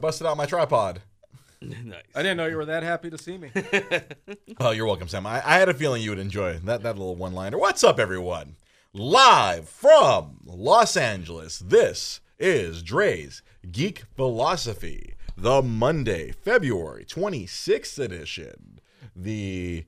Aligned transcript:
Busted 0.00 0.28
out 0.28 0.36
my 0.36 0.46
tripod. 0.46 1.02
nice. 1.60 2.04
I 2.14 2.22
didn't 2.22 2.36
know 2.36 2.46
you 2.46 2.56
were 2.56 2.66
that 2.66 2.84
happy 2.84 3.10
to 3.10 3.18
see 3.18 3.36
me. 3.36 3.50
Oh, 4.60 4.70
you're 4.70 4.86
welcome, 4.86 5.08
Sam. 5.08 5.26
I, 5.26 5.42
I 5.44 5.58
had 5.58 5.68
a 5.68 5.74
feeling 5.74 6.02
you 6.02 6.10
would 6.10 6.20
enjoy 6.20 6.58
that, 6.58 6.84
that 6.84 6.96
little 6.96 7.16
one 7.16 7.32
liner. 7.32 7.58
What's 7.58 7.82
up, 7.82 7.98
everyone? 7.98 8.54
Live 8.92 9.68
from 9.68 10.38
Los 10.44 10.96
Angeles, 10.96 11.58
this 11.58 12.20
is 12.38 12.82
Dre's 12.82 13.42
Geek 13.72 14.04
Philosophy, 14.14 15.14
the 15.36 15.62
Monday, 15.62 16.30
February 16.30 17.04
26th 17.04 17.98
edition. 17.98 18.78
The. 19.16 19.84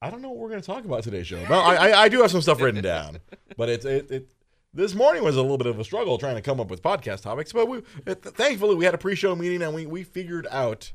I 0.00 0.10
don't 0.10 0.22
know 0.22 0.28
what 0.28 0.38
we're 0.38 0.50
going 0.50 0.60
to 0.60 0.66
talk 0.66 0.84
about 0.84 1.02
today's 1.02 1.26
show. 1.26 1.44
Well, 1.50 1.60
I, 1.62 1.74
I, 1.74 2.02
I 2.02 2.08
do 2.08 2.22
have 2.22 2.30
some 2.30 2.42
stuff 2.42 2.60
written 2.60 2.82
down, 2.82 3.18
but 3.56 3.68
it's 3.68 3.84
it, 3.84 4.08
it 4.08 4.30
this 4.76 4.94
morning 4.94 5.24
was 5.24 5.36
a 5.36 5.42
little 5.42 5.58
bit 5.58 5.66
of 5.66 5.78
a 5.78 5.84
struggle 5.84 6.18
trying 6.18 6.36
to 6.36 6.42
come 6.42 6.60
up 6.60 6.68
with 6.68 6.82
podcast 6.82 7.22
topics, 7.22 7.52
but 7.52 7.66
we 7.66 7.80
thankfully 8.06 8.74
we 8.74 8.84
had 8.84 8.94
a 8.94 8.98
pre-show 8.98 9.34
meeting 9.34 9.62
and 9.62 9.74
we 9.74 9.86
we 9.86 10.04
figured 10.04 10.46
out 10.50 10.92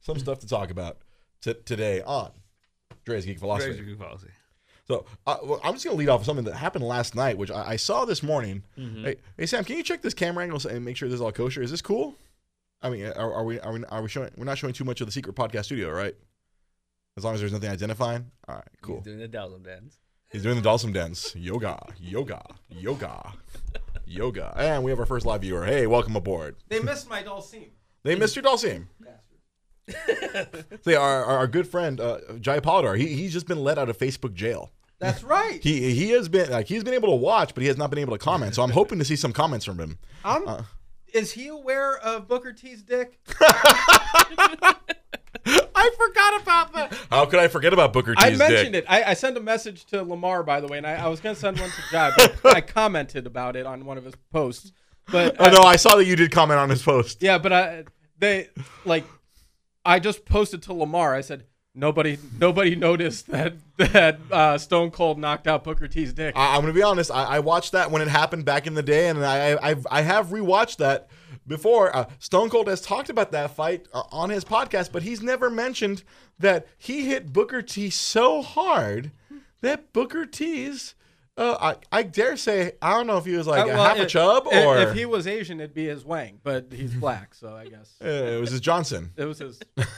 some 0.00 0.18
stuff 0.18 0.40
to 0.40 0.46
talk 0.48 0.70
about 0.70 0.98
t- 1.42 1.54
today 1.64 2.02
on 2.02 2.30
Dre's 3.04 3.26
Geek 3.26 3.38
Philosophy. 3.38 3.72
Crazy 3.74 3.84
good 3.84 3.98
policy. 3.98 4.28
So 4.88 5.04
uh, 5.26 5.36
well, 5.44 5.60
I'm 5.62 5.74
just 5.74 5.84
gonna 5.84 5.96
lead 5.96 6.08
off 6.08 6.20
with 6.20 6.26
something 6.26 6.46
that 6.46 6.56
happened 6.56 6.84
last 6.84 7.14
night, 7.14 7.38
which 7.38 7.50
I, 7.50 7.70
I 7.72 7.76
saw 7.76 8.04
this 8.04 8.22
morning. 8.22 8.64
Hey, 8.76 9.16
hey, 9.36 9.46
Sam, 9.46 9.64
can 9.64 9.76
you 9.76 9.82
check 9.82 10.02
this 10.02 10.14
camera 10.14 10.42
angle 10.42 10.60
and 10.68 10.84
make 10.84 10.96
sure 10.96 11.08
this 11.08 11.16
is 11.16 11.20
all 11.20 11.30
kosher? 11.32 11.62
Is 11.62 11.70
this 11.70 11.82
cool? 11.82 12.16
I 12.82 12.90
mean, 12.90 13.06
are, 13.06 13.34
are 13.34 13.44
we 13.44 13.60
are 13.60 13.72
we 13.72 13.84
are 13.84 14.02
we 14.02 14.08
showing? 14.08 14.30
We're 14.36 14.46
not 14.46 14.58
showing 14.58 14.72
too 14.72 14.84
much 14.84 15.00
of 15.00 15.06
the 15.06 15.12
secret 15.12 15.36
podcast 15.36 15.66
studio, 15.66 15.90
right? 15.90 16.14
As 17.16 17.24
long 17.24 17.34
as 17.34 17.40
there's 17.40 17.52
nothing 17.52 17.68
identifying. 17.70 18.30
All 18.48 18.54
right, 18.56 18.64
cool. 18.80 18.96
He's 18.96 19.04
doing 19.04 19.18
the 19.18 19.28
Dhalsim 19.28 19.62
dance. 19.64 19.98
He's 20.30 20.42
doing 20.44 20.60
the 20.60 20.68
Dhalsim 20.68 20.92
dance. 20.92 21.34
Yoga, 21.34 21.78
yoga, 21.98 22.42
yoga, 22.68 23.32
yoga. 24.06 24.54
And 24.56 24.84
we 24.84 24.90
have 24.92 25.00
our 25.00 25.06
first 25.06 25.26
live 25.26 25.40
viewer. 25.40 25.64
Hey, 25.64 25.86
welcome 25.88 26.14
aboard. 26.14 26.56
They 26.68 26.78
missed 26.80 27.08
my 27.10 27.22
Dhalsim. 27.22 27.70
They 28.04 28.14
missed 28.14 28.36
your 28.36 28.44
Dhalsim. 28.44 28.86
See, 30.84 30.94
our, 30.94 31.24
our, 31.24 31.38
our 31.38 31.46
good 31.48 31.66
friend 31.66 32.00
uh, 32.00 32.18
Jai 32.40 32.60
Polidar, 32.60 32.96
he, 32.96 33.08
he's 33.08 33.32
just 33.32 33.48
been 33.48 33.58
let 33.64 33.76
out 33.76 33.88
of 33.88 33.98
Facebook 33.98 34.34
jail. 34.34 34.70
That's 35.00 35.24
right. 35.24 35.58
He 35.62 35.92
he 35.94 36.10
has 36.10 36.28
been 36.28 36.50
like 36.50 36.66
he's 36.68 36.84
been 36.84 36.92
able 36.94 37.08
to 37.08 37.16
watch, 37.16 37.54
but 37.54 37.62
he 37.62 37.66
has 37.68 37.78
not 37.78 37.88
been 37.90 37.98
able 37.98 38.12
to 38.16 38.18
comment. 38.22 38.54
So 38.54 38.62
I'm 38.62 38.70
hoping 38.70 38.98
to 39.00 39.04
see 39.04 39.16
some 39.16 39.32
comments 39.32 39.64
from 39.64 39.78
him. 39.80 39.98
I'm, 40.24 40.46
Uh. 40.46 40.62
is 41.14 41.32
he 41.32 41.48
aware 41.48 41.96
of 41.98 42.28
Booker 42.28 42.52
T's 42.52 42.82
dick? 42.82 43.18
I 45.74 45.90
forgot 45.96 46.42
about 46.42 46.72
that. 46.74 46.98
How 47.10 47.26
could 47.26 47.40
I 47.40 47.48
forget 47.48 47.72
about 47.72 47.92
Booker 47.92 48.14
T's 48.14 48.24
I 48.24 48.36
mentioned 48.36 48.72
dick? 48.72 48.84
it. 48.84 48.90
I, 48.90 49.02
I 49.04 49.14
sent 49.14 49.36
a 49.36 49.40
message 49.40 49.84
to 49.86 50.02
Lamar, 50.02 50.42
by 50.42 50.60
the 50.60 50.66
way, 50.66 50.78
and 50.78 50.86
I, 50.86 50.94
I 50.94 51.08
was 51.08 51.20
going 51.20 51.34
to 51.34 51.40
send 51.40 51.58
one 51.58 51.70
to 51.70 51.82
Jai, 51.90 52.10
but 52.42 52.56
I 52.56 52.60
commented 52.60 53.26
about 53.26 53.56
it 53.56 53.66
on 53.66 53.84
one 53.84 53.98
of 53.98 54.04
his 54.04 54.14
posts. 54.32 54.72
But 55.10 55.36
Oh 55.38 55.50
no, 55.50 55.62
I 55.62 55.76
saw 55.76 55.96
that 55.96 56.04
you 56.04 56.16
did 56.16 56.30
comment 56.30 56.60
on 56.60 56.70
his 56.70 56.82
post. 56.82 57.22
Yeah, 57.22 57.38
but 57.38 57.52
I 57.52 57.84
they 58.18 58.48
like 58.84 59.04
I 59.84 59.98
just 59.98 60.24
posted 60.24 60.62
to 60.64 60.72
Lamar. 60.72 61.14
I 61.14 61.20
said 61.20 61.44
nobody 61.74 62.18
nobody 62.38 62.76
noticed 62.76 63.26
that 63.28 63.54
that 63.78 64.20
uh, 64.30 64.58
Stone 64.58 64.90
Cold 64.92 65.18
knocked 65.18 65.48
out 65.48 65.64
Booker 65.64 65.88
T's 65.88 66.12
dick. 66.12 66.36
I, 66.36 66.54
I'm 66.54 66.60
gonna 66.60 66.72
be 66.72 66.82
honest. 66.82 67.10
I, 67.10 67.24
I 67.24 67.38
watched 67.40 67.72
that 67.72 67.90
when 67.90 68.02
it 68.02 68.08
happened 68.08 68.44
back 68.44 68.66
in 68.66 68.74
the 68.74 68.82
day, 68.82 69.08
and 69.08 69.24
I 69.24 69.52
I 69.54 69.70
I've, 69.70 69.86
I 69.90 70.02
have 70.02 70.28
rewatched 70.28 70.76
that 70.76 71.08
before. 71.46 71.94
Uh, 71.94 72.06
Stone 72.18 72.50
Cold 72.50 72.68
has 72.68 72.80
talked 72.80 73.08
about 73.10 73.32
that 73.32 73.54
fight 73.54 73.86
uh, 73.92 74.02
on 74.12 74.30
his 74.30 74.44
podcast, 74.44 74.92
but 74.92 75.02
he's 75.02 75.22
never 75.22 75.50
mentioned 75.50 76.02
that 76.38 76.66
he 76.78 77.06
hit 77.06 77.32
Booker 77.32 77.62
T 77.62 77.90
so 77.90 78.42
hard 78.42 79.10
that 79.60 79.92
Booker 79.92 80.26
T's. 80.26 80.94
Uh, 81.36 81.74
I, 81.92 81.98
I 82.00 82.02
dare 82.02 82.36
say 82.36 82.72
I 82.82 82.90
don't 82.92 83.06
know 83.06 83.16
if 83.16 83.24
he 83.24 83.34
was 83.34 83.46
like 83.46 83.60
Uh, 83.66 83.70
a 83.70 83.74
well, 83.74 83.84
half 83.84 83.98
a 83.98 84.04
chub 84.06 84.46
or 84.46 84.78
if 84.78 84.94
he 84.94 85.06
was 85.06 85.26
Asian, 85.26 85.58
it'd 85.60 85.72
be 85.72 85.86
his 85.86 86.04
Wang, 86.04 86.38
but 86.42 86.66
he's 86.70 86.92
black, 86.92 87.34
so 87.34 87.54
I 87.56 87.66
guess 87.66 87.94
uh, 88.04 88.08
it 88.08 88.40
was 88.40 88.50
his 88.50 88.60
Johnson, 88.60 89.12
it 89.16 89.24
was 89.24 89.38
his 89.38 89.58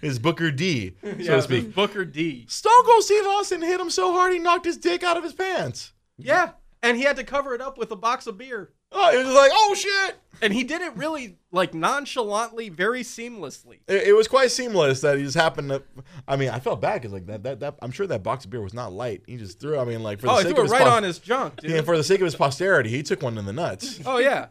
his 0.00 0.18
Booker 0.18 0.50
D, 0.50 0.94
so 1.02 1.08
yeah, 1.18 1.36
to 1.36 1.42
speak. 1.42 1.74
Booker 1.74 2.04
D. 2.04 2.46
Stone 2.48 2.84
Cold 2.84 3.02
Steve 3.02 3.26
Austin 3.26 3.60
hit 3.62 3.80
him 3.80 3.90
so 3.90 4.12
hard 4.12 4.32
he 4.32 4.38
knocked 4.38 4.64
his 4.64 4.76
dick 4.78 5.02
out 5.02 5.16
of 5.16 5.24
his 5.24 5.32
pants. 5.32 5.92
Yeah, 6.16 6.52
and 6.82 6.96
he 6.96 7.02
had 7.04 7.16
to 7.16 7.24
cover 7.24 7.54
it 7.54 7.60
up 7.60 7.76
with 7.76 7.90
a 7.90 7.96
box 7.96 8.26
of 8.26 8.38
beer, 8.38 8.70
Oh, 8.92 9.10
it 9.12 9.24
was 9.24 9.34
like, 9.34 9.50
oh 9.54 9.74
shit! 9.74 10.16
and 10.42 10.52
he 10.52 10.64
did 10.64 10.82
it 10.82 10.94
really 10.96 11.36
like 11.52 11.72
nonchalantly, 11.72 12.68
very 12.68 13.02
seamlessly. 13.02 13.78
It, 13.88 14.08
it 14.08 14.12
was 14.16 14.26
quite 14.28 14.50
seamless 14.50 15.00
that 15.02 15.16
he 15.18 15.22
just 15.24 15.36
happened 15.36 15.70
to. 15.70 15.82
I 16.26 16.36
mean, 16.36 16.48
I 16.50 16.58
felt 16.58 16.80
bad 16.80 17.00
because 17.00 17.12
like 17.12 17.26
that, 17.26 17.42
that 17.44 17.60
that 17.60 17.76
I'm 17.82 17.90
sure 17.92 18.06
that 18.06 18.22
box 18.22 18.44
of 18.44 18.50
beer 18.50 18.60
was 18.60 18.74
not 18.74 18.92
light. 18.92 19.22
He 19.26 19.36
just 19.36 19.60
threw. 19.60 19.78
I 19.78 19.84
mean, 19.84 20.02
like 20.02 20.20
for 20.20 20.26
the 20.26 20.32
Oh, 20.32 20.36
he 20.36 20.42
sake 20.42 20.54
threw 20.54 20.64
of 20.64 20.70
it 20.70 20.72
his 20.72 20.72
right 20.72 20.82
pos- 20.82 20.92
on 20.96 21.02
his 21.04 21.18
junk, 21.18 21.56
dude. 21.60 21.70
Yeah, 21.70 21.80
for 21.82 21.96
the 21.96 22.04
sake 22.04 22.20
of 22.20 22.24
his 22.26 22.36
posterity, 22.36 22.90
he 22.90 23.02
took 23.02 23.22
one 23.22 23.38
in 23.38 23.44
the 23.46 23.52
nuts. 23.52 24.00
Oh 24.06 24.18
yeah, 24.18 24.46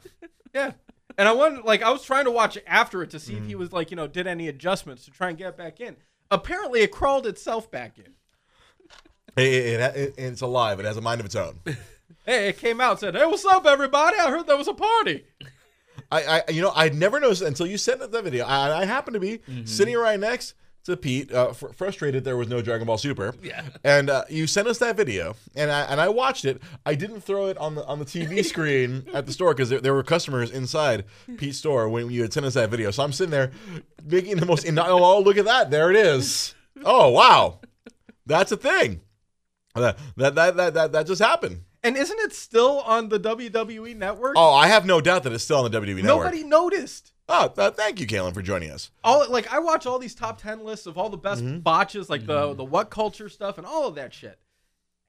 yeah. 0.54 0.72
And 1.18 1.28
I 1.28 1.34
wanted, 1.34 1.66
like, 1.66 1.84
I 1.84 1.92
was 1.92 2.04
trying 2.04 2.24
to 2.24 2.32
watch 2.32 2.58
after 2.66 3.04
it 3.04 3.10
to 3.10 3.20
see 3.20 3.34
if 3.36 3.44
Mm. 3.44 3.48
he 3.48 3.56
was 3.56 3.74
like, 3.74 3.92
you 3.92 3.98
know, 3.98 4.08
did 4.08 4.28
any 4.28 4.48
adjustments 4.48 5.04
to 5.06 5.12
try 5.12 5.28
and 5.28 5.38
get 5.38 5.58
back 5.58 5.82
in. 5.82 5.98
Apparently, 6.32 6.80
it 6.80 6.92
crawled 6.92 7.28
itself 7.28 7.70
back 7.70 7.98
in. 8.00 8.14
It, 9.36 9.44
it, 9.44 9.80
it, 9.82 9.96
it- 9.98 10.14
it's 10.18 10.40
alive. 10.42 10.80
It 10.80 10.86
has 10.86 10.96
a 10.98 11.02
mind 11.02 11.20
of 11.20 11.26
its 11.26 11.36
own. 11.36 11.60
Hey, 12.26 12.50
it 12.50 12.58
came 12.60 12.80
out 12.80 13.00
said, 13.00 13.16
"Hey, 13.16 13.26
what's 13.26 13.46
up, 13.46 13.66
everybody? 13.66 14.18
I 14.18 14.30
heard 14.30 14.48
there 14.48 14.58
was 14.58 14.68
a 14.68 14.74
party." 14.74 15.26
I, 16.12 16.44
I, 16.48 16.52
you 16.52 16.62
know, 16.62 16.72
I'd 16.76 16.94
never 16.94 17.20
noticed 17.20 17.42
until 17.42 17.66
you 17.68 17.78
sent 17.78 18.00
that 18.00 18.24
video. 18.24 18.46
I, 18.46 18.82
I 18.82 18.86
happened 18.86 19.14
to 19.16 19.20
be 19.20 19.38
Mm-hmm. 19.40 19.66
sitting 19.66 19.96
right 19.98 20.20
next 20.20 20.56
to 20.84 20.98
Pete, 20.98 21.32
uh, 21.32 21.54
fr- 21.54 21.68
frustrated 21.74 22.24
there 22.24 22.36
was 22.36 22.48
no 22.48 22.60
Dragon 22.62 22.88
Ball 22.88 22.98
Super. 22.98 23.36
Yeah. 23.42 23.64
And 23.84 24.10
uh, 24.10 24.24
you 24.30 24.48
sent 24.48 24.68
us 24.68 24.80
that 24.80 24.98
video, 24.98 25.36
and 25.56 25.72
I 25.72 25.82
and 25.84 26.02
I 26.02 26.10
watched 26.10 26.44
it. 26.46 26.62
I 26.86 26.96
didn't 26.96 27.22
throw 27.22 27.48
it 27.48 27.58
on 27.58 27.76
the 27.76 27.86
on 27.86 28.00
the 28.00 28.06
TV 28.06 28.44
screen 28.54 29.06
at 29.14 29.26
the 29.26 29.32
store 29.32 29.54
because 29.54 29.70
there, 29.70 29.80
there 29.80 29.94
were 29.94 30.04
customers 30.04 30.52
inside 30.52 31.06
Pete's 31.38 31.58
store 31.60 31.88
when 31.90 32.10
you 32.12 32.22
had 32.24 32.34
sent 32.34 32.46
us 32.46 32.54
that 32.56 32.70
video. 32.70 32.92
So 32.92 33.04
I'm 33.04 33.14
sitting 33.14 33.32
there 33.32 33.52
making 34.04 34.38
the 34.38 34.46
most. 34.46 34.66
Oh, 34.78 35.20
look 35.22 35.38
at 35.38 35.46
that! 35.46 35.72
There 35.72 35.90
it 35.92 35.96
is. 35.98 36.56
Oh 36.84 37.10
wow, 37.10 37.60
that's 38.26 38.52
a 38.52 38.58
thing. 38.58 39.02
That 39.76 39.98
that 40.18 40.36
that 40.36 40.56
that 40.58 40.74
that, 40.74 40.92
that 40.92 41.08
just 41.08 41.22
happened. 41.22 41.62
And 41.84 41.98
isn't 41.98 42.20
it 42.20 42.34
still 42.34 42.82
on 42.82 43.10
the 43.10 43.20
WWE 43.20 43.96
network? 43.96 44.36
Oh, 44.38 44.54
I 44.54 44.68
have 44.68 44.86
no 44.86 45.02
doubt 45.02 45.24
that 45.24 45.34
it's 45.34 45.44
still 45.44 45.64
on 45.64 45.72
the 45.72 45.80
WWE 45.80 45.96
network. 46.04 46.06
Nobody 46.26 46.44
noticed. 46.44 47.12
Oh, 47.28 47.52
uh, 47.58 47.72
thank 47.72 48.00
you, 48.00 48.06
Kalen, 48.08 48.34
for 48.34 48.42
joining 48.42 48.72
us. 48.72 48.92
All 49.04 49.26
like 49.30 49.52
I 49.52 49.60
watch 49.60 49.86
all 49.86 49.98
these 50.00 50.14
top 50.14 50.40
ten 50.42 50.64
lists 50.64 50.86
of 50.86 50.98
all 50.98 51.10
the 51.10 51.18
best 51.18 51.42
Mm-hmm. 51.44 51.60
botches, 51.60 52.10
like 52.10 52.26
the 52.26 52.54
the 52.54 52.66
WhatCulture 52.66 53.32
stuff 53.32 53.58
and 53.58 53.66
all 53.66 53.88
of 53.88 53.96
that 53.96 54.14
shit. 54.14 54.38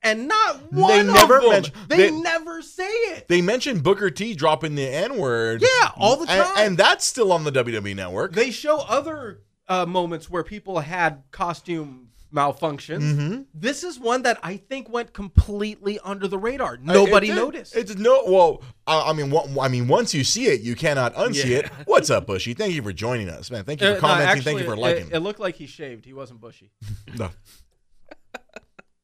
And 0.04 0.26
not 0.28 0.72
one 0.72 0.88
They 0.90 1.00
of 1.00 1.06
never 1.14 1.40
them- 1.40 1.50
mention- 1.50 1.74
they, 1.88 1.96
they- 1.96 2.10
never 2.10 2.60
say 2.62 2.84
it. 2.88 3.28
They 3.28 3.40
mentioned 3.42 3.82
Booker 3.84 4.10
T 4.10 4.34
dropping 4.34 4.74
the 4.74 4.88
N 4.88 5.16
word. 5.16 5.62
Yeah, 5.62 5.90
all 5.96 6.16
the 6.16 6.30
And, 6.30 6.42
time. 6.44 6.52
and 6.66 6.78
that's 6.78 7.04
still 7.04 7.32
on 7.32 7.44
the 7.44 7.52
WWE 7.52 7.94
network. 7.94 8.32
They 8.34 8.50
show 8.50 8.78
other 8.80 9.42
uh, 9.68 9.84
moments 9.86 10.28
where 10.30 10.42
people 10.42 10.80
had 10.80 11.22
costume 11.30 12.08
malfunctions. 12.32 13.02
Mm-hmm. 13.02 13.42
This 13.54 13.84
is 13.84 13.98
one 14.00 14.22
that 14.22 14.38
I 14.42 14.56
think 14.56 14.88
went 14.88 15.12
completely 15.12 15.98
under 16.00 16.26
the 16.26 16.38
radar. 16.38 16.76
Nobody 16.78 17.30
It 17.30 17.34
noticed. 17.34 17.76
It's 17.76 17.94
no. 17.96 18.24
Well, 18.26 18.62
I, 18.86 19.10
I 19.10 19.12
mean, 19.12 19.30
one- 19.30 19.58
I 19.60 19.68
mean, 19.68 19.86
once 19.88 20.14
you 20.14 20.24
see 20.24 20.46
it, 20.46 20.60
you 20.62 20.74
cannot 20.74 21.14
unsee 21.14 21.44
Yeah. 21.50 21.56
it. 21.58 21.70
What's 21.84 22.10
up, 22.10 22.26
Bushy? 22.26 22.54
Thank 22.54 22.74
you 22.74 22.82
for 22.82 22.92
joining 22.92 23.28
us, 23.28 23.50
man. 23.50 23.64
Thank 23.64 23.80
you 23.80 23.88
Uh, 23.88 23.94
for 23.96 24.02
no, 24.02 24.08
commenting. 24.08 24.42
Thank 24.42 24.58
you 24.60 24.64
for 24.64 24.76
liking. 24.76 25.08
It, 25.08 25.14
it 25.14 25.20
looked 25.20 25.40
like 25.40 25.56
he 25.56 25.66
shaved. 25.66 26.04
He 26.04 26.12
wasn't 26.12 26.40
bushy. 26.40 26.70
No. 27.18 27.30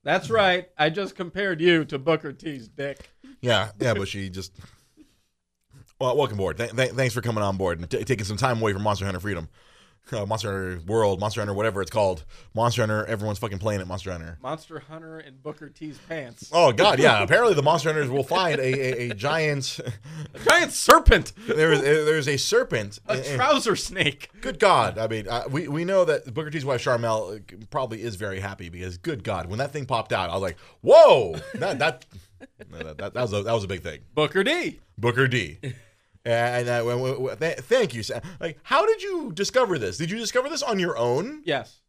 That's 0.04 0.30
right. 0.30 0.68
I 0.78 0.90
just 0.90 1.14
compared 1.16 1.60
you 1.60 1.84
to 1.86 1.98
Booker 1.98 2.32
T's 2.32 2.68
dick. 2.68 3.10
Yeah, 3.42 3.70
yeah, 3.78 3.94
Bushy. 3.94 4.30
Just 4.30 4.52
well, 6.00 6.16
welcome 6.16 6.38
aboard. 6.38 6.56
Th- 6.56 6.70
th- 6.70 6.92
thanks 6.92 7.12
for 7.12 7.20
coming 7.20 7.42
on 7.42 7.56
board 7.56 7.78
and 7.80 7.90
t- 7.90 8.04
taking 8.04 8.24
some 8.24 8.36
time 8.36 8.60
away 8.60 8.72
from 8.72 8.82
Monster 8.82 9.04
Hunter 9.04 9.20
Freedom, 9.20 9.48
uh, 10.12 10.26
Monster 10.26 10.50
Hunter 10.50 10.80
World, 10.86 11.20
Monster 11.20 11.40
Hunter, 11.40 11.54
whatever 11.54 11.80
it's 11.82 11.90
called. 11.90 12.24
Monster 12.54 12.82
Hunter. 12.82 13.04
Everyone's 13.06 13.38
fucking 13.38 13.58
playing 13.58 13.80
it. 13.80 13.86
Monster 13.86 14.12
Hunter. 14.12 14.38
Monster 14.42 14.80
Hunter 14.80 15.18
and 15.18 15.42
Booker 15.42 15.68
T's 15.68 15.98
pants. 16.08 16.50
Oh 16.52 16.72
God, 16.72 16.98
yeah. 16.98 17.22
Apparently, 17.22 17.54
the 17.54 17.62
Monster 17.62 17.90
Hunters 17.92 18.10
will 18.10 18.22
find 18.24 18.58
a, 18.58 18.62
a, 19.02 19.10
a 19.10 19.14
giant. 19.14 19.80
A 20.34 20.38
giant 20.44 20.72
serpent. 20.72 21.32
There 21.46 21.72
is 21.72 21.80
there's 21.80 22.28
a 22.28 22.36
serpent. 22.36 22.98
A 23.08 23.12
and- 23.12 23.20
and- 23.24 23.36
trouser 23.36 23.76
snake. 23.76 24.30
Good 24.40 24.58
God! 24.58 24.98
I 24.98 25.06
mean, 25.08 25.28
uh, 25.28 25.44
we 25.50 25.68
we 25.68 25.84
know 25.84 26.04
that 26.04 26.32
Booker 26.34 26.50
T's 26.50 26.64
wife 26.64 26.82
Sharmell 26.84 27.38
uh, 27.38 27.56
probably 27.70 28.02
is 28.02 28.16
very 28.16 28.40
happy 28.40 28.68
because, 28.68 28.98
good 28.98 29.24
God, 29.24 29.46
when 29.46 29.58
that 29.58 29.72
thing 29.72 29.86
popped 29.86 30.12
out, 30.12 30.30
I 30.30 30.34
was 30.34 30.42
like, 30.42 30.58
"Whoa!" 30.82 31.36
That 31.54 31.78
that 31.78 32.06
that, 32.70 32.98
that, 32.98 33.14
that 33.14 33.22
was 33.22 33.32
a, 33.32 33.42
that 33.42 33.52
was 33.52 33.64
a 33.64 33.68
big 33.68 33.82
thing. 33.82 34.00
Booker 34.14 34.44
D. 34.44 34.80
Booker 34.96 35.26
D. 35.28 35.58
And 36.24 36.68
uh, 36.68 36.78
w- 36.84 37.36
th- 37.36 37.58
thank 37.60 37.94
you. 37.94 38.02
Sam. 38.02 38.20
Like, 38.40 38.58
how 38.62 38.84
did 38.86 39.02
you 39.02 39.32
discover 39.32 39.78
this? 39.78 39.96
Did 39.96 40.10
you 40.10 40.18
discover 40.18 40.48
this 40.48 40.62
on 40.62 40.78
your 40.78 40.96
own? 40.96 41.42
Yes. 41.44 41.80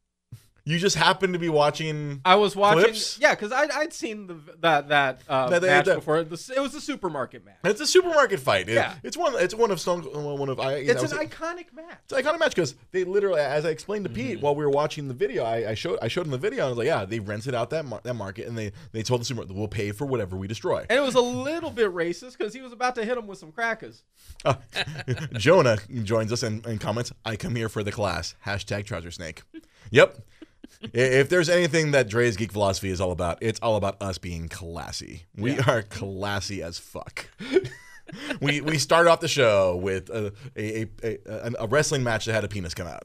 You 0.65 0.77
just 0.77 0.95
happened 0.95 1.33
to 1.33 1.39
be 1.39 1.50
watching. 1.50 2.21
I 2.25 2.35
was 2.35 2.56
watching, 2.56 2.83
Clips? 2.83 3.17
yeah, 3.19 3.31
because 3.33 3.51
I'd, 3.51 3.71
I'd 3.71 3.94
seen 3.94 4.27
the 4.27 4.38
that 4.59 4.89
that 4.89 5.21
uh, 5.27 5.50
That 5.50 5.61
they- 5.61 5.67
match 5.67 5.85
that- 5.85 5.95
before. 5.95 6.23
The, 6.23 6.53
it 6.56 6.59
was 6.59 6.73
the 6.73 6.81
supermarket 6.81 7.44
match. 7.45 7.56
It's 7.63 7.81
a 7.81 7.88
supermarket 7.88 8.39
fight. 8.39 8.69
It- 8.69 8.73
Yeah. 8.75 8.95
it's 9.03 9.17
one. 9.17 9.33
It's 9.38 9.56
one 9.56 9.71
of 9.71 9.79
Stone. 9.79 10.03
One 10.03 10.50
of 10.50 10.59
I. 10.59 10.73
It's 10.75 11.01
that 11.01 11.11
an 11.19 11.27
iconic 11.27 11.73
match. 11.73 11.97
It's 12.03 12.13
an 12.13 12.23
iconic 12.23 12.39
match 12.39 12.53
because 12.56 12.75
they 12.91 13.03
literally, 13.03 13.39
as 13.41 13.65
I 13.65 13.69
explained 13.69 14.06
to 14.06 14.09
Pete 14.11 14.41
while 14.41 14.56
we 14.56 14.63
were 14.63 14.69
watching 14.71 15.07
the 15.07 15.13
video, 15.13 15.44
I, 15.44 15.71
I 15.71 15.73
showed 15.73 15.97
I 16.01 16.07
showed 16.07 16.25
him 16.25 16.31
the 16.31 16.38
video. 16.38 16.59
and 16.63 16.67
I 16.67 16.69
was 16.69 16.77
like, 16.77 16.88
yeah, 16.88 17.06
they 17.06 17.19
rented 17.19 17.56
out 17.56 17.69
that 17.71 17.85
mar- 17.85 18.01
that 18.03 18.13
market 18.15 18.47
and 18.47 18.57
they 18.57 18.71
they 18.91 19.01
told 19.03 19.21
the 19.21 19.25
supermarket 19.25 19.56
we'll 19.56 19.67
pay 19.67 19.91
for 19.91 20.06
whatever 20.06 20.35
we 20.35 20.47
destroy. 20.47 20.85
And 20.89 21.00
it 21.00 21.01
was 21.01 21.15
a 21.15 21.21
little 21.21 21.71
bit 21.71 21.91
racist 21.94 22.38
because 22.38 22.53
he 22.53 22.61
was 22.61 22.71
about 22.73 22.95
to 22.95 23.06
hit 23.06 23.17
him 23.17 23.27
with 23.27 23.39
some 23.39 23.51
crackers. 23.51 24.03
Uh, 24.45 24.56
Jonah 25.33 25.77
joins 26.03 26.31
us 26.31 26.44
and, 26.44 26.65
and 26.65 26.79
comments, 26.79 27.11
I 27.25 27.35
come 27.35 27.56
here 27.56 27.69
for 27.69 27.83
the 27.83 27.91
class. 27.91 28.35
Hashtag 28.45 28.85
trouser 28.85 29.11
snake. 29.11 29.41
Yep. 29.91 30.19
If 30.94 31.30
there's 31.30 31.50
anything 31.50 31.92
that 31.92 32.07
Dre's 32.07 32.38
Geek 32.38 32.51
Philosophy 32.51 32.89
is 32.89 33.01
all 33.01 33.12
about, 33.12 33.38
it's 33.42 33.60
all 33.60 33.75
about 33.75 34.01
us 34.01 34.18
being 34.18 34.48
classy. 34.50 35.25
We 35.36 35.60
are 35.60 35.81
classy 35.81 36.63
as 36.63 36.80
fuck. 36.80 37.27
we 38.42 38.62
we 38.62 38.77
start 38.77 39.07
off 39.07 39.19
the 39.19 39.27
show 39.27 39.75
with 39.75 40.10
a, 40.10 40.33
a, 40.56 40.88
a, 41.04 41.18
a, 41.25 41.51
a 41.60 41.68
wrestling 41.68 42.04
match 42.04 42.25
that 42.25 42.33
had 42.33 42.44
a 42.44 42.48
penis 42.48 42.74
come 42.74 42.88
out. 42.88 43.04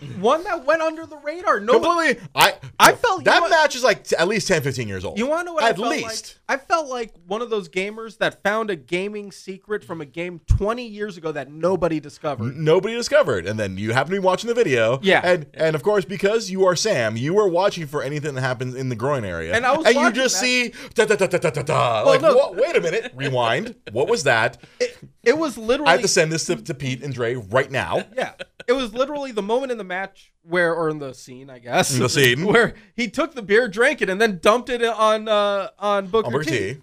One 0.20 0.44
that 0.44 0.64
went 0.64 0.82
under 0.82 1.06
the 1.06 1.16
radar. 1.18 1.60
No, 1.60 1.80
Completely. 1.80 2.22
I 2.34 2.54
I 2.78 2.92
felt- 2.92 3.24
that 3.24 3.40
know 3.40 3.48
match 3.48 3.74
is 3.76 3.82
like 3.84 4.04
t- 4.04 4.16
at 4.16 4.28
least 4.28 4.48
10, 4.48 4.62
15 4.62 4.88
years 4.88 5.04
old. 5.04 5.18
You 5.18 5.26
want 5.26 5.40
to 5.40 5.44
know 5.46 5.52
what 5.54 5.64
At 5.64 5.70
I 5.72 5.74
felt 5.74 5.88
least. 5.90 6.38
like? 6.48 6.60
I 6.60 6.64
felt 6.64 6.88
like 6.88 7.12
one 7.26 7.42
of 7.42 7.50
those 7.50 7.68
gamers 7.68 8.18
that 8.18 8.42
found 8.42 8.70
a 8.70 8.76
gaming 8.76 9.32
secret 9.32 9.84
from 9.84 10.00
a 10.00 10.06
game 10.06 10.40
20 10.46 10.86
years 10.86 11.16
ago 11.16 11.30
that 11.32 11.50
nobody 11.50 12.00
discovered. 12.00 12.56
Nobody 12.56 12.94
discovered, 12.94 13.46
and 13.46 13.58
then 13.58 13.76
you 13.76 13.92
happen 13.92 14.12
to 14.14 14.20
be 14.20 14.24
watching 14.24 14.48
the 14.48 14.54
video. 14.54 14.98
Yeah. 15.02 15.20
and 15.24 15.46
and 15.54 15.74
of 15.76 15.82
course 15.82 16.04
because 16.04 16.50
you 16.50 16.64
are 16.66 16.74
Sam, 16.76 17.16
you 17.16 17.38
are 17.38 17.48
watching 17.48 17.86
for 17.86 18.02
anything 18.02 18.34
that 18.34 18.40
happens 18.40 18.74
in 18.74 18.88
the 18.88 18.96
groin 18.96 19.24
area, 19.24 19.54
And 19.54 19.66
I 19.66 19.76
was 19.76 19.86
and 19.86 19.96
you 19.96 20.10
just 20.12 20.36
that. 20.36 20.40
see 20.46 20.72
da 20.94 21.04
da 21.04 21.16
da 21.16 21.26
da 21.26 21.38
da 21.38 21.50
da 21.50 21.62
da. 21.62 22.02
Well, 22.04 22.06
like, 22.14 22.22
no. 22.22 22.34
what, 22.34 22.56
wait 22.56 22.76
a 22.76 22.80
minute, 22.80 23.12
rewind. 23.16 23.74
What 23.92 24.08
was 24.08 24.22
that? 24.24 24.58
It 25.24 25.36
was 25.36 25.58
literally 25.58 25.88
I 25.90 25.92
have 25.92 26.02
to 26.02 26.08
send 26.08 26.32
this 26.32 26.46
to, 26.46 26.56
to 26.56 26.72
Pete 26.74 27.02
and 27.02 27.12
Dre 27.12 27.34
right 27.34 27.70
now. 27.70 28.04
yeah. 28.16 28.32
It 28.68 28.72
was 28.72 28.92
literally 28.92 29.32
the 29.32 29.42
moment 29.42 29.72
in 29.72 29.78
the 29.78 29.84
match 29.84 30.32
where, 30.42 30.74
or 30.74 30.90
in 30.90 30.98
the 30.98 31.14
scene, 31.14 31.48
I 31.50 31.58
guess, 31.58 31.94
In 31.94 32.00
the 32.00 32.08
scene. 32.08 32.44
where 32.52 32.74
he 32.94 33.08
took 33.08 33.34
the 33.34 33.42
beer, 33.42 33.66
drank 33.66 34.02
it, 34.02 34.10
and 34.10 34.20
then 34.20 34.38
dumped 34.42 34.68
it 34.68 34.82
on 34.84 35.26
uh, 35.28 35.70
on 35.78 36.06
Booker, 36.08 36.30
Booker 36.30 36.44
T. 36.44 36.50
T. 36.74 36.76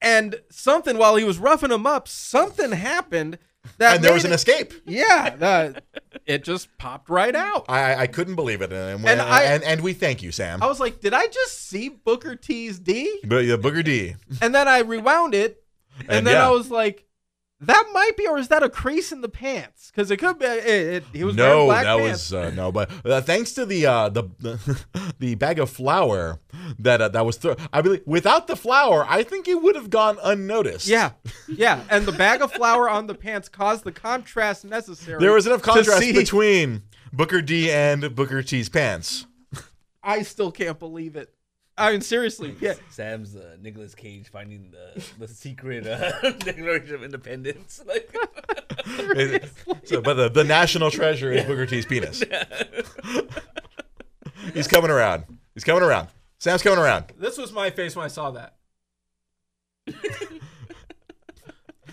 And 0.00 0.36
something 0.50 0.98
while 0.98 1.16
he 1.16 1.24
was 1.24 1.38
roughing 1.38 1.70
him 1.70 1.86
up, 1.86 2.08
something 2.08 2.72
happened 2.72 3.38
that 3.78 3.96
And 3.96 4.04
there 4.04 4.12
was 4.12 4.24
an 4.24 4.32
it- 4.32 4.36
escape. 4.36 4.72
Yeah, 4.84 5.30
that 5.36 5.84
it 6.26 6.42
just 6.42 6.68
popped 6.78 7.08
right 7.08 7.34
out. 7.36 7.64
I, 7.68 7.94
I 7.94 8.06
couldn't 8.08 8.34
believe 8.34 8.62
it, 8.62 8.72
and 8.72 9.00
And 9.00 9.08
and, 9.08 9.20
I- 9.20 9.42
and, 9.44 9.62
and 9.62 9.80
we 9.80 9.92
thank 9.92 10.22
you, 10.22 10.32
Sam. 10.32 10.62
I 10.62 10.66
was 10.66 10.80
like, 10.80 11.00
did 11.00 11.12
I 11.14 11.26
just 11.26 11.68
see 11.68 11.88
Booker 11.88 12.34
T's 12.36 12.78
D? 12.80 13.20
But 13.24 13.44
yeah, 13.44 13.56
Booker 13.56 13.82
D. 13.84 14.14
And 14.40 14.52
then 14.54 14.66
I 14.68 14.80
rewound 14.80 15.34
it, 15.34 15.62
and, 16.00 16.10
And 16.10 16.26
then 16.26 16.34
yeah. 16.34 16.46
I 16.48 16.50
was 16.50 16.70
like, 16.70 17.04
that 17.62 17.90
might 17.92 18.16
be, 18.16 18.26
or 18.26 18.38
is 18.38 18.48
that 18.48 18.62
a 18.64 18.68
crease 18.68 19.12
in 19.12 19.20
the 19.20 19.28
pants? 19.28 19.90
Because 19.90 20.10
it 20.10 20.16
could 20.16 20.38
be. 20.38 20.46
It, 20.46 20.66
it, 20.66 21.04
he 21.12 21.22
was 21.22 21.36
no, 21.36 21.66
black 21.66 21.84
that 21.84 21.98
pants. 21.98 22.30
was 22.30 22.34
uh, 22.34 22.50
no, 22.50 22.72
but 22.72 22.90
uh, 23.04 23.20
thanks 23.20 23.52
to 23.52 23.64
the 23.64 23.86
uh, 23.86 24.08
the, 24.08 24.24
the 24.40 24.84
the 25.20 25.34
bag 25.36 25.60
of 25.60 25.70
flour 25.70 26.40
that 26.80 27.00
uh, 27.00 27.08
that 27.08 27.24
was 27.24 27.36
thrown. 27.36 27.56
I 27.72 27.80
believe 27.80 28.02
without 28.04 28.48
the 28.48 28.56
flour, 28.56 29.06
I 29.08 29.22
think 29.22 29.46
it 29.46 29.62
would 29.62 29.76
have 29.76 29.90
gone 29.90 30.18
unnoticed. 30.22 30.88
Yeah, 30.88 31.12
yeah, 31.48 31.84
and 31.88 32.04
the 32.04 32.12
bag 32.12 32.42
of 32.42 32.52
flour 32.52 32.90
on 32.90 33.06
the 33.06 33.14
pants 33.14 33.48
caused 33.48 33.84
the 33.84 33.92
contrast 33.92 34.64
necessary. 34.64 35.20
there 35.20 35.32
was 35.32 35.46
enough 35.46 35.62
contrast 35.62 36.00
between 36.00 36.82
Booker 37.12 37.42
D 37.42 37.70
and 37.70 38.14
Booker 38.14 38.42
T's 38.42 38.68
pants. 38.68 39.26
I 40.02 40.22
still 40.22 40.50
can't 40.50 40.80
believe 40.80 41.14
it. 41.14 41.32
I 41.78 41.92
mean, 41.92 42.00
seriously, 42.02 42.54
yeah. 42.60 42.74
Sam's 42.90 43.34
uh, 43.34 43.56
Nicolas 43.60 43.94
Cage 43.94 44.28
finding 44.28 44.70
the 44.72 45.02
the 45.18 45.28
secret 45.28 45.86
uh, 45.86 46.30
Declaration 46.38 46.94
of 46.96 47.02
Independence. 47.02 47.82
Like, 48.84 49.44
so, 49.84 50.00
but 50.00 50.14
the, 50.14 50.28
the 50.28 50.44
national 50.44 50.90
treasure 50.90 51.30
is 51.32 51.44
Booker 51.44 51.66
T's 51.66 51.86
penis. 51.86 52.22
He's 54.54 54.66
coming 54.66 54.90
around. 54.90 55.24
He's 55.54 55.62
coming 55.62 55.82
around. 55.82 56.08
Sam's 56.38 56.62
coming 56.62 56.78
around. 56.80 57.12
This 57.18 57.38
was 57.38 57.52
my 57.52 57.70
face 57.70 57.94
when 57.94 58.04
I 58.04 58.08
saw 58.08 58.30
that. 58.32 58.56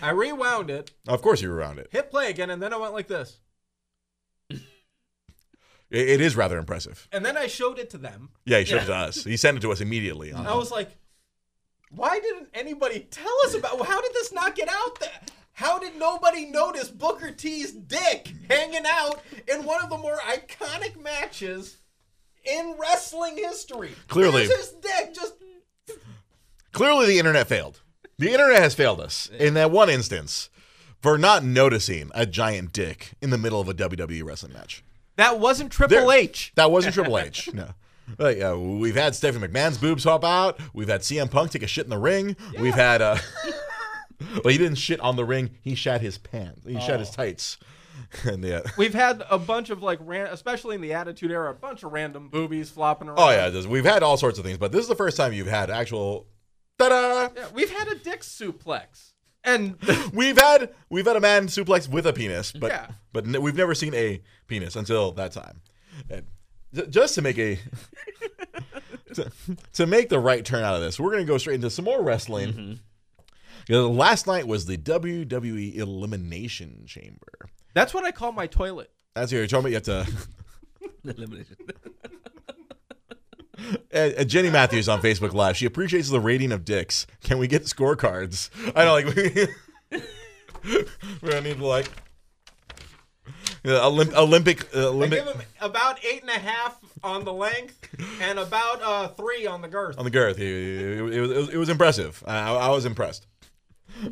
I 0.02 0.10
rewound 0.10 0.70
it, 0.70 0.90
Of 1.06 1.22
course, 1.22 1.42
you 1.42 1.52
rewound 1.52 1.78
it. 1.78 1.88
hit 1.92 2.10
play 2.10 2.30
again, 2.30 2.50
and 2.50 2.60
then 2.62 2.72
I 2.72 2.76
went 2.78 2.94
like 2.94 3.06
this. 3.06 3.38
It, 5.90 6.08
it 6.08 6.20
is 6.20 6.36
rather 6.36 6.58
impressive. 6.58 7.08
And 7.12 7.24
then 7.24 7.36
I 7.36 7.46
showed 7.46 7.78
it 7.78 7.90
to 7.90 7.98
them. 7.98 8.30
Yeah, 8.44 8.58
he 8.58 8.64
showed 8.64 8.82
it 8.82 8.86
to 8.86 8.94
us. 8.94 9.24
He 9.24 9.36
sent 9.36 9.56
it 9.56 9.60
to 9.60 9.72
us 9.72 9.80
immediately. 9.80 10.32
I 10.32 10.54
was 10.54 10.70
like, 10.70 10.90
why 11.90 12.20
didn't 12.20 12.48
anybody 12.54 13.06
tell 13.10 13.34
us 13.46 13.54
about 13.54 13.84
how 13.84 14.00
did 14.00 14.12
this 14.14 14.32
not 14.32 14.54
get 14.54 14.68
out 14.68 15.00
there? 15.00 15.20
How 15.52 15.78
did 15.78 15.96
nobody 15.96 16.46
notice 16.46 16.88
Booker 16.88 17.32
T's 17.32 17.72
dick 17.72 18.32
hanging 18.48 18.86
out 18.86 19.20
in 19.46 19.64
one 19.64 19.82
of 19.82 19.90
the 19.90 19.98
more 19.98 20.16
iconic 20.18 20.98
matches 21.02 21.76
in 22.44 22.76
wrestling 22.80 23.36
history? 23.36 23.90
Clearly. 24.08 24.46
There's 24.46 24.70
his 24.70 24.74
dick 24.80 25.14
just 25.14 25.34
Clearly, 26.72 27.06
the 27.06 27.18
internet 27.18 27.48
failed. 27.48 27.80
The 28.18 28.32
internet 28.32 28.62
has 28.62 28.74
failed 28.74 29.00
us 29.00 29.28
in 29.38 29.54
that 29.54 29.70
one 29.70 29.90
instance 29.90 30.50
for 31.00 31.18
not 31.18 31.42
noticing 31.42 32.10
a 32.14 32.26
giant 32.26 32.72
dick 32.72 33.12
in 33.20 33.30
the 33.30 33.38
middle 33.38 33.60
of 33.60 33.68
a 33.68 33.74
WWE 33.74 34.24
wrestling 34.24 34.52
match. 34.52 34.84
That 35.20 35.38
wasn't 35.38 35.70
Triple 35.70 36.06
There- 36.06 36.18
H. 36.18 36.52
That 36.56 36.70
wasn't 36.70 36.94
Triple 36.94 37.18
H. 37.18 37.50
No. 37.54 37.68
Like, 38.18 38.40
uh, 38.42 38.58
we've 38.58 38.96
had 38.96 39.14
Stephanie 39.14 39.46
McMahon's 39.46 39.78
boobs 39.78 40.02
hop 40.02 40.24
out. 40.24 40.58
We've 40.74 40.88
had 40.88 41.02
CM 41.02 41.30
Punk 41.30 41.52
take 41.52 41.62
a 41.62 41.68
shit 41.68 41.84
in 41.84 41.90
the 41.90 41.98
ring. 41.98 42.36
We've 42.58 42.74
had. 42.74 43.00
Uh, 43.00 43.18
well, 44.44 44.50
he 44.50 44.58
didn't 44.58 44.76
shit 44.78 44.98
on 45.00 45.16
the 45.16 45.24
ring. 45.24 45.50
He 45.62 45.74
shat 45.74 46.00
his 46.00 46.18
pants. 46.18 46.62
He 46.66 46.80
shat 46.80 47.00
his 47.00 47.10
tights. 47.10 47.58
And 48.24 48.42
yeah. 48.42 48.62
We've 48.76 48.94
had 48.94 49.22
a 49.30 49.38
bunch 49.38 49.70
of 49.70 49.82
like, 49.82 49.98
ran- 50.02 50.26
especially 50.28 50.74
in 50.74 50.80
the 50.80 50.94
Attitude 50.94 51.30
Era, 51.30 51.50
a 51.50 51.54
bunch 51.54 51.82
of 51.82 51.92
random 51.92 52.28
boobies 52.28 52.70
flopping 52.70 53.08
around. 53.08 53.18
Oh 53.18 53.30
yeah, 53.30 53.66
we've 53.66 53.84
had 53.84 54.02
all 54.02 54.16
sorts 54.16 54.38
of 54.38 54.44
things, 54.44 54.58
but 54.58 54.72
this 54.72 54.82
is 54.82 54.88
the 54.88 54.96
first 54.96 55.16
time 55.16 55.32
you've 55.32 55.46
had 55.46 55.70
actual. 55.70 56.26
Ta-da! 56.78 57.28
Yeah, 57.36 57.46
we've 57.54 57.70
had 57.70 57.88
a 57.88 57.94
dick 57.94 58.22
suplex, 58.22 59.09
and 59.44 59.76
We've 60.12 60.38
had 60.38 60.70
we've 60.88 61.06
had 61.06 61.16
a 61.16 61.20
man 61.20 61.46
suplex 61.46 61.88
with 61.88 62.06
a 62.06 62.12
penis, 62.12 62.52
but 62.52 62.70
Yeah. 62.70 62.86
but 63.12 63.26
n- 63.26 63.40
we've 63.42 63.56
never 63.56 63.74
seen 63.74 63.94
a 63.94 64.20
penis 64.46 64.76
until 64.76 65.12
that 65.12 65.32
time. 65.32 65.60
And 66.10 66.24
j- 66.74 66.86
just 66.88 67.14
to 67.16 67.22
make 67.22 67.38
a 67.38 67.58
to, 69.14 69.30
to 69.74 69.86
make 69.86 70.08
the 70.08 70.18
right 70.18 70.44
turn 70.44 70.62
out 70.64 70.74
of 70.74 70.80
this, 70.82 70.98
we're 71.00 71.10
gonna 71.12 71.24
go 71.24 71.38
straight 71.38 71.54
into 71.56 71.70
some 71.70 71.84
more 71.84 72.02
wrestling. 72.02 72.52
Mm-hmm. 72.52 72.72
You 73.68 73.74
know, 73.76 73.90
last 73.90 74.26
night 74.26 74.46
was 74.48 74.66
the 74.66 74.76
WWE 74.76 75.76
Elimination 75.76 76.84
Chamber. 76.86 77.48
that's 77.74 77.94
what 77.94 78.04
I 78.04 78.10
call 78.10 78.32
my 78.32 78.46
toilet. 78.46 78.90
That's 79.14 79.30
what 79.32 79.38
you're 79.38 79.46
talking 79.46 79.72
about. 79.74 79.86
You 79.86 79.94
have 80.02 80.06
to. 80.06 80.28
elimination. 81.16 81.56
And 83.90 84.28
Jenny 84.28 84.50
Matthews 84.50 84.88
on 84.88 85.00
Facebook 85.02 85.32
Live. 85.34 85.56
She 85.56 85.66
appreciates 85.66 86.08
the 86.10 86.20
rating 86.20 86.52
of 86.52 86.64
dicks. 86.64 87.06
Can 87.22 87.38
we 87.38 87.46
get 87.46 87.64
scorecards? 87.64 88.50
I 88.76 88.84
know, 88.84 88.92
like 88.92 89.54
we're 91.22 91.30
gonna 91.30 91.40
need 91.42 91.58
like 91.58 91.90
yeah, 93.64 93.72
Olymp- 93.72 94.14
Olympic 94.14 94.74
uh, 94.74 94.80
I 94.80 94.84
Olympic 94.84 95.24
give 95.24 95.34
him 95.34 95.42
about 95.60 96.02
eight 96.04 96.22
and 96.22 96.30
a 96.30 96.38
half 96.38 96.78
on 97.02 97.24
the 97.24 97.32
length 97.32 97.88
and 98.22 98.38
about 98.38 98.82
uh, 98.82 99.08
three 99.08 99.46
on 99.46 99.60
the 99.62 99.68
girth. 99.68 99.98
on 99.98 100.04
the 100.04 100.10
girth. 100.10 100.38
It, 100.38 100.44
it- 100.44 101.14
it 101.14 101.20
was 101.20 101.48
it 101.50 101.56
was 101.56 101.68
impressive. 101.68 102.22
I, 102.26 102.54
I 102.54 102.68
was 102.70 102.84
impressed. 102.86 103.26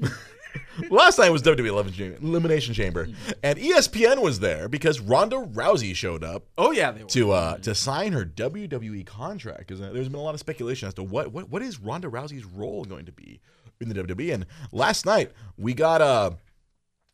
Last 0.90 1.18
night 1.18 1.30
was 1.30 1.42
WWE 1.42 2.22
Elimination 2.22 2.74
Chamber, 2.74 3.08
and 3.42 3.58
ESPN 3.58 4.22
was 4.22 4.40
there 4.40 4.68
because 4.68 5.00
Ronda 5.00 5.36
Rousey 5.36 5.94
showed 5.94 6.22
up 6.24 6.46
Oh 6.56 6.70
yeah, 6.72 6.90
they 6.92 7.02
were. 7.02 7.08
to 7.10 7.32
uh 7.32 7.58
to 7.58 7.74
sign 7.74 8.12
her 8.12 8.24
WWE 8.24 9.04
contract 9.06 9.60
because 9.60 9.80
there's 9.80 10.08
been 10.08 10.18
a 10.20 10.22
lot 10.22 10.34
of 10.34 10.40
speculation 10.40 10.88
as 10.88 10.94
to 10.94 11.02
what 11.02 11.32
what 11.32 11.48
what 11.50 11.62
is 11.62 11.80
Ronda 11.80 12.08
Rousey's 12.08 12.44
role 12.44 12.84
going 12.84 13.06
to 13.06 13.12
be 13.12 13.40
in 13.80 13.88
the 13.88 13.94
WWE. 13.94 14.34
And 14.34 14.46
last 14.72 15.04
night 15.06 15.32
we 15.56 15.74
got 15.74 16.00
a 16.00 16.36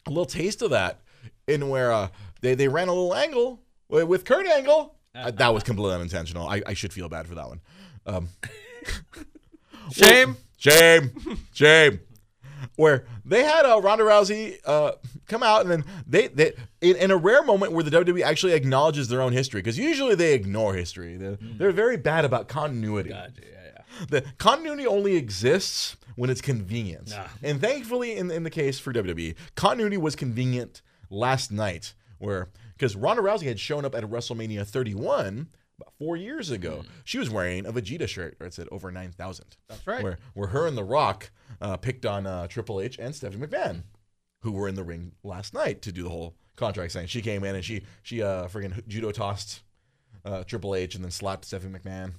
a 0.07 0.11
little 0.11 0.27
taste 0.27 0.61
of 0.63 0.71
that 0.71 1.01
in 1.47 1.69
where 1.69 1.93
uh 1.93 2.09
they 2.41 2.55
they 2.55 2.69
ran 2.69 2.89
a 2.89 2.93
little 2.93 3.15
angle 3.15 3.61
with 3.89 4.25
Kurt 4.25 4.47
Angle. 4.47 4.95
Uh, 5.15 5.31
that 5.31 5.55
was 5.55 5.63
completely 5.63 5.95
unintentional. 5.95 6.49
I, 6.49 6.61
I 6.67 6.75
should 6.75 6.93
feel 6.93 7.09
bad 7.09 7.27
for 7.29 7.37
that 7.37 7.47
one. 7.49 7.61
Um, 8.05 8.29
Shame. 9.93 10.37
shame, 10.57 11.11
shame. 11.53 12.01
Where 12.77 13.05
they 13.25 13.43
had 13.45 13.65
uh, 13.65 13.81
Ronda 13.81 14.05
Rousey 14.05 14.59
uh, 14.65 14.93
come 15.29 15.43
out, 15.43 15.63
and 15.63 15.71
then 15.71 15.85
they, 16.07 16.29
they 16.29 16.53
in, 16.81 16.97
in 16.97 17.11
a 17.11 17.17
rare 17.17 17.43
moment 17.43 17.73
where 17.73 17.83
the 17.83 17.91
WWE 17.91 18.23
actually 18.23 18.53
acknowledges 18.53 19.09
their 19.09 19.21
own 19.23 19.33
history, 19.33 19.61
because 19.61 19.79
usually 19.79 20.15
they 20.15 20.35
ignore 20.35 20.75
history. 20.75 21.17
They're, 21.17 21.39
they're 21.41 21.73
very 21.73 21.97
bad 21.97 22.25
about 22.25 22.49
continuity. 22.49 23.11
Gotcha. 23.11 23.33
Yeah, 23.41 23.59
yeah. 24.01 24.07
The 24.11 24.25
continuity 24.39 24.87
only 24.87 25.17
exists 25.17 25.97
when 26.17 26.31
it's 26.31 26.41
convenient, 26.41 27.13
Ah. 27.17 27.29
and 27.43 27.61
thankfully, 27.61 28.17
in 28.17 28.31
in 28.31 28.43
the 28.45 28.51
case 28.51 28.79
for 28.79 28.93
WWE, 28.93 29.35
continuity 29.57 29.97
was 29.97 30.15
convenient 30.15 30.81
last 31.11 31.51
night, 31.51 31.95
where 32.19 32.49
because 32.77 32.95
Ronda 32.97 33.23
Rousey 33.23 33.47
had 33.47 33.59
shown 33.59 33.85
up 33.85 33.95
at 33.95 34.05
WrestleMania 34.05 34.67
31 34.67 35.49
about 35.79 35.93
four 35.99 36.17
years 36.17 36.51
ago. 36.51 36.85
She 37.05 37.19
was 37.19 37.31
wearing 37.31 37.67
a 37.67 37.73
Vegeta 37.73 38.09
shirt 38.09 38.35
where 38.39 38.47
it 38.47 38.55
said 38.55 38.69
over 38.71 38.91
9,000. 38.91 39.57
That's 39.69 39.87
right. 39.87 40.03
Where, 40.03 40.19
where 40.35 40.49
her 40.49 40.67
and 40.67 40.77
The 40.77 40.85
Rock 40.85 41.31
uh, 41.61 41.77
picked 41.77 42.07
on 42.07 42.27
uh, 42.27 42.47
Triple 42.47 42.81
H 42.81 42.99
and 42.99 43.15
Stephanie 43.15 43.47
McMahon, 43.47 43.83
who 44.43 44.53
were 44.53 44.69
in 44.69 44.75
the 44.75 44.85
ring 44.85 45.13
last 45.23 45.55
night 45.55 45.83
to 45.83 45.93
do 45.93 46.05
the 46.05 46.11
whole 46.11 46.37
contract 46.57 46.93
thing. 46.93 47.07
She 47.07 47.23
came 47.23 47.45
in 47.45 47.55
and 47.55 47.65
she 47.65 47.83
she 48.03 48.23
uh, 48.23 48.47
friggin' 48.47 48.87
judo 48.87 49.11
tossed 49.11 49.63
uh, 50.25 50.45
Triple 50.45 50.75
H 50.75 50.95
and 50.95 51.05
then 51.05 51.11
slapped 51.11 51.45
Stephanie 51.45 51.79
McMahon. 51.79 52.15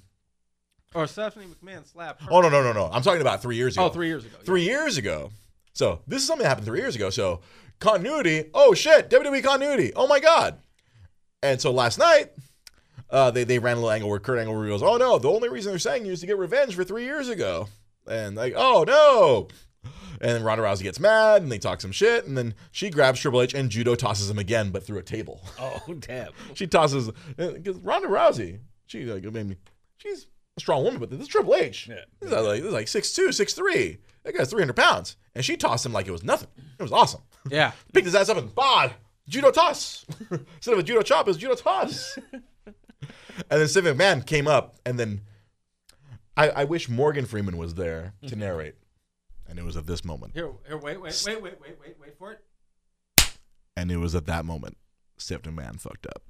Or 0.94 1.06
Stephanie 1.06 1.46
McMahon 1.46 1.86
slapped 1.86 2.22
her. 2.22 2.28
Oh 2.30 2.40
no 2.40 2.48
no 2.48 2.62
no 2.62 2.72
no! 2.72 2.88
I'm 2.90 3.02
talking 3.02 3.20
about 3.20 3.42
three 3.42 3.56
years 3.56 3.76
ago. 3.76 3.86
Oh, 3.86 3.88
three 3.88 4.06
years 4.06 4.24
ago. 4.24 4.36
Three 4.44 4.62
years 4.62 4.96
ago. 4.96 5.30
So 5.72 6.00
this 6.06 6.22
is 6.22 6.26
something 6.26 6.42
that 6.44 6.48
happened 6.48 6.66
three 6.66 6.80
years 6.80 6.96
ago. 6.96 7.10
So 7.10 7.40
continuity. 7.80 8.44
Oh 8.54 8.72
shit! 8.72 9.10
WWE 9.10 9.42
continuity. 9.42 9.92
Oh 9.94 10.06
my 10.06 10.20
god! 10.20 10.58
And 11.42 11.60
so 11.60 11.70
last 11.70 11.98
night, 11.98 12.30
uh, 13.10 13.30
they 13.30 13.44
they 13.44 13.58
ran 13.58 13.74
a 13.76 13.80
little 13.80 13.90
angle 13.90 14.08
where 14.10 14.18
Kurt 14.18 14.38
Angle 14.38 14.54
goes, 14.66 14.82
"Oh 14.82 14.96
no! 14.96 15.18
The 15.18 15.30
only 15.30 15.48
reason 15.48 15.72
they're 15.72 15.78
saying 15.78 16.06
you 16.06 16.12
is 16.12 16.20
to 16.20 16.26
get 16.26 16.38
revenge 16.38 16.74
for 16.74 16.84
three 16.84 17.04
years 17.04 17.28
ago." 17.28 17.68
And 18.06 18.36
like, 18.36 18.54
"Oh 18.56 18.84
no!" 18.86 19.48
And 20.20 20.30
then 20.30 20.42
Ronda 20.42 20.64
Rousey 20.64 20.82
gets 20.82 20.98
mad 20.98 21.42
and 21.42 21.52
they 21.52 21.58
talk 21.58 21.80
some 21.80 21.92
shit. 21.92 22.26
And 22.26 22.36
then 22.38 22.54
she 22.72 22.88
grabs 22.90 23.20
Triple 23.20 23.42
H 23.42 23.54
and 23.54 23.70
judo 23.70 23.94
tosses 23.94 24.30
him 24.30 24.38
again, 24.38 24.70
but 24.70 24.84
through 24.84 24.98
a 24.98 25.02
table. 25.02 25.40
Oh 25.60 25.94
damn. 25.94 26.32
she 26.54 26.66
tosses 26.66 27.10
because 27.36 27.76
Ronda 27.78 28.08
Rousey, 28.08 28.60
she 28.86 29.04
like 29.04 29.22
maybe 29.24 29.56
she's 29.98 30.26
a 30.56 30.60
strong 30.60 30.84
woman, 30.84 30.98
but 31.00 31.10
this 31.10 31.20
is 31.20 31.28
Triple 31.28 31.54
H. 31.54 31.86
Yeah. 31.88 31.96
This 32.20 32.30
is 32.32 32.36
like 32.36 32.60
this 32.60 32.68
is 32.68 32.72
like 32.72 32.88
six 32.88 33.12
two, 33.12 33.30
six 33.32 33.52
three. 33.54 33.98
That 34.24 34.34
guy's 34.36 34.50
three 34.50 34.62
hundred 34.62 34.76
pounds, 34.76 35.16
and 35.34 35.44
she 35.44 35.56
tossed 35.56 35.84
him 35.86 35.92
like 35.92 36.08
it 36.08 36.12
was 36.12 36.24
nothing. 36.24 36.48
It 36.78 36.82
was 36.82 36.92
awesome. 36.92 37.20
Yeah. 37.50 37.72
Picked 37.92 38.06
his 38.06 38.14
ass 38.14 38.28
up 38.28 38.38
and 38.38 38.52
bah, 38.54 38.88
judo 39.28 39.50
toss. 39.50 40.04
Instead 40.30 40.72
of 40.74 40.80
a 40.80 40.82
judo 40.82 41.02
chop, 41.02 41.26
it 41.26 41.30
was 41.30 41.36
judo 41.36 41.54
toss. 41.54 42.18
And 43.50 43.60
then 43.60 43.68
Steven 43.68 43.96
McMahon 43.96 44.26
came 44.26 44.46
up, 44.48 44.76
and 44.84 44.98
then 44.98 45.22
I, 46.36 46.50
I 46.50 46.64
wish 46.64 46.88
Morgan 46.88 47.26
Freeman 47.26 47.56
was 47.56 47.74
there 47.74 48.14
to 48.22 48.28
mm-hmm. 48.28 48.40
narrate, 48.40 48.74
and 49.48 49.58
it 49.58 49.64
was 49.64 49.76
at 49.76 49.86
this 49.86 50.04
moment, 50.04 50.32
Here, 50.34 50.50
here, 50.66 50.76
wait, 50.76 51.00
wait, 51.00 51.22
wait, 51.26 51.42
wait, 51.42 51.60
wait, 51.60 51.76
wait, 51.80 51.96
wait 52.00 52.18
for 52.18 52.32
it. 52.32 53.38
and 53.76 53.90
it 53.90 53.98
was 53.98 54.14
at 54.14 54.26
that 54.26 54.44
moment 54.44 54.76
Steven 55.18 55.56
McMahon 55.56 55.80
fucked 55.80 56.06
up. 56.06 56.22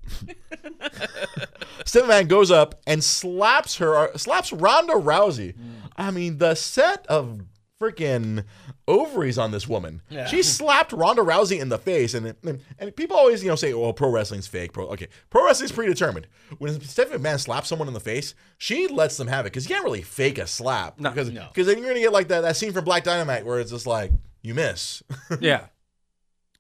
Steven 1.85 2.09
McMahon 2.09 2.29
goes 2.29 2.51
up 2.51 2.81
and 2.87 3.03
slaps 3.03 3.77
her, 3.77 4.11
slaps 4.17 4.53
Ronda 4.53 4.95
Rousey. 4.95 5.55
Mm. 5.55 5.91
I 5.97 6.11
mean, 6.11 6.39
the 6.39 6.55
set 6.55 7.07
of 7.07 7.41
freaking 7.81 8.45
ovaries 8.89 9.39
on 9.39 9.51
this 9.51 9.69
woman. 9.69 10.03
Yeah. 10.09 10.27
She 10.27 10.43
slapped 10.43 10.93
Ronda 10.93 11.23
Rousey 11.23 11.61
in 11.61 11.69
the 11.69 11.79
face, 11.79 12.15
and, 12.15 12.35
and 12.45 12.61
and 12.79 12.97
people 12.97 13.17
always 13.17 13.43
you 13.43 13.49
know 13.49 13.57
say, 13.57 13.73
"Oh, 13.73 13.93
pro 13.93 14.11
wrestling's 14.11 14.47
fake." 14.47 14.73
Pro 14.73 14.87
okay, 14.89 15.09
pro 15.31 15.45
wrestling's 15.45 15.73
predetermined. 15.73 16.27
When 16.59 16.81
Stephanie 16.81 17.23
McMahon 17.23 17.39
slaps 17.41 17.69
someone 17.69 17.89
in 17.89 17.95
the 17.95 18.01
face, 18.01 18.35
she 18.59 18.89
lets 18.89 19.17
them 19.17 19.29
have 19.29 19.47
it 19.47 19.51
because 19.53 19.69
you 19.69 19.75
can't 19.75 19.85
really 19.85 20.03
fake 20.03 20.39
a 20.39 20.47
slap 20.47 20.99
No. 20.99 21.11
because 21.11 21.31
No. 21.31 21.47
because 21.53 21.67
then 21.67 21.79
you're 21.79 21.89
gonna 21.89 22.01
get 22.01 22.13
like 22.13 22.29
that 22.29 22.43
that 22.43 22.57
scene 22.57 22.73
from 22.73 22.85
Black 22.85 23.05
Dynamite 23.05 23.45
where 23.45 23.61
it's 23.61 23.71
just 23.71 23.87
like 23.87 24.13
you 24.43 24.55
miss. 24.55 25.03
Yeah. 25.41 25.67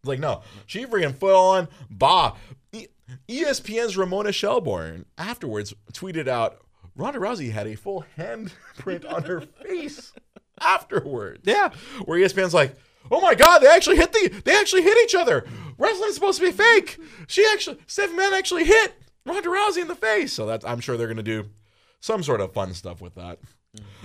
Like, 0.04 0.20
no, 0.20 0.42
she 0.66 0.86
freaking 0.86 1.16
full 1.16 1.34
on 1.36 1.68
bah. 1.90 2.34
E- 2.72 2.86
ESPN's 3.28 3.96
Ramona 3.96 4.30
Shelburne 4.30 5.04
afterwards 5.18 5.74
tweeted 5.92 6.28
out 6.28 6.58
Ronda 6.94 7.18
Rousey 7.18 7.50
had 7.50 7.66
a 7.66 7.74
full 7.74 8.04
handprint 8.16 9.10
on 9.12 9.24
her 9.24 9.40
face 9.40 10.12
afterwards. 10.60 11.42
Yeah. 11.44 11.70
Where 12.04 12.18
ESPN's 12.18 12.54
like, 12.54 12.76
oh 13.10 13.20
my 13.20 13.34
god, 13.34 13.60
they 13.60 13.68
actually 13.68 13.96
hit 13.96 14.12
the 14.12 14.42
they 14.44 14.56
actually 14.56 14.82
hit 14.82 14.96
each 15.04 15.14
other. 15.14 15.46
Wrestling's 15.78 16.14
supposed 16.14 16.40
to 16.40 16.46
be 16.46 16.52
fake. 16.52 16.98
She 17.26 17.46
actually 17.52 17.78
Stephen 17.86 18.16
Man 18.16 18.34
actually 18.34 18.64
hit 18.64 18.94
Ronda 19.24 19.48
Rousey 19.48 19.82
in 19.82 19.88
the 19.88 19.94
face. 19.94 20.32
So 20.32 20.46
that's 20.46 20.64
I'm 20.64 20.80
sure 20.80 20.96
they're 20.96 21.08
gonna 21.08 21.22
do 21.22 21.46
some 22.00 22.22
sort 22.22 22.40
of 22.40 22.52
fun 22.52 22.74
stuff 22.74 23.00
with 23.00 23.14
that. 23.16 23.38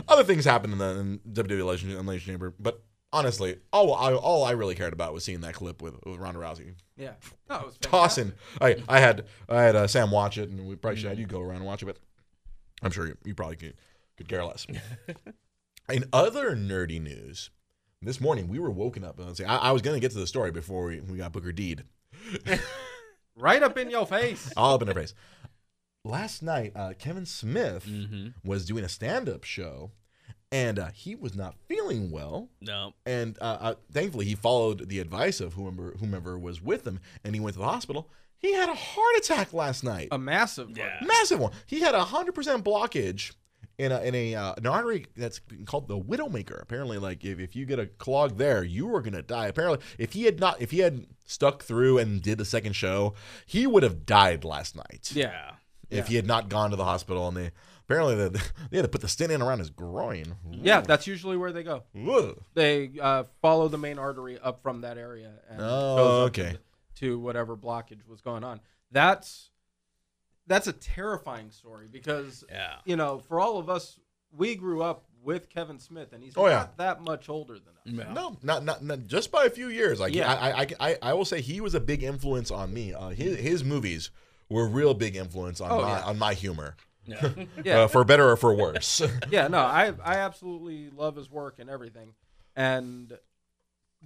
Other 0.07 0.23
things 0.23 0.43
happened 0.45 0.73
in 0.73 0.79
the 0.79 0.99
in 0.99 1.19
WWE 1.31 1.65
Legend 1.65 1.93
Elimination 1.93 2.33
Chamber, 2.33 2.53
but 2.59 2.83
honestly, 3.13 3.57
all 3.71 3.93
I, 3.93 4.13
all 4.13 4.43
I 4.43 4.51
really 4.51 4.75
cared 4.75 4.93
about 4.93 5.13
was 5.13 5.23
seeing 5.23 5.41
that 5.41 5.53
clip 5.53 5.81
with, 5.81 5.95
with 6.05 6.19
Ronda 6.19 6.39
Rousey 6.39 6.73
Yeah. 6.97 7.13
Was 7.49 7.77
tossing. 7.79 8.33
I 8.59 8.77
I 8.89 8.99
had 8.99 9.25
I 9.47 9.61
had 9.61 9.75
uh, 9.75 9.87
Sam 9.87 10.11
watch 10.11 10.37
it, 10.37 10.49
and 10.49 10.67
we 10.67 10.75
probably 10.75 10.99
should 10.99 11.09
have 11.09 11.19
you 11.19 11.25
go 11.25 11.39
around 11.41 11.57
and 11.57 11.65
watch 11.65 11.83
it, 11.83 11.85
but 11.85 11.97
I'm 12.81 12.91
sure 12.91 13.07
you, 13.07 13.17
you 13.23 13.35
probably 13.35 13.57
could, 13.57 13.75
could 14.17 14.27
care 14.27 14.43
less. 14.43 14.65
In 15.91 16.05
other 16.13 16.55
nerdy 16.55 17.01
news, 17.01 17.49
this 18.01 18.19
morning 18.21 18.47
we 18.47 18.59
were 18.59 18.71
woken 18.71 19.03
up. 19.03 19.17
And 19.19 19.27
let's 19.27 19.41
I, 19.41 19.57
I 19.57 19.71
was 19.71 19.81
going 19.81 19.95
to 19.95 19.99
get 19.99 20.11
to 20.11 20.19
the 20.19 20.27
story 20.27 20.51
before 20.51 20.85
we, 20.85 21.01
we 21.01 21.17
got 21.17 21.31
Booker 21.33 21.51
Deed 21.51 21.83
Right 23.35 23.63
up 23.63 23.77
in 23.77 23.89
your 23.89 24.05
face. 24.05 24.51
all 24.57 24.75
up 24.75 24.81
in 24.81 24.87
her 24.87 24.93
face. 24.93 25.13
Last 26.03 26.41
night, 26.41 26.73
uh, 26.75 26.93
Kevin 26.97 27.25
Smith 27.25 27.85
Mm-hmm. 27.85 28.27
was 28.47 28.65
doing 28.65 28.83
a 28.83 28.89
stand-up 28.89 29.43
show, 29.43 29.91
and 30.51 30.79
uh, 30.79 30.89
he 30.93 31.15
was 31.15 31.35
not 31.35 31.55
feeling 31.67 32.11
well. 32.11 32.49
No. 32.59 32.93
And 33.05 33.37
uh, 33.39 33.57
uh, 33.59 33.73
thankfully, 33.91 34.25
he 34.25 34.35
followed 34.35 34.89
the 34.89 34.99
advice 34.99 35.39
of 35.39 35.53
whomever 35.53 35.95
whomever 35.99 36.37
was 36.39 36.61
with 36.61 36.85
him, 36.85 36.99
and 37.23 37.35
he 37.35 37.39
went 37.41 37.53
to 37.53 37.59
the 37.59 37.65
hospital. 37.67 38.09
He 38.37 38.53
had 38.53 38.69
a 38.69 38.73
heart 38.75 39.15
attack 39.17 39.53
last 39.53 39.83
night, 39.83 40.07
A 40.11 40.17
massive. 40.17 40.75
Yeah. 40.75 40.99
massive 41.05 41.39
one. 41.39 41.51
He 41.67 41.81
had 41.81 41.93
a 41.93 42.03
hundred 42.03 42.33
percent 42.33 42.65
blockage 42.65 43.33
in 43.81 43.91
a 43.91 43.99
in 44.01 44.15
a 44.15 44.35
uh, 44.35 44.53
an 44.57 44.67
artery 44.67 45.07
that's 45.17 45.41
called 45.65 45.87
the 45.87 45.99
Widowmaker. 45.99 46.61
Apparently, 46.61 46.97
like 46.97 47.23
if, 47.25 47.39
if 47.39 47.55
you 47.55 47.65
get 47.65 47.79
a 47.79 47.87
clog 47.87 48.37
there, 48.37 48.63
you 48.63 48.93
are 48.95 49.01
gonna 49.01 49.21
die. 49.21 49.47
Apparently, 49.47 49.79
if 49.97 50.13
he 50.13 50.23
had 50.23 50.39
not 50.39 50.61
if 50.61 50.71
he 50.71 50.79
had 50.79 51.05
stuck 51.25 51.63
through 51.63 51.97
and 51.97 52.21
did 52.21 52.37
the 52.37 52.45
second 52.45 52.73
show, 52.73 53.13
he 53.45 53.65
would 53.67 53.83
have 53.83 54.05
died 54.05 54.43
last 54.43 54.75
night. 54.75 55.11
Yeah. 55.13 55.51
If 55.89 56.07
he 56.07 56.15
had 56.15 56.25
not 56.25 56.47
gone 56.47 56.69
to 56.69 56.77
the 56.77 56.85
hospital 56.85 57.27
and 57.27 57.35
they 57.35 57.51
apparently 57.83 58.15
they, 58.15 58.29
they 58.69 58.77
had 58.77 58.83
to 58.83 58.87
put 58.87 59.01
the 59.01 59.09
stent 59.09 59.31
in 59.31 59.41
around 59.41 59.59
his 59.59 59.69
groin. 59.69 60.35
Yeah, 60.49 60.79
that's 60.81 61.05
usually 61.05 61.35
where 61.35 61.51
they 61.51 61.63
go. 61.63 61.83
Ugh. 62.09 62.37
They 62.53 62.91
uh, 63.01 63.25
follow 63.41 63.67
the 63.67 63.77
main 63.77 63.99
artery 63.99 64.39
up 64.39 64.61
from 64.63 64.81
that 64.81 64.97
area 64.97 65.33
and 65.49 65.59
Oh, 65.61 66.23
okay. 66.27 66.51
to, 66.95 66.99
to 67.07 67.19
whatever 67.19 67.57
blockage 67.57 68.07
was 68.07 68.21
going 68.21 68.45
on. 68.45 68.61
That's 68.91 69.49
that's 70.51 70.67
a 70.67 70.73
terrifying 70.73 71.51
story 71.51 71.87
because 71.91 72.43
Yeah. 72.49 72.75
you 72.85 72.95
know, 72.95 73.19
for 73.19 73.39
all 73.39 73.57
of 73.57 73.69
us, 73.69 73.99
we 74.31 74.55
grew 74.55 74.81
up 74.81 75.05
with 75.23 75.49
Kevin 75.49 75.77
Smith, 75.79 76.13
and 76.13 76.23
he's 76.23 76.33
Oh, 76.35 76.43
not 76.43 76.49
yeah. 76.49 76.67
that 76.77 77.01
much 77.01 77.29
older 77.29 77.53
than 77.53 77.73
us. 77.77 78.05
Yeah. 78.07 78.13
No, 78.13 78.37
not, 78.41 78.63
not 78.65 78.83
not 78.83 79.05
just 79.07 79.31
by 79.31 79.45
a 79.45 79.49
few 79.49 79.67
years. 79.69 79.99
Like 79.99 80.13
Yeah. 80.15 80.31
I, 80.33 80.61
I 80.63 80.67
I 80.79 80.97
I 81.01 81.13
will 81.13 81.25
say 81.25 81.41
he 81.41 81.61
was 81.61 81.75
a 81.75 81.79
big 81.79 82.01
influence 82.03 82.49
on 82.51 82.73
me. 82.73 82.93
Uh, 82.93 83.09
his 83.09 83.37
his 83.39 83.63
movies 83.63 84.09
were 84.49 84.63
a 84.65 84.67
real 84.69 84.93
big 84.93 85.15
influence 85.15 85.61
on 85.61 85.71
Oh, 85.71 85.81
my 85.81 85.89
yeah. 85.99 86.03
on 86.05 86.17
my 86.17 86.33
humor, 86.33 86.75
Yeah. 87.05 87.29
Yeah, 87.63 87.79
uh, 87.83 87.87
for 87.87 88.03
better 88.03 88.29
or 88.29 88.35
for 88.35 88.53
worse. 88.53 89.01
yeah, 89.29 89.47
no, 89.47 89.59
I 89.59 89.93
I 90.03 90.15
absolutely 90.17 90.89
love 90.89 91.15
his 91.15 91.29
work 91.29 91.59
and 91.59 91.69
everything, 91.69 92.13
and 92.55 93.17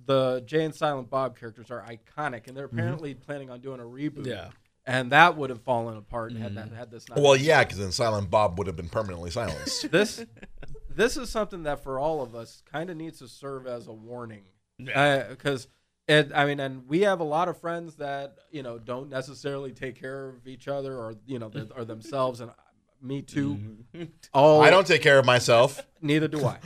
the 0.05 0.41
Jay 0.45 0.65
and 0.65 0.75
Silent 0.75 1.09
Bob 1.09 1.37
characters 1.39 1.71
are 1.71 1.81
iconic, 1.83 2.47
and 2.47 2.57
they're 2.57 2.67
Mm-hmm. 2.67 2.77
apparently 2.79 3.13
planning 3.13 3.49
on 3.49 3.61
doing 3.61 3.79
a 3.79 3.83
reboot. 3.83 4.25
Yeah. 4.25 4.49
And 4.85 5.11
that 5.11 5.37
would 5.37 5.49
have 5.49 5.61
fallen 5.61 5.97
apart 5.97 6.33
had 6.33 6.55
that 6.55 6.71
mm. 6.71 6.77
had 6.77 6.91
this 6.91 7.07
not. 7.09 7.19
well, 7.19 7.35
yeah, 7.35 7.63
because 7.63 7.79
then 7.79 7.91
Silent 7.91 8.29
Bob 8.29 8.57
would 8.57 8.67
have 8.67 8.75
been 8.75 8.89
permanently 8.89 9.31
silenced. 9.31 9.91
this 9.91 10.23
this 10.89 11.17
is 11.17 11.29
something 11.29 11.63
that 11.63 11.83
for 11.83 11.99
all 11.99 12.21
of 12.21 12.35
us 12.35 12.61
kind 12.71 12.89
of 12.89 12.97
needs 12.97 13.19
to 13.19 13.27
serve 13.27 13.67
as 13.67 13.87
a 13.87 13.93
warning 13.93 14.43
Yeah. 14.77 15.27
because 15.29 15.67
it 16.07 16.31
i 16.35 16.45
mean 16.45 16.59
and 16.59 16.87
we 16.87 17.01
have 17.01 17.19
a 17.19 17.23
lot 17.23 17.49
of 17.49 17.59
friends 17.59 17.95
that 17.95 18.35
you 18.51 18.61
know 18.63 18.77
don't 18.77 19.09
necessarily 19.09 19.71
take 19.71 19.99
care 19.99 20.29
of 20.29 20.47
each 20.47 20.67
other 20.67 20.95
or 20.95 21.15
you 21.25 21.39
know 21.39 21.51
or 21.75 21.83
themselves 21.83 22.41
and 22.41 22.51
me 23.01 23.21
too 23.21 23.59
all 24.33 24.61
I 24.63 24.69
don't 24.69 24.87
take 24.87 25.01
care 25.01 25.19
of 25.19 25.25
myself. 25.25 25.85
neither 26.01 26.27
do 26.27 26.43
i, 26.45 26.57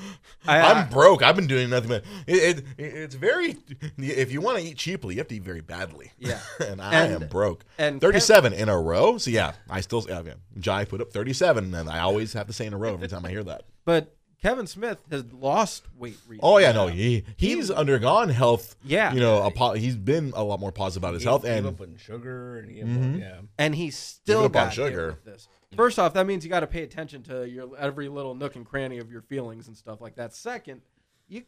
I 0.47 0.61
I'm 0.71 0.89
broke. 0.89 1.21
I've 1.21 1.35
been 1.35 1.47
doing 1.47 1.69
nothing 1.69 1.89
but 1.89 2.03
it, 2.27 2.59
it, 2.59 2.65
it's 2.77 3.15
very. 3.15 3.57
If 3.97 4.31
you 4.31 4.39
want 4.41 4.57
to 4.59 4.63
eat 4.63 4.77
cheaply, 4.77 5.15
you 5.15 5.19
have 5.19 5.27
to 5.27 5.35
eat 5.35 5.43
very 5.43 5.61
badly. 5.61 6.11
Yeah. 6.17 6.39
and 6.65 6.81
I 6.81 6.93
And- 7.05 7.23
am 7.23 7.29
broke. 7.29 7.65
and 7.77 7.99
37 7.99 8.53
in 8.53 8.69
a 8.69 8.79
row. 8.79 9.17
So 9.17 9.31
yeah, 9.31 9.53
I 9.69 9.81
still. 9.81 10.05
Yeah, 10.07 10.21
yeah. 10.25 10.33
Jai 10.59 10.85
put 10.85 11.01
up 11.01 11.11
37, 11.11 11.73
and 11.75 11.89
I 11.89 11.99
always 11.99 12.33
have 12.33 12.47
to 12.47 12.53
say 12.53 12.65
in 12.65 12.73
a 12.73 12.77
row 12.77 12.93
every 12.93 13.07
time 13.09 13.25
I 13.25 13.29
hear 13.29 13.43
that. 13.43 13.63
but 13.85 14.15
kevin 14.41 14.65
smith 14.65 15.03
has 15.11 15.25
lost 15.33 15.83
weight 15.97 16.15
recently. 16.25 16.39
Oh 16.41 16.57
yeah, 16.59 16.71
no, 16.71 16.87
he 16.87 17.25
he's 17.35 17.69
undergone 17.69 18.29
health. 18.29 18.77
Yeah. 18.85 19.11
you 19.13 19.19
know, 19.19 19.43
a 19.43 19.51
po- 19.51 19.73
he's 19.73 19.97
been 19.97 20.31
a 20.33 20.41
lot 20.43 20.61
more 20.61 20.71
positive 20.71 21.03
about 21.03 21.13
his 21.15 21.25
health, 21.25 21.43
Gave 21.43 21.65
and 21.65 21.67
up 21.67 21.81
on 21.81 21.97
sugar 21.97 22.57
and 22.59 22.69
he 22.69 22.75
gave 22.77 22.85
Mhm. 22.85 23.15
up, 23.15 23.19
yeah. 23.19 23.39
and 23.57 23.75
he's 23.75 23.97
still 23.97 24.39
up 24.39 24.45
on 24.45 24.51
got 24.51 24.67
hit 24.67 24.73
sugar. 24.75 25.07
with 25.07 25.25
this. 25.25 25.47
First 25.75 25.99
off, 25.99 26.13
that 26.13 26.25
means 26.25 26.43
you 26.43 26.49
got 26.49 26.61
to 26.61 26.67
pay 26.67 26.83
attention 26.83 27.21
to 27.23 27.47
your 27.47 27.77
every 27.77 28.09
little 28.09 28.33
nook 28.33 28.55
and 28.55 28.65
cranny 28.65 28.97
of 28.97 29.11
your 29.11 29.21
feelings 29.21 29.67
and 29.67 29.77
stuff 29.77 30.01
like 30.01 30.15
that. 30.15 30.33
Second, 30.33 30.81
you 31.27 31.43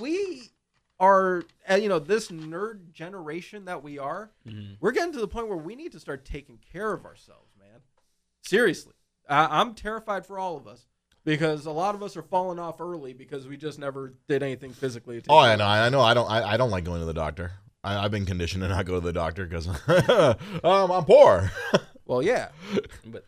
we 0.00 0.50
are 1.00 1.42
uh, 1.68 1.74
you 1.74 1.88
know 1.88 1.98
this 1.98 2.28
nerd 2.28 2.92
generation 2.92 3.64
that 3.64 3.82
we 3.82 3.98
are. 3.98 4.30
Mm-hmm. 4.46 4.74
We're 4.80 4.92
getting 4.92 5.12
to 5.14 5.20
the 5.20 5.28
point 5.28 5.48
where 5.48 5.58
we 5.58 5.74
need 5.74 5.92
to 5.92 6.00
start 6.00 6.24
taking 6.24 6.58
care 6.72 6.92
of 6.92 7.04
ourselves, 7.04 7.52
man. 7.58 7.80
Seriously, 8.42 8.94
I, 9.28 9.60
I'm 9.60 9.74
terrified 9.74 10.24
for 10.24 10.38
all 10.38 10.56
of 10.56 10.68
us 10.68 10.86
because 11.24 11.66
a 11.66 11.72
lot 11.72 11.94
of 11.94 12.02
us 12.02 12.16
are 12.16 12.22
falling 12.22 12.58
off 12.58 12.80
early 12.80 13.14
because 13.14 13.48
we 13.48 13.56
just 13.56 13.78
never 13.78 14.14
did 14.28 14.42
anything 14.42 14.72
physically. 14.72 15.20
To 15.22 15.30
oh, 15.30 15.42
care 15.42 15.52
I 15.52 15.56
know, 15.56 15.66
I 15.66 15.88
know, 15.88 16.00
I 16.00 16.14
don't, 16.14 16.30
I, 16.30 16.52
I 16.52 16.56
don't 16.56 16.70
like 16.70 16.84
going 16.84 17.00
to 17.00 17.06
the 17.06 17.14
doctor. 17.14 17.52
I, 17.82 18.04
I've 18.04 18.10
been 18.10 18.26
conditioned 18.26 18.62
to 18.62 18.68
not 18.68 18.86
go 18.86 18.94
to 18.94 19.00
the 19.00 19.12
doctor 19.12 19.46
because 19.46 19.66
um, 20.64 20.90
I'm 20.92 21.04
poor. 21.04 21.50
Well, 22.06 22.22
yeah, 22.22 22.48
But 23.06 23.26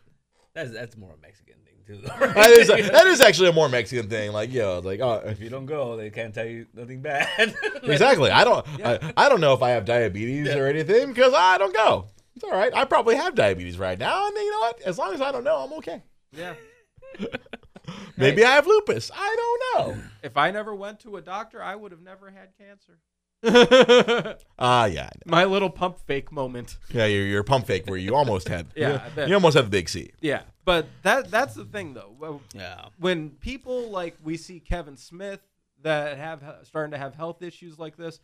That's 0.53 0.71
that's 0.71 0.97
more 0.97 1.13
a 1.13 1.21
Mexican 1.21 1.55
thing 1.65 1.75
too. 1.85 2.01
that 2.07 2.49
is 2.49 2.67
that 2.67 3.07
is 3.07 3.21
actually 3.21 3.49
a 3.49 3.53
more 3.53 3.69
Mexican 3.69 4.09
thing. 4.09 4.31
Like, 4.31 4.51
yo, 4.53 4.79
like, 4.79 4.99
oh, 4.99 5.23
if 5.25 5.39
you 5.39 5.49
don't 5.49 5.65
go, 5.65 5.97
they 5.97 6.09
can't 6.09 6.33
tell 6.33 6.45
you 6.45 6.67
nothing 6.73 7.01
bad. 7.01 7.55
exactly. 7.83 8.29
I 8.29 8.43
don't, 8.43 8.65
I, 8.83 9.13
I 9.17 9.29
don't 9.29 9.41
know 9.41 9.53
if 9.53 9.61
I 9.61 9.71
have 9.71 9.85
diabetes 9.85 10.49
or 10.55 10.67
anything 10.67 11.09
because 11.09 11.33
I 11.33 11.57
don't 11.57 11.73
go. 11.73 12.07
It's 12.35 12.43
all 12.43 12.51
right. 12.51 12.73
I 12.75 12.85
probably 12.85 13.15
have 13.15 13.33
diabetes 13.33 13.79
right 13.79 13.97
now, 13.97 14.27
and 14.27 14.35
you 14.35 14.51
know 14.51 14.59
what? 14.59 14.81
As 14.81 14.97
long 14.99 15.13
as 15.13 15.21
I 15.21 15.31
don't 15.31 15.43
know, 15.43 15.57
I'm 15.57 15.73
okay. 15.73 16.03
Yeah. 16.31 16.53
Maybe 18.17 18.43
I 18.43 18.51
have 18.51 18.67
lupus. 18.67 19.09
I 19.15 19.35
don't 19.35 19.87
know. 19.95 20.03
If 20.21 20.37
I 20.37 20.51
never 20.51 20.75
went 20.75 20.99
to 21.01 21.17
a 21.17 21.21
doctor, 21.21 21.63
I 21.63 21.75
would 21.75 21.91
have 21.91 22.01
never 22.01 22.29
had 22.29 22.49
cancer. 22.57 22.99
Ah, 24.59 24.85
yeah, 24.85 25.03
I 25.03 25.11
know. 25.25 25.31
My 25.31 25.45
little 25.45 25.69
pump 25.69 25.99
fake 26.07 26.31
moment. 26.31 26.77
yeah. 26.91 27.05
You're, 27.05 27.25
you're 27.25 27.41
a 27.41 27.43
pump 27.43 27.67
fake 27.67 27.85
where 27.87 27.97
you 27.97 28.15
almost 28.15 28.47
had. 28.47 28.67
Yeah, 28.75 29.01
I 29.05 29.09
bet. 29.09 29.27
you 29.29 29.35
almost 29.35 29.55
had 29.55 29.65
the 29.65 29.69
big 29.69 29.87
C. 29.89 30.11
Yeah, 30.21 30.41
but 30.65 30.87
that 31.03 31.29
that's 31.29 31.53
the 31.53 31.65
thing 31.65 31.93
though. 31.93 32.15
Well, 32.19 32.41
yeah. 32.55 32.85
When 32.97 33.29
people 33.31 33.89
like 33.91 34.17
we 34.23 34.37
see 34.37 34.59
Kevin 34.59 34.97
Smith 34.97 35.39
that 35.83 36.17
have 36.17 36.43
starting 36.63 36.91
to 36.91 36.97
have 36.97 37.13
health 37.15 37.41
issues 37.43 37.77
like 37.77 37.97
this, 37.97 38.19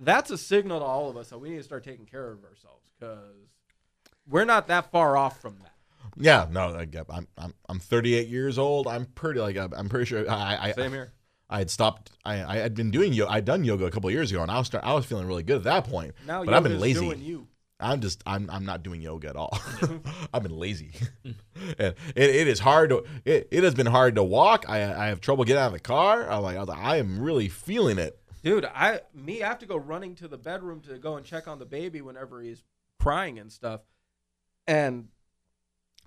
that's 0.00 0.30
a 0.30 0.38
signal 0.38 0.80
to 0.80 0.84
all 0.84 1.08
of 1.08 1.16
us 1.16 1.30
that 1.30 1.38
we 1.38 1.50
need 1.50 1.58
to 1.58 1.62
start 1.62 1.84
taking 1.84 2.06
care 2.06 2.30
of 2.32 2.44
ourselves 2.44 2.84
because 2.98 3.48
we're 4.28 4.44
not 4.44 4.66
that 4.68 4.90
far 4.90 5.16
off 5.16 5.40
from 5.40 5.56
that. 5.62 5.72
Yeah, 6.16 6.46
no, 6.50 6.70
like, 6.70 6.94
I'm 7.10 7.28
I'm 7.38 7.54
I'm 7.68 7.78
38 7.78 8.28
years 8.28 8.58
old. 8.58 8.86
I'm 8.88 9.06
pretty 9.06 9.40
like 9.40 9.56
I'm 9.56 9.88
pretty 9.88 10.06
sure 10.06 10.28
I 10.28 10.68
I, 10.68 10.72
Same 10.72 10.92
here. 10.92 11.12
I 11.48 11.58
had 11.58 11.70
stopped. 11.70 12.10
I 12.24 12.42
I 12.42 12.56
had 12.58 12.74
been 12.74 12.90
doing 12.90 13.12
yo. 13.12 13.26
I'd 13.26 13.44
done 13.44 13.64
yoga 13.64 13.84
a 13.86 13.90
couple 13.90 14.08
of 14.08 14.14
years 14.14 14.30
ago, 14.30 14.42
and 14.42 14.50
I 14.50 14.58
was 14.58 14.66
start, 14.66 14.84
I 14.84 14.94
was 14.94 15.06
feeling 15.06 15.26
really 15.26 15.42
good 15.42 15.58
at 15.58 15.64
that 15.64 15.84
point. 15.84 16.14
Now 16.26 16.44
but 16.44 16.54
I've 16.54 16.62
been 16.62 16.80
lazy. 16.80 17.00
doing 17.00 17.22
you. 17.22 17.46
I'm 17.78 18.00
just 18.00 18.22
I'm 18.26 18.48
I'm 18.50 18.64
not 18.64 18.82
doing 18.82 19.02
yoga 19.02 19.28
at 19.28 19.36
all. 19.36 19.56
I've 20.34 20.42
been 20.42 20.56
lazy, 20.58 20.92
and 21.24 21.34
it, 21.78 21.94
it 22.16 22.48
is 22.48 22.58
hard 22.58 22.90
to 22.90 23.04
it, 23.24 23.48
it 23.50 23.62
has 23.64 23.74
been 23.74 23.86
hard 23.86 24.14
to 24.16 24.24
walk. 24.24 24.64
I 24.68 24.78
I 24.92 25.06
have 25.08 25.20
trouble 25.20 25.44
getting 25.44 25.60
out 25.60 25.68
of 25.68 25.72
the 25.74 25.80
car. 25.80 26.28
I'm 26.30 26.42
like 26.42 26.56
I, 26.56 26.62
like, 26.62 26.78
I 26.78 26.96
am 26.96 27.20
really 27.20 27.48
feeling 27.48 27.98
it. 27.98 28.18
Dude, 28.42 28.64
I 28.64 29.00
me 29.14 29.42
I 29.42 29.48
have 29.48 29.58
to 29.58 29.66
go 29.66 29.76
running 29.76 30.14
to 30.16 30.28
the 30.28 30.38
bedroom 30.38 30.80
to 30.82 30.98
go 30.98 31.16
and 31.16 31.26
check 31.26 31.46
on 31.48 31.58
the 31.58 31.66
baby 31.66 32.00
whenever 32.00 32.40
he's 32.40 32.64
crying 32.98 33.38
and 33.38 33.52
stuff. 33.52 33.82
And 34.66 35.08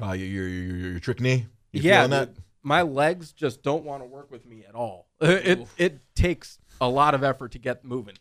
Uh, 0.02 0.14
your 0.14 0.28
your 0.28 0.48
your, 0.48 0.92
your 0.92 1.00
trick 1.00 1.22
knee. 1.22 1.46
You 1.72 1.82
yeah, 1.82 1.98
feeling 2.04 2.12
that? 2.12 2.30
My 2.64 2.82
legs 2.82 3.32
just 3.32 3.64
don't 3.64 3.84
want 3.84 4.02
to 4.02 4.06
work 4.06 4.32
with 4.32 4.46
me 4.46 4.66
at 4.68 4.76
all. 4.76 5.08
It 5.22 5.60
Oof. 5.60 5.74
it 5.78 6.00
takes 6.16 6.60
a 6.82 6.88
lot 6.88 7.14
of 7.14 7.24
effort 7.24 7.52
to 7.54 7.60
get 7.60 7.84
moving. 7.84 8.16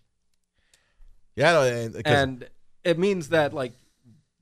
Yeah, 1.37 1.53
no, 1.53 1.63
and, 1.63 2.07
and 2.07 2.49
it 2.85 2.99
means 2.99 3.29
that 3.29 3.55
like 3.55 3.73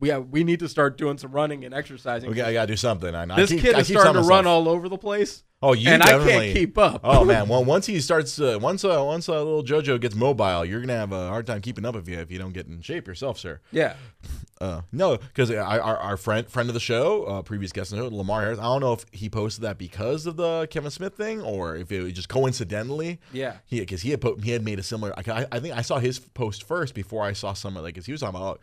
we 0.00 0.09
have, 0.09 0.29
we 0.29 0.45
need 0.45 0.61
to 0.61 0.69
start 0.69 0.97
doing 0.97 1.19
some 1.19 1.33
running 1.33 1.65
and 1.65 1.75
exercising. 1.75 2.29
we 2.29 2.37
got, 2.37 2.49
I 2.49 2.53
gotta 2.53 2.69
do 2.69 2.76
something. 2.76 3.15
I, 3.15 3.23
I 3.23 3.37
this 3.37 3.50
keep- 3.50 3.61
kid 3.61 3.75
I 3.75 3.81
is 3.81 3.88
starting 3.88 4.15
to 4.15 4.29
run 4.29 4.47
all 4.47 4.69
over 4.69 4.88
the 4.88 4.99
place, 4.99 5.43
Oh, 5.63 5.73
you 5.73 5.89
and 5.89 6.03
I 6.03 6.07
definitely- 6.13 6.33
can't 6.53 6.57
keep 6.57 6.79
up. 6.79 7.01
Oh 7.03 7.25
man, 7.25 7.49
well 7.49 7.65
once 7.65 7.87
he 7.87 8.01
starts, 8.01 8.39
uh, 8.39 8.59
once 8.61 8.85
uh, 8.85 9.03
once 9.05 9.29
uh, 9.29 9.39
little 9.43 9.65
JoJo 9.65 10.01
gets 10.01 10.15
mobile, 10.15 10.65
you're 10.67 10.81
gonna 10.81 10.93
have 10.97 11.13
a 11.13 11.29
hard 11.29 11.47
time 11.47 11.63
keeping 11.63 11.85
up 11.87 11.95
with 11.95 12.07
you 12.09 12.19
if 12.19 12.31
you 12.31 12.39
don't 12.39 12.53
get 12.53 12.67
in 12.67 12.81
shape 12.83 13.07
yourself, 13.09 13.39
sir. 13.39 13.61
yeah, 13.73 13.95
Uh, 14.59 14.81
no, 14.91 15.19
because 15.19 15.51
our, 15.51 15.81
our 15.99 16.17
friend 16.17 16.49
friend 16.49 16.71
of 16.71 16.75
the 16.75 16.81
show, 16.81 17.25
uh, 17.25 17.43
previous 17.43 17.73
guest 17.73 17.93
on 17.93 17.99
the 17.99 18.09
show, 18.09 18.15
Lamar 18.17 18.41
Harris. 18.41 18.59
I 18.59 18.63
don't 18.63 18.81
know 18.81 18.95
if 18.95 19.05
he 19.13 19.29
posted 19.29 19.63
that 19.65 19.77
because 19.77 20.25
of 20.27 20.37
the 20.37 20.67
Kevin 20.71 20.91
Smith 20.91 21.15
thing 21.15 21.43
or 21.43 21.77
if 21.77 21.93
it 21.93 22.03
was 22.03 22.15
just 22.15 22.31
coincidentally. 22.31 23.21
yeah. 23.35 23.57
He 23.67 23.81
because 23.81 24.01
he 24.01 24.11
had 24.13 24.21
po- 24.23 24.39
he 24.43 24.53
had 24.53 24.65
made 24.65 24.79
a 24.79 24.83
similar. 24.83 25.13
I, 25.19 25.47
I 25.53 25.61
think 25.61 25.77
I 25.77 25.83
saw 25.83 25.99
his 25.99 26.19
post 26.19 26.65
first 26.65 26.95
before 26.95 27.23
I 27.23 27.35
saw 27.35 27.53
some 27.53 27.75
like 27.75 27.85
because 27.95 28.07
he 28.07 28.13
was 28.13 28.23
talking 28.23 28.41
about 28.41 28.61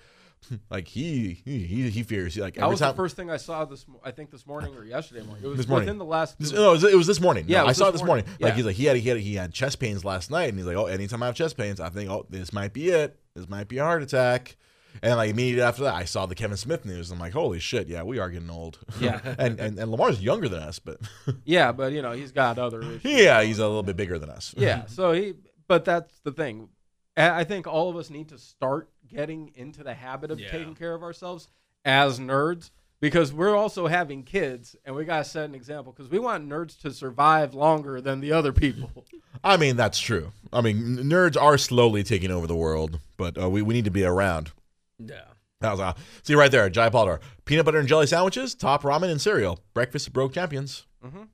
like 0.70 0.88
he 0.88 1.42
he 1.46 1.90
he 1.90 2.04
fears 2.04 2.38
like 2.38 2.56
That 2.56 2.70
was 2.70 2.80
time. 2.80 2.90
the 2.92 2.96
first 2.96 3.16
thing 3.16 3.30
I 3.30 3.38
saw 3.38 3.66
this. 3.66 3.86
I 4.04 4.12
think 4.12 4.32
this 4.32 4.46
morning 4.48 4.76
or 4.76 4.84
yesterday 4.86 5.22
morning. 5.26 5.44
It 5.44 5.48
was 5.48 5.58
This 5.58 5.68
morning. 5.68 5.86
within 5.88 5.98
the 5.98 6.06
last. 6.06 6.40
This- 6.40 6.52
no, 6.52 6.70
it 6.70 6.72
was, 6.74 6.84
it 6.84 6.96
was 6.96 7.08
this 7.08 7.20
morning. 7.22 7.46
Yeah, 7.48 7.62
No, 7.62 7.68
I 7.68 7.72
saw 7.74 7.90
it 7.90 7.92
this 7.94 8.04
morning. 8.04 8.26
morning. 8.26 8.38
Like 8.42 8.52
Yeah. 8.52 8.56
he's 8.56 8.66
like 8.66 8.76
he 8.76 8.86
had 8.86 8.98
he 8.98 9.10
had 9.10 9.18
he 9.20 9.36
had 9.36 9.54
chest 9.54 9.80
pains 9.80 10.04
last 10.06 10.32
night, 10.32 10.50
and 10.50 10.58
he's 10.58 10.66
like, 10.68 10.78
oh, 10.78 10.86
anytime 10.88 11.22
I 11.24 11.28
have 11.28 11.36
chest 11.36 11.58
pains, 11.58 11.80
I 11.80 11.90
think, 11.90 12.10
oh, 12.10 12.26
this 12.30 12.52
might 12.54 12.74
be 12.74 12.90
it. 12.90 13.20
This 13.36 13.48
might 13.50 13.68
be 13.68 13.78
a 13.80 13.84
heart 13.84 14.04
attack. 14.04 14.58
And 15.02 15.16
like 15.18 15.32
immediately 15.32 15.64
after 15.64 15.84
that, 15.84 15.96
I 15.96 16.06
saw 16.06 16.28
the 16.28 16.36
Kevin 16.36 16.56
Smith 16.56 16.86
news. 16.86 17.10
I'm 17.10 17.18
like, 17.18 17.34
holy 17.34 17.60
shit, 17.60 17.88
yeah, 17.88 18.04
we 18.04 18.20
are 18.20 18.30
getting 18.30 18.52
old. 18.52 18.78
Yeah. 19.00 19.20
and, 19.40 19.60
and 19.60 19.80
and 19.80 19.90
Lamar's 19.90 20.22
younger 20.22 20.48
than 20.48 20.62
us, 20.62 20.78
but 20.78 21.00
yeah, 21.46 21.72
but 21.72 21.94
you 21.94 22.02
know 22.04 22.12
he's 22.12 22.32
got 22.32 22.60
other 22.60 22.82
issues. 22.82 23.04
yeah, 23.04 23.42
he's 23.42 23.58
a 23.58 23.66
little 23.66 23.82
bit 23.82 23.96
bigger 23.96 24.20
than 24.20 24.30
us. 24.30 24.54
yeah 24.56 24.86
so 24.86 25.12
he 25.12 25.34
but 25.68 25.84
that's 25.86 26.20
the 26.20 26.32
thing 26.32 26.70
I 27.18 27.44
think 27.44 27.66
all 27.68 27.90
of 27.90 27.96
us 27.96 28.10
need 28.12 28.30
to 28.30 28.38
start 28.38 28.90
getting 29.14 29.52
into 29.56 29.84
the 29.84 29.94
habit 29.94 30.32
of 30.32 30.40
Yeah. 30.40 30.50
taking 30.52 30.76
care 30.76 30.94
of 30.94 31.04
ourselves 31.04 31.48
as 31.86 32.20
nerds 32.20 32.72
because 33.00 33.34
we're 33.34 33.56
also 33.56 33.88
having 33.88 34.24
kids 34.24 34.76
and 34.86 34.96
we 34.96 35.04
got 35.06 35.18
to 35.20 35.24
set 35.30 35.46
an 35.46 35.56
example 35.56 35.92
because 35.92 36.10
we 36.10 36.20
want 36.20 36.48
nerds 36.48 36.80
to 36.82 36.92
survive 36.92 37.54
longer 37.54 38.00
than 38.02 38.20
the 38.22 38.32
other 38.32 38.54
people 38.54 39.06
I 39.44 39.58
mean, 39.58 39.76
that's 39.76 40.00
true. 40.00 40.32
I 40.54 40.62
mean, 40.62 40.78
nerds 41.00 41.36
are 41.42 41.58
slowly 41.58 42.02
taking 42.04 42.32
over 42.32 42.48
the 42.48 42.56
world, 42.56 43.00
but 43.18 43.38
uh, 43.42 43.50
we 43.50 43.62
we 43.62 43.74
need 43.74 43.84
to 43.84 43.92
be 43.92 44.06
around. 44.06 44.52
Yeah. 45.00 45.26
That 45.60 45.72
was 45.72 45.80
uh, 45.82 45.94
see 46.24 46.36
right 46.36 46.50
there, 46.52 46.70
Jai 46.70 46.90
Potter. 46.90 47.20
Peanut 47.44 47.66
butter 47.66 47.80
and 47.80 47.88
jelly 47.88 48.08
sandwiches, 48.08 48.56
top 48.56 48.84
ramen 48.84 49.10
and 49.12 49.20
cereal. 49.20 49.60
Breakfast 49.74 50.14
broke 50.14 50.34
champions. 50.34 50.86
Mhm. 51.06 51.28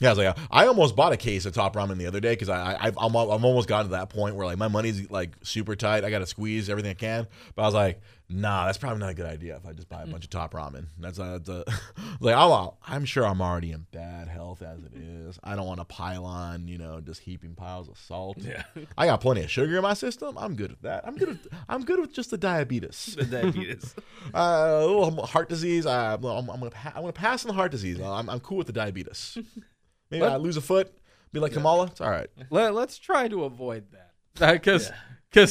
Yeah, 0.00 0.08
I 0.08 0.12
was 0.12 0.18
like, 0.18 0.38
I 0.50 0.66
almost 0.66 0.96
bought 0.96 1.12
a 1.12 1.16
case 1.18 1.44
of 1.44 1.52
top 1.52 1.74
ramen 1.76 1.98
the 1.98 2.06
other 2.06 2.20
day 2.20 2.32
because 2.32 2.48
I, 2.48 2.72
I 2.72 2.86
I've, 2.86 2.96
I'm, 2.98 3.14
I've 3.14 3.44
almost 3.44 3.68
gotten 3.68 3.86
to 3.86 3.92
that 3.96 4.08
point 4.08 4.34
where 4.34 4.46
like 4.46 4.56
my 4.58 4.68
money's 4.68 5.10
like 5.10 5.32
super 5.42 5.76
tight. 5.76 6.04
I 6.04 6.10
got 6.10 6.20
to 6.20 6.26
squeeze 6.26 6.70
everything 6.70 6.90
I 6.90 6.94
can. 6.94 7.26
But 7.54 7.62
I 7.62 7.64
was 7.66 7.74
like, 7.74 8.00
nah, 8.30 8.64
that's 8.64 8.78
probably 8.78 9.00
not 9.00 9.10
a 9.10 9.14
good 9.14 9.26
idea 9.26 9.56
if 9.56 9.66
I 9.66 9.72
just 9.72 9.90
buy 9.90 10.02
a 10.02 10.06
bunch 10.06 10.24
of 10.24 10.30
top 10.30 10.54
ramen. 10.54 10.86
That's, 10.98 11.18
uh, 11.18 11.38
that's 11.44 11.48
uh, 11.50 11.64
like 12.20 12.34
I'm, 12.34 12.70
I'm 12.86 13.04
sure 13.04 13.26
I'm 13.26 13.42
already 13.42 13.72
in 13.72 13.86
bad 13.92 14.28
health 14.28 14.62
as 14.62 14.82
it 14.82 14.92
is. 14.94 15.38
I 15.44 15.54
don't 15.54 15.66
want 15.66 15.80
to 15.80 15.84
pile 15.84 16.24
on, 16.24 16.66
you 16.66 16.78
know, 16.78 17.00
just 17.02 17.20
heaping 17.20 17.54
piles 17.54 17.88
of 17.90 17.98
salt. 17.98 18.38
Yeah. 18.38 18.62
I 18.96 19.04
got 19.04 19.20
plenty 19.20 19.42
of 19.42 19.50
sugar 19.50 19.76
in 19.76 19.82
my 19.82 19.94
system. 19.94 20.38
I'm 20.38 20.54
good 20.54 20.70
with 20.70 20.82
that. 20.82 21.06
I'm 21.06 21.16
good. 21.16 21.28
With, 21.28 21.48
I'm 21.68 21.84
good 21.84 22.00
with 22.00 22.14
just 22.14 22.30
the 22.30 22.38
diabetes. 22.38 23.16
The 23.18 23.24
diabetes. 23.24 23.94
Uh, 24.34 24.80
a 24.82 24.86
little 24.86 25.26
heart 25.26 25.48
disease. 25.48 25.86
I, 25.86 26.12
I'm, 26.14 26.24
I'm 26.24 26.46
gonna 26.46 26.70
pa- 26.70 26.92
I'm 26.94 27.00
gonna 27.00 27.12
pass 27.12 27.44
on 27.44 27.48
the 27.48 27.54
heart 27.54 27.72
disease. 27.72 27.98
I'm, 28.00 28.28
I'm 28.28 28.38
cool 28.38 28.58
with 28.58 28.66
the 28.66 28.72
diabetes. 28.72 29.38
Maybe 30.10 30.22
What? 30.22 30.32
I 30.32 30.36
lose 30.36 30.56
a 30.56 30.60
foot. 30.60 30.92
Be 31.32 31.38
like 31.40 31.52
Kamala. 31.52 31.86
It's 31.86 32.00
all 32.00 32.10
right. 32.10 32.28
Let, 32.50 32.74
let's 32.74 32.98
try 32.98 33.28
to 33.28 33.44
avoid 33.44 33.84
that 33.92 34.52
because 34.52 34.90
Yeah. 35.34 35.46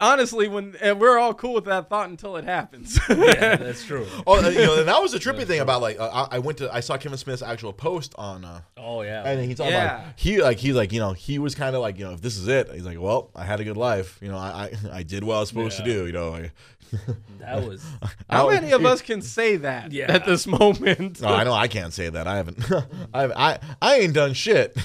honestly 0.00 0.46
when 0.46 0.74
and 0.82 1.00
we're 1.00 1.18
all 1.18 1.32
cool 1.32 1.54
with 1.54 1.64
that 1.64 1.88
thought 1.88 2.08
until 2.10 2.36
it 2.36 2.44
happens 2.44 2.98
yeah, 3.08 3.56
that's 3.56 3.82
true. 3.84 4.06
Oh, 4.26 4.44
uh, 4.44 4.48
you 4.50 4.58
know, 4.60 4.78
and 4.78 4.88
that 4.88 5.00
was 5.00 5.12
the 5.12 5.18
trippy 5.26 5.46
thing 5.46 5.60
about 5.60 5.80
like 5.80 5.98
uh, 5.98 6.26
I 6.30 6.36
I 6.36 6.38
went 6.38 6.58
to 6.58 6.72
I 6.74 6.80
saw 6.80 6.98
Kevin 6.98 7.16
Smith's 7.18 7.40
actual 7.42 7.72
post 7.72 8.14
on. 8.18 8.44
Uh, 8.44 8.60
Oh 8.76 9.00
yeah. 9.02 9.22
and 9.26 9.42
he's 9.44 9.56
talking 9.56 9.72
Yeah. 9.72 10.00
about 10.00 10.12
he 10.16 10.42
like 10.42 10.58
he's 10.58 10.74
like 10.74 10.92
you 10.92 11.00
know 11.00 11.12
he 11.12 11.38
was 11.38 11.54
kind 11.54 11.74
of 11.74 11.80
like 11.82 11.98
you 11.98 12.04
know 12.04 12.12
if 12.12 12.20
this 12.20 12.36
is 12.36 12.46
it 12.48 12.70
he's 12.72 12.84
like 12.84 13.00
well 13.00 13.30
I 13.34 13.44
had 13.44 13.60
a 13.60 13.64
good 13.64 13.76
life 13.78 14.18
you 14.22 14.28
know 14.28 14.36
I 14.38 14.70
I, 14.92 14.98
I 14.98 15.02
did 15.02 15.24
what 15.24 15.36
I 15.36 15.40
was 15.40 15.48
supposed 15.48 15.78
Yeah. 15.78 15.84
to 15.86 15.92
do 15.92 16.06
you 16.06 16.12
know 16.12 16.30
like, 16.30 16.52
that 17.40 17.66
was 17.66 17.84
how 18.30 18.48
I- 18.50 18.54
many 18.54 18.72
of 18.72 18.84
us 18.84 19.02
can 19.02 19.22
say 19.22 19.56
that 19.56 19.92
Yeah. 19.92 20.10
at 20.12 20.24
this 20.24 20.46
moment 20.46 21.20
No, 21.20 21.28
I 21.28 21.44
know 21.44 21.52
I 21.52 21.68
can't 21.68 21.92
say 21.92 22.08
that. 22.08 22.26
I 22.26 22.36
haven't. 22.36 22.64
I 23.14 23.24
I 23.24 23.58
I 23.82 23.96
ain't 24.00 24.14
done 24.14 24.32
shit. 24.34 24.76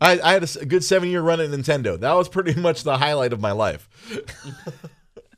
I, 0.00 0.20
I 0.22 0.32
had 0.32 0.42
a 0.42 0.44
s- 0.44 0.56
a 0.56 0.66
good 0.66 0.84
seven 0.84 1.08
year 1.08 1.22
run 1.22 1.40
at 1.40 1.50
Nintendo. 1.50 1.98
That 1.98 2.12
was 2.14 2.28
pretty 2.28 2.58
much 2.60 2.82
the 2.82 2.98
highlight 2.98 3.32
of 3.32 3.40
my 3.40 3.52
life. 3.52 3.88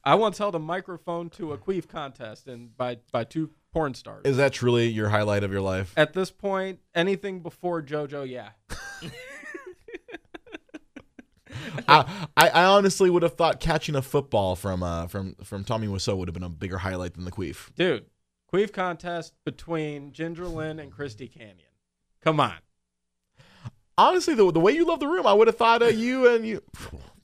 I 0.05 0.15
once 0.15 0.39
held 0.39 0.55
a 0.55 0.59
microphone 0.59 1.29
to 1.31 1.53
a 1.53 1.59
queef 1.59 1.87
contest 1.89 2.47
and 2.49 2.75
by 2.77 2.99
by 3.13 3.25
two 3.25 3.51
porn 3.73 3.93
stars. 3.95 4.23
Is 4.25 4.39
that 4.39 4.53
truly 4.55 4.89
your 4.89 5.11
highlight 5.11 5.45
of 5.45 5.53
your 5.53 5.61
life? 5.61 5.93
At 5.97 6.15
this 6.15 6.31
point, 6.31 6.79
anything 6.95 7.41
before 7.41 7.83
JoJo, 7.83 8.27
yeah. 8.29 8.51
I, 11.89 12.27
I 12.37 12.49
I 12.49 12.65
honestly 12.65 13.11
would 13.11 13.23
have 13.23 13.35
thought 13.35 13.61
catching 13.61 13.95
a 13.97 14.03
football 14.03 14.57
from 14.57 14.83
uh 14.83 15.07
from 15.09 15.35
from 15.45 15.65
Tommy 15.65 15.87
Wiseau 15.87 16.17
would 16.17 16.29
have 16.29 16.35
been 16.35 16.43
a 16.43 16.49
bigger 16.49 16.79
highlight 16.79 17.15
than 17.15 17.25
the 17.25 17.31
queef. 17.33 17.75
Dude, 17.75 18.07
queef 18.53 18.73
contest 18.73 19.35
between 19.45 20.13
Ginger 20.13 20.47
Lynn 20.47 20.79
and 20.79 20.91
Christy 20.93 21.29
Canyon. 21.29 21.69
Come 22.23 22.41
on. 22.41 22.55
Honestly, 23.97 24.35
the 24.35 24.51
the 24.53 24.61
way 24.61 24.73
you 24.73 24.87
love 24.87 25.01
the 25.01 25.09
room, 25.09 25.27
I 25.27 25.33
would 25.33 25.47
have 25.49 25.57
thought 25.57 25.83
uh, 25.83 25.87
you 25.87 26.29
and 26.35 26.47
you. 26.47 26.63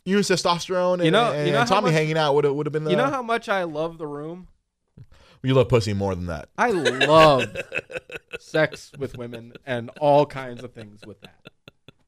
You 0.06 0.16
and 0.16 0.24
testosterone 0.26 0.94
and, 0.94 1.04
You 1.06 1.10
know- 1.12 1.32
and, 1.32 1.46
you 1.46 1.52
know 1.54 1.64
Tommy 1.64 1.86
much- 1.86 1.94
hanging 1.94 2.18
out 2.18 2.34
would 2.34 2.44
have 2.44 2.52
would 2.54 2.66
have 2.66 2.72
been. 2.74 2.86
Uh, 2.86 2.90
You 2.90 2.96
know 2.96 3.08
how 3.10 3.22
much 3.22 3.48
I 3.48 3.62
love 3.64 3.96
the 3.98 4.06
room? 4.06 4.48
you 5.42 5.54
love 5.54 5.68
pussy 5.68 5.92
more 5.94 6.14
than 6.14 6.26
that. 6.26 6.48
I 6.58 6.70
love 6.72 7.54
sex 8.40 8.92
with 8.98 9.16
women 9.18 9.52
and 9.66 9.90
all 10.00 10.24
kinds 10.26 10.62
of 10.64 10.72
things 10.72 11.00
with 11.06 11.20
that. 11.22 11.38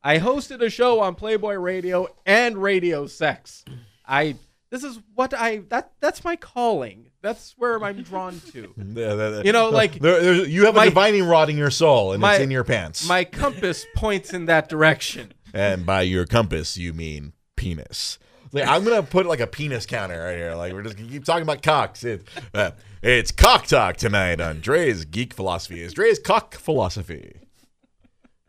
I 0.06 0.18
hosted 0.20 0.62
a 0.62 0.70
show 0.70 1.00
on 1.00 1.16
Playboy 1.16 1.54
Radio 1.54 2.06
and 2.24 2.56
Radio 2.56 3.06
Sex. 3.08 3.64
I 4.06 4.36
this 4.70 4.84
is 4.84 5.00
what 5.14 5.34
I 5.34 5.58
that 5.70 5.92
that's 6.00 6.22
my 6.24 6.36
calling. 6.36 7.10
That's 7.22 7.54
where 7.58 7.82
I'm 7.82 8.02
drawn 8.02 8.40
to. 8.52 8.72
Yeah, 8.76 9.14
that- 9.14 9.30
that- 9.30 9.46
You 9.46 9.50
know, 9.52 9.70
like, 9.70 9.98
there, 9.98 10.22
there's- 10.22 10.48
you 10.48 10.66
have 10.66 10.76
my- 10.76 10.84
a 10.84 10.88
divining 10.90 11.24
rod 11.24 11.50
in 11.50 11.56
your 11.56 11.70
soul, 11.72 12.12
and 12.12 12.20
my- 12.20 12.34
it's 12.34 12.44
in 12.44 12.52
your 12.52 12.62
pants. 12.62 13.08
My 13.08 13.24
compass 13.24 13.84
points 13.96 14.32
in 14.32 14.46
that 14.46 14.68
direction. 14.68 15.32
and 15.52 15.84
by 15.84 16.02
your 16.02 16.24
compass, 16.24 16.76
you 16.76 16.92
mean 16.92 17.32
penis. 17.56 18.18
Like, 18.52 18.68
I'm 18.68 18.84
gonna 18.84 19.02
put 19.02 19.26
like 19.26 19.40
a 19.40 19.46
penis 19.48 19.86
counter 19.86 20.22
right 20.22 20.36
here. 20.36 20.54
Like 20.54 20.72
we're 20.72 20.82
just 20.82 20.96
gonna 20.96 21.08
keep 21.10 21.24
talking 21.24 21.42
about 21.42 21.62
cocks. 21.62 22.04
It, 22.04 22.28
uh, 22.54 22.70
it's 23.02 23.32
cock 23.32 23.66
talk 23.66 23.96
tonight 23.96 24.40
on 24.40 24.60
Dre's 24.60 25.04
Geek 25.04 25.34
Philosophy. 25.34 25.80
Is 25.82 25.92
Dre's 25.94 26.20
cock 26.20 26.54
philosophy. 26.54 27.40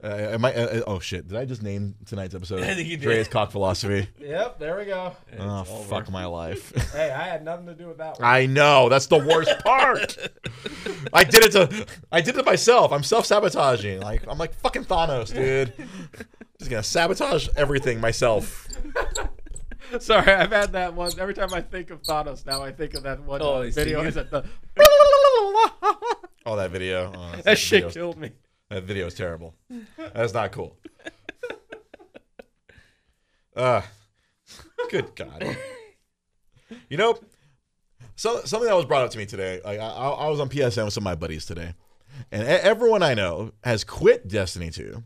Uh, 0.04 0.08
am 0.10 0.46
I? 0.46 0.54
Uh, 0.54 0.60
uh, 0.66 0.82
oh 0.86 1.00
shit! 1.00 1.28
Did 1.28 1.38
I 1.38 1.46
just 1.46 1.64
name 1.64 1.96
tonight's 2.06 2.36
episode? 2.36 2.62
I 2.64 2.76
think 2.76 2.88
you 2.88 2.98
did. 2.98 3.04
Dre's 3.04 3.28
cock 3.28 3.50
philosophy. 3.52 4.08
Yep, 4.20 4.60
there 4.60 4.78
we 4.78 4.86
go. 4.86 5.16
Oh 5.40 5.60
over. 5.62 5.84
fuck 5.86 6.12
my 6.12 6.26
life. 6.26 6.72
Hey, 6.94 7.10
I 7.10 7.24
had 7.28 7.44
nothing 7.44 7.66
to 7.68 7.74
do 7.74 7.88
with 7.88 7.98
that 7.98 8.20
one. 8.20 8.30
I 8.30 8.46
know 8.46 8.90
that's 8.90 9.08
the 9.08 9.18
worst 9.18 9.58
part. 9.64 10.18
I 11.14 11.24
did 11.24 11.44
it 11.46 11.52
to 11.54 11.86
I 12.12 12.22
did 12.22 12.38
it 12.38 12.46
myself. 12.46 12.92
I'm 12.92 13.02
self 13.04 13.26
sabotaging. 13.26 14.02
Like 14.02 14.24
I'm 14.28 14.38
like 14.38 14.54
fucking 14.56 14.84
Thanos, 14.86 15.34
dude. 15.34 15.74
Just 16.60 16.70
gonna 16.70 16.84
sabotage 16.84 17.48
everything 17.56 18.00
myself. 18.00 18.68
Sorry, 20.00 20.32
I've 20.32 20.52
had 20.52 20.74
that 20.74 20.94
one. 20.94 21.12
Every 21.20 21.34
time 21.34 21.54
I 21.54 21.62
think 21.62 21.90
of 21.90 22.02
Thanos, 22.04 22.46
now 22.46 22.62
I 22.62 22.72
think 22.72 22.94
of 22.94 23.04
that 23.04 23.22
one 23.24 23.42
Oh, 23.42 23.62
uh, 23.64 23.70
video. 23.72 24.04
Is 24.04 24.18
it? 24.18 24.30
that 24.30 24.44
the 24.44 24.50
Oh, 26.46 26.56
that 26.56 26.72
video. 26.72 27.12
Oh, 27.16 27.32
that 27.36 27.44
that 27.46 27.58
shit 27.58 27.84
video's- 27.86 27.94
killed 27.94 28.18
me. 28.18 28.32
That 28.70 28.84
video 28.84 29.08
is 29.08 29.14
terrible. 29.14 29.56
That's 29.98 30.34
not 30.34 30.52
cool. 30.52 30.78
Uh, 33.56 33.82
good 34.90 35.16
God. 35.16 35.58
You 36.90 36.98
know, 36.98 37.18
so 38.16 38.42
something 38.44 38.68
that 38.68 38.76
was 38.76 38.86
brought 38.86 39.04
up 39.04 39.12
to 39.12 39.18
me 39.18 39.26
today. 39.26 39.62
Like 39.64 39.80
I, 39.80 39.88
I 39.88 40.30
was 40.30 40.40
on 40.40 40.50
PSN 40.50 40.86
with 40.86 40.94
some 40.94 41.02
of 41.02 41.06
my 41.06 41.16
buddies 41.16 41.46
today, 41.46 41.74
and 42.32 42.44
everyone 42.48 43.04
I 43.04 43.14
know 43.14 43.54
has 43.64 43.84
quit 43.84 44.28
Destiny 44.28 44.70
2, 44.70 45.02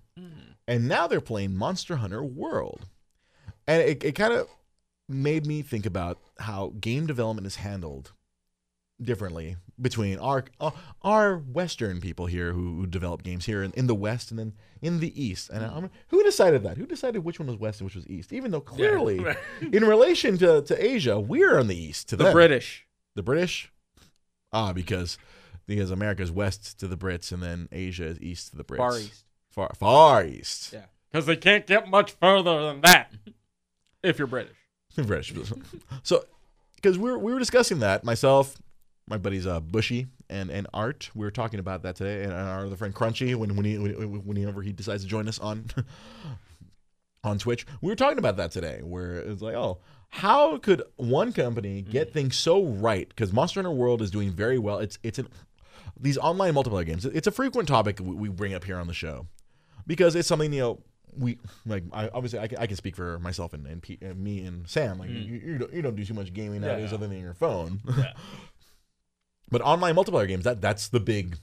and 0.68 0.88
now 0.88 1.08
they're 1.08 1.22
playing 1.22 1.56
Monster 1.56 1.98
Hunter 1.98 2.24
World, 2.24 2.88
and 3.68 3.82
it, 3.82 4.04
it 4.04 4.12
kind 4.14 4.34
of 4.34 4.48
made 5.08 5.46
me 5.46 5.62
think 5.62 5.86
about 5.86 6.20
how 6.40 6.74
game 6.80 7.06
development 7.06 7.46
is 7.46 7.58
handled 7.58 8.12
differently 9.02 9.58
between 9.82 10.20
our 10.20 10.46
uh, 10.60 10.72
our 11.02 11.38
Western 11.38 12.00
people 12.02 12.26
here 12.28 12.54
who, 12.54 12.76
who 12.76 12.86
develop 12.88 13.24
games 13.24 13.46
here 13.46 13.64
in, 13.64 13.72
in 13.72 13.88
the 13.88 13.96
West 13.96 14.30
and 14.32 14.40
then 14.40 14.54
in 14.82 15.00
the 15.00 15.22
East. 15.22 15.50
And 15.50 15.66
I'm, 15.66 15.90
who 16.10 16.24
decided 16.24 16.64
that? 16.64 16.78
Who 16.78 16.86
decided 16.86 17.24
which 17.24 17.40
one 17.40 17.48
was 17.48 17.58
West 17.58 17.82
and 17.82 17.86
which 17.86 17.96
was 17.96 18.08
East? 18.08 18.32
Even 18.34 18.52
though 18.52 18.62
clearly, 18.62 19.20
right. 19.20 19.38
in 19.72 19.84
relation 19.84 20.38
to, 20.40 20.62
to 20.62 20.86
Asia, 20.86 21.20
we're 21.20 21.58
on 21.58 21.68
the 21.68 21.76
East 21.76 22.10
to 22.10 22.16
The 22.16 22.26
them. 22.26 22.34
British. 22.34 22.86
The 23.16 23.24
British. 23.24 23.72
Ah, 24.54 24.74
because 24.74 25.18
because 25.66 25.92
America's 25.92 26.32
West 26.32 26.80
to 26.80 26.88
the 26.88 26.98
Brits 26.98 27.32
and 27.32 27.42
then 27.42 27.70
Asia 27.72 28.06
is 28.06 28.22
East 28.22 28.52
to 28.52 28.58
the 28.58 28.64
Brits. 28.64 28.78
Far 28.78 28.98
East. 28.98 29.26
Far 29.50 29.72
Far 29.78 30.26
East. 30.26 30.74
Yeah. 30.74 30.86
Because 31.12 31.26
they 31.26 31.36
can't 31.36 31.68
get 31.68 31.90
much 31.90 32.12
further 32.14 32.62
than 32.64 32.82
that 32.82 33.12
if 34.04 34.18
you're 34.18 34.28
British. 34.28 34.56
British. 34.96 35.34
so, 36.04 36.26
because 36.76 36.98
we 36.98 37.10
were 37.12 37.18
we 37.20 37.34
were 37.34 37.40
discussing 37.40 37.80
that 37.80 38.04
myself, 38.04 38.58
my 39.08 39.18
buddies 39.18 39.48
uh, 39.48 39.60
Bushy 39.60 40.08
and 40.30 40.50
and 40.50 40.68
Art. 40.74 41.10
We 41.14 41.26
were 41.26 41.32
talking 41.32 41.60
about 41.60 41.84
that 41.84 41.96
today, 41.96 42.24
and 42.24 42.34
our 42.34 42.66
other 42.66 42.76
friend 42.76 42.94
Crunchy 42.94 43.36
when 43.36 43.56
when 43.56 43.66
he 43.66 43.78
when- 43.78 44.26
whenever 44.26 44.62
he 44.62 44.72
decides 44.72 45.04
to 45.04 45.10
join 45.10 45.28
us 45.28 45.40
on 45.40 45.66
on 47.24 47.38
Twitch, 47.38 47.66
we 47.82 47.90
were 47.90 47.96
talking 47.96 48.18
about 48.18 48.38
that 48.38 48.52
today. 48.52 48.82
Where 48.84 49.18
it's 49.18 49.42
like, 49.42 49.56
oh, 49.56 49.80
how 50.10 50.58
could 50.58 50.84
one 50.96 51.34
company 51.34 51.82
get 51.82 52.14
things 52.14 52.36
so 52.36 52.64
right? 52.66 53.08
Because 53.08 53.32
Monster 53.32 53.62
Hunter 53.62 53.76
World 53.76 54.02
is 54.02 54.12
doing 54.12 54.32
very 54.32 54.60
well. 54.60 54.80
It's 54.80 54.98
it's 55.04 55.20
an 55.20 55.28
these 56.00 56.18
online 56.18 56.54
multiplayer 56.54 56.86
games. 56.86 57.06
It's 57.06 57.28
a 57.28 57.32
frequent 57.32 57.68
topic 57.68 58.00
we 58.00 58.16
we 58.16 58.30
bring 58.30 58.54
up 58.54 58.64
here 58.64 58.78
on 58.78 58.88
the 58.88 58.94
show 58.94 59.28
because 59.88 60.16
it's 60.16 60.28
something 60.28 60.52
you 60.54 60.60
know 60.60 60.80
we 61.18 61.38
like. 61.66 61.84
I, 61.92 62.10
obviously, 62.10 62.40
I 62.40 62.48
can, 62.48 62.58
I 62.58 62.68
can 62.68 62.76
speak 62.76 62.96
for 62.96 63.20
myself 63.20 63.54
and, 63.54 63.66
and, 63.68 63.82
P, 63.82 63.98
and 64.02 64.18
me 64.18 64.40
and 64.46 64.68
Sam. 64.68 65.00
Like 65.00 65.10
you, 65.10 65.16
you 65.16 65.58
don't 65.58 65.74
you 65.74 65.82
don't 65.82 65.96
do 65.96 66.06
too 66.06 66.14
much 66.14 66.34
gaming 66.34 66.62
nowadays 66.62 66.90
yeah. 66.92 66.98
other 66.98 67.08
than 67.08 67.20
your 67.20 67.34
phone. 67.34 67.82
Yeah. 67.98 68.14
but 69.52 69.62
online 69.62 69.96
multiplayer 69.96 70.28
games 70.28 70.46
that 70.46 70.62
that's 70.62 70.88
the 70.90 71.00
big. 71.00 71.38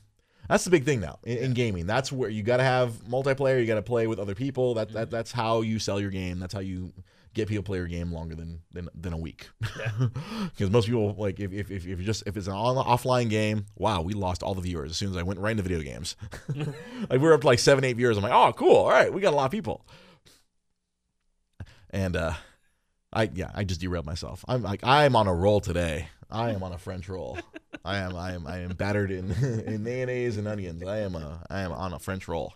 That's 0.48 0.64
the 0.64 0.70
big 0.70 0.86
thing 0.86 1.00
now 1.00 1.18
in, 1.24 1.38
in 1.38 1.52
gaming. 1.52 1.86
That's 1.86 2.10
where 2.10 2.30
you 2.30 2.42
got 2.42 2.56
to 2.56 2.62
have 2.62 2.92
multiplayer. 3.04 3.60
You 3.60 3.66
got 3.66 3.74
to 3.74 3.82
play 3.82 4.06
with 4.06 4.18
other 4.18 4.34
people. 4.34 4.72
That, 4.74 4.90
that 4.92 5.10
that's 5.10 5.30
how 5.30 5.60
you 5.60 5.78
sell 5.78 6.00
your 6.00 6.10
game. 6.10 6.38
That's 6.38 6.54
how 6.54 6.60
you 6.60 6.94
get 7.34 7.48
people 7.48 7.62
to 7.62 7.66
play 7.66 7.78
your 7.78 7.86
game 7.86 8.12
longer 8.12 8.34
than 8.34 8.60
than, 8.72 8.88
than 8.94 9.12
a 9.12 9.16
week. 9.16 9.48
Because 9.60 10.70
most 10.70 10.86
people 10.86 11.14
like 11.16 11.40
if, 11.40 11.52
if, 11.52 11.70
if 11.70 11.86
if 11.86 11.98
you 11.98 12.04
just 12.04 12.24
if 12.26 12.36
it's 12.36 12.46
an 12.46 12.54
on, 12.54 12.76
offline 12.84 13.30
game, 13.30 13.66
wow, 13.76 14.02
we 14.02 14.12
lost 14.12 14.42
all 14.42 14.54
the 14.54 14.60
viewers 14.60 14.90
as 14.90 14.96
soon 14.96 15.10
as 15.10 15.16
I 15.16 15.22
went 15.22 15.40
right 15.40 15.52
into 15.52 15.62
video 15.62 15.80
games. 15.80 16.16
like 16.56 17.10
we 17.10 17.18
were 17.18 17.34
up 17.34 17.42
to 17.42 17.46
like 17.46 17.58
seven 17.58 17.84
eight 17.84 17.96
viewers. 17.96 18.16
I'm 18.16 18.22
like, 18.22 18.32
oh 18.32 18.52
cool, 18.52 18.76
all 18.76 18.90
right, 18.90 19.12
we 19.12 19.20
got 19.20 19.32
a 19.32 19.36
lot 19.36 19.46
of 19.46 19.52
people. 19.52 19.86
And 21.90 22.16
uh, 22.16 22.34
I 23.12 23.30
yeah, 23.32 23.50
I 23.54 23.64
just 23.64 23.80
derailed 23.80 24.06
myself. 24.06 24.44
I'm 24.48 24.62
like 24.62 24.80
I'm 24.82 25.16
on 25.16 25.26
a 25.26 25.34
roll 25.34 25.60
today. 25.60 26.08
I 26.30 26.50
am 26.50 26.62
on 26.62 26.72
a 26.72 26.78
French 26.78 27.08
roll. 27.08 27.38
I 27.84 27.98
am 27.98 28.16
I 28.16 28.32
am 28.32 28.46
I 28.46 28.58
am 28.58 28.70
battered 28.70 29.10
in 29.10 29.30
in 29.66 29.82
mayonnaise 29.82 30.36
and 30.36 30.46
onions. 30.48 30.82
I 30.82 30.98
am 30.98 31.14
a 31.14 31.44
I 31.48 31.60
am 31.60 31.72
on 31.72 31.92
a 31.92 31.98
French 31.98 32.28
roll. 32.28 32.54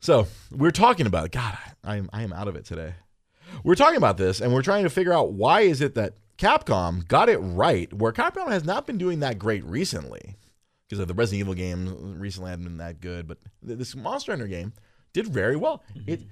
So 0.00 0.26
we're 0.50 0.70
talking 0.70 1.06
about 1.06 1.32
God. 1.32 1.58
I 1.84 1.96
am 1.96 2.08
I 2.12 2.22
am 2.22 2.32
out 2.32 2.48
of 2.48 2.56
it 2.56 2.64
today. 2.64 2.94
We're 3.64 3.74
talking 3.74 3.96
about 3.96 4.18
this, 4.18 4.40
and 4.40 4.52
we're 4.52 4.62
trying 4.62 4.84
to 4.84 4.90
figure 4.90 5.12
out 5.12 5.32
why 5.32 5.62
is 5.62 5.80
it 5.80 5.94
that 5.94 6.14
Capcom 6.36 7.06
got 7.08 7.28
it 7.28 7.38
right, 7.38 7.92
where 7.92 8.12
Capcom 8.12 8.48
has 8.48 8.64
not 8.64 8.86
been 8.86 8.98
doing 8.98 9.20
that 9.20 9.38
great 9.38 9.64
recently, 9.64 10.36
because 10.88 11.04
the 11.04 11.14
Resident 11.14 11.40
Evil 11.40 11.54
game 11.54 12.18
recently 12.18 12.50
hadn't 12.50 12.64
been 12.64 12.76
that 12.76 13.00
good, 13.00 13.26
but 13.26 13.38
this 13.62 13.96
Monster 13.96 14.32
Hunter 14.32 14.46
game 14.46 14.72
did 15.12 15.26
very 15.26 15.56
well. 15.56 15.82
It 16.06 16.20
mm-hmm. 16.20 16.28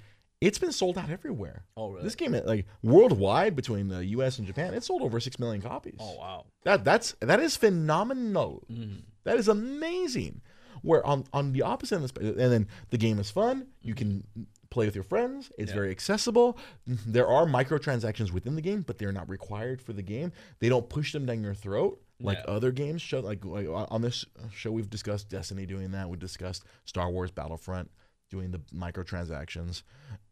It's 0.46 0.59
been 0.59 0.72
sold 0.72 0.96
out 0.98 1.11
everywhere. 1.11 1.64
Oh, 1.76 1.90
really? 1.90 2.04
This 2.04 2.14
game, 2.14 2.32
like 2.44 2.66
worldwide, 2.82 3.54
between 3.56 3.88
the 3.88 4.04
U.S. 4.06 4.38
and 4.38 4.46
Japan, 4.46 4.74
it 4.74 4.85
sold 4.85 5.02
over 5.02 5.20
six 5.20 5.38
million 5.38 5.61
copies. 5.62 5.96
Oh, 5.98 6.16
wow. 6.16 6.44
That 6.64 6.85
that's 6.85 7.14
that 7.20 7.40
is 7.40 7.56
phenomenal. 7.56 8.62
Mm. 8.70 9.02
That 9.24 9.37
is 9.38 9.48
amazing. 9.48 10.40
Where 10.82 11.04
on 11.06 11.24
on 11.32 11.52
the 11.52 11.62
opposite 11.62 11.96
end 11.96 12.04
of 12.04 12.14
the 12.14 12.28
and 12.28 12.52
then 12.52 12.68
the 12.90 12.98
game 12.98 13.18
is 13.18 13.30
fun. 13.30 13.66
You 13.82 13.94
can 13.94 14.24
play 14.70 14.85
with 14.87 14.94
your 14.94 15.04
friends. 15.04 15.50
It's 15.59 15.70
Yeah. 15.70 15.74
very 15.76 15.90
accessible. 15.90 16.59
There 16.87 17.26
are 17.26 17.46
microtransactions 17.46 18.30
within 18.32 18.56
the 18.56 18.61
game, 18.62 18.82
but 18.82 18.98
they're 18.98 19.12
not 19.12 19.28
required 19.28 19.80
for 19.80 19.92
the 19.92 20.02
game. 20.02 20.32
They 20.59 20.68
don't 20.68 20.88
push 20.88 21.12
them 21.12 21.24
down 21.26 21.42
your 21.42 21.54
throat 21.54 22.00
like 22.20 22.38
Yeah. 22.38 22.54
other 22.54 22.72
games 22.72 23.00
show. 23.00 23.20
Like, 23.20 23.44
like 23.44 23.66
on 23.70 24.02
this 24.02 24.24
show, 24.52 24.70
we've 24.72 24.90
discussed 24.90 25.28
Destiny 25.30 25.66
doing 25.66 25.92
that. 25.92 26.11
We 26.11 26.16
discussed 26.18 26.64
Star 26.85 27.11
Wars 27.11 27.30
Battlefront 27.30 27.90
doing 28.30 28.50
the 28.50 28.58
microtransactions. 28.74 29.82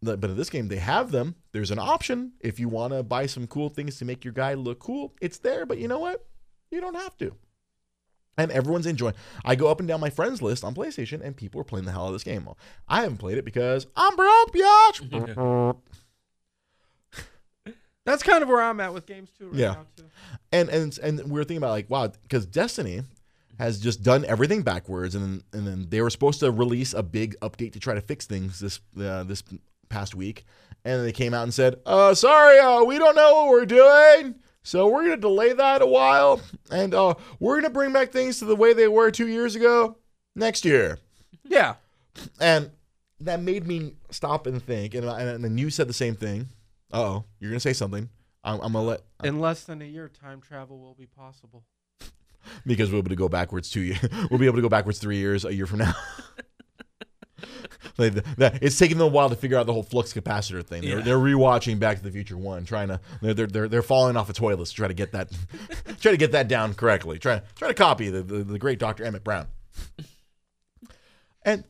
But 0.03 0.23
in 0.25 0.37
this 0.37 0.51
game, 0.51 0.69
they 0.69 0.77
have 0.77 1.11
them. 1.11 1.37
There's 1.53 1.71
an 1.71 1.79
option 1.79 2.33
if 2.41 2.59
you 2.59 2.69
want 2.69 2.93
to 2.93 3.03
buy 3.03 3.27
some 3.27 3.47
cool 3.47 3.69
things 3.69 3.97
to 3.99 4.05
make 4.05 4.25
your 4.25 4.33
guy 4.33 4.55
look 4.55 4.79
cool. 4.81 5.15
It's 5.21 5.39
there, 5.39 5.65
but 5.67 5.79
you 5.79 5.89
know 5.89 5.99
what? 5.99 6.27
You 6.71 6.81
don't 6.81 6.97
have 6.97 7.17
to. 7.19 7.35
And 8.37 8.51
everyone's 8.51 8.87
enjoying. 8.87 9.15
I 9.45 9.55
go 9.55 9.69
up 9.69 9.79
and 9.79 9.89
down 9.89 10.01
my 10.01 10.11
friends 10.11 10.43
list 10.43 10.65
on 10.65 10.75
PlayStation, 10.75 11.21
and 11.23 11.37
people 11.37 11.61
are 11.61 11.65
playing 11.65 11.85
the 11.85 11.93
hell 11.93 12.05
out 12.05 12.07
of 12.09 12.13
this 12.15 12.25
game. 12.25 12.49
I 12.89 13.03
haven't 13.03 13.19
played 13.19 13.39
it 13.39 13.45
because 13.45 13.87
I'm 13.95 14.17
broke, 14.17 14.53
bitch. 14.53 15.77
That's 18.05 18.23
kind 18.23 18.43
of 18.43 18.49
where 18.49 18.61
I'm 18.61 18.81
at 18.81 18.93
with 18.93 19.07
games 19.07 19.31
too. 19.39 19.49
Right 19.49 19.57
Yeah. 19.57 19.73
Now 19.73 19.87
too. 19.97 20.05
and 20.53 20.69
and 20.69 20.99
and 20.99 21.31
we 21.31 21.41
are 21.41 21.45
thinking 21.45 21.59
about 21.59 21.71
like, 21.71 21.89
wow, 21.89 22.09
because 22.09 22.45
Destiny 22.45 23.03
has 23.59 23.79
just 23.79 24.03
done 24.03 24.25
everything 24.25 24.63
backwards, 24.63 25.15
and 25.15 25.25
then 25.25 25.43
and 25.53 25.67
then 25.67 25.87
they 25.89 26.01
were 26.01 26.11
supposed 26.11 26.41
to 26.41 26.51
release 26.51 26.93
a 26.93 27.03
big 27.03 27.39
update 27.41 27.73
to 27.73 27.81
try 27.81 27.95
to 27.95 28.01
fix 28.01 28.27
things 28.27 28.61
this 28.61 28.81
uh, 29.01 29.25
this 29.25 29.43
past 29.89 30.15
week, 30.15 30.45
and 30.85 31.05
they 31.05 31.13
came 31.13 31.35
out 31.35 31.45
and 31.45 31.55
said, 31.55 31.77
uh, 31.87 32.15
sorry, 32.15 32.59
uh, 32.59 32.83
we 32.83 32.99
don't 32.99 33.17
know 33.17 33.35
what 33.35 33.49
we're 33.49 33.67
doing. 33.67 34.37
So 34.63 34.89
we're 34.89 35.05
gonna 35.05 35.19
delay 35.19 35.53
that 35.53 35.83
a 35.83 35.87
while, 35.87 36.41
and 36.71 36.95
uh, 36.95 37.15
we're 37.39 37.57
gonna 37.57 37.71
bring 37.71 37.93
back 37.93 38.13
things 38.13 38.39
to 38.39 38.47
the 38.47 38.57
way 38.57 38.73
they 38.73 38.89
were 38.89 39.11
two 39.11 39.29
years 39.29 39.55
ago 39.55 39.99
next 40.35 40.65
year. 40.65 40.99
Yeah. 41.45 41.75
And 42.41 42.71
that 43.21 43.41
made 43.43 43.67
me 43.67 43.95
stop 44.11 44.47
and 44.47 44.63
think. 44.63 44.95
And, 44.95 45.05
and 45.05 45.45
then 45.45 45.59
you 45.59 45.71
said 45.71 45.89
the 45.89 45.93
same 45.93 46.15
thing. 46.15 46.49
Oh, 46.93 47.25
you're 47.41 47.51
gonna 47.51 47.61
say 47.61 47.73
something. 47.73 48.09
I'm, 48.43 48.61
I'm 48.61 48.73
gonna 48.73 48.87
let 48.87 49.03
In 49.23 49.41
less 49.41 49.65
than 49.65 49.83
a 49.83 49.85
year, 49.85 50.09
time 50.09 50.41
travel 50.41 50.79
will 50.79 50.95
be 50.95 51.07
possible. 51.07 51.65
Because 52.67 52.91
we'll 52.91 53.03
be 53.03 53.07
able 53.07 53.17
to 53.17 53.17
go 53.17 53.29
backwards 53.29 53.71
two 53.71 53.81
years. 53.81 53.99
We'll 54.31 54.41
be 54.41 54.47
able 54.47 54.57
to 54.57 54.63
go 54.63 54.69
backwards 54.69 54.99
three 54.99 55.19
years 55.19 55.45
a 55.45 55.55
year 55.55 55.67
from 55.67 55.81
now. 55.81 55.95
like 57.99 58.15
the, 58.15 58.25
that, 58.39 58.63
it's 58.63 58.79
taking 58.79 58.99
them 58.99 59.07
a 59.09 59.11
while 59.11 59.29
to 59.31 59.37
figure 59.37 59.57
out 59.59 59.67
the 59.67 59.73
whole 59.73 59.83
flux 59.83 60.13
capacitor 60.13 60.65
thing. 60.65 60.83
They're, 60.83 60.99
Yeah. 60.99 61.05
they're 61.05 61.19
rewatching 61.19 61.79
Back 61.79 61.99
to 61.99 62.03
the 62.03 62.11
Future 62.11 62.37
one, 62.37 62.65
trying 62.65 62.89
to 62.89 63.01
they're 63.21 63.35
they're 63.35 63.47
they're, 63.47 63.69
they're 63.69 63.83
falling 63.83 64.17
off 64.17 64.29
a 64.31 64.33
toilet 64.33 64.67
to 64.67 64.75
try 64.75 64.89
to 64.89 64.95
get 64.95 65.13
that 65.13 65.31
try 66.01 66.13
to 66.13 66.17
get 66.19 66.33
that 66.33 66.49
down 66.49 66.75
correctly. 66.75 67.19
Try 67.19 67.43
try 67.55 67.69
to 67.69 67.75
copy 67.75 68.09
the, 68.11 68.23
the, 68.23 68.45
the 68.45 68.59
great 68.59 68.79
Dr. 68.79 69.05
Emmett 69.05 69.25
Brown. 69.25 69.47
And 71.43 71.65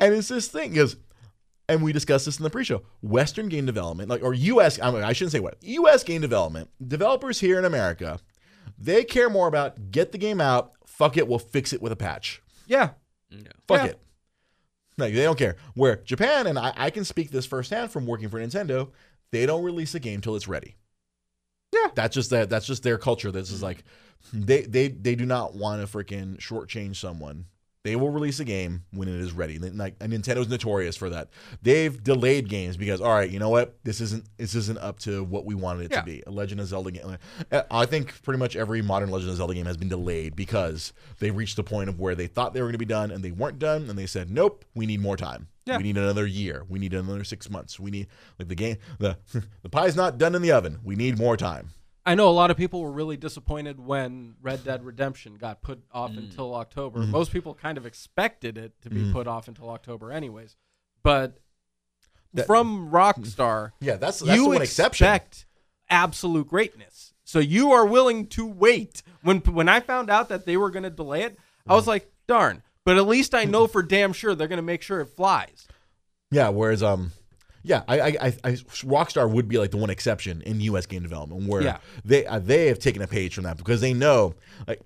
and 0.00 0.14
it's 0.14 0.28
this 0.28 0.48
thing 0.48 0.70
because 0.70 0.96
and 1.72 1.82
we 1.82 1.92
discussed 1.92 2.26
this 2.26 2.38
in 2.38 2.44
the 2.44 2.50
pre-show 2.50 2.82
western 3.00 3.48
game 3.48 3.66
development 3.66 4.08
like 4.08 4.22
or 4.22 4.34
us 4.34 4.80
I, 4.80 4.90
mean, 4.90 5.02
I 5.02 5.12
shouldn't 5.12 5.32
say 5.32 5.40
what 5.40 5.56
us 5.62 6.04
game 6.04 6.20
development 6.20 6.70
developers 6.86 7.40
here 7.40 7.58
in 7.58 7.64
america 7.64 8.18
they 8.78 9.04
care 9.04 9.28
more 9.30 9.48
about 9.48 9.90
get 9.90 10.12
the 10.12 10.18
game 10.18 10.40
out 10.40 10.72
fuck 10.86 11.16
it 11.16 11.26
we'll 11.28 11.38
fix 11.38 11.72
it 11.72 11.82
with 11.82 11.92
a 11.92 11.96
patch 11.96 12.42
Yeah. 12.66 12.90
Yeah. 13.30 13.38
fuck 13.66 13.78
Yeah. 13.78 13.86
it 13.86 14.00
Like 14.98 15.14
they 15.14 15.22
don't 15.22 15.38
care. 15.38 15.56
Where 15.74 15.96
Japan 15.96 16.46
and 16.46 16.58
I, 16.58 16.72
I 16.76 16.90
can 16.90 17.04
speak 17.04 17.30
this 17.30 17.46
firsthand 17.46 17.90
from 17.90 18.06
working 18.06 18.28
for 18.28 18.38
Nintendo, 18.38 18.90
they 19.30 19.46
don't 19.46 19.64
release 19.64 19.94
a 19.94 19.98
game 20.00 20.20
till 20.20 20.36
it's 20.36 20.46
ready. 20.48 20.76
Yeah. 21.72 21.88
That's 21.94 22.14
just 22.14 22.28
that 22.30 22.50
that's 22.50 22.66
just 22.66 22.82
their 22.82 22.98
culture. 22.98 23.32
This 23.32 23.50
is 23.50 23.62
like 23.62 23.84
they 24.34 24.62
they 24.62 24.88
they 24.88 25.14
do 25.14 25.24
not 25.24 25.54
want 25.54 25.80
to 25.80 25.90
freaking 25.98 26.36
shortchange 26.38 26.96
someone. 26.96 27.46
They 27.84 27.96
will 27.96 28.10
release 28.10 28.38
a 28.38 28.44
game 28.44 28.84
when 28.92 29.08
it 29.08 29.16
is 29.16 29.32
ready. 29.32 29.58
Like 29.58 29.98
Nintendo's 29.98 30.48
notorious 30.48 30.94
for 30.96 31.10
that. 31.10 31.30
They've 31.62 32.00
delayed 32.02 32.48
games 32.48 32.76
because 32.76 33.00
all 33.00 33.12
right, 33.12 33.28
you 33.28 33.40
know 33.40 33.48
what? 33.50 33.76
This 33.82 34.00
isn't 34.00 34.24
this 34.36 34.54
isn't 34.54 34.78
up 34.78 35.00
to 35.00 35.24
what 35.24 35.44
we 35.44 35.56
wanted 35.56 35.86
it 35.86 35.90
Yeah. 35.90 36.00
to 36.00 36.06
be. 36.06 36.22
A 36.24 36.30
Legend 36.30 36.60
of 36.60 36.68
Zelda 36.68 36.92
game. 36.92 37.18
Uh, 37.50 37.62
I 37.72 37.86
think 37.86 38.22
pretty 38.22 38.38
much 38.38 38.54
every 38.54 38.82
modern 38.82 39.10
Legend 39.10 39.32
of 39.32 39.36
Zelda 39.36 39.54
game 39.54 39.66
has 39.66 39.76
been 39.76 39.88
delayed 39.88 40.36
because 40.36 40.92
they 41.18 41.32
reached 41.32 41.56
the 41.56 41.64
point 41.64 41.88
of 41.88 41.98
where 41.98 42.14
they 42.14 42.28
thought 42.28 42.54
they 42.54 42.60
were 42.60 42.66
going 42.68 42.74
to 42.74 42.78
be 42.78 42.84
done 42.84 43.10
and 43.10 43.24
they 43.24 43.32
weren't 43.32 43.58
done, 43.58 43.90
and 43.90 43.98
they 43.98 44.06
said, 44.06 44.30
"Nope, 44.30 44.64
we 44.76 44.86
need 44.86 45.00
more 45.00 45.16
time. 45.16 45.48
Yeah. 45.66 45.76
We 45.76 45.82
need 45.82 45.96
another 45.96 46.26
year. 46.26 46.64
We 46.68 46.78
need 46.78 46.94
another 46.94 47.24
six 47.24 47.50
months. 47.50 47.80
We 47.80 47.90
need 47.90 48.06
like 48.38 48.46
the 48.46 48.54
game. 48.54 48.76
the 49.00 49.16
The 49.62 49.68
pie's 49.68 49.96
not 49.96 50.18
done 50.18 50.36
in 50.36 50.42
the 50.42 50.52
oven. 50.52 50.78
We 50.84 50.94
need 50.94 51.18
more 51.18 51.36
time." 51.36 51.70
I 52.04 52.14
know 52.16 52.28
a 52.28 52.30
lot 52.32 52.50
of 52.50 52.56
people 52.56 52.80
were 52.82 52.90
really 52.90 53.16
disappointed 53.16 53.78
when 53.78 54.34
Red 54.42 54.64
Dead 54.64 54.84
Redemption 54.84 55.36
got 55.36 55.62
put 55.62 55.82
off 55.92 56.10
until 56.16 56.54
October. 56.54 57.00
Mm-hmm. 57.00 57.12
Most 57.12 57.32
people 57.32 57.54
kind 57.54 57.78
of 57.78 57.86
expected 57.86 58.58
it 58.58 58.72
to 58.82 58.90
be 58.90 59.12
put 59.12 59.26
off 59.28 59.46
until 59.46 59.70
October, 59.70 60.10
anyways. 60.10 60.56
But 61.04 61.38
That- 62.34 62.46
from 62.46 62.90
Rockstar, 62.90 63.72
Yeah, 63.80 63.96
that's 63.96 64.18
that's 64.20 64.36
you 64.36 64.44
the 64.44 64.48
one 64.48 64.62
exception. 64.62 65.06
expect 65.06 65.46
absolute 65.88 66.48
greatness. 66.48 67.12
So 67.24 67.38
you 67.38 67.70
are 67.72 67.86
willing 67.86 68.26
to 68.28 68.46
wait. 68.46 69.02
When 69.22 69.38
when 69.38 69.68
I 69.68 69.78
found 69.80 70.10
out 70.10 70.28
that 70.30 70.44
they 70.44 70.56
were 70.56 70.70
going 70.70 70.82
to 70.82 70.90
delay 70.90 71.22
it, 71.22 71.36
I 71.66 71.68
Mm-hmm. 71.68 71.72
was 71.74 71.86
like, 71.86 72.10
darn. 72.26 72.62
But 72.84 72.96
at 72.96 73.06
least 73.06 73.32
I 73.34 73.44
know 73.44 73.68
for 73.68 73.80
damn 73.82 74.12
sure 74.12 74.34
they're 74.34 74.48
going 74.48 74.56
to 74.56 74.62
make 74.62 74.82
sure 74.82 75.00
it 75.00 75.06
flies. 75.06 75.68
Yeah, 76.32 76.48
whereas 76.48 76.82
um, 76.82 77.12
yeah, 77.62 77.82
I, 77.88 78.00
I, 78.00 78.06
I, 78.06 78.26
I 78.44 78.50
Rockstar 78.52 79.30
would 79.30 79.48
be 79.48 79.58
like 79.58 79.70
the 79.70 79.76
one 79.76 79.90
exception 79.90 80.42
in 80.42 80.60
U.S. 80.62 80.86
game 80.86 81.02
development 81.02 81.48
where 81.48 81.62
Yeah. 81.62 81.78
they 82.04 82.26
uh, 82.26 82.38
they 82.38 82.66
have 82.68 82.78
taken 82.78 83.02
a 83.02 83.06
page 83.06 83.34
from 83.34 83.44
that 83.44 83.56
because 83.56 83.80
they 83.80 83.92
know 83.94 84.34
like 84.66 84.80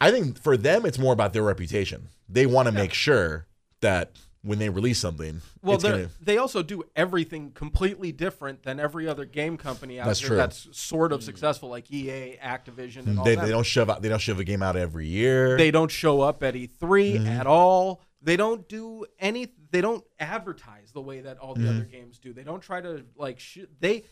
I 0.00 0.10
think 0.10 0.40
for 0.40 0.56
them 0.56 0.86
it's 0.86 0.98
more 0.98 1.12
about 1.12 1.32
their 1.32 1.42
reputation. 1.42 2.08
They 2.28 2.46
want 2.46 2.66
to 2.66 2.72
make 2.72 2.92
sure 2.92 3.46
that 3.80 4.12
when 4.42 4.60
they 4.60 4.68
release 4.68 5.00
something, 5.00 5.40
Well, 5.62 5.78
gonna, 5.78 6.10
they 6.20 6.38
also 6.38 6.62
do 6.62 6.84
everything 6.94 7.50
completely 7.50 8.12
different 8.12 8.62
than 8.62 8.78
every 8.78 9.08
other 9.08 9.24
game 9.24 9.56
company 9.56 9.98
out 9.98 10.06
That's 10.06 10.20
here 10.20 10.28
true. 10.28 10.36
that's 10.36 10.68
sort 10.72 11.12
of 11.12 11.24
successful, 11.24 11.68
like 11.68 11.90
EA, 11.90 12.36
Activision, 12.40 13.06
and 13.08 13.18
all 13.18 13.24
they, 13.24 13.34
that. 13.34 13.44
they 13.44 13.50
don't 13.50 13.66
shove 13.66 13.90
out 13.90 14.00
they 14.00 14.08
don't 14.08 14.20
shove 14.20 14.38
a 14.38 14.44
game 14.44 14.62
out 14.62 14.76
every 14.76 15.08
year. 15.08 15.56
They 15.56 15.72
don't 15.72 15.90
show 15.90 16.20
up 16.20 16.42
at 16.44 16.54
E3 16.54 16.78
Mm-hmm. 16.78 17.26
at 17.26 17.46
all. 17.48 18.00
They 18.20 18.36
don't 18.36 18.68
do 18.68 19.06
any. 19.18 19.48
They 19.70 19.80
don't 19.80 20.04
advertise 20.18 20.92
the 20.92 21.00
way 21.00 21.20
that 21.20 21.38
all 21.38 21.54
the 21.54 21.60
Mm-hmm. 21.62 21.76
other 21.76 21.84
games 21.84 22.18
do. 22.18 22.32
They 22.32 22.42
don't 22.44 22.60
try 22.62 22.80
to 22.80 23.04
like. 23.16 23.38
Sh- 23.40 23.66
they 23.80 24.04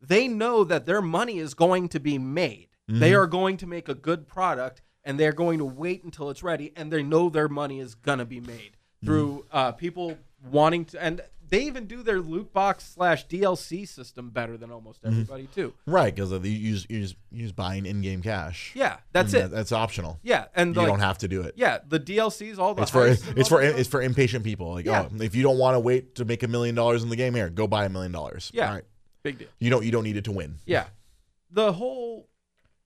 they 0.00 0.26
know 0.28 0.64
that 0.64 0.84
their 0.86 1.00
money 1.02 1.38
is 1.38 1.54
going 1.54 1.88
to 1.90 2.00
be 2.00 2.18
made. 2.18 2.68
Mm-hmm. 2.90 3.00
They 3.00 3.14
are 3.14 3.26
going 3.28 3.56
to 3.58 3.66
make 3.66 3.88
a 3.88 3.94
good 3.94 4.26
product, 4.26 4.82
and 5.04 5.18
they're 5.18 5.32
going 5.32 5.58
to 5.58 5.64
wait 5.64 6.02
until 6.02 6.28
it's 6.30 6.42
ready. 6.42 6.72
And 6.74 6.92
they 6.92 7.02
know 7.04 7.28
their 7.28 7.48
money 7.48 7.78
is 7.78 7.94
gonna 7.94 8.24
be 8.24 8.40
made 8.40 8.76
through 9.04 9.44
Mm-hmm. 9.48 9.56
uh, 9.56 9.72
people 9.72 10.18
wanting 10.50 10.84
to. 10.86 11.02
And 11.02 11.20
they 11.52 11.62
even 11.64 11.86
do 11.86 12.02
their 12.02 12.18
loot 12.20 12.52
box 12.52 12.82
slash 12.92 13.28
DLC 13.28 13.86
system 13.86 14.30
better 14.30 14.56
than 14.56 14.72
almost 14.72 15.00
Mm-hmm. 15.02 15.12
everybody 15.20 15.46
too. 15.54 15.72
right 15.86 16.12
because 16.14 16.32
you 16.32 16.38
use 16.50 16.86
you 16.90 16.98
use, 16.98 17.14
you 17.30 17.42
use 17.42 17.52
buying 17.52 17.86
in-game 17.86 18.22
cash. 18.22 18.72
Yeah, 18.74 18.96
that's 19.12 19.32
And 19.34 19.44
it. 19.44 19.50
that- 19.50 19.56
that's 19.56 19.70
optional. 19.72 20.18
yeah, 20.22 20.46
and 20.56 20.74
You 20.74 20.80
like, 20.82 20.88
don't 20.90 21.00
have 21.00 21.18
to 21.18 21.28
do 21.28 21.42
it. 21.42 21.54
Yeah, 21.56 21.78
the 21.86 22.00
DLCs, 22.00 22.58
all 22.58 22.74
the 22.74 22.82
It's 22.82 22.90
for 22.90 23.06
heists 23.06 23.36
it's 23.36 23.48
for 23.48 23.60
that 23.62 23.78
it's 23.78 23.88
for 23.88 24.02
impatient 24.02 24.42
people. 24.44 24.72
Like, 24.72 24.86
Yeah. 24.86 25.08
oh, 25.12 25.22
if 25.22 25.34
you 25.36 25.42
don't 25.44 25.58
want 25.58 25.76
to 25.76 25.80
wait 25.80 26.16
to 26.16 26.24
make 26.24 26.42
a 26.42 26.48
million 26.48 26.74
dollars 26.74 27.02
in 27.04 27.10
the 27.10 27.16
game, 27.16 27.34
here, 27.34 27.48
go 27.50 27.66
buy 27.68 27.84
a 27.84 27.88
million 27.88 28.10
dollars. 28.12 28.50
Yeah. 28.52 28.68
All 28.68 28.74
right. 28.74 28.84
big 29.22 29.38
deal. 29.38 29.48
You 29.60 29.70
don't 29.70 29.84
you 29.84 29.92
don't 29.92 30.04
need 30.04 30.16
it 30.16 30.24
to 30.24 30.32
win. 30.32 30.56
Yeah. 30.66 30.86
The 31.50 31.74
whole 31.74 32.28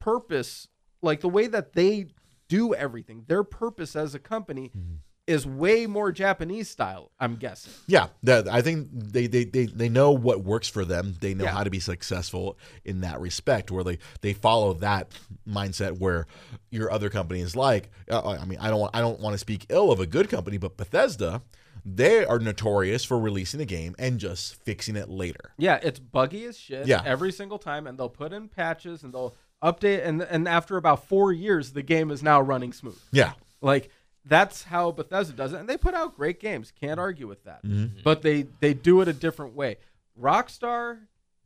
purpose, 0.01 0.69
like 1.03 1.21
the 1.21 1.29
way 1.29 1.47
that 1.47 1.73
they 1.75 2.07
do 2.49 2.75
everything, 2.75 3.25
their 3.27 3.43
purpose 3.45 3.97
as 3.97 4.15
a 4.15 4.19
company 4.19 4.71
Mm-hmm. 4.77 4.95
Is 5.27 5.45
way 5.47 5.87
more 5.87 6.13
Japanese 6.13 6.71
style, 6.71 7.11
I'm 7.19 7.37
guessing. 7.37 7.73
Yeah, 7.87 8.09
that 8.23 8.47
I 8.49 8.63
think 8.63 8.89
they, 8.93 9.27
they 9.27 9.45
they 9.45 9.67
they 9.67 9.89
know 9.89 10.13
what 10.13 10.45
works 10.45 10.69
for 10.69 10.85
them. 10.85 11.17
They 11.21 11.35
know 11.35 11.45
Yeah. 11.45 11.51
how 11.51 11.65
to 11.65 11.71
be 11.71 11.81
successful 11.81 12.57
in 12.85 13.01
that 13.01 13.21
respect, 13.21 13.71
where 13.71 13.83
they 13.85 13.99
they 14.21 14.33
follow 14.33 14.73
that 14.75 15.11
mindset. 15.49 15.99
Where 15.99 16.27
your 16.71 16.91
other 16.93 17.11
companies, 17.11 17.57
like, 17.57 17.91
uh, 18.11 18.37
I 18.41 18.45
mean, 18.45 18.59
I 18.61 18.71
don't 18.71 18.81
want 18.81 18.95
I 18.95 19.01
don't 19.01 19.21
want 19.21 19.35
to 19.35 19.39
speak 19.39 19.67
ill 19.69 19.91
of 19.91 19.99
a 20.01 20.07
good 20.07 20.29
company, 20.29 20.59
but 20.59 20.77
Bethesda, 20.77 21.43
they 21.85 22.25
are 22.25 22.39
notorious 22.39 23.05
for 23.05 23.19
releasing 23.19 23.61
a 23.61 23.65
game 23.67 23.95
and 23.99 24.19
just 24.21 24.55
fixing 24.65 24.95
it 24.97 25.09
later. 25.09 25.53
Yeah, 25.59 25.79
it's 25.83 25.99
buggy 25.99 26.45
as 26.45 26.57
shit 26.59 26.87
Yeah. 26.87 27.03
every 27.05 27.33
single 27.33 27.59
time, 27.59 27.87
and 27.87 27.99
they'll 27.99 28.09
put 28.09 28.33
in 28.33 28.49
patches 28.49 29.03
and 29.03 29.13
they'll 29.13 29.35
update, 29.63 30.07
and 30.07 30.23
and 30.23 30.47
after 30.47 30.77
about 30.77 31.07
four 31.07 31.33
years, 31.33 31.73
the 31.73 31.83
game 31.83 32.11
is 32.11 32.23
now 32.23 32.41
running 32.41 32.73
smooth. 32.73 32.99
Yeah, 33.11 33.33
Like 33.61 33.91
that's 34.29 34.65
how 34.65 34.91
Bethesda 34.91 35.33
does 35.35 35.53
it, 35.53 35.61
and 35.61 35.69
they 35.69 35.77
put 35.77 35.95
out 35.95 36.17
great 36.17 36.41
games. 36.41 36.73
Can't 36.81 36.99
argue 36.99 37.29
with 37.29 37.45
that. 37.45 37.65
Mm-hmm. 37.65 38.01
But 38.03 38.23
they 38.23 38.47
they 38.61 38.75
do 38.75 39.01
it 39.01 39.09
a 39.09 39.13
different 39.13 39.55
way. 39.55 39.77
Rockstar, 40.21 40.99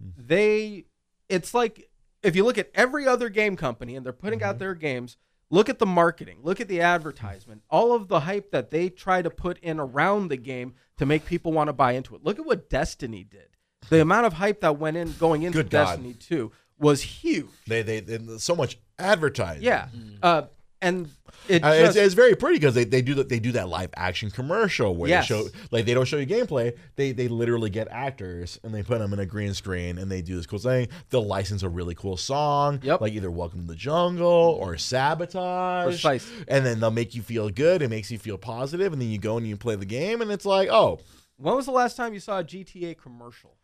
Mm-hmm. 0.02 0.22
they 0.28 0.84
it's 1.28 1.52
like 1.52 1.90
if 2.22 2.34
you 2.34 2.42
look 2.42 2.56
at 2.56 2.70
every 2.74 3.06
other 3.06 3.28
game 3.28 3.54
company 3.54 3.94
and 3.96 4.04
they're 4.06 4.12
putting 4.14 4.38
Mm-hmm. 4.38 4.48
out 4.48 4.58
their 4.58 4.74
games, 4.74 5.18
look 5.50 5.68
at 5.68 5.78
the 5.78 5.84
marketing, 5.84 6.38
look 6.42 6.58
at 6.58 6.68
the 6.68 6.80
advertisement, 6.80 7.62
all 7.68 7.92
of 7.94 8.08
the 8.08 8.20
hype 8.20 8.50
that 8.50 8.70
they 8.70 8.88
try 8.88 9.20
to 9.20 9.28
put 9.28 9.58
in 9.58 9.78
around 9.78 10.28
the 10.28 10.38
game 10.38 10.72
to 10.96 11.04
make 11.04 11.26
people 11.26 11.52
want 11.52 11.68
to 11.68 11.74
buy 11.74 11.92
into 11.92 12.14
it. 12.14 12.24
Look 12.24 12.38
at 12.38 12.46
what 12.46 12.70
Destiny 12.70 13.24
did. 13.24 13.48
The 13.90 14.00
amount 14.06 14.24
of 14.24 14.32
hype 14.34 14.60
that 14.62 14.78
went 14.78 14.96
in 14.96 15.12
going 15.18 15.42
into 15.42 15.58
Good 15.58 15.68
God. 15.70 15.84
Destiny 15.86 16.14
2 16.14 16.50
was 16.78 17.02
huge. 17.02 17.48
they 17.66 17.82
they, 17.82 18.00
they 18.00 18.38
so 18.38 18.56
much 18.56 18.78
advertising. 18.98 19.64
Yeah. 19.64 19.88
Uh, 20.22 20.42
and 20.82 21.08
it 21.48 21.64
Uh, 21.64 21.70
just, 21.78 21.96
it's, 21.96 22.06
it's 22.06 22.14
very 22.14 22.34
pretty 22.36 22.58
because 22.58 22.74
they, 22.74 22.84
they 22.84 23.02
do 23.02 23.14
that 23.14 23.28
they 23.28 23.38
do 23.38 23.52
that 23.52 23.68
live 23.68 23.90
action 23.96 24.30
commercial 24.30 24.94
where 24.94 25.08
Yes. 25.08 25.28
they 25.28 25.34
show 25.34 25.48
like 25.70 25.84
they 25.86 25.94
don't 25.94 26.04
show 26.06 26.16
you 26.18 26.26
gameplay 26.26 26.76
they 26.96 27.12
they 27.12 27.28
literally 27.28 27.70
get 27.70 27.88
actors 27.90 28.58
and 28.62 28.74
they 28.74 28.82
put 28.82 28.98
them 28.98 29.12
in 29.12 29.18
a 29.18 29.26
green 29.26 29.54
screen 29.54 29.98
and 29.98 30.10
they 30.10 30.22
do 30.22 30.36
this 30.36 30.46
cool 30.46 30.58
thing 30.58 30.88
they'll 31.10 31.26
license 31.26 31.62
a 31.62 31.68
really 31.68 31.94
cool 31.94 32.16
song 32.16 32.80
Yep. 32.82 33.00
like 33.00 33.12
either 33.12 33.30
Welcome 33.30 33.62
to 33.62 33.66
the 33.66 33.74
Jungle 33.76 34.26
or 34.60 34.76
Sabotage 34.76 35.86
Precisely. 35.86 36.44
and 36.48 36.64
then 36.64 36.80
they'll 36.80 36.90
make 36.90 37.14
you 37.14 37.22
feel 37.22 37.48
good 37.50 37.82
it 37.82 37.88
makes 37.90 38.10
you 38.10 38.18
feel 38.18 38.38
positive 38.38 38.92
and 38.92 39.00
then 39.00 39.08
you 39.10 39.18
go 39.18 39.36
and 39.36 39.46
you 39.46 39.56
play 39.56 39.76
the 39.76 39.86
game 39.86 40.20
and 40.22 40.30
it's 40.30 40.46
like 40.46 40.68
oh 40.70 40.98
when 41.36 41.54
was 41.56 41.64
the 41.66 41.72
last 41.72 41.96
time 41.96 42.12
you 42.12 42.20
saw 42.20 42.40
a 42.40 42.44
GTA 42.44 42.98
commercial? 42.98 43.56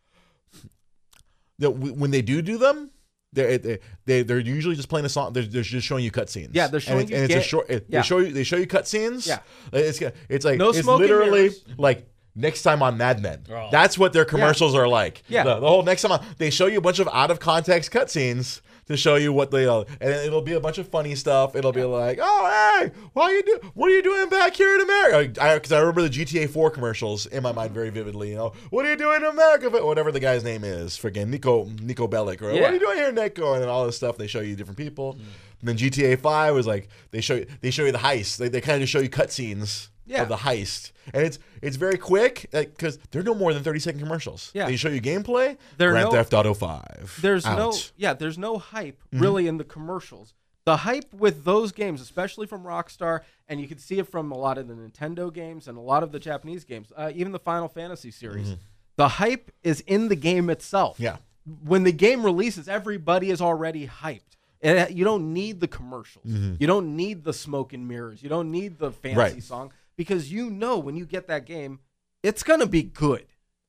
that 1.59 1.71
when 1.71 2.11
they 2.11 2.21
do 2.21 2.41
do 2.41 2.57
them 2.57 2.91
they're 3.33 3.57
they, 3.57 3.79
they 4.05 4.23
they're 4.23 4.39
usually 4.39 4.75
just 4.75 4.89
playing 4.89 5.05
a 5.05 5.09
song. 5.09 5.33
They're, 5.33 5.43
they're 5.43 5.61
just 5.63 5.85
showing 5.85 6.03
you 6.03 6.11
cutscenes. 6.11 6.49
Yeah, 6.53 6.67
they're 6.67 6.79
showing 6.79 7.01
and 7.01 7.11
it's, 7.11 7.11
you 7.11 7.17
and 7.17 7.25
it's 7.25 7.33
ga- 7.33 7.39
a 7.39 7.43
short. 7.43 7.69
It, 7.69 7.85
Yeah. 7.89 7.99
They 7.99 8.03
show 8.07 8.17
you 8.19 8.31
they 8.31 8.43
show 8.43 8.57
you 8.57 8.67
cutscenes. 8.67 9.27
Yeah. 9.27 9.39
it's 9.73 10.01
it's 10.29 10.45
like 10.45 10.57
No 10.57 10.69
it's 10.69 10.85
literally 10.85 11.41
mirrors. 11.41 11.65
like 11.77 12.07
next 12.35 12.61
time 12.63 12.81
on 12.81 12.97
Mad 12.97 13.21
Men. 13.21 13.43
Oh. 13.51 13.69
That's 13.71 13.97
what 13.97 14.13
their 14.13 14.25
commercials 14.25 14.75
are 14.75 14.87
like. 14.87 15.23
Yeah. 15.27 15.43
the, 15.43 15.59
the 15.59 15.67
whole 15.67 15.83
next 15.83 16.03
time 16.03 16.11
on, 16.13 16.25
they 16.37 16.49
show 16.49 16.67
you 16.67 16.77
a 16.77 16.81
bunch 16.81 16.99
of 16.99 17.09
out 17.11 17.31
of 17.31 17.39
context 17.39 17.91
cutscenes 17.91 18.61
to 18.87 18.97
show 18.97 19.15
you 19.15 19.33
what 19.33 19.51
they 19.51 19.65
are, 19.65 19.85
and 19.99 20.11
it'll 20.11 20.41
be 20.41 20.53
a 20.53 20.59
bunch 20.59 20.77
of 20.77 20.87
funny 20.87 21.15
stuff. 21.15 21.55
It'll 21.55 21.71
be 21.71 21.83
like, 21.83 22.19
oh 22.21 22.79
hey, 22.79 22.91
why 23.13 23.31
you 23.31 23.43
do? 23.43 23.59
What 23.73 23.89
are 23.89 23.93
you 23.93 24.03
doing 24.03 24.29
back 24.29 24.55
here 24.55 24.75
in 24.75 24.81
America? 24.81 25.55
Because 25.55 25.71
I, 25.71 25.79
remember 25.79 26.07
the 26.07 26.09
GTA 26.09 26.49
4 26.49 26.71
commercials 26.71 27.25
in 27.27 27.43
my 27.43 27.51
mind 27.51 27.71
very 27.71 27.89
vividly. 27.89 28.29
You 28.29 28.35
know, 28.35 28.53
what 28.69 28.85
are 28.85 28.89
you 28.89 28.97
doing 28.97 29.17
in 29.17 29.25
America? 29.25 29.69
Whatever 29.69 30.11
the 30.11 30.19
guy's 30.19 30.43
name 30.43 30.63
is, 30.63 30.97
freaking 30.97 31.33
Niko 31.33 31.69
Niko 31.79 32.09
Bellic, 32.09 32.41
or 32.41 32.51
what 32.51 32.63
are 32.63 32.73
you 32.73 32.79
doing 32.79 32.97
here, 32.97 33.11
Niko? 33.11 33.53
And 33.53 33.61
then 33.61 33.69
all 33.69 33.85
this 33.85 33.97
stuff. 33.97 34.17
They 34.17 34.27
show 34.27 34.39
you 34.39 34.55
different 34.55 34.77
people. 34.77 35.13
Mm. 35.15 35.19
And 35.59 35.69
then 35.69 35.77
GTA 35.77 36.19
5 36.19 36.53
was 36.53 36.67
like 36.67 36.87
they 37.11 37.21
show 37.21 37.35
you 37.35 37.47
they 37.61 37.71
show 37.71 37.83
you 37.83 37.91
the 37.91 37.97
heist. 37.97 38.37
They, 38.37 38.49
they 38.49 38.61
kind 38.61 38.75
of 38.75 38.81
just 38.81 38.91
show 38.91 38.99
you 38.99 39.09
cutscenes 39.09 39.89
Yeah. 40.07 40.21
of 40.23 40.29
the 40.29 40.37
heist, 40.37 40.91
and 41.13 41.23
it's 41.23 41.37
it's 41.61 41.75
very 41.77 41.97
quick 41.97 42.47
because 42.51 42.97
they're 43.11 43.23
no 43.23 43.35
more 43.35 43.53
than 43.53 43.61
thirty 43.63 43.79
second 43.79 43.99
commercials. 43.99 44.51
Yeah. 44.53 44.65
they 44.67 44.75
show 44.77 44.89
you 44.89 45.01
gameplay. 45.01 45.57
There 45.77 45.91
Grand 45.91 46.05
no- 46.05 46.11
Theft 46.11 46.33
Auto 46.33 46.53
Five. 46.53 47.19
There's 47.21 47.45
out. 47.45 47.57
no 47.57 47.73
yeah, 47.97 48.13
there's 48.13 48.37
no 48.37 48.57
hype 48.57 49.01
Mm-hmm. 49.13 49.21
really 49.23 49.47
in 49.47 49.57
the 49.57 49.63
commercials. 49.63 50.33
The 50.65 50.77
hype 50.77 51.13
with 51.13 51.45
those 51.45 51.71
games, 51.71 52.01
especially 52.01 52.45
from 52.45 52.63
Rockstar, 52.63 53.21
and 53.47 53.61
you 53.61 53.67
can 53.69 53.77
see 53.77 53.99
it 53.99 54.07
from 54.09 54.31
a 54.33 54.37
lot 54.37 54.57
of 54.57 54.67
the 54.67 54.73
Nintendo 54.73 55.31
games 55.33 55.67
and 55.69 55.77
a 55.77 55.81
lot 55.81 56.03
of 56.03 56.11
the 56.11 56.19
Japanese 56.19 56.65
games, 56.65 56.91
uh, 56.97 57.09
even 57.15 57.31
the 57.31 57.39
Final 57.39 57.69
Fantasy 57.69 58.11
series. 58.11 58.55
The 58.97 59.07
hype 59.07 59.51
is 59.63 59.79
in 59.81 60.09
the 60.09 60.15
game 60.17 60.49
itself. 60.49 60.95
Mm-hmm. 60.95 61.03
Yeah. 61.03 61.17
When 61.63 61.83
the 61.83 61.93
game 61.93 62.23
releases, 62.25 62.67
everybody 62.67 63.29
is 63.29 63.39
already 63.41 63.87
hyped. 63.87 64.21
And 64.61 64.93
you 64.97 65.05
don't 65.05 65.31
need 65.33 65.61
the 65.61 65.67
commercials. 65.69 66.25
You 66.25 66.65
don't 66.67 66.95
need 66.97 67.23
the 67.23 67.31
smoke 67.31 67.71
and 67.73 67.87
mirrors. 67.87 68.21
You 68.23 68.27
don't 68.27 68.51
need 68.51 68.77
the 68.79 68.91
fancy 68.91 69.11
Mm-hmm. 69.15 69.19
Right. 69.19 69.43
song 69.43 69.71
because 69.97 70.31
you 70.31 70.49
know 70.49 70.77
when 70.77 70.95
you 70.95 71.05
get 71.05 71.27
that 71.27 71.45
game, 71.45 71.79
it's 72.23 72.43
gonna 72.43 72.67
be 72.67 72.83
good. 72.83 73.25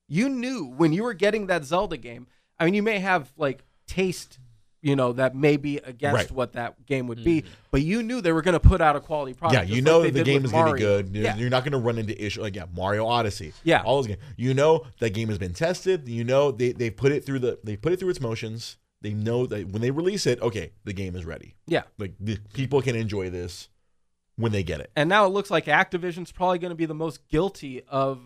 You 0.09 0.29
knew 0.29 0.65
when 0.65 0.93
you 0.93 1.03
were 1.03 1.15
getting 1.15 1.47
that 1.47 1.65
Zelda 1.65 1.97
game. 1.97 2.27
I 2.59 2.65
mean, 2.65 2.75
you 2.75 2.83
may 2.83 2.99
have 2.99 3.33
like 3.37 3.65
taste 3.87 4.39
you 4.81 4.95
know 4.97 5.13
that 5.13 5.35
may 5.35 5.57
be 5.57 5.79
against 5.79 6.15
Right. 6.15 6.31
what 6.31 6.53
that 6.53 6.87
game 6.87 7.07
would 7.09 7.25
be, 7.25 7.43
mm-hmm. 7.43 7.53
but 7.71 7.83
you 7.83 8.03
knew 8.03 8.21
they 8.21 8.33
were 8.33 8.43
going 8.43 8.55
to 8.55 8.61
put 8.61 8.81
out 8.81 8.97
a 8.97 9.01
quality 9.01 9.35
product. 9.35 9.69
Yeah, 9.69 9.75
you 9.75 9.83
know 9.83 10.01
like 10.01 10.13
the 10.13 10.23
game 10.23 10.45
is 10.45 10.53
going 10.53 10.67
to 10.67 10.73
be 10.75 10.79
good. 10.81 11.15
You're, 11.15 11.25
Yeah. 11.25 11.37
you're 11.37 11.51
not 11.51 11.65
going 11.65 11.73
to 11.73 11.79
run 11.79 11.99
into 11.99 12.15
issues 12.25 12.43
like 12.43 12.55
yeah, 12.55 12.67
Mario 12.75 13.07
Odyssey. 13.07 13.53
Yeah. 13.65 13.83
all 13.83 13.97
those 13.97 14.07
games. 14.07 14.21
You 14.37 14.55
know 14.55 14.87
that 15.01 15.11
game 15.11 15.29
has 15.29 15.39
been 15.39 15.53
tested. 15.53 16.09
You 16.09 16.25
know 16.25 16.51
they 16.53 16.73
they 16.73 16.91
put 16.91 17.13
it 17.13 17.25
through 17.25 17.41
the 17.41 17.59
they 17.65 17.77
put 17.77 17.93
it 17.93 17.99
through 17.99 18.11
its 18.11 18.21
motions. 18.21 18.77
They 19.01 19.15
know 19.15 19.47
that 19.47 19.69
when 19.69 19.81
they 19.81 19.91
release 19.91 20.27
it, 20.27 20.41
okay, 20.41 20.73
the 20.85 20.93
game 20.93 21.15
is 21.15 21.25
ready. 21.25 21.55
yeah. 21.67 21.83
Like 21.99 22.15
the 22.21 22.39
people 22.53 22.83
can 22.83 22.97
enjoy 22.97 23.31
this 23.31 23.69
when 24.39 24.53
they 24.53 24.63
get 24.63 24.81
it. 24.81 24.91
And 24.97 25.09
now 25.11 25.27
it 25.27 25.29
looks 25.29 25.51
like 25.51 25.67
Activision's 25.67 26.33
probably 26.33 26.59
going 26.59 26.71
to 26.71 26.75
be 26.77 26.87
the 26.87 26.95
most 26.95 27.29
guilty 27.29 27.83
of 27.89 28.21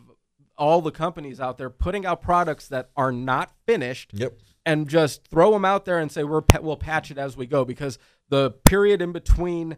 all 0.56 0.80
the 0.80 0.92
companies 0.92 1.40
out 1.40 1.58
there 1.58 1.70
putting 1.70 2.06
out 2.06 2.22
products 2.22 2.68
that 2.68 2.90
are 2.96 3.10
not 3.10 3.50
finished 3.66 4.10
Yep. 4.12 4.38
and 4.64 4.88
just 4.88 5.26
throw 5.26 5.50
them 5.52 5.64
out 5.64 5.84
there 5.86 5.98
and 5.98 6.12
say 6.12 6.22
we're 6.22 6.42
we'll 6.60 6.76
patch 6.76 7.10
it 7.10 7.18
as 7.18 7.36
we 7.36 7.46
go 7.46 7.64
because 7.64 7.98
the 8.28 8.50
period 8.64 9.00
in 9.02 9.10
between 9.12 9.76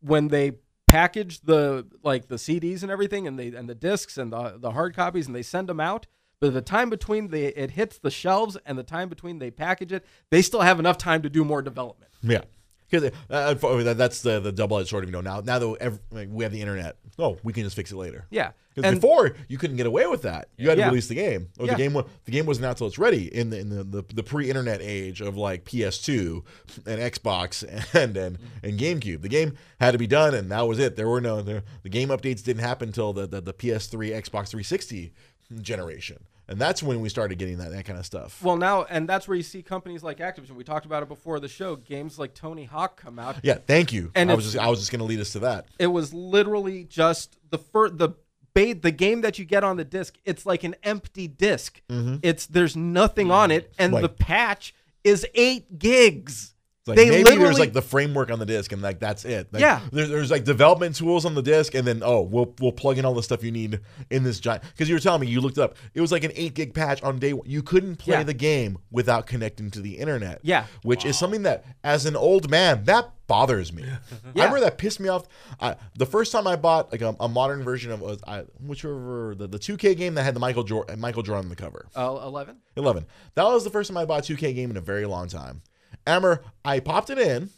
when 0.00 0.28
they 0.28 0.52
package 0.88 1.40
the 1.42 1.86
like 2.02 2.28
the 2.28 2.34
CDs 2.36 2.82
and 2.82 2.90
everything 2.90 3.26
and 3.26 3.38
they 3.38 3.48
and 3.48 3.68
the 3.68 3.74
discs 3.74 4.18
and 4.18 4.32
the 4.32 4.54
the 4.58 4.72
hard 4.72 4.94
copies 4.96 5.26
and 5.26 5.36
they 5.36 5.42
send 5.42 5.68
them 5.68 5.80
out 5.80 6.06
but 6.40 6.52
the 6.52 6.62
time 6.62 6.90
between 6.90 7.28
the 7.28 7.46
it 7.60 7.72
hits 7.72 7.98
the 7.98 8.10
shelves 8.10 8.56
and 8.66 8.76
the 8.78 8.82
time 8.82 9.08
between 9.08 9.38
they 9.38 9.50
package 9.50 9.92
it 9.92 10.04
they 10.30 10.40
still 10.42 10.62
have 10.62 10.80
enough 10.80 10.98
time 10.98 11.22
to 11.22 11.30
do 11.30 11.44
more 11.44 11.62
development 11.62 12.10
Yeah. 12.22 12.42
Because 12.90 13.10
uh, 13.30 13.94
that's 13.94 14.22
the, 14.22 14.40
the 14.40 14.52
double 14.52 14.78
edged 14.78 14.88
sword. 14.88 15.04
You 15.06 15.12
know, 15.12 15.20
now 15.20 15.40
now 15.40 15.58
that 15.58 15.76
ev- 15.80 16.00
like, 16.10 16.28
we 16.30 16.42
have 16.44 16.52
the 16.52 16.60
internet, 16.60 16.96
oh, 17.18 17.36
we 17.42 17.52
can 17.52 17.64
just 17.64 17.76
fix 17.76 17.92
it 17.92 17.96
later. 17.96 18.26
yeah 18.30 18.52
Because 18.74 18.94
before 18.94 19.34
you 19.48 19.58
couldn't 19.58 19.76
get 19.76 19.86
away 19.86 20.06
with 20.06 20.22
that. 20.22 20.48
You 20.56 20.68
had 20.70 20.76
to 20.76 20.80
Yeah. 20.80 20.88
release 20.88 21.06
the 21.08 21.14
game. 21.14 21.48
Or 21.58 21.66
Yeah. 21.66 21.72
the 21.72 21.78
game 21.78 21.92
wa- 21.92 22.04
the 22.24 22.32
game 22.32 22.46
wasn't 22.46 22.64
out 22.66 22.76
till 22.78 22.86
it's 22.86 22.98
ready 22.98 23.26
in 23.34 23.50
the 23.50 23.58
in 23.58 23.68
the, 23.68 23.84
the, 23.84 24.02
the 24.14 24.22
pre-internet 24.22 24.80
age 24.80 25.20
of 25.20 25.36
like 25.36 25.64
PS2 25.64 26.42
and 26.86 27.00
Xbox 27.00 27.62
and 27.94 28.16
and, 28.16 28.38
and 28.62 28.78
GameCube. 28.80 29.20
The 29.22 29.28
game 29.28 29.58
had 29.80 29.90
to 29.92 29.98
be 29.98 30.06
done 30.06 30.34
and 30.34 30.50
that 30.50 30.66
was 30.66 30.78
it. 30.78 30.96
There 30.96 31.08
were 31.08 31.20
no 31.20 31.42
the, 31.42 31.62
the 31.82 31.88
game 31.90 32.08
updates 32.08 32.42
didn't 32.42 32.62
happen 32.62 32.88
until 32.88 33.12
the, 33.12 33.26
the, 33.26 33.40
the 33.42 33.52
PS3, 33.52 34.10
Xbox 34.12 34.48
360 34.48 35.12
generation. 35.60 36.24
And 36.48 36.58
that's 36.58 36.82
when 36.82 37.00
we 37.00 37.08
started 37.10 37.38
getting 37.38 37.58
that, 37.58 37.72
that 37.72 37.84
kind 37.84 37.98
of 37.98 38.06
stuff. 38.06 38.42
Well, 38.42 38.56
now, 38.56 38.84
and 38.84 39.06
that's 39.08 39.28
where 39.28 39.36
you 39.36 39.42
see 39.42 39.62
companies 39.62 40.02
like 40.02 40.18
Activision. 40.18 40.52
We 40.52 40.64
talked 40.64 40.86
about 40.86 41.02
it 41.02 41.08
before 41.08 41.40
the 41.40 41.48
show. 41.48 41.76
Games 41.76 42.18
like 42.18 42.32
Tony 42.34 42.64
Hawk 42.64 42.98
come 43.00 43.18
out. 43.18 43.36
yeah, 43.42 43.58
thank 43.66 43.92
you. 43.92 44.10
And 44.14 44.30
I 44.30 44.34
was 44.34 44.44
just 44.46 44.56
I 44.58 44.68
was 44.68 44.78
just 44.78 44.90
going 44.90 45.00
to 45.00 45.04
lead 45.04 45.20
us 45.20 45.32
to 45.32 45.40
that. 45.40 45.66
It 45.78 45.88
was 45.88 46.14
literally 46.14 46.84
just 46.84 47.36
the 47.50 47.58
first 47.58 47.98
the 47.98 48.10
the 48.54 48.90
game 48.90 49.20
that 49.20 49.38
you 49.38 49.44
get 49.44 49.62
on 49.62 49.76
the 49.76 49.84
disc. 49.84 50.16
It's 50.24 50.44
like 50.44 50.64
an 50.64 50.74
empty 50.82 51.28
disk. 51.28 51.80
Mm-hmm. 51.88 52.16
It's 52.22 52.46
there's 52.46 52.74
nothing 52.76 53.30
on 53.30 53.52
it, 53.52 53.72
and 53.78 53.92
Right. 53.92 54.02
the 54.02 54.08
patch 54.08 54.74
is 55.04 55.24
eight 55.34 55.78
gigs. 55.78 56.54
It's 56.88 56.96
like 56.96 56.96
They 56.96 57.10
maybe 57.10 57.24
literally- 57.24 57.44
there's 57.44 57.58
like 57.58 57.72
the 57.72 57.82
framework 57.82 58.30
on 58.30 58.38
the 58.38 58.46
disc 58.46 58.72
and 58.72 58.80
like 58.82 58.98
that's 59.00 59.24
it. 59.24 59.52
Like, 59.52 59.60
Yeah. 59.60 59.80
there- 59.92 60.06
there's 60.08 60.30
like 60.30 60.44
development 60.44 60.96
tools 60.96 61.24
on 61.24 61.34
the 61.34 61.42
disc 61.42 61.74
and 61.74 61.86
then 61.86 62.02
oh 62.04 62.22
we'll 62.22 62.54
we'll 62.60 62.72
plug 62.72 62.98
in 62.98 63.04
all 63.04 63.14
the 63.14 63.22
stuff 63.22 63.42
you 63.44 63.50
need 63.52 63.80
in 64.10 64.22
this 64.24 64.40
giant 64.40 64.62
because 64.64 64.88
you 64.88 64.94
were 64.94 65.00
telling 65.00 65.20
me 65.20 65.26
you 65.26 65.40
looked 65.40 65.58
it 65.58 65.62
up 65.62 65.76
it 65.94 66.00
was 66.00 66.10
like 66.12 66.24
an 66.24 66.32
eight 66.34 66.54
gig 66.54 66.74
patch 66.74 67.02
on 67.02 67.18
day 67.18 67.32
one. 67.32 67.48
You 67.48 67.62
couldn't 67.62 67.96
play 67.96 68.16
Yeah. 68.16 68.22
the 68.22 68.34
game 68.34 68.78
without 68.90 69.26
connecting 69.26 69.70
to 69.72 69.80
the 69.80 69.98
internet. 69.98 70.40
Yeah. 70.42 70.64
which 70.82 71.04
is 71.04 71.18
something 71.18 71.42
that 71.42 71.64
as 71.84 72.06
an 72.06 72.16
old 72.16 72.50
man 72.50 72.84
that 72.84 73.10
bothers 73.26 73.74
me. 73.74 73.82
yeah. 73.84 73.98
I 74.24 74.28
remember 74.46 74.60
that 74.60 74.78
pissed 74.78 75.00
me 75.00 75.08
off. 75.10 75.28
I, 75.60 75.76
the 75.98 76.06
first 76.06 76.32
time 76.32 76.46
I 76.46 76.56
bought 76.56 76.90
like 76.90 77.02
a, 77.02 77.14
a 77.20 77.28
modern 77.28 77.62
version 77.62 77.92
of 77.92 78.00
was 78.00 78.18
I, 78.26 78.44
whichever 78.58 79.34
the 79.36 79.46
the 79.46 79.58
2K 79.58 79.96
game 79.98 80.14
that 80.14 80.22
had 80.22 80.34
the 80.34 80.40
Michael 80.40 80.62
Jordan 80.64 80.98
Michael 80.98 81.22
Jordan 81.22 81.44
on 81.44 81.48
the 81.50 81.56
cover. 81.56 81.86
Uh, 81.94 82.20
Eleven. 82.24 82.56
11. 82.76 83.04
That 83.34 83.44
was 83.44 83.64
the 83.64 83.70
first 83.70 83.88
time 83.90 83.96
I 83.98 84.04
bought 84.06 84.28
a 84.28 84.32
2K 84.34 84.54
game 84.54 84.70
in 84.70 84.76
a 84.78 84.80
very 84.80 85.04
long 85.04 85.28
time. 85.28 85.60
I 86.08 86.14
remember 86.16 86.44
I 86.64 86.80
popped 86.80 87.10
it 87.10 87.18
in 87.18 87.50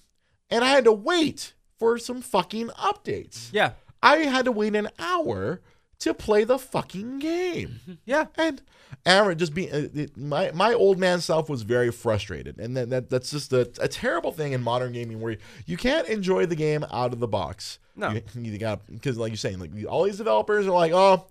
and 0.50 0.64
I 0.64 0.68
had 0.68 0.84
to 0.84 0.92
wait 0.92 1.54
for 1.78 1.98
some 1.98 2.20
fucking 2.20 2.68
updates. 2.70 3.48
Yeah. 3.52 3.72
I 4.02 4.18
had 4.18 4.44
to 4.46 4.52
wait 4.52 4.74
an 4.76 4.88
hour 4.98 5.60
to 6.00 6.14
play 6.14 6.44
the 6.44 6.58
fucking 6.58 7.18
game. 7.18 7.80
Yeah. 8.04 8.26
And 8.36 8.62
Aaron 9.06 9.38
just 9.38 9.54
being 9.54 9.70
uh, 9.72 9.88
it- 9.94 10.16
my 10.16 10.50
my 10.52 10.72
old 10.74 10.98
man 10.98 11.20
self 11.20 11.48
was 11.48 11.62
very 11.62 11.90
frustrated, 11.92 12.58
and 12.58 12.76
that, 12.76 12.90
that 12.90 13.08
that's 13.10 13.30
just 13.30 13.52
a, 13.52 13.70
a 13.80 13.88
terrible 13.88 14.32
thing 14.32 14.52
in 14.52 14.62
modern 14.62 14.92
gaming 14.92 15.20
where 15.20 15.36
you 15.66 15.76
can't 15.76 16.08
enjoy 16.08 16.44
the 16.46 16.56
game 16.56 16.84
out 16.90 17.12
of 17.12 17.20
the 17.20 17.28
box. 17.28 17.78
No. 17.96 18.10
you, 18.10 18.22
you 18.34 18.58
got 18.58 18.80
because 18.90 19.16
like 19.16 19.30
you're 19.30 19.36
saying, 19.36 19.58
like 19.58 19.70
all 19.88 20.04
these 20.04 20.18
developers 20.18 20.66
are 20.66 20.70
like, 20.72 20.92
oh, 20.92 21.26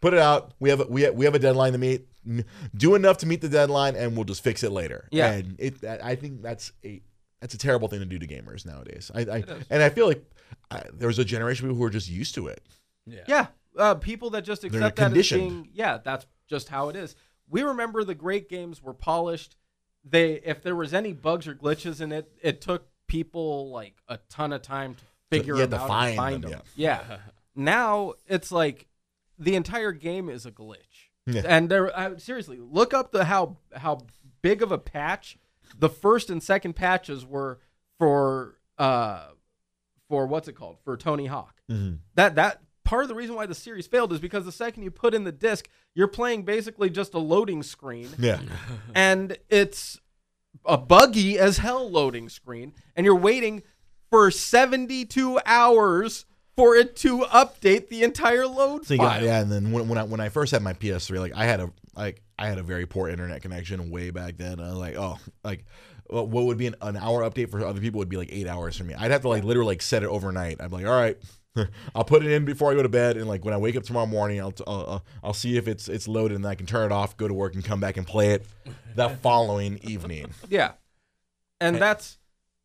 put 0.00 0.14
it 0.14 0.20
out. 0.20 0.52
We 0.60 0.70
have 0.70 0.80
a, 0.80 0.84
we 0.86 1.02
have, 1.02 1.14
we 1.14 1.24
have 1.24 1.34
a 1.34 1.38
deadline 1.38 1.72
to 1.72 1.78
meet. 1.78 2.06
Do 2.76 2.94
enough 2.94 3.18
to 3.18 3.26
meet 3.26 3.40
the 3.40 3.48
deadline, 3.48 3.96
and 3.96 4.14
we'll 4.14 4.24
just 4.24 4.42
fix 4.42 4.62
it 4.62 4.72
later. 4.72 5.08
Yeah. 5.10 5.32
and 5.32 5.56
it 5.58 5.84
I 5.84 6.10
I 6.10 6.14
think 6.16 6.42
that's 6.42 6.72
a 6.84 7.00
that's 7.40 7.54
a 7.54 7.58
terrible 7.58 7.88
thing 7.88 8.00
to 8.00 8.04
do 8.04 8.18
to 8.18 8.26
gamers 8.26 8.66
nowadays. 8.66 9.10
I, 9.14 9.20
I 9.20 9.44
and 9.70 9.82
I 9.82 9.88
feel 9.88 10.06
like 10.06 10.22
I, 10.70 10.82
there's 10.92 11.18
a 11.18 11.24
generation 11.24 11.64
of 11.64 11.70
people 11.70 11.78
who 11.78 11.84
are 11.84 11.90
just 11.90 12.10
used 12.10 12.34
to 12.34 12.48
it. 12.48 12.62
Yeah. 13.26 13.46
Uh, 13.76 13.94
people 13.94 14.30
that 14.30 14.42
just 14.42 14.64
accept 14.64 14.96
that 14.96 14.98
as 14.98 15.08
conditioned. 15.08 15.40
being 15.40 15.68
yeah, 15.72 15.98
that's 16.04 16.26
just 16.48 16.68
how 16.68 16.88
it 16.88 16.96
is. 16.96 17.16
We 17.48 17.62
remember 17.62 18.04
the 18.04 18.14
great 18.14 18.48
games 18.48 18.82
were 18.82 18.94
polished. 18.94 19.56
They 20.04 20.34
if 20.44 20.62
there 20.62 20.76
was 20.76 20.92
any 20.92 21.12
bugs 21.12 21.46
or 21.48 21.54
glitches 21.54 22.00
in 22.00 22.12
it, 22.12 22.30
it 22.42 22.60
took 22.60 22.88
people 23.06 23.70
like 23.70 23.94
a 24.08 24.18
ton 24.28 24.52
of 24.52 24.62
time 24.62 24.94
to 24.94 25.00
figure 25.30 25.54
you 25.54 25.60
had 25.60 25.70
them 25.70 25.78
to 25.78 25.84
out 25.84 25.88
find 25.88 26.08
and 26.10 26.16
find 26.16 26.44
them, 26.44 26.50
them. 26.50 26.62
Yeah. 26.76 27.18
now 27.54 28.14
it's 28.26 28.52
like 28.52 28.86
the 29.40 29.56
entire 29.56 29.90
game 29.92 30.28
is 30.28 30.46
a 30.46 30.52
glitch. 30.52 31.08
Yeah. 31.26 31.42
And 31.44 31.68
there 31.68 31.96
uh, 31.98 32.18
seriously, 32.18 32.58
look 32.60 32.94
up 32.94 33.10
the 33.10 33.24
how 33.24 33.56
how 33.74 34.02
big 34.42 34.62
of 34.62 34.70
a 34.70 34.78
patch 34.78 35.36
the 35.78 35.88
first 35.88 36.30
and 36.30 36.42
second 36.42 36.74
patches 36.74 37.24
were 37.26 37.58
for 37.98 38.58
uh 38.78 39.26
for 40.08 40.26
what's 40.26 40.46
it 40.48 40.52
called? 40.54 40.76
For 40.84 40.96
Tony 40.96 41.26
Hawk 41.26 41.60
that 42.14 42.34
that 42.34 42.60
part 42.84 43.02
of 43.04 43.08
the 43.08 43.14
reason 43.14 43.36
why 43.36 43.46
the 43.46 43.54
series 43.54 43.86
failed 43.86 44.12
is 44.12 44.18
because 44.18 44.44
the 44.44 44.50
second 44.52 44.82
you 44.82 44.90
put 44.90 45.14
in 45.14 45.22
the 45.24 45.30
disc, 45.32 45.68
you're 45.94 46.08
playing 46.08 46.42
basically 46.42 46.90
just 46.90 47.14
a 47.14 47.18
loading 47.18 47.62
screen, 47.62 48.08
Yeah. 48.18 48.40
and 48.94 49.38
it's 49.48 50.00
a 50.64 50.76
buggy 50.76 51.38
as 51.38 51.58
hell 51.58 51.88
loading 51.88 52.28
screen, 52.28 52.72
and 52.96 53.04
you're 53.04 53.14
waiting 53.14 53.62
for 54.10 54.30
72 54.32 55.38
hours 55.46 56.24
for 56.60 56.76
it 56.76 56.96
to 56.96 57.20
update 57.20 57.88
the 57.88 58.02
entire 58.02 58.46
load 58.46 58.86
So 58.86 58.96
file. 58.96 59.06
got, 59.06 59.22
yeah, 59.22 59.40
and 59.40 59.50
then 59.50 59.72
when, 59.72 59.88
when 59.88 59.98
I 59.98 60.04
when 60.04 60.20
I 60.20 60.28
first 60.28 60.52
had 60.52 60.62
my 60.62 60.72
PS3, 60.74 61.18
like 61.18 61.32
I 61.34 61.44
had 61.44 61.60
a 61.60 61.70
like 61.96 62.22
I 62.38 62.46
had 62.48 62.58
a 62.58 62.62
very 62.62 62.86
poor 62.86 63.08
internet 63.08 63.42
connection 63.42 63.90
way 63.90 64.10
back 64.10 64.36
then. 64.36 64.60
I 64.60 64.68
was 64.70 64.78
like, 64.78 64.96
oh, 64.96 65.18
like 65.44 65.64
what 66.08 66.28
would 66.46 66.58
be 66.58 66.66
an, 66.66 66.74
an 66.82 66.96
hour 66.96 67.22
update 67.28 67.50
for 67.50 67.64
other 67.64 67.80
people 67.80 67.98
would 67.98 68.08
be 68.08 68.16
like 68.16 68.30
eight 68.32 68.46
hours 68.48 68.76
for 68.76 68.84
me. 68.84 68.94
I'd 68.94 69.10
have 69.12 69.22
to 69.22 69.28
like 69.28 69.44
literally 69.44 69.68
like 69.74 69.82
set 69.82 70.02
it 70.02 70.08
overnight. 70.08 70.56
I'm 70.60 70.70
like, 70.72 70.84
all 70.86 71.00
right, 71.00 71.16
I'll 71.94 72.04
put 72.04 72.24
it 72.24 72.32
in 72.32 72.44
before 72.44 72.70
I 72.72 72.74
go 72.74 72.82
to 72.82 72.88
bed, 72.88 73.16
and 73.16 73.28
like 73.28 73.44
when 73.44 73.54
I 73.54 73.58
wake 73.58 73.76
up 73.76 73.84
tomorrow 73.84 74.06
morning, 74.06 74.40
I'll 74.40 74.52
I'll, 74.66 74.74
I'll- 74.88 75.04
I'll 75.24 75.32
see 75.34 75.56
if 75.56 75.66
it's 75.68 75.88
it's 75.88 76.08
loaded, 76.08 76.34
and 76.36 76.46
I 76.46 76.54
can 76.56 76.66
turn 76.66 76.86
it 76.86 76.92
off, 76.92 77.16
go 77.16 77.28
to 77.28 77.34
work, 77.34 77.54
and 77.54 77.64
come 77.64 77.80
back 77.80 77.96
and 77.96 78.06
play 78.06 78.30
it 78.30 78.44
the 78.94 79.08
following 79.22 79.78
evening. 79.82 80.30
Yeah. 80.48 80.72
And 81.60 81.76
that's 81.76 82.18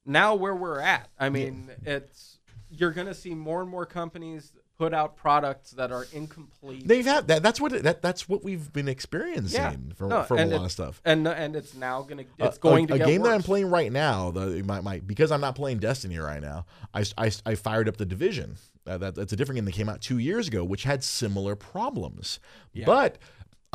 now 0.05 0.35
where 0.35 0.55
we're 0.55 0.79
at. 0.79 1.09
I 1.19 1.29
mean, 1.29 1.69
it's 1.85 2.34
you're 2.77 2.91
going 2.91 3.07
to 3.07 3.13
see 3.13 3.33
more 3.33 3.61
and 3.61 3.69
more 3.69 3.85
companies 3.85 4.51
put 4.77 4.93
out 4.93 5.15
products 5.15 5.71
that 5.71 5.89
are 5.91 6.05
incomplete. 6.11 6.85
They've 6.85 7.05
had 7.05 7.29
that. 7.29 7.41
That's 7.41 7.61
what 7.61 7.71
it, 7.71 7.83
that 7.83 8.01
that's 8.01 8.27
what 8.27 8.43
we've 8.43 8.71
been 8.73 8.89
experiencing 8.89 9.61
Yeah. 9.61 9.75
from 9.95 10.09
No, 10.09 10.23
from 10.23 10.39
a 10.39 10.45
lot 10.47 10.65
of 10.65 10.71
stuff. 10.71 11.01
and 11.05 11.25
and 11.27 11.55
it's 11.55 11.73
now 11.75 12.01
going 12.01 12.17
to 12.17 12.25
it's 12.45 12.57
a- 12.57 12.59
going 12.59 12.83
a, 12.91 12.97
to 12.97 13.03
a 13.03 13.05
game 13.05 13.21
that 13.21 13.31
I'm 13.31 13.41
playing 13.43 13.69
right 13.69 13.91
now. 13.91 14.31
The 14.31 14.61
my, 14.63 14.81
my 14.81 14.99
because 14.99 15.31
I'm 15.31 15.39
not 15.41 15.55
playing 15.55 15.77
Destiny 15.79 16.17
right 16.17 16.41
now. 16.41 16.65
I, 16.93 17.05
I, 17.17 17.31
I 17.45 17.55
fired 17.55 17.87
up 17.87 17.97
the 17.97 18.05
Division. 18.05 18.57
Uh, 18.87 18.97
that, 18.99 19.15
that's 19.15 19.33
a 19.33 19.35
different 19.35 19.57
game 19.57 19.65
that 19.65 19.71
came 19.73 19.89
out 19.89 19.99
two 20.01 20.19
years 20.19 20.47
ago, 20.47 20.63
which 20.63 20.83
had 20.83 21.03
similar 21.03 21.55
problems. 21.55 22.39
But 22.85 23.17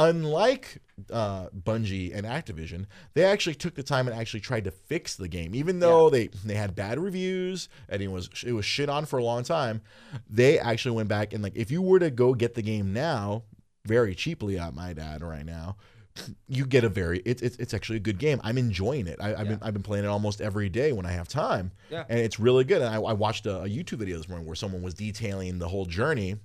unlike 0.08 0.78
uh, 1.12 1.48
Bungie 1.50 2.14
and 2.14 2.26
Activision, 2.26 2.86
they 3.14 3.24
actually 3.24 3.54
took 3.54 3.74
the 3.74 3.82
time 3.82 4.08
and 4.08 4.18
actually 4.18 4.40
tried 4.40 4.64
to 4.64 4.70
fix 4.70 5.14
the 5.16 5.28
game, 5.28 5.54
even 5.54 5.78
though 5.80 6.10
they 6.10 6.28
they 6.44 6.54
had 6.54 6.74
bad 6.74 6.98
reviews 6.98 7.68
and 7.88 8.02
it 8.02 8.08
was 8.08 8.30
it 8.44 8.52
was 8.52 8.64
shit 8.64 8.88
on 8.88 9.06
for 9.06 9.18
a 9.18 9.24
long 9.24 9.42
time. 9.42 9.82
They 10.28 10.58
actually 10.58 10.96
went 10.96 11.08
back 11.08 11.32
and 11.32 11.42
like 11.42 11.56
if 11.56 11.70
you 11.70 11.82
were 11.82 11.98
to 11.98 12.10
go 12.10 12.34
get 12.34 12.54
the 12.54 12.62
game 12.62 12.92
now, 12.92 13.44
very 13.84 14.14
cheaply, 14.14 14.58
at 14.58 14.74
my 14.74 14.92
dad 14.92 15.22
right 15.22 15.44
now 15.44 15.76
you 16.48 16.66
get 16.66 16.84
a 16.84 16.88
very 16.88 17.20
it's 17.24 17.42
it's 17.42 17.56
it's 17.56 17.74
actually 17.74 17.96
a 17.96 18.00
good 18.00 18.18
game. 18.18 18.40
I'm 18.42 18.58
enjoying 18.58 19.06
it. 19.06 19.18
I, 19.20 19.34
I've 19.34 19.48
been 19.48 19.58
I've 19.62 19.72
been 19.72 19.82
playing 19.82 20.04
it 20.04 20.08
almost 20.08 20.40
every 20.40 20.68
day 20.68 20.92
when 20.92 21.06
I 21.06 21.12
have 21.12 21.28
time. 21.28 21.72
Yeah. 21.90 22.04
and 22.08 22.18
it's 22.18 22.38
really 22.40 22.64
good. 22.64 22.82
And 22.82 22.92
I, 22.94 23.00
I 23.00 23.12
watched 23.12 23.46
a, 23.46 23.62
a 23.62 23.68
YouTube 23.68 23.98
video 23.98 24.16
this 24.16 24.28
morning 24.28 24.46
where 24.46 24.56
someone 24.56 24.82
was 24.82 24.94
detailing 24.94 25.58
the 25.58 25.68
whole 25.68 25.86
journey 25.86 26.36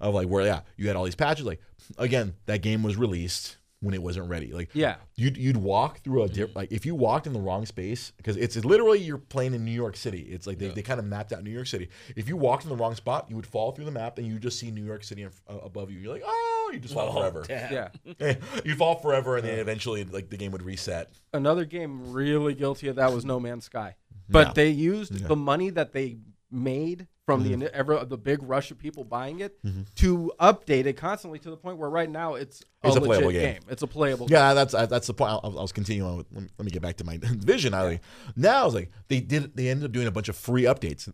of 0.00 0.14
like 0.14 0.28
where 0.28 0.44
yeah 0.46 0.60
you 0.76 0.86
had 0.88 0.96
all 0.96 1.04
these 1.04 1.14
patches. 1.14 1.44
Like 1.46 1.60
again, 1.98 2.34
that 2.46 2.62
game 2.62 2.82
was 2.82 2.96
released 2.96 3.56
when 3.80 3.94
it 3.94 4.02
wasn't 4.02 4.28
ready. 4.28 4.52
Like 4.52 4.70
Yeah. 4.74 4.96
you'd 5.14 5.36
you'd 5.36 5.56
walk 5.56 6.00
through 6.00 6.24
a 6.24 6.28
diff- 6.28 6.56
like 6.56 6.72
if 6.72 6.84
you 6.84 6.96
walked 6.96 7.28
in 7.28 7.32
the 7.32 7.38
wrong 7.40 7.64
space 7.64 8.10
because 8.16 8.36
it's 8.36 8.56
literally 8.64 8.98
you're 8.98 9.18
playing 9.18 9.54
in 9.54 9.64
New 9.64 9.70
York 9.70 9.96
City. 9.96 10.22
It's 10.22 10.48
like 10.48 10.58
they, 10.58 10.68
they 10.70 10.82
kind 10.82 10.98
of 10.98 11.06
mapped 11.06 11.32
out 11.32 11.44
New 11.44 11.50
York 11.52 11.68
City. 11.68 11.88
If 12.16 12.26
you 12.28 12.36
walked 12.36 12.64
in 12.64 12.70
the 12.70 12.76
wrong 12.76 12.96
spot, 12.96 13.26
you 13.28 13.36
would 13.36 13.46
fall 13.46 13.70
through 13.70 13.84
the 13.84 13.92
map 13.92 14.18
and 14.18 14.26
you 14.26 14.40
just 14.40 14.58
see 14.58 14.72
New 14.72 14.84
York 14.84 15.04
City 15.04 15.22
in, 15.22 15.30
uh, 15.48 15.58
above 15.58 15.92
you. 15.92 16.00
You're 16.00 16.12
like, 16.12 16.24
oh, 16.26 16.70
you 16.72 16.80
just 16.80 16.92
fall 16.94 17.10
Oh, 17.10 17.20
forever. 17.20 17.44
damn. 17.46 17.72
Yeah. 18.18 18.34
You'd 18.64 18.78
fall 18.78 18.96
forever, 18.96 19.36
and 19.36 19.46
then 19.46 19.60
eventually 19.60 20.02
like 20.04 20.28
the 20.28 20.36
game 20.36 20.50
would 20.50 20.62
reset. 20.64 21.10
Another 21.32 21.64
game 21.64 22.12
really 22.12 22.54
guilty 22.54 22.88
of 22.88 22.96
that 22.96 23.12
was 23.12 23.24
No 23.24 23.38
Man's 23.38 23.64
Sky. 23.66 23.94
But 24.28 24.48
Yeah. 24.48 24.52
they 24.54 24.68
used 24.70 25.20
Yeah. 25.20 25.28
the 25.28 25.36
money 25.36 25.70
that 25.70 25.92
they 25.92 26.18
made 26.50 27.06
from 27.28 27.44
Mm-hmm. 27.44 27.60
the 27.60 27.74
ever 27.74 28.04
the 28.06 28.16
big 28.16 28.38
rush 28.42 28.70
of 28.70 28.78
people 28.78 29.04
buying 29.04 29.40
it 29.40 29.58
to 29.96 30.32
update 30.40 30.86
it 30.86 30.94
constantly 30.96 31.38
to 31.40 31.50
the 31.50 31.58
point 31.58 31.76
where 31.76 31.90
right 31.90 32.08
now 32.08 32.36
it's 32.36 32.62
a, 32.82 32.86
It's 32.88 32.96
a 32.96 33.00
playable 33.02 33.30
game. 33.32 33.52
game. 33.54 33.62
It's 33.68 33.82
a 33.82 33.86
playable 33.86 34.26
game. 34.26 34.34
Yeah, 34.36 34.54
that's 34.54 34.72
uh, 34.72 34.86
that's 34.86 35.06
the 35.08 35.12
point. 35.14 35.32
I, 35.32 35.46
I 35.46 35.48
was 35.48 35.72
continuing 35.72 36.10
on 36.10 36.16
with. 36.16 36.26
Let 36.32 36.42
me, 36.44 36.48
let 36.56 36.64
me 36.64 36.70
get 36.70 36.80
back 36.80 36.96
to 36.96 37.04
my 37.04 37.18
vision. 37.22 37.74
I 37.74 37.82
like 37.82 38.00
now. 38.34 38.62
I 38.62 38.64
was 38.64 38.74
like, 38.74 38.90
they 39.08 39.20
did. 39.20 39.54
They 39.54 39.68
ended 39.68 39.84
up 39.84 39.92
doing 39.92 40.06
a 40.06 40.10
bunch 40.10 40.30
of 40.30 40.36
free 40.36 40.62
updates. 40.62 41.12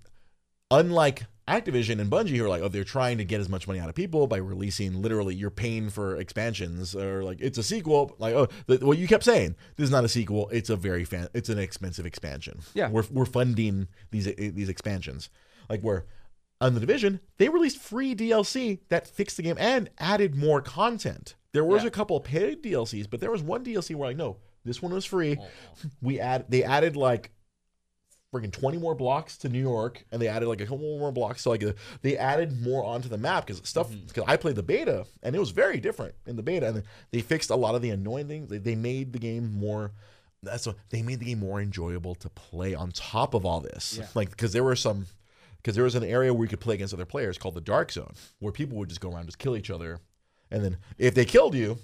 Unlike 0.71 1.25
Activision 1.47 2.01
and 2.01 2.11
Bungie, 2.11 2.37
who 2.37 2.45
are 2.45 2.49
like, 2.49 2.63
oh, 2.63 2.69
they're 2.69 2.85
trying 2.85 3.19
to 3.19 3.25
get 3.25 3.39
as 3.41 3.49
much 3.51 3.69
money 3.69 3.79
out 3.79 3.89
of 3.91 3.95
people 3.95 4.27
by 4.27 4.39
releasing 4.39 5.03
literally 5.03 5.35
you're 5.35 5.51
paying 5.51 5.91
for 5.91 6.17
expansions 6.17 6.97
or 6.97 7.23
like 7.23 7.39
it's 7.41 7.59
a 7.59 7.63
sequel. 7.63 8.15
Like, 8.19 8.35
oh, 8.35 8.49
the, 8.67 8.79
what 8.79 8.97
you 8.99 9.07
kept 9.07 9.25
saying, 9.25 9.55
this 9.77 9.85
is 9.85 9.91
not 9.91 10.05
a 10.05 10.09
sequel. 10.09 10.49
It's 10.51 10.71
a 10.71 10.77
very 10.77 11.05
fan. 11.05 11.29
It's 11.35 11.49
an 11.51 11.59
expensive 11.59 12.07
expansion. 12.07 12.61
Yeah. 12.73 12.89
we're 12.89 13.05
we're 13.11 13.27
funding 13.27 13.89
these 14.11 14.25
these 14.37 14.69
expansions. 14.69 15.29
Like 15.69 15.81
where 15.83 16.05
on 16.61 16.75
the 16.75 16.81
division, 16.81 17.21
they 17.39 17.49
released 17.49 17.79
free 17.79 18.15
DLC 18.15 18.81
that 18.89 19.07
fixed 19.07 19.37
the 19.37 19.43
game 19.43 19.57
and 19.59 19.91
added 19.99 20.35
more 20.35 20.61
content. 20.61 21.35
There 21.53 21.65
was 21.65 21.83
Yeah. 21.83 21.89
a 21.89 21.91
couple 21.91 22.17
of 22.17 22.25
paid 22.25 22.63
DLCs, 22.63 23.09
but 23.09 23.21
there 23.21 23.31
was 23.31 23.43
one 23.43 23.65
DLC 23.65 23.95
where 23.95 24.09
like, 24.11 24.17
no, 24.17 24.39
this 24.65 24.81
one 24.83 24.93
was 24.93 25.05
free. 25.05 25.37
Oh. 25.41 25.49
We 26.03 26.21
add 26.21 26.47
they 26.49 26.65
added 26.65 26.97
like 26.97 27.31
freaking 28.33 28.51
20 28.53 28.79
more 28.79 28.97
blocks 28.97 29.37
to 29.39 29.49
New 29.49 29.61
York 29.61 30.05
and 30.11 30.21
they 30.21 30.27
added 30.27 30.49
like 30.49 30.61
a 30.61 30.65
couple 30.65 30.99
more 30.99 31.13
blocks 31.13 31.43
so 31.43 31.51
like 31.51 31.63
they 32.03 32.17
added 32.19 32.61
more 32.61 32.85
onto 32.85 33.09
the 33.09 33.17
map 33.17 33.47
because 33.47 33.63
stuff 33.69 33.89
mm-hmm. 33.91 34.07
because 34.07 34.25
I 34.27 34.37
played 34.37 34.57
the 34.57 34.63
beta 34.65 35.07
and 35.23 35.37
it 35.37 35.39
was 35.39 35.51
very 35.51 35.79
different 35.79 36.17
in 36.27 36.35
the 36.35 36.43
beta 36.43 36.67
and 36.67 36.83
they 37.13 37.21
fixed 37.21 37.51
a 37.51 37.55
lot 37.55 37.77
of 37.77 37.83
the 37.83 37.91
annoying 37.91 38.27
things 38.27 38.49
they, 38.51 38.59
they 38.59 38.75
made 38.75 39.13
the 39.13 39.21
game 39.21 39.57
more 39.57 39.93
that's 40.43 40.67
what 40.67 40.75
they 40.91 41.01
made 41.01 41.21
the 41.21 41.27
game 41.27 41.39
more 41.39 41.61
enjoyable 41.61 42.17
to 42.17 42.29
play 42.29 42.75
on 42.75 42.91
top 42.91 43.35
of 43.35 43.47
all 43.47 43.61
this 43.61 43.99
Yeah. 44.01 44.09
like 44.17 44.31
because 44.31 44.53
there 44.53 44.65
were 44.65 44.75
some 44.75 45.07
because 45.65 45.75
there 45.75 45.85
was 45.85 45.95
an 45.95 46.05
area 46.05 46.33
where 46.33 46.45
you 46.45 46.49
could 46.49 46.61
play 46.61 46.75
against 46.75 46.93
other 46.93 47.07
players 47.07 47.39
called 47.39 47.55
the 47.55 47.61
dark 47.61 47.91
zone 47.91 48.13
where 48.39 48.53
people 48.53 48.77
would 48.77 48.91
just 48.91 49.01
go 49.01 49.09
around 49.09 49.21
and 49.21 49.29
just 49.29 49.39
kill 49.39 49.57
each 49.57 49.71
other 49.71 49.99
and 50.51 50.63
then 50.63 50.77
if 50.99 51.15
they 51.15 51.25
killed 51.25 51.55
you 51.55 51.79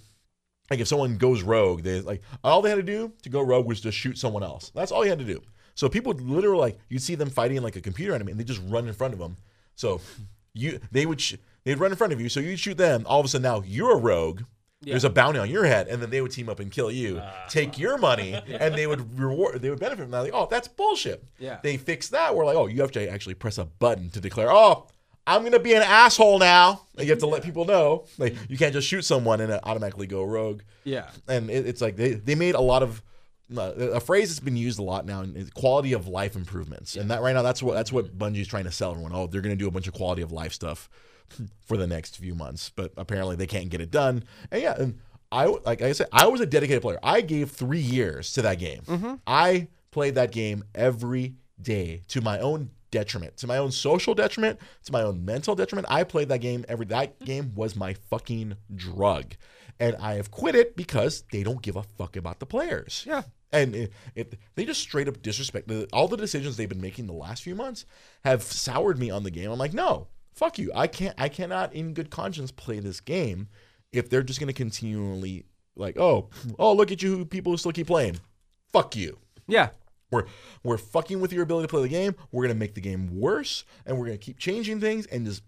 like 0.71 0.79
if 0.79 0.89
someone 0.89 1.19
goes 1.19 1.43
rogue, 1.43 1.83
they 1.83 2.01
like 2.01 2.23
all 2.45 2.63
they 2.63 2.71
had 2.71 2.77
to 2.77 2.83
do 2.83 3.13
to 3.23 3.29
go 3.29 3.43
rogue 3.43 3.67
was 3.67 3.81
just 3.81 3.99
shoot 3.99 4.17
someone 4.17 4.45
else. 4.45 4.71
That's 4.75 4.93
all 4.93 5.05
you 5.05 5.11
had 5.11 5.19
to 5.19 5.25
do. 5.25 5.43
So 5.75 5.89
people 5.89 6.13
would 6.13 6.23
literally 6.23 6.61
like 6.61 6.79
you'd 6.89 7.03
see 7.03 7.17
them 7.17 7.29
fighting 7.29 7.61
like 7.63 7.77
a 7.77 7.81
computer 7.81 8.15
enemy, 8.15 8.31
and 8.31 8.41
they 8.41 8.45
just 8.45 8.63
run 8.69 8.87
in 8.87 8.95
front 8.95 9.13
of 9.13 9.19
them. 9.19 9.37
So 9.75 10.01
you 10.55 10.79
they 10.93 11.07
would 11.07 11.21
sh- 11.21 11.35
they'd 11.65 11.79
run 11.79 11.91
in 11.91 11.97
front 11.97 12.13
of 12.13 12.21
you, 12.21 12.29
so 12.29 12.39
you'd 12.39 12.61
shoot 12.61 12.79
them. 12.79 13.05
All 13.07 13.19
of 13.19 13.27
a 13.27 13.29
sudden 13.29 13.43
now 13.43 13.63
you're 13.67 13.97
a 13.97 14.01
rogue. 14.01 14.43
There's 14.83 15.05
a 15.05 15.11
bounty 15.11 15.39
on 15.39 15.51
your 15.51 15.65
head, 15.65 15.89
and 15.89 16.01
then 16.01 16.09
they 16.11 16.21
would 16.23 16.31
team 16.33 16.49
up 16.49 16.59
and 16.59 16.71
kill 16.71 16.91
you, 16.91 17.21
take 17.49 17.79
your 17.79 17.99
money, 17.99 18.33
and 18.49 18.75
they 18.75 18.87
would 18.87 19.19
reward. 19.19 19.61
They 19.61 19.69
would 19.71 19.79
benefit 19.81 20.03
from 20.03 20.11
that. 20.13 20.21
Like, 20.21 20.33
oh, 20.35 20.49
that's 20.51 20.69
bullshit. 20.69 21.23
Yeah. 21.39 21.59
They 21.63 21.77
fix 21.77 22.09
that. 22.09 22.35
We're 22.35 22.47
like, 22.47 22.57
oh, 22.57 22.67
you 22.67 22.81
have 22.81 22.93
to 22.93 23.11
actually 23.11 23.35
press 23.35 23.59
a 23.59 23.65
button 23.67 24.09
to 24.11 24.21
declare, 24.21 24.51
oh, 24.51 24.87
I'm 25.27 25.45
gonna 25.45 25.59
be 25.59 25.75
an 25.75 25.83
asshole 25.83 26.39
now. 26.39 26.81
Like, 26.97 27.05
you 27.07 27.11
have 27.13 27.21
to 27.21 27.27
let 27.27 27.43
people 27.45 27.67
know. 27.67 28.07
Like 28.19 28.35
you 28.49 28.57
can't 28.57 28.73
just 28.73 28.89
shoot 28.89 29.03
someone 29.03 29.41
and 29.43 29.53
automatically 29.65 30.07
go 30.07 30.25
rogue 30.25 30.63
Yeah. 30.85 31.11
and 31.29 31.51
it, 31.51 31.67
it's 31.67 31.81
like 31.83 31.97
they, 31.97 32.15
they 32.15 32.35
made 32.35 32.55
a 32.55 32.61
lot 32.61 32.83
of 32.83 33.03
uh, 33.57 33.73
a 33.75 34.01
phrase 34.01 34.29
that's 34.31 34.41
been 34.41 34.57
used 34.57 34.79
a 34.79 34.83
lot 34.83 35.05
now 35.05 35.23
is 35.23 35.51
quality 35.51 35.93
of 35.93 36.07
life 36.09 36.37
improvements 36.37 36.97
and 36.97 37.11
that 37.11 37.21
right 37.21 37.35
now 37.35 37.43
that's 37.43 37.63
what 37.63 37.75
that's 37.75 37.93
what 37.93 38.17
Bungie's 38.17 38.47
trying 38.49 38.63
to 38.65 38.71
sell 38.73 38.93
everyone 38.93 39.13
oh 39.13 39.27
they're 39.27 39.41
going 39.41 39.55
to 39.57 39.59
do 39.63 39.67
a 39.67 39.73
bunch 39.73 39.89
of 39.89 39.93
quality 39.93 40.23
of 40.23 40.31
life 40.33 40.53
stuff 40.53 40.89
for 41.67 41.77
the 41.77 41.87
next 41.87 42.17
few 42.17 42.35
months 42.35 42.71
but 42.75 42.93
apparently 42.97 43.37
they 43.37 43.47
can't 43.47 43.69
get 43.69 43.81
it 43.81 43.91
done 43.91 44.25
and 44.51 44.63
yeah 44.63 44.75
and 44.79 44.99
I 45.33 45.47
like 45.47 45.83
I 45.83 45.93
said 45.93 46.09
I 46.13 46.27
was 46.27 46.41
a 46.41 46.47
dedicated 46.47 46.83
player 46.83 46.99
I 47.03 47.21
gave 47.21 47.51
3 47.51 47.79
years 47.79 48.33
to 48.35 48.43
that 48.43 48.59
game 48.59 48.83
mm-hmm. 48.83 49.15
I 49.27 49.69
played 49.91 50.15
that 50.17 50.33
game 50.33 50.65
every 50.75 51.35
day 51.61 52.03
to 52.09 52.21
my 52.21 52.39
own 52.41 52.71
detriment 52.91 53.37
to 53.37 53.47
my 53.47 53.59
own 53.59 53.71
social 53.71 54.15
detriment 54.15 54.59
to 54.85 54.93
my 54.93 55.03
own 55.03 55.25
mental 55.25 55.55
detriment 55.55 55.87
I 55.89 56.03
played 56.05 56.29
that 56.31 56.41
game 56.41 56.65
every 56.69 56.87
that 56.87 57.19
game 57.25 57.53
was 57.55 57.77
my 57.77 57.95
fucking 57.95 58.57
drug 58.75 59.35
and 59.81 59.97
I 59.97 60.15
have 60.15 60.31
quit 60.31 60.55
it 60.55 60.77
because 60.77 61.25
they 61.33 61.43
don't 61.43 61.63
give 61.63 61.75
a 61.75 61.83
fuck 61.83 62.17
about 62.17 62.39
the 62.39 62.47
players. 62.47 63.05
Yeah. 63.09 63.23
And 63.53 63.75
it, 63.75 63.93
it, 64.15 64.35
they 64.55 64.65
just 64.65 64.81
straight 64.81 65.09
up 65.09 65.23
disrespect 65.23 65.67
the, 65.67 65.89
all 65.93 66.07
the 66.07 66.17
decisions 66.17 66.57
they've 66.57 66.69
been 66.69 66.81
making 66.81 67.07
the 67.07 67.15
last 67.15 67.43
few 67.43 67.57
months 67.57 67.87
have 68.23 68.43
soured 68.43 68.99
me 68.99 69.11
on 69.11 69.25
the 69.25 69.31
game. 69.31 69.51
I'm 69.51 69.59
like, 69.59 69.73
no, 69.73 70.07
fuck 70.33 70.59
you. 70.59 70.71
I 70.75 70.87
can't. 70.87 71.15
I 71.19 71.29
cannot, 71.29 71.73
in 71.75 71.95
good 71.95 72.11
conscience, 72.11 72.51
play 72.51 72.81
this 72.81 73.01
game 73.01 73.49
if 73.93 74.09
they're 74.09 74.23
just 74.23 74.39
going 74.41 74.49
to 74.49 74.53
continually 74.53 75.45
like, 75.77 75.99
oh, 75.99 76.29
oh, 76.59 76.73
look 76.75 76.93
at 76.93 77.03
you, 77.03 77.25
people 77.25 77.53
who 77.53 77.57
still 77.57 77.73
keep 77.73 77.87
playing. 77.87 78.19
Fuck 78.73 78.95
you. 78.97 79.19
Yeah. 79.47 79.71
We're 80.11 80.25
we're 80.65 80.79
fucking 80.79 81.21
with 81.21 81.33
your 81.33 81.43
ability 81.45 81.67
to 81.67 81.71
play 81.71 81.83
the 81.83 81.89
game. 81.89 82.17
We're 82.33 82.43
gonna 82.45 82.55
make 82.59 82.75
the 82.75 82.81
game 82.81 83.21
worse, 83.21 83.65
and 83.87 83.97
we're 83.97 84.07
gonna 84.07 84.19
keep 84.19 84.39
changing 84.39 84.81
things. 84.81 85.07
And 85.07 85.25
just 85.25 85.43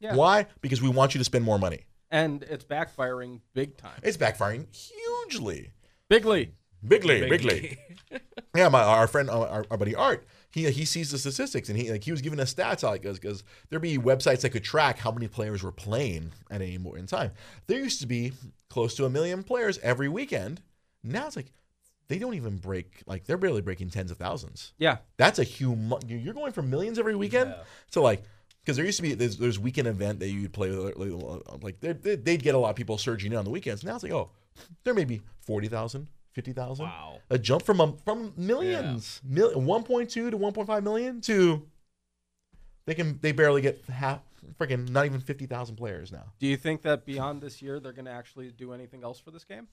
Yeah. 0.00 0.14
why? 0.16 0.46
Because 0.60 0.82
we 0.82 0.88
want 0.88 1.14
you 1.14 1.18
to 1.18 1.24
spend 1.24 1.44
more 1.44 1.58
money. 1.60 1.84
And 2.10 2.42
it's 2.44 2.64
backfiring 2.64 3.40
big 3.54 3.76
time. 3.76 4.00
It's 4.02 4.16
backfiring 4.16 4.66
hugely. 4.74 5.70
Bigly. 6.10 6.50
Bigly, 6.84 7.28
bigly. 7.28 7.78
Yeah, 8.56 8.68
my 8.68 8.82
our 8.82 9.08
friend, 9.08 9.28
uh, 9.28 9.40
our, 9.40 9.64
our 9.68 9.76
buddy 9.76 9.96
Art, 9.96 10.24
he 10.54 10.70
he 10.70 10.84
sees 10.84 11.10
the 11.10 11.18
statistics 11.18 11.68
and 11.68 11.76
he 11.76 11.90
like 11.90 12.04
he 12.04 12.12
was 12.12 12.20
giving 12.22 12.38
us 12.38 12.54
stats 12.54 12.84
like 12.84 13.02
because 13.02 13.42
there'd 13.68 13.82
be 13.82 13.98
websites 13.98 14.42
that 14.42 14.50
could 14.50 14.62
track 14.64 14.98
how 14.98 15.10
many 15.10 15.26
players 15.26 15.62
were 15.64 15.72
playing 15.72 16.32
at 16.50 16.62
any 16.62 16.78
point 16.78 16.98
in 16.98 17.06
time. 17.06 17.32
There 17.66 17.78
used 17.78 18.00
to 18.00 18.06
be 18.06 18.32
close 18.70 18.94
to 18.94 19.04
a 19.04 19.10
million 19.10 19.42
players 19.42 19.78
every 19.82 20.08
weekend. 20.08 20.62
Now 21.02 21.26
it's 21.26 21.36
like 21.36 21.50
they 22.08 22.18
don't 22.18 22.34
even 22.34 22.56
break 22.56 23.02
like 23.06 23.24
they're 23.24 23.36
barely 23.36 23.62
breaking 23.62 23.90
tens 23.90 24.10
of 24.12 24.16
thousands. 24.16 24.72
Yeah. 24.78 24.98
That's 25.16 25.38
a 25.40 25.44
huge. 25.44 25.76
You're 26.06 26.34
going 26.34 26.52
from 26.52 26.70
millions 26.70 26.98
every 26.98 27.16
weekend 27.16 27.50
Yeah. 27.50 27.62
to 27.92 28.00
like 28.00 28.22
because 28.62 28.76
there 28.76 28.86
used 28.86 28.98
to 28.98 29.02
be 29.02 29.14
there's, 29.14 29.36
there's 29.36 29.58
weekend 29.58 29.88
event 29.88 30.20
that 30.20 30.28
you'd 30.28 30.52
play 30.52 30.70
like, 30.70 31.80
they'd, 31.80 32.02
they'd 32.24 32.42
get 32.42 32.54
a 32.54 32.58
lot 32.58 32.70
of 32.70 32.76
people 32.76 32.96
surging 32.96 33.32
in 33.32 33.38
on 33.38 33.44
the 33.44 33.50
weekends. 33.50 33.82
Now 33.84 33.94
it's 33.96 34.04
like 34.04 34.12
oh, 34.12 34.30
there 34.84 34.94
may 34.94 35.04
be 35.04 35.20
40,000, 36.34 36.76
50,000. 36.76 36.86
Wow. 36.86 37.18
A 37.30 37.38
jump 37.38 37.62
from 37.62 37.80
a, 37.80 37.94
from 38.04 38.32
millions, 38.36 39.20
mil, 39.24 39.52
1.2 39.52 40.08
to 40.08 40.30
1.5 40.30 40.82
million 40.82 41.20
to 41.22 41.62
they 42.86 42.94
can 42.94 43.18
they 43.22 43.32
barely 43.32 43.62
get 43.62 43.82
half 43.90 44.20
freaking 44.58 44.90
not 44.90 45.06
even 45.06 45.20
50,000 45.20 45.76
players 45.76 46.12
now. 46.12 46.24
Do 46.38 46.46
you 46.46 46.56
think 46.56 46.82
that 46.82 47.04
beyond 47.06 47.40
this 47.40 47.62
year 47.62 47.80
they're 47.80 47.92
going 47.92 48.04
to 48.04 48.10
actually 48.10 48.50
do 48.50 48.72
anything 48.72 49.02
else 49.02 49.18
for 49.18 49.30
this 49.30 49.44
game? 49.44 49.68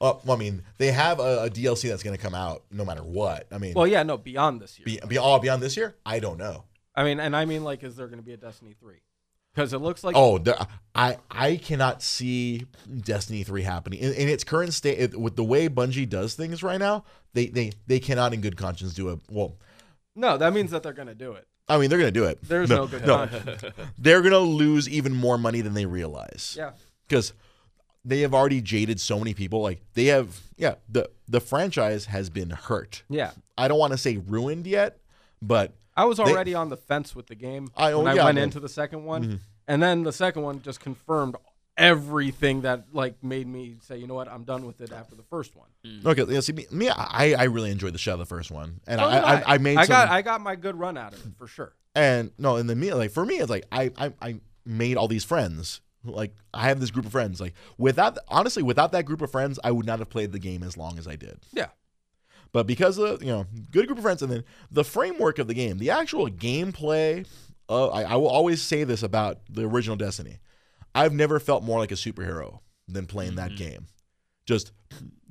Uh, 0.00 0.14
well, 0.24 0.36
I 0.36 0.38
mean, 0.38 0.62
they 0.78 0.92
have 0.92 1.18
a, 1.18 1.44
a 1.44 1.50
DLC 1.50 1.88
that's 1.88 2.02
going 2.02 2.16
to 2.16 2.22
come 2.22 2.34
out 2.34 2.62
no 2.70 2.84
matter 2.84 3.02
what. 3.02 3.46
I 3.50 3.58
mean, 3.58 3.74
Well, 3.74 3.86
yeah, 3.86 4.02
no, 4.04 4.16
beyond 4.16 4.60
this 4.60 4.78
year. 4.78 4.84
be, 4.84 5.00
be 5.08 5.18
all 5.18 5.40
beyond 5.40 5.62
this 5.62 5.76
year, 5.76 5.96
I 6.06 6.20
don't 6.20 6.38
know. 6.38 6.64
I 6.94 7.04
mean, 7.04 7.18
and 7.18 7.34
I 7.34 7.44
mean, 7.44 7.64
like, 7.64 7.82
is 7.82 7.96
there 7.96 8.06
going 8.06 8.18
to 8.18 8.24
be 8.24 8.32
a 8.32 8.36
Destiny 8.36 8.74
three? 8.78 9.00
Because 9.60 9.72
it 9.74 9.78
looks 9.78 10.02
like 10.02 10.16
Oh, 10.16 10.38
there, 10.38 10.56
I 10.94 11.18
I 11.30 11.56
cannot 11.56 12.02
see 12.02 12.66
Destiny 13.02 13.42
three 13.42 13.62
happening 13.62 14.00
in, 14.00 14.12
in 14.14 14.28
its 14.28 14.42
current 14.42 14.72
state 14.72 14.98
it, 14.98 15.20
with 15.20 15.36
the 15.36 15.44
way 15.44 15.68
Bungie 15.68 16.08
does 16.08 16.34
things 16.34 16.62
right 16.62 16.78
now. 16.78 17.04
They 17.34 17.46
they 17.46 17.72
they 17.86 18.00
cannot 18.00 18.32
in 18.32 18.40
good 18.40 18.56
conscience 18.56 18.94
do 18.94 19.10
a 19.10 19.18
well. 19.30 19.56
no, 20.16 20.38
that 20.38 20.52
means 20.52 20.70
that 20.70 20.82
they're 20.82 20.92
going 20.92 21.08
to 21.08 21.14
do 21.14 21.32
it. 21.32 21.46
I 21.68 21.78
mean, 21.78 21.88
they're 21.88 21.98
gonna 21.98 22.10
do 22.10 22.24
it. 22.24 22.40
There's 22.42 22.68
no, 22.68 22.86
good 22.88 23.04
conscience. 23.04 23.62
they're 23.98 24.22
gonna 24.22 24.40
lose 24.40 24.88
even 24.88 25.14
more 25.14 25.38
money 25.38 25.60
than 25.60 25.74
they 25.74 25.86
realize. 25.86 26.56
Yeah, 26.58 26.72
because 27.08 27.32
they 28.04 28.20
have 28.22 28.34
already 28.34 28.60
jaded 28.60 28.98
so 29.00 29.18
many 29.18 29.34
people. 29.34 29.62
Like 29.62 29.80
they 29.94 30.06
have, 30.06 30.40
yeah. 30.56 30.76
the 30.88 31.10
The 31.28 31.40
franchise 31.40 32.06
has 32.06 32.28
been 32.28 32.50
hurt. 32.50 33.04
yeah. 33.08 33.32
I 33.56 33.68
don't 33.68 33.78
want 33.78 33.92
to 33.92 33.98
say 33.98 34.16
ruined 34.16 34.66
yet, 34.66 34.98
but 35.42 35.74
I 35.96 36.06
was 36.06 36.18
already 36.18 36.54
on 36.54 36.70
the 36.70 36.76
fence 36.76 37.14
with 37.14 37.26
the 37.26 37.34
game 37.34 37.68
I- 37.76 37.92
oh, 37.92 37.98
when 37.98 38.08
I 38.08 38.14
yeah, 38.14 38.24
went 38.24 38.36
man. 38.36 38.44
into 38.44 38.58
the 38.58 38.68
second 38.68 39.04
one, 39.04 39.22
mm-hmm. 39.24 39.34
And 39.70 39.82
then 39.82 40.02
the 40.02 40.12
second 40.12 40.42
one 40.42 40.60
just 40.62 40.80
confirmed 40.80 41.36
everything 41.76 42.62
that 42.62 42.84
like 42.92 43.22
made 43.22 43.46
me 43.46 43.76
say, 43.80 43.96
you 43.96 44.06
know 44.06 44.14
what, 44.14 44.28
I'm 44.28 44.44
done 44.44 44.66
with 44.66 44.80
it 44.80 44.92
after 44.92 45.14
the 45.14 45.22
first 45.22 45.56
one. 45.56 45.68
Mm. 45.86 46.04
okay. 46.06 46.32
Yeah, 46.32 46.40
see, 46.40 46.52
me, 46.52 46.66
me 46.70 46.88
I, 46.90 47.32
I 47.32 47.44
really 47.44 47.70
enjoyed 47.70 47.94
the 47.94 47.98
show 47.98 48.16
the 48.16 48.26
first 48.26 48.50
one, 48.50 48.80
and 48.86 49.00
I, 49.00 49.14
did 49.14 49.24
I, 49.24 49.54
I 49.54 49.58
made 49.58 49.78
I 49.78 49.84
some, 49.84 49.94
got 49.94 50.08
I 50.08 50.22
got 50.22 50.40
my 50.40 50.56
good 50.56 50.78
run 50.78 50.98
out 50.98 51.14
of 51.14 51.24
it 51.24 51.32
for 51.38 51.46
sure. 51.46 51.72
and 51.94 52.32
no, 52.38 52.56
and 52.56 52.68
the 52.68 52.74
me 52.76 52.92
like 52.92 53.10
for 53.12 53.24
me, 53.24 53.36
it's 53.36 53.48
like 53.50 53.64
I, 53.72 53.90
I 53.96 54.12
I 54.20 54.40
made 54.66 54.96
all 54.96 55.08
these 55.08 55.24
friends. 55.24 55.80
Like 56.04 56.34
I 56.52 56.68
have 56.68 56.80
this 56.80 56.90
group 56.90 57.06
of 57.06 57.12
friends. 57.12 57.40
Like 57.40 57.54
without 57.78 58.18
honestly, 58.28 58.62
without 58.62 58.92
that 58.92 59.04
group 59.04 59.22
of 59.22 59.30
friends, 59.30 59.58
I 59.62 59.70
would 59.70 59.86
not 59.86 59.98
have 60.00 60.10
played 60.10 60.32
the 60.32 60.38
game 60.38 60.62
as 60.62 60.76
long 60.76 60.98
as 60.98 61.06
I 61.06 61.16
did. 61.16 61.38
Yeah, 61.52 61.68
But 62.52 62.66
because 62.66 62.98
of 62.98 63.22
you 63.22 63.30
know 63.30 63.46
good 63.70 63.86
group 63.86 63.98
of 63.98 64.02
friends, 64.04 64.22
and 64.22 64.32
then 64.32 64.44
the 64.70 64.84
framework 64.84 65.38
of 65.38 65.46
the 65.46 65.54
game, 65.54 65.78
the 65.78 65.90
actual 65.90 66.28
gameplay. 66.28 67.26
Uh, 67.70 67.88
I, 67.88 68.02
I 68.02 68.16
will 68.16 68.28
always 68.28 68.60
say 68.60 68.84
this 68.84 69.02
about 69.02 69.38
the 69.48 69.64
original 69.66 69.96
Destiny. 69.96 70.38
I've 70.94 71.12
never 71.12 71.38
felt 71.40 71.62
more 71.62 71.78
like 71.78 71.92
a 71.92 71.96
superhero 71.96 72.58
than 72.88 73.06
playing 73.06 73.36
that 73.36 73.54
game. 73.56 73.86
just 74.46 74.72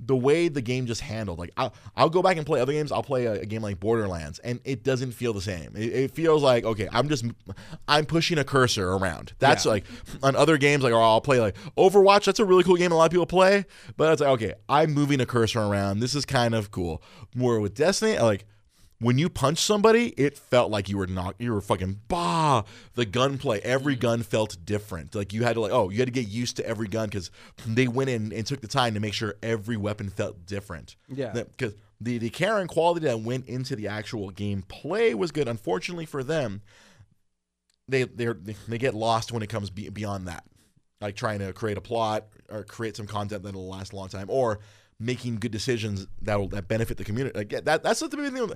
the 0.02 0.16
way 0.16 0.48
the 0.48 0.62
game 0.62 0.86
just 0.86 1.02
handled. 1.02 1.38
Like 1.40 1.52
I'll, 1.58 1.74
I'll 1.98 2.10
go 2.10 2.22
back 2.22 2.38
and 2.38 2.46
play 2.46 2.62
other 2.62 2.72
games. 2.72 2.90
I'll 2.94 3.04
play 3.04 3.26
a, 3.26 3.34
a 3.42 3.46
game 3.46 3.62
like 3.62 3.78
Borderlands, 3.82 4.40
and 4.40 4.62
it 4.64 4.82
doesn't 4.86 5.12
feel 5.12 5.34
the 5.34 5.42
same. 5.42 5.76
It, 5.76 5.92
it 5.94 6.12
feels 6.12 6.42
like 6.42 6.64
okay, 6.64 6.88
I'm 6.94 7.10
just 7.10 7.26
I'm 7.90 8.06
pushing 8.06 8.38
a 8.38 8.46
cursor 8.46 8.90
around. 8.94 9.34
That's 9.40 9.66
Yeah. 9.66 9.72
like 9.72 9.84
on 10.24 10.38
other 10.38 10.58
games 10.58 10.84
like 10.86 10.94
or 10.94 11.02
I'll 11.04 11.20
play 11.20 11.42
like 11.42 11.58
Overwatch. 11.78 12.24
That's 12.24 12.40
a 12.40 12.46
really 12.46 12.64
cool 12.64 12.78
game. 12.78 12.94
A 12.94 12.96
lot 12.96 13.06
of 13.08 13.12
people 13.12 13.26
play, 13.26 13.66
but 13.98 14.14
it's 14.14 14.22
like 14.22 14.30
okay, 14.30 14.54
I'm 14.70 14.94
moving 14.94 15.20
a 15.20 15.26
cursor 15.26 15.60
around. 15.60 16.00
This 16.00 16.16
is 16.16 16.24
kind 16.24 16.56
of 16.56 16.72
cool. 16.72 17.04
More 17.36 17.60
with 17.60 17.74
Destiny, 17.76 18.18
like 18.20 18.46
when 19.02 19.18
you 19.18 19.30
punch 19.30 19.60
somebody, 19.60 20.10
it 20.18 20.38
felt 20.38 20.70
like 20.72 20.90
you 20.90 20.98
were 20.98 21.08
not 21.08 21.36
you 21.40 21.54
were 21.54 21.62
fucking 21.62 22.02
bah. 22.08 22.64
The 22.96 23.06
gunplay, 23.06 23.60
every 23.62 23.96
mm. 23.96 24.02
gun 24.02 24.24
felt 24.24 24.58
different. 24.66 25.16
Like 25.16 25.34
you 25.34 25.44
had 25.44 25.54
to 25.54 25.62
like 25.62 25.72
oh, 25.72 25.90
you 25.90 26.00
had 26.00 26.08
to 26.08 26.12
get 26.12 26.28
used 26.28 26.58
to 26.58 26.68
every 26.68 26.88
gun 26.88 27.08
because 27.08 27.32
they 27.66 27.88
went 27.88 28.10
in 28.10 28.34
and 28.34 28.46
took 28.46 28.62
the 28.62 28.68
time 28.68 28.94
to 28.94 29.00
make 29.00 29.14
sure 29.14 29.36
every 29.42 29.78
weapon 29.78 30.10
felt 30.10 30.46
different. 30.46 30.96
Yeah. 31.08 31.32
because 31.32 31.76
the 32.02 32.18
the 32.18 32.30
care 32.30 32.60
and 32.60 32.70
quality 32.70 33.06
that 33.06 33.22
went 33.22 33.48
into 33.48 33.76
the 33.76 33.88
actual 33.88 34.32
gameplay 34.32 35.14
was 35.14 35.32
good. 35.32 35.48
Unfortunately 35.48 36.06
for 36.06 36.24
them, 36.24 36.62
they 37.88 38.04
they 38.04 38.28
they 38.68 38.78
get 38.78 38.94
lost 38.94 39.32
when 39.32 39.44
it 39.44 39.48
comes 39.48 39.70
beyond 39.70 40.28
that, 40.28 40.44
like 41.00 41.16
trying 41.16 41.40
to 41.40 41.54
create 41.54 41.78
a 41.78 41.82
plot 41.82 42.26
or 42.50 42.64
create 42.64 42.98
some 42.98 43.08
content 43.08 43.44
that'll 43.44 43.68
last 43.68 43.94
a 43.94 43.96
long 43.96 44.10
time, 44.10 44.28
or 44.30 44.60
making 45.00 45.38
good 45.38 45.52
decisions 45.52 46.08
that 46.22 46.40
will 46.40 46.48
that 46.50 46.68
benefit 46.68 46.98
the 46.98 47.04
community. 47.04 47.38
Like 47.38 47.50
that 47.66 47.84
that's 47.84 48.00
the 48.00 48.10
big 48.10 48.34
thing. 48.34 48.52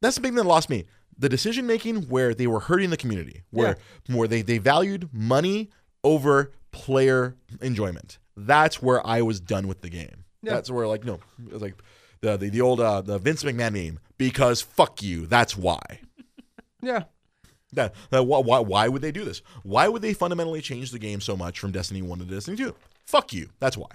That's 0.00 0.16
the 0.16 0.20
big 0.20 0.30
thing 0.30 0.36
that 0.36 0.44
lost 0.44 0.68
me. 0.68 0.86
The 1.18 1.28
decision 1.28 1.66
making 1.66 2.08
where 2.08 2.34
they 2.34 2.46
were 2.46 2.60
hurting 2.60 2.90
the 2.90 2.96
community, 2.96 3.42
where 3.50 3.76
where 4.08 4.26
they 4.26 4.42
they 4.42 4.58
valued 4.58 5.08
money 5.12 5.70
over 6.02 6.52
player 6.72 7.36
enjoyment. 7.60 8.18
That's 8.36 8.82
where 8.82 9.06
I 9.06 9.22
was 9.22 9.40
done 9.40 9.68
with 9.68 9.82
the 9.82 9.90
game. 9.90 10.24
Yeah. 10.42 10.54
That's 10.54 10.70
where 10.70 10.86
like 10.86 11.04
no, 11.04 11.20
it 11.46 11.52
was 11.52 11.62
like 11.62 11.80
the 12.20 12.36
the, 12.36 12.50
the 12.50 12.60
old 12.60 12.80
uh, 12.80 13.02
the 13.02 13.18
Vince 13.18 13.44
McMahon 13.44 13.72
meme 13.72 14.00
because 14.18 14.60
fuck 14.62 15.02
you. 15.02 15.26
That's 15.26 15.56
why. 15.56 15.80
Yeah. 16.84 17.04
That, 17.74 17.94
that 18.10 18.24
why, 18.24 18.40
why 18.40 18.58
why 18.58 18.88
would 18.88 19.02
they 19.02 19.12
do 19.12 19.24
this? 19.24 19.40
Why 19.62 19.86
would 19.86 20.02
they 20.02 20.14
fundamentally 20.14 20.60
change 20.60 20.90
the 20.90 20.98
game 20.98 21.20
so 21.20 21.36
much 21.36 21.60
from 21.60 21.70
Destiny 21.70 22.02
One 22.02 22.18
to 22.18 22.24
Destiny 22.24 22.56
Two? 22.56 22.74
Fuck 23.06 23.32
you. 23.32 23.50
That's 23.60 23.76
why. 23.76 23.86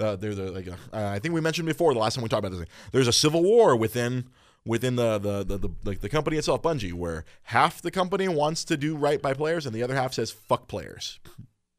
Uh, 0.00 0.14
there's 0.14 0.38
a, 0.38 0.44
like 0.52 0.68
uh, 0.68 0.74
I 0.92 1.18
think 1.18 1.34
we 1.34 1.40
mentioned 1.40 1.66
before 1.66 1.92
the 1.92 1.98
last 1.98 2.14
time 2.14 2.22
we 2.22 2.28
talked 2.28 2.44
about 2.46 2.56
this. 2.56 2.68
There's 2.92 3.08
a 3.08 3.12
civil 3.12 3.42
war 3.42 3.74
within 3.74 4.26
within 4.64 4.94
the 4.94 5.18
the, 5.18 5.42
the 5.42 5.58
the 5.58 5.68
like 5.84 6.00
the 6.02 6.08
company 6.08 6.36
itself, 6.36 6.62
Bungie, 6.62 6.92
where 6.92 7.24
half 7.44 7.82
the 7.82 7.90
company 7.90 8.28
wants 8.28 8.64
to 8.66 8.76
do 8.76 8.94
right 8.96 9.20
by 9.20 9.34
players 9.34 9.66
and 9.66 9.74
the 9.74 9.82
other 9.82 9.96
half 9.96 10.14
says 10.14 10.30
fuck 10.30 10.68
players. 10.68 11.18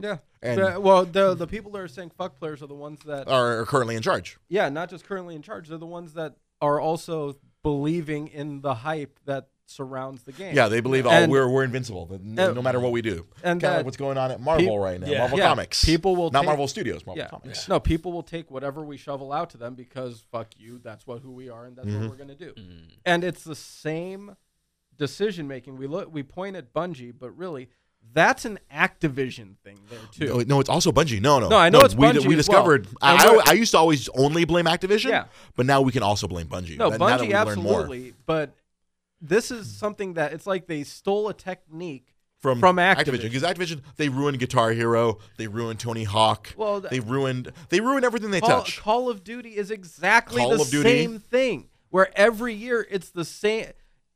Yeah. 0.02 0.18
And- 0.42 0.60
The- 0.60 0.80
well, 0.82 1.06
the 1.06 1.34
the 1.34 1.48
people 1.48 1.72
that 1.72 1.80
are 1.80 1.88
saying 1.88 2.12
fuck 2.18 2.38
players 2.40 2.62
are 2.62 2.68
the 2.68 2.74
ones 2.76 3.00
that 3.06 3.30
Are, 3.30 3.60
are 3.62 3.66
currently 3.66 3.96
in 3.96 4.02
charge. 4.02 4.38
yeah, 4.50 4.68
not 4.68 4.90
just 4.90 5.06
currently 5.06 5.34
in 5.36 5.42
charge. 5.42 5.70
They're 5.70 5.78
the 5.78 5.86
ones 5.86 6.14
that 6.16 6.36
are 6.62 6.80
also 6.82 7.38
believing 7.64 8.28
in 8.28 8.60
the 8.60 8.74
hype 8.76 9.18
that 9.28 9.48
surrounds 9.70 10.24
the 10.24 10.32
game. 10.32 10.56
Yeah, 10.56 10.68
they 10.68 10.80
believe 10.82 11.06
oh 11.06 11.10
And- 11.10 11.32
we're 11.32 11.48
we're 11.48 11.64
invincible 11.64 12.08
no, 12.22 12.46
and- 12.48 12.56
no 12.56 12.62
matter 12.62 12.80
what 12.80 12.92
we 12.92 13.02
do. 13.02 13.26
and 13.44 13.62
kind 13.62 13.74
of 13.74 13.78
like 13.80 13.86
what's 13.86 13.98
going 13.98 14.18
on 14.18 14.32
at 14.32 14.40
Marvel 14.42 14.66
peop- 14.76 14.80
right 14.80 15.00
now, 15.00 15.08
Yeah. 15.08 15.20
Marvel 15.20 15.38
Yeah, 15.38 15.48
Comics. 15.50 15.84
people 15.86 16.16
will 16.16 16.32
not 16.32 16.42
take- 16.42 16.48
Marvel 16.48 16.68
Studios, 16.68 17.06
Marvel 17.06 17.24
Yeah. 17.24 17.30
Comics. 17.30 17.68
No, 17.70 17.80
people 17.80 18.12
will 18.12 18.24
take 18.24 18.50
whatever 18.52 18.84
we 18.84 18.98
shovel 18.98 19.32
out 19.32 19.50
to 19.52 19.58
them 19.58 19.76
because 19.76 20.24
fuck 20.32 20.48
you, 20.58 20.80
that's 20.84 21.06
what 21.06 21.22
who 21.22 21.32
we 21.32 21.50
are 21.50 21.66
and 21.66 21.76
that's 21.76 21.88
Mm-hmm. 21.88 22.02
what 22.02 22.10
we're 22.10 22.16
going 22.26 22.36
to 22.36 22.36
do. 22.36 22.54
And 23.06 23.24
it's 23.24 23.44
the 23.44 23.56
same 23.56 24.36
decision 24.98 25.48
making. 25.48 25.78
We 25.78 25.88
look 25.88 26.12
we 26.14 26.24
point 26.24 26.56
at 26.56 26.74
Bungie, 26.74 27.14
but 27.18 27.32
really 27.38 27.70
that's 28.14 28.46
an 28.46 28.58
Activision 28.74 29.56
thing 29.64 29.78
there 29.90 30.00
too. 30.12 30.26
No, 30.26 30.56
no, 30.56 30.60
it's 30.62 30.70
also 30.70 30.92
Bungie. 30.92 31.22
No, 31.22 31.40
no, 31.40 31.50
No, 31.50 31.58
I 31.58 31.70
know 31.70 31.82
it's 31.82 31.94
we, 31.96 32.08
Bungie 32.08 32.26
We 32.26 32.38
as 32.38 32.48
well. 32.48 32.64
discovered. 32.64 32.88
I, 33.02 33.16
I, 33.46 33.52
I 33.52 33.54
used 33.54 33.72
to 33.72 33.78
always 33.78 34.08
only 34.10 34.46
blame 34.46 34.66
Activision. 34.66 35.10
Yeah. 35.10 35.26
but 35.56 35.66
now 35.66 35.82
we 35.82 35.92
can 35.92 36.02
also 36.02 36.28
blame 36.28 36.48
Bungie. 36.48 36.78
No, 36.78 36.90
Now- 36.90 36.98
now 36.98 37.08
that 37.08 37.20
Bungie 37.22 37.28
we 37.28 37.34
learn 37.34 37.60
more 37.60 37.82
absolutely, 37.82 38.14
but 38.26 38.56
this 39.22 39.52
is 39.52 39.70
something 39.70 40.14
that 40.14 40.34
it's 40.34 40.48
like 40.48 40.68
they 40.68 40.84
stole 40.84 41.30
a 41.30 41.34
technique 41.34 42.16
from 42.42 42.60
from 42.60 42.78
Activision 42.78 43.24
because 43.24 43.44
Activision 43.44 43.82
they 43.98 44.10
ruined 44.10 44.40
Guitar 44.40 44.72
Hero, 44.72 45.20
they 45.38 45.48
ruined 45.48 45.80
Tony 45.80 46.04
Hawk. 46.04 46.54
Well, 46.58 46.82
th- 46.82 46.92
they 46.92 47.00
ruined 47.00 47.52
they 47.70 47.82
ruined 47.82 48.06
everything 48.06 48.32
they 48.32 48.40
Call, 48.40 48.62
touch. 48.62 48.80
Call 48.80 49.10
of 49.10 49.24
Duty 49.24 49.58
is 49.58 49.72
exactly 49.72 50.42
Call 50.42 50.52
the 50.52 50.66
same 50.66 51.20
thing. 51.20 51.68
Where 51.90 52.10
every 52.18 52.54
year 52.54 52.86
it's 52.90 53.10
the 53.10 53.26
same. 53.26 53.68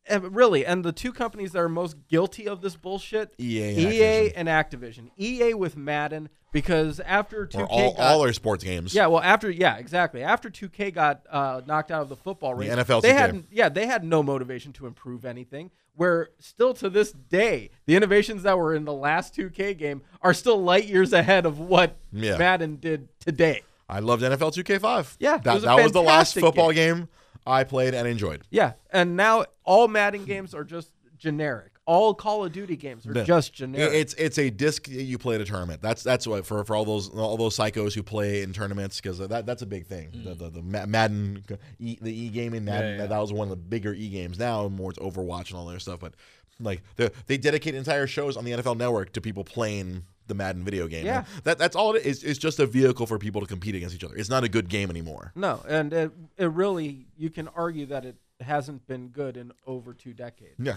Eh, 0.08 0.20
Really, 0.22 0.66
and 0.66 0.84
the 0.84 0.91
two 0.91 1.12
companies 1.14 1.51
that 1.54 1.60
are 1.60 1.70
most 1.70 1.95
guilty 2.08 2.47
of 2.47 2.62
this 2.62 2.76
bullshit, 2.76 3.34
EA 3.39 3.64
and 3.70 3.78
EA 3.80 3.99
Activision. 3.99 4.34
and 4.36 4.47
Activision. 4.47 5.10
EA 5.18 5.54
with 5.54 5.78
Madden 5.78 6.30
because 6.51 6.99
after 6.99 7.47
2K 7.47 7.60
or 7.60 7.66
all, 7.66 7.93
got, 7.93 7.99
all 7.99 8.22
their 8.24 8.34
sports 8.34 8.64
games. 8.64 8.93
yeah, 8.93 9.08
well 9.08 9.22
after 9.22 9.49
yeah 9.49 9.78
exactly 9.78 10.22
after 10.24 10.49
2K 10.49 10.93
got 10.93 11.22
uh, 11.30 11.62
knocked 11.66 11.91
out 11.91 12.01
of 12.04 12.10
the 12.10 12.16
football 12.16 12.54
race, 12.54 12.70
NFL 12.70 13.01
they 13.01 13.10
2K. 13.12 13.16
had 13.18 13.43
yeah 13.51 13.70
they 13.70 13.88
had 13.88 14.04
no 14.04 14.22
motivation 14.24 14.72
to 14.74 14.86
improve 14.88 15.26
anything. 15.26 15.72
Where 15.95 16.30
still 16.39 16.74
to 16.76 16.89
this 16.89 17.12
day, 17.12 17.70
the 17.86 17.95
innovations 17.95 18.41
that 18.43 18.58
were 18.58 18.74
in 18.74 18.84
the 18.84 18.93
last 18.93 19.36
2K 19.36 19.78
game 19.78 20.01
are 20.24 20.34
still 20.34 20.60
light 20.62 20.86
years 20.86 21.14
ahead 21.14 21.45
of 21.45 21.60
what 21.60 21.97
Yeah. 22.12 22.38
Madden 22.38 22.78
did 22.78 23.10
today. 23.20 23.62
I 23.88 23.99
loved 23.99 24.24
NFL 24.24 24.54
2K5. 24.56 25.18
Yeah, 25.20 25.38
that, 25.38 25.54
was 25.54 25.64
that 25.64 25.76
was 25.84 25.91
the 25.91 26.01
last 26.01 26.34
football 26.34 26.72
game. 26.72 27.10
I 27.46 27.64
played 27.64 27.94
and 27.94 28.08
enjoyed. 28.08 28.44
Yeah, 28.50 28.74
and 28.91 29.16
now 29.16 29.46
all 29.64 29.88
Madden 29.88 30.26
games 30.26 30.54
are 30.54 30.64
just 30.64 30.91
generic. 31.18 31.72
All 31.86 32.14
Call 32.14 32.46
of 32.46 32.52
Duty 32.54 32.76
games 32.78 33.06
are 33.06 33.14
Yeah. 33.14 33.24
just 33.24 33.54
generic. 33.54 33.94
It's 33.94 34.14
it's 34.14 34.38
a 34.38 34.50
disc 34.50 34.86
that 34.88 35.04
you 35.04 35.18
play 35.18 35.36
at 35.36 35.42
a 35.42 35.46
tournament. 35.46 35.82
That's 35.82 36.02
that's 36.04 36.26
what 36.26 36.46
for 36.46 36.64
for 36.64 36.76
all 36.76 36.86
those 36.86 37.10
all 37.10 37.38
those 37.38 37.58
psychos 37.58 37.94
who 37.94 38.04
play 38.04 38.42
in 38.42 38.54
tournaments 38.54 39.02
because 39.02 39.18
that 39.20 39.46
that's 39.46 39.62
a 39.62 39.66
big 39.66 39.86
thing. 39.86 40.12
The, 40.14 40.36
mm. 40.36 40.38
the 40.38 40.50
the 40.50 40.88
Madden 40.88 41.44
e, 41.80 41.98
the 42.02 42.14
e 42.14 42.30
gaming 42.30 42.66
Madden 42.66 42.96
Yeah, 42.96 43.02
yeah. 43.02 43.08
that 43.08 43.20
was 43.20 43.34
one 43.34 43.46
of 43.46 43.50
the 43.50 43.56
bigger 43.58 43.94
e 43.94 44.10
games. 44.10 44.40
Now 44.40 44.68
more 44.70 44.92
it's 44.92 45.00
Overwatch 45.00 45.50
and 45.50 45.58
all 45.58 45.66
their 45.66 45.80
stuff. 45.80 46.00
But 46.00 46.14
like 46.60 46.82
the, 46.96 47.12
they 47.28 47.38
dedicate 47.38 47.76
entire 47.76 48.08
shows 48.08 48.38
on 48.38 48.46
the 48.46 48.52
NFL 48.52 48.78
Network 48.78 49.12
to 49.14 49.22
people 49.22 49.44
playing 49.44 50.04
the 50.28 50.34
Madden 50.36 50.64
video 50.64 50.88
game. 50.88 51.06
Yeah. 51.06 51.26
That 51.44 51.58
that's 51.58 51.76
all 51.76 51.96
it 51.96 52.06
is. 52.06 52.24
It's 52.24 52.40
just 52.40 52.60
a 52.60 52.66
vehicle 52.66 53.08
for 53.08 53.18
people 53.20 53.42
to 53.42 53.48
compete 53.48 53.76
against 53.76 53.94
each 53.94 54.06
other. 54.06 54.16
It's 54.16 54.30
not 54.30 54.46
a 54.46 54.50
good 54.50 54.70
game 54.70 54.90
anymore. 54.90 55.34
no, 55.36 55.62
and 55.68 55.92
it, 55.92 56.12
it 56.38 56.46
really 56.46 57.08
you 57.18 57.30
can 57.30 57.50
argue 57.50 57.86
that 57.88 58.06
it 58.06 58.16
hasn't 58.40 58.88
been 58.88 59.10
good 59.10 59.36
in 59.36 59.52
over 59.68 59.94
two 59.94 60.14
decades. 60.14 60.56
Yeah, 60.58 60.76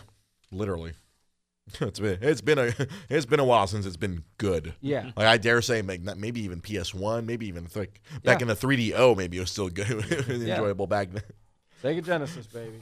literally. 0.52 0.92
It's 1.80 1.98
been 1.98 2.18
it's 2.22 2.40
been 2.40 2.58
a 2.58 2.72
it's 3.10 3.26
been 3.26 3.40
a 3.40 3.44
while 3.44 3.66
since 3.66 3.86
it's 3.86 3.96
been 3.96 4.22
good. 4.38 4.74
Yeah. 4.80 5.10
Like 5.16 5.26
I 5.26 5.36
dare 5.36 5.60
say, 5.60 5.82
maybe 5.82 6.08
maybe 6.16 6.40
even 6.42 6.60
PS 6.60 6.94
One, 6.94 7.26
maybe 7.26 7.48
even 7.48 7.66
like 7.74 8.00
back 8.22 8.38
Yeah. 8.38 8.42
in 8.44 8.48
the 8.48 8.54
3DO, 8.54 9.16
maybe 9.16 9.36
it 9.38 9.40
was 9.40 9.50
still 9.50 9.68
good, 9.68 9.90
enjoyable 10.30 10.86
back 10.86 11.10
then. 11.10 11.22
Sega 11.82 12.04
Genesis, 12.04 12.46
baby, 12.46 12.80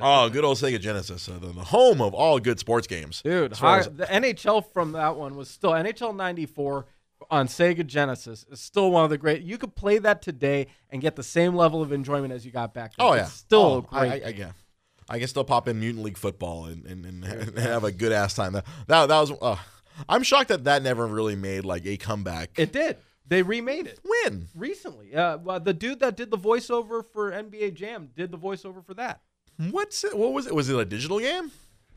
Oh, 0.00 0.28
good 0.28 0.44
old 0.44 0.58
Sega 0.58 0.78
Genesis, 0.78 1.28
uh, 1.28 1.38
the, 1.40 1.46
the 1.48 1.64
home 1.64 2.00
of 2.02 2.12
all 2.14 2.38
good 2.38 2.58
sports 2.58 2.86
games. 2.86 3.22
dude. 3.22 3.52
As 3.52 3.58
far 3.58 3.70
hi- 3.76 3.78
as- 3.80 3.88
the 3.90 4.04
NHL 4.06 4.70
from 4.72 4.92
that 4.92 5.16
one 5.16 5.34
was 5.34 5.48
still 5.48 5.70
NHL 5.72 6.14
'94 6.14 6.84
on 7.30 7.48
Sega 7.48 7.86
Genesis 7.86 8.44
is 8.50 8.60
still 8.60 8.90
one 8.90 9.04
of 9.04 9.10
the 9.10 9.16
great. 9.18 9.42
You 9.42 9.56
could 9.56 9.74
play 9.74 9.96
that 9.98 10.20
today 10.20 10.66
and 10.90 11.00
get 11.00 11.16
the 11.16 11.22
same 11.22 11.54
level 11.56 11.80
of 11.80 11.90
enjoyment 11.90 12.34
as 12.34 12.44
you 12.44 12.52
got 12.52 12.74
back 12.74 12.94
then. 12.96 13.06
oh 13.06 13.14
yeah, 13.14 13.22
it's 13.22 13.32
still 13.32 13.60
Oh, 13.62 13.80
great. 13.80 14.22
I, 14.22 14.26
I, 14.26 14.28
I, 14.28 14.34
yeah. 14.36 14.52
I 15.08 15.18
can 15.18 15.28
still 15.28 15.44
pop 15.44 15.68
in 15.68 15.80
Mutant 15.80 16.04
League 16.04 16.18
football 16.18 16.66
and, 16.66 16.84
and, 16.86 17.04
and, 17.04 17.24
and 17.24 17.58
have 17.58 17.84
a 17.84 17.92
good 17.92 18.12
ass 18.12 18.34
time. 18.34 18.52
That 18.54 18.66
that, 18.86 19.06
that 19.06 19.20
was. 19.20 19.32
Uh, 19.40 19.56
I'm 20.08 20.22
shocked 20.22 20.48
that 20.48 20.64
that 20.64 20.82
never 20.82 21.06
really 21.06 21.36
made 21.36 21.64
like 21.64 21.86
a 21.86 21.96
comeback. 21.96 22.50
it 22.58 22.72
did. 22.72 22.96
They 23.26 23.42
remade 23.42 23.86
it. 23.86 24.00
When? 24.02 24.48
recently. 24.54 25.14
Uh, 25.14 25.38
well, 25.38 25.58
the 25.58 25.72
dude 25.72 26.00
that 26.00 26.16
did 26.16 26.30
the 26.30 26.36
voiceover 26.36 27.04
for 27.12 27.30
NBA 27.30 27.74
Jam 27.74 28.10
did 28.14 28.30
the 28.30 28.38
voiceover 28.38 28.84
for 28.84 28.94
that. 28.94 29.20
What's 29.70 30.04
it? 30.04 30.16
What 30.16 30.32
was 30.32 30.46
it? 30.46 30.54
Was 30.54 30.68
it 30.68 30.76
a 30.76 30.84
digital 30.84 31.20
game? 31.20 31.50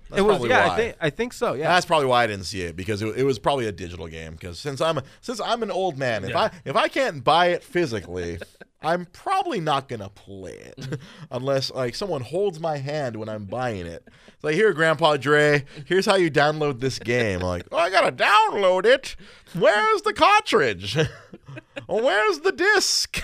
That's 0.09 0.19
it 0.21 0.25
was 0.25 0.43
yeah, 0.45 0.67
why. 0.67 0.73
I 0.73 0.77
think 0.77 0.95
I 1.01 1.09
think 1.09 1.33
so. 1.33 1.53
Yeah, 1.53 1.67
That's 1.69 1.85
probably 1.85 2.07
why 2.07 2.23
I 2.23 2.27
didn't 2.27 2.45
see 2.45 2.61
it 2.61 2.75
because 2.75 3.01
it, 3.01 3.17
it 3.17 3.23
was 3.23 3.39
probably 3.39 3.67
a 3.67 3.71
digital 3.71 4.07
game. 4.07 4.33
Because 4.33 4.59
since 4.59 4.79
I'm 4.81 4.99
since 5.21 5.39
I'm 5.41 5.63
an 5.63 5.71
old 5.71 5.97
man, 5.97 6.23
if 6.23 6.31
Yeah. 6.31 6.39
I 6.43 6.51
if 6.65 6.75
I 6.75 6.87
can't 6.87 7.23
buy 7.23 7.47
it 7.47 7.63
physically, 7.63 8.39
I'm 8.81 9.05
probably 9.07 9.59
not 9.59 9.87
gonna 9.89 10.09
play 10.09 10.53
it 10.53 10.99
unless 11.31 11.71
like 11.71 11.95
someone 11.95 12.21
holds 12.21 12.59
my 12.59 12.77
hand 12.77 13.15
when 13.15 13.27
I'm 13.27 13.45
buying 13.45 13.85
it. 13.85 14.07
It's 14.27 14.43
like 14.43 14.55
here, 14.55 14.71
Grandpa 14.71 15.17
Dre, 15.17 15.65
here's 15.85 16.05
how 16.05 16.15
you 16.15 16.29
download 16.29 16.79
this 16.79 16.99
game. 16.99 17.41
I'm 17.41 17.47
like, 17.47 17.67
oh, 17.71 17.77
I 17.77 17.89
gotta 17.89 18.11
download 18.11 18.85
it. 18.85 19.15
Where's 19.53 20.01
the 20.03 20.13
cartridge? 20.13 20.97
Oh, 21.89 22.03
Where's 22.03 22.39
the 22.39 22.51
disc? 22.51 23.23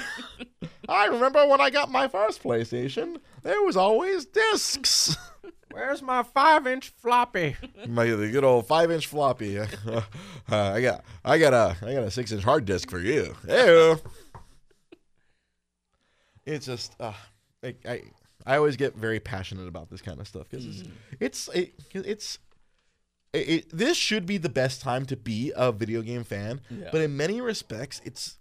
I 0.88 1.08
remember 1.08 1.46
when 1.48 1.60
I 1.60 1.70
got 1.70 1.92
my 1.92 2.08
first 2.08 2.42
PlayStation, 2.42 3.18
there 3.42 3.62
was 3.62 3.76
always 3.76 4.26
discs. 4.26 5.18
Where's 5.74 6.02
my 6.02 6.24
five 6.24 6.68
inch 6.68 6.90
floppy? 6.90 7.56
My 7.88 8.06
the 8.06 8.30
good 8.30 8.44
old 8.44 8.68
five 8.68 8.92
inch 8.92 9.08
floppy. 9.08 9.60
Uh, 10.52 10.72
I 10.74 10.82
got 10.82 11.04
I 11.24 11.38
got 11.40 11.54
a 11.54 11.76
I 11.86 11.94
got 11.94 12.04
a 12.04 12.12
six 12.12 12.32
inch 12.32 12.44
hard 12.44 12.66
disk 12.66 12.90
for 12.92 13.00
you. 13.00 13.34
Hey. 13.48 13.96
It's 16.46 16.66
just 16.66 16.96
uh, 17.00 17.14
I, 17.64 17.76
I 17.86 18.02
I 18.46 18.58
always 18.58 18.76
get 18.76 18.96
very 18.96 19.20
passionate 19.20 19.68
about 19.68 19.90
this 19.90 20.02
kind 20.02 20.20
of 20.20 20.28
stuff 20.28 20.48
because 20.50 20.66
it's 20.66 20.84
it's 21.20 21.48
it, 21.56 21.74
it's 21.94 22.40
it, 23.32 23.38
it, 23.50 23.70
this 23.72 23.96
should 23.98 24.26
be 24.26 24.38
the 24.38 24.50
best 24.50 24.82
time 24.82 25.06
to 25.08 25.16
be 25.16 25.54
a 25.56 25.72
video 25.72 26.02
game 26.02 26.24
fan, 26.26 26.62
Yeah. 26.70 26.90
but 26.92 27.02
in 27.02 27.16
many 27.18 27.40
respects, 27.42 28.02
it's 28.04 28.38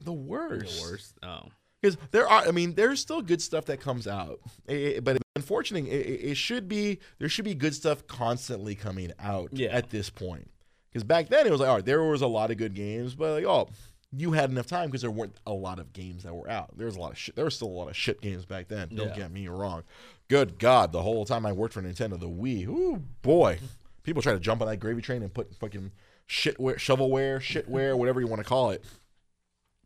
the 0.00 0.12
worst. 0.12 0.80
The 0.80 0.82
worst. 0.90 1.14
Oh. 1.22 1.48
Because 1.82 1.98
there 2.12 2.28
are, 2.28 2.46
I 2.46 2.52
mean, 2.52 2.74
there's 2.74 3.00
still 3.00 3.20
good 3.20 3.42
stuff 3.42 3.64
that 3.66 3.80
comes 3.80 4.06
out, 4.06 4.38
eh, 4.68 5.00
but 5.00 5.18
unfortunately, 5.36 5.90
it, 5.90 6.06
it- 6.06 6.24
it 6.30 6.34
should 6.36 6.68
be 6.68 7.00
there 7.18 7.28
should 7.28 7.44
be 7.44 7.54
good 7.54 7.74
stuff 7.74 8.06
constantly 8.06 8.74
coming 8.76 9.12
out 9.18 9.50
Yeah. 9.52 9.68
at 9.70 9.90
this 9.90 10.08
point. 10.08 10.48
Because 10.92 11.04
back 11.04 11.28
then 11.28 11.46
it 11.46 11.50
was 11.50 11.60
like, 11.60 11.68
all 11.68 11.76
right, 11.76 11.84
there 11.84 12.02
was 12.04 12.22
a 12.22 12.26
lot 12.28 12.50
of 12.50 12.56
good 12.58 12.74
games, 12.74 13.14
but 13.14 13.32
like, 13.32 13.44
oh, 13.44 13.68
you 14.14 14.32
had 14.32 14.50
enough 14.50 14.66
time 14.66 14.88
because 14.88 15.00
there 15.00 15.10
weren't 15.10 15.34
a 15.46 15.52
lot 15.52 15.78
of 15.78 15.92
games 15.94 16.22
that 16.22 16.34
were 16.34 16.48
out. 16.50 16.76
There 16.76 16.86
was 16.86 16.96
a 16.96 17.00
lot 17.00 17.12
of 17.12 17.18
shit. 17.18 17.34
There 17.34 17.46
was 17.46 17.54
still 17.56 17.68
a 17.68 17.70
lot 17.70 17.88
of 17.88 17.96
shit 17.96 18.20
games 18.20 18.44
back 18.44 18.68
then. 18.68 18.90
Don't 18.94 19.08
Yeah. 19.08 19.16
get 19.16 19.32
me 19.32 19.48
wrong. 19.48 19.82
Good 20.28 20.58
God, 20.58 20.92
the 20.92 21.02
whole 21.02 21.24
time 21.24 21.46
I 21.46 21.52
worked 21.52 21.74
for 21.74 21.82
Nintendo, 21.82 22.20
the 22.20 22.28
Wii, 22.28 22.66
ooh 22.68 23.02
boy, 23.22 23.58
people 24.02 24.20
try 24.22 24.34
to 24.34 24.38
jump 24.40 24.60
on 24.60 24.68
that 24.68 24.76
gravy 24.76 25.00
train 25.02 25.22
and 25.22 25.32
put 25.32 25.54
fucking 25.56 25.92
shitware, 26.28 26.76
shovelware, 26.76 27.38
shitware, 27.40 27.96
whatever 27.96 28.20
you 28.20 28.26
want 28.26 28.40
to 28.40 28.48
call 28.48 28.70
it. 28.70 28.84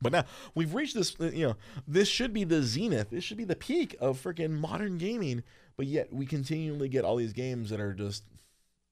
But 0.03 0.13
now 0.13 0.25
we've 0.55 0.75
reached 0.75 0.95
this, 0.95 1.17
uh, 1.21 1.31
you 1.33 1.49
know, 1.49 1.57
this 1.89 2.09
should 2.09 2.33
be 2.33 2.45
the 2.45 2.63
zenith. 2.63 3.11
This 3.11 3.25
should 3.25 3.39
be 3.39 3.45
the 3.45 3.57
peak 3.57 3.97
of 4.01 4.23
freaking 4.23 4.51
modern 4.61 4.99
gaming. 4.99 5.43
But 5.77 5.87
yet 5.87 6.13
we 6.13 6.27
continually 6.27 6.89
get 6.89 7.05
all 7.05 7.17
these 7.17 7.33
games 7.33 7.71
that 7.71 7.81
are 7.81 7.93
just 7.95 8.25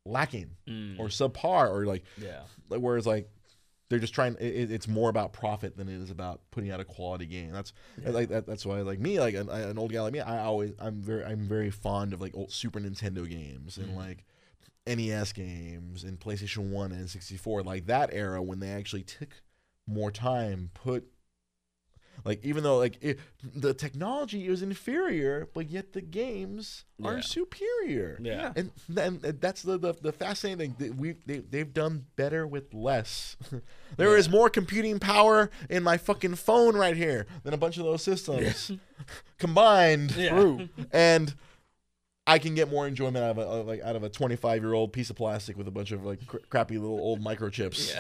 lacking 0.06 0.50
Mm. 0.66 0.98
or 0.98 1.08
subpar 1.08 1.70
or 1.70 1.86
like, 1.86 2.04
Yeah. 2.18 2.42
like 2.68 2.80
where 2.80 2.96
it's 2.96 3.06
like 3.06 3.30
they're 3.90 3.98
just 3.98 4.14
trying. 4.14 4.34
It, 4.40 4.70
it's 4.70 4.88
more 4.88 5.10
about 5.10 5.32
profit 5.34 5.76
than 5.76 5.88
it 5.88 6.00
is 6.00 6.10
about 6.10 6.40
putting 6.50 6.70
out 6.70 6.80
a 6.80 6.84
quality 6.84 7.26
game. 7.26 7.52
That's 7.52 7.72
like 8.02 8.30
that, 8.30 8.46
that's 8.46 8.64
why 8.66 8.80
like 8.80 8.98
me, 8.98 9.20
like 9.20 9.34
an, 9.34 9.48
an 9.50 9.78
old 9.78 9.92
guy 9.92 10.00
like 10.00 10.12
me, 10.12 10.20
I 10.20 10.42
always 10.44 10.72
I'm 10.78 11.00
very 11.02 11.24
I'm 11.24 11.46
very 11.46 11.70
fond 11.70 12.12
of 12.14 12.20
like 12.20 12.34
old 12.34 12.50
Super 12.50 12.80
Nintendo 12.80 13.28
games 13.28 13.76
and 13.78 13.94
like. 13.96 14.24
NES 14.86 15.32
games 15.32 16.04
and 16.04 16.20
PlayStation 16.20 16.68
1 16.68 16.92
and 16.92 17.08
64 17.08 17.62
like 17.62 17.86
that 17.86 18.10
era 18.12 18.42
when 18.42 18.60
they 18.60 18.68
actually 18.68 19.02
took 19.02 19.30
more 19.86 20.10
time 20.10 20.70
put 20.74 21.06
like 22.24 22.44
even 22.44 22.62
though 22.62 22.78
like 22.78 22.96
it, 23.02 23.18
the 23.42 23.74
technology 23.74 24.46
is 24.46 24.62
inferior 24.62 25.48
but 25.52 25.68
yet 25.68 25.92
the 25.92 26.00
games 26.00 26.84
are 27.02 27.20
superior. 27.20 28.18
Yeah. 28.22 28.52
and 28.56 28.70
then 28.88 29.20
that's 29.40 29.62
the, 29.62 29.76
the 29.78 29.92
the 29.92 30.12
fascinating 30.12 30.72
thing. 30.72 30.76
That 30.78 30.96
we 30.96 31.16
they, 31.26 31.38
they've 31.38 31.72
done 31.72 32.06
better 32.16 32.46
with 32.46 32.72
less. 32.72 33.36
There 33.96 34.16
is 34.16 34.28
more 34.28 34.50
computing 34.50 34.98
power 34.98 35.52
in 35.70 35.84
my 35.84 35.98
fucking 35.98 36.34
phone 36.34 36.74
right 36.76 36.96
here 36.96 37.26
than 37.44 37.54
a 37.54 37.56
bunch 37.56 37.78
of 37.78 37.84
those 37.84 38.02
systems 38.02 38.72
combined. 39.38 40.16
Yeah. 40.16 40.30
True. 40.30 40.68
and 40.92 41.32
I 42.26 42.40
can 42.40 42.56
get 42.56 42.68
more 42.68 42.88
enjoyment 42.88 43.18
out 43.18 43.30
of 43.30 43.38
a 43.38 43.62
like 43.62 43.82
out 43.82 43.94
of 43.94 44.02
a 44.02 44.08
25 44.08 44.62
year 44.62 44.72
old 44.72 44.92
piece 44.92 45.10
of 45.10 45.16
plastic 45.16 45.56
with 45.56 45.68
a 45.68 45.70
bunch 45.70 45.92
of 45.92 46.04
like 46.04 46.26
cr- 46.26 46.38
crappy 46.48 46.78
little 46.78 46.98
old 46.98 47.22
microchips. 47.22 47.94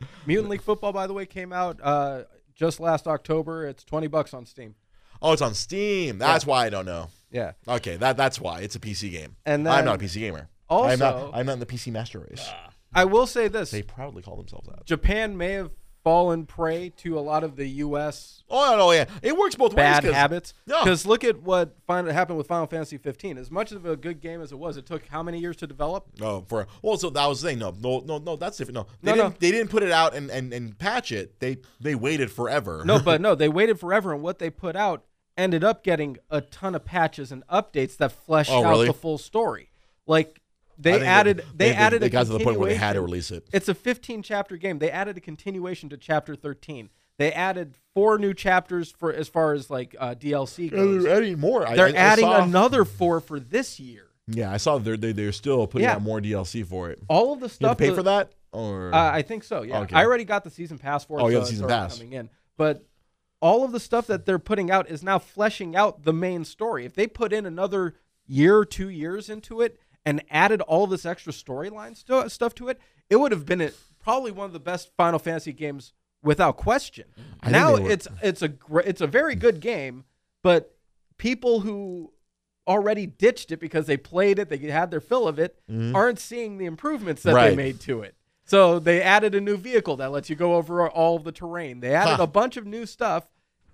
Yeah. 0.00 0.06
Mutant 0.26 0.48
League 0.48 0.62
Football, 0.62 0.92
by 0.92 1.06
the 1.06 1.12
way, 1.12 1.26
came 1.26 1.52
out 1.52 1.78
uh, 1.82 2.22
just 2.54 2.80
last 2.80 3.06
October. 3.06 3.66
It's 3.66 3.84
twenty 3.84 4.06
bucks 4.06 4.32
on 4.34 4.46
Steam. 4.46 4.74
Oh, 5.22 5.32
it's 5.32 5.42
on 5.42 5.54
Steam. 5.54 6.18
That's 6.18 6.46
why 6.46 6.66
I 6.66 6.70
don't 6.70 6.86
know. 6.86 7.08
Yeah, 7.30 7.52
Okay, 7.68 7.96
that 7.96 8.16
that's 8.16 8.40
why 8.40 8.60
it's 8.60 8.74
a 8.74 8.80
PC 8.80 9.10
game. 9.12 9.36
And 9.46 9.68
I'm 9.68 9.84
not 9.84 10.02
a 10.02 10.04
PC 10.04 10.14
gamer. 10.20 10.48
I'm 10.68 10.98
not. 10.98 11.14
also- 11.14 11.30
I'm 11.32 11.46
not 11.46 11.52
in 11.54 11.58
the 11.60 11.66
PC 11.66 11.92
master 11.92 12.18
race. 12.28 12.48
I 12.92 13.04
will 13.04 13.26
say 13.26 13.46
this: 13.48 13.70
They 13.70 13.82
proudly 13.82 14.20
call 14.22 14.36
themselves 14.36 14.66
that. 14.68 14.84
Japan 14.84 15.36
may 15.36 15.52
have 15.52 15.70
fallen 16.02 16.46
prey 16.46 16.90
to 16.96 17.18
a 17.18 17.20
lot 17.20 17.44
of 17.44 17.56
the 17.56 17.66
U.S. 17.66 18.42
Oh 18.48 18.74
no, 18.76 18.90
yeah, 18.92 19.04
it 19.22 19.36
works 19.36 19.54
both 19.54 19.70
ways. 19.72 19.76
bad 19.76 20.02
ways. 20.04 20.10
'cause- 20.12 20.16
habits. 20.18 20.54
Yeah. 20.66 20.80
Because 20.82 21.06
look 21.06 21.24
at 21.24 21.42
what 21.42 21.76
fin- 21.86 22.06
happened 22.06 22.38
with 22.38 22.46
Final 22.46 22.66
Fantasy 22.66 22.96
15. 22.98 23.38
As 23.38 23.50
much 23.50 23.72
of 23.72 23.84
a 23.86 23.96
good 23.96 24.20
game 24.20 24.40
as 24.40 24.52
it 24.52 24.58
was, 24.58 24.76
it 24.76 24.86
took 24.86 25.06
how 25.06 25.22
many 25.22 25.38
years 25.38 25.56
to 25.56 25.66
develop? 25.66 26.06
Oh, 26.20 26.44
for 26.48 26.66
well, 26.82 26.96
so 26.96 27.10
that 27.10 27.26
was 27.26 27.42
the 27.42 27.48
thing. 27.50 27.58
No, 27.58 27.74
no, 27.80 28.00
no, 28.00 28.18
no. 28.18 28.36
That's 28.36 28.56
different. 28.56 28.76
No, 28.76 28.86
they 29.02 29.12
No, 29.12 29.16
no. 29.16 29.22
didn't. 29.24 29.40
They 29.40 29.50
didn't 29.50 29.70
put 29.70 29.82
it 29.82 29.92
out 29.92 30.14
and, 30.14 30.30
and, 30.30 30.52
and 30.52 30.78
patch 30.78 31.12
it. 31.12 31.38
They 31.40 31.58
they 31.80 31.94
waited 31.94 32.30
forever. 32.30 32.82
No, 32.84 32.98
but 32.98 33.20
no, 33.22 33.34
they 33.34 33.48
waited 33.48 33.78
forever, 33.78 34.12
and 34.12 34.22
what 34.22 34.38
they 34.38 34.50
put 34.50 34.76
out 34.76 35.04
ended 35.36 35.64
up 35.64 35.82
getting 35.84 36.18
a 36.28 36.40
ton 36.40 36.74
of 36.74 36.84
patches 36.84 37.30
and 37.32 37.46
updates 37.46 37.96
that 37.96 38.12
fleshed 38.12 38.50
Oh, 38.50 38.64
out 38.64 38.70
really? 38.70 38.86
the 38.88 38.92
full 38.92 39.16
story. 39.18 39.70
Like 40.06 40.39
they 40.82 41.04
added, 41.04 41.44
they, 41.54 41.72
added. 41.74 42.02
They 42.02 42.06
a 42.06 42.10
got 42.10 42.26
to 42.26 42.32
the 42.32 42.40
point 42.40 42.58
where 42.58 42.68
they 42.68 42.76
had 42.76 42.94
to 42.94 43.00
release 43.02 43.30
it. 43.30 43.46
It's 43.52 43.68
a 43.68 43.74
15 43.74 44.22
chapter 44.22 44.56
game. 44.56 44.78
They 44.78 44.90
added 44.90 45.16
a 45.16 45.20
continuation 45.20 45.88
to 45.90 45.96
chapter 45.96 46.34
13. 46.34 46.88
They 47.18 47.32
added 47.32 47.74
four 47.94 48.18
new 48.18 48.32
chapters 48.32 48.90
for 48.90 49.12
as 49.12 49.28
far 49.28 49.52
as 49.52 49.68
like 49.68 49.94
uh, 49.98 50.14
DLC 50.14 50.70
Yeah, 50.70 50.76
goes. 50.78 51.02
They're 51.04 51.16
adding 51.16 51.38
more. 51.38 51.64
They're 51.74 51.86
I- 51.86 51.90
I 51.90 51.92
adding 51.92 52.24
saw- 52.24 52.42
another 52.44 52.84
four 52.86 53.20
for 53.20 53.38
this 53.38 53.78
year. 53.78 54.06
Yeah, 54.26 54.50
I 54.52 54.56
saw 54.58 54.78
they're 54.78 54.96
they, 54.96 55.12
they're 55.12 55.32
still 55.32 55.66
putting 55.66 55.84
Yeah. 55.86 55.96
out 55.96 56.02
more 56.02 56.20
DLC 56.20 56.64
for 56.64 56.88
it. 56.90 57.00
All 57.08 57.32
of 57.34 57.40
the 57.40 57.44
You 57.44 57.48
have 57.48 57.52
stuff 57.52 57.76
to 57.76 57.82
pay 57.82 57.88
that- 57.90 57.94
for 57.96 58.02
that, 58.04 58.32
or 58.52 58.94
Uh, 58.94 59.10
I 59.12 59.22
think 59.22 59.44
so. 59.44 59.62
Yeah, 59.62 59.80
Okay. 59.80 59.96
I 59.96 60.04
already 60.04 60.24
got 60.24 60.44
the 60.44 60.50
season 60.50 60.78
pass 60.78 61.04
for 61.04 61.18
it. 61.18 61.22
Oh, 61.22 61.28
so 61.28 61.34
have 61.34 61.42
the 61.44 61.50
season 61.50 61.68
pass. 61.68 61.98
coming 61.98 62.12
in. 62.14 62.30
But 62.56 62.86
all 63.42 63.64
of 63.64 63.72
the 63.72 63.80
stuff 63.80 64.06
that 64.06 64.24
they're 64.26 64.38
putting 64.38 64.70
out 64.70 64.88
is 64.88 65.02
now 65.02 65.18
fleshing 65.18 65.74
out 65.76 66.04
the 66.04 66.12
main 66.12 66.44
story. 66.44 66.84
If 66.86 66.94
they 66.94 67.06
put 67.06 67.32
in 67.32 67.44
another 67.44 67.96
year 68.26 68.56
or 68.56 68.64
two 68.64 68.88
years 68.88 69.28
into 69.28 69.60
it 69.60 69.78
and 70.04 70.22
added 70.30 70.60
all 70.62 70.86
this 70.86 71.04
extra 71.06 71.32
storyline 71.32 71.96
stu- 71.96 72.28
stuff 72.28 72.54
to 72.56 72.68
it, 72.68 72.80
it 73.08 73.16
would 73.16 73.32
have 73.32 73.44
been 73.46 73.60
a, 73.60 73.70
probably 74.02 74.30
one 74.30 74.46
of 74.46 74.52
the 74.52 74.60
best 74.60 74.90
Final 74.96 75.18
Fantasy 75.18 75.52
games 75.52 75.92
without 76.22 76.56
question. 76.56 77.04
I 77.42 77.50
now 77.50 77.76
it's 77.76 78.06
it's 78.22 78.42
a 78.42 78.48
gr- 78.48 78.80
it's 78.80 79.00
a 79.00 79.06
very 79.06 79.34
good 79.34 79.60
game, 79.60 80.04
but 80.42 80.76
people 81.18 81.60
who 81.60 82.12
already 82.68 83.06
ditched 83.06 83.50
it 83.50 83.58
because 83.58 83.86
they 83.86 83.96
played 83.96 84.38
it, 84.38 84.48
they 84.48 84.58
had 84.58 84.90
their 84.90 85.00
fill 85.00 85.26
of 85.26 85.38
it, 85.38 85.58
aren't 85.94 86.18
seeing 86.18 86.58
the 86.58 86.66
improvements 86.66 87.22
that 87.22 87.34
they 87.34 87.48
Mm-hmm. 87.48 87.56
Made 87.56 87.80
to 87.80 88.02
it. 88.02 88.14
So 88.44 88.78
they 88.78 89.00
added 89.02 89.34
a 89.34 89.40
new 89.40 89.56
vehicle 89.56 89.96
that 89.96 90.10
lets 90.12 90.28
you 90.30 90.36
go 90.36 90.54
over 90.54 90.88
all 90.88 91.16
of 91.16 91.24
the 91.24 91.32
terrain. 91.32 91.80
They 91.80 91.94
added 91.94 92.16
Huh. 92.16 92.22
a 92.24 92.26
bunch 92.26 92.56
of 92.56 92.66
new 92.66 92.84
stuff 92.86 93.28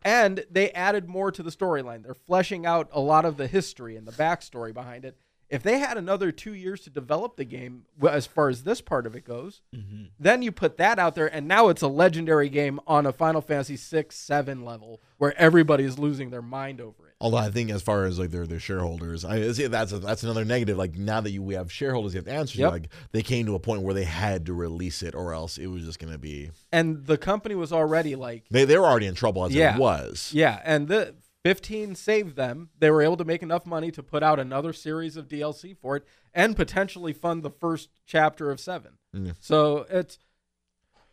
and 0.04 0.44
they 0.50 0.70
added 0.72 1.08
more 1.08 1.30
to 1.32 1.42
the 1.42 1.50
storyline. 1.50 2.02
They're 2.04 2.14
fleshing 2.14 2.64
out 2.66 2.88
a 2.92 3.00
lot 3.00 3.24
of 3.24 3.36
the 3.38 3.46
history 3.46 3.96
and 3.96 4.06
the 4.06 4.12
backstory 4.12 4.72
behind 4.74 5.04
it. 5.04 5.16
If 5.48 5.62
they 5.62 5.78
had 5.78 5.96
another 5.96 6.32
two 6.32 6.54
years 6.54 6.80
to 6.82 6.90
develop 6.90 7.36
the 7.36 7.44
game, 7.44 7.84
as 8.08 8.26
far 8.26 8.48
as 8.48 8.64
this 8.64 8.80
part 8.80 9.06
of 9.06 9.14
it 9.14 9.24
goes, 9.24 9.62
mm-hmm. 9.74 10.04
then 10.18 10.42
you 10.42 10.50
put 10.50 10.76
that 10.78 10.98
out 10.98 11.14
there, 11.14 11.32
and 11.32 11.46
now 11.46 11.68
it's 11.68 11.82
a 11.82 11.88
legendary 11.88 12.48
game 12.48 12.80
on 12.86 13.06
a 13.06 13.12
Final 13.12 13.40
Fantasy 13.40 13.76
six, 13.76 14.16
seven 14.16 14.64
level 14.64 15.00
where 15.18 15.38
everybody 15.38 15.84
is 15.84 15.98
losing 15.98 16.30
their 16.30 16.42
mind 16.42 16.80
over 16.80 17.06
it. 17.06 17.14
Although 17.20 17.38
I 17.38 17.50
think 17.50 17.70
as 17.70 17.80
far 17.80 18.04
as 18.04 18.18
like 18.18 18.30
their 18.30 18.46
their 18.46 18.60
shareholders, 18.60 19.24
I 19.24 19.52
see 19.52 19.66
that's 19.68 19.92
a, 19.92 19.98
that's 19.98 20.22
another 20.22 20.44
negative. 20.44 20.76
Like 20.76 20.96
now 20.96 21.20
that 21.20 21.30
you 21.30 21.42
we 21.42 21.54
have 21.54 21.72
shareholders, 21.72 22.12
you 22.12 22.18
have 22.18 22.26
to 22.26 22.32
answer. 22.32 22.58
Yep. 22.58 22.72
Like 22.72 22.88
they 23.12 23.22
came 23.22 23.46
to 23.46 23.54
a 23.54 23.60
point 23.60 23.82
where 23.82 23.94
they 23.94 24.04
had 24.04 24.46
to 24.46 24.52
release 24.52 25.02
it, 25.02 25.14
or 25.14 25.32
else 25.32 25.56
it 25.58 25.68
was 25.68 25.84
just 25.84 25.98
going 25.98 26.12
to 26.12 26.18
be. 26.18 26.50
And 26.72 27.06
the 27.06 27.16
company 27.16 27.54
was 27.54 27.72
already 27.72 28.16
like, 28.16 28.44
They 28.50 28.64
they 28.64 28.76
were 28.76 28.86
already 28.86 29.06
in 29.06 29.14
trouble 29.14 29.44
as 29.44 29.54
Yeah. 29.54 29.76
it 29.76 29.80
was. 29.80 30.30
Yeah, 30.34 30.60
and 30.64 30.88
the 30.88 31.14
15 31.46 31.94
saved 31.94 32.34
them. 32.34 32.70
They 32.80 32.90
were 32.90 33.02
able 33.02 33.16
to 33.18 33.24
make 33.24 33.40
enough 33.40 33.66
money 33.66 33.92
to 33.92 34.02
put 34.02 34.24
out 34.24 34.40
another 34.40 34.72
series 34.72 35.16
of 35.16 35.28
DLC 35.28 35.76
for 35.76 35.94
it 35.94 36.04
and 36.34 36.56
potentially 36.56 37.12
fund 37.12 37.44
the 37.44 37.50
first 37.50 37.88
chapter 38.04 38.50
of 38.50 38.58
7. 38.58 38.98
Mm. 39.14 39.36
So 39.38 39.86
it's 39.88 40.18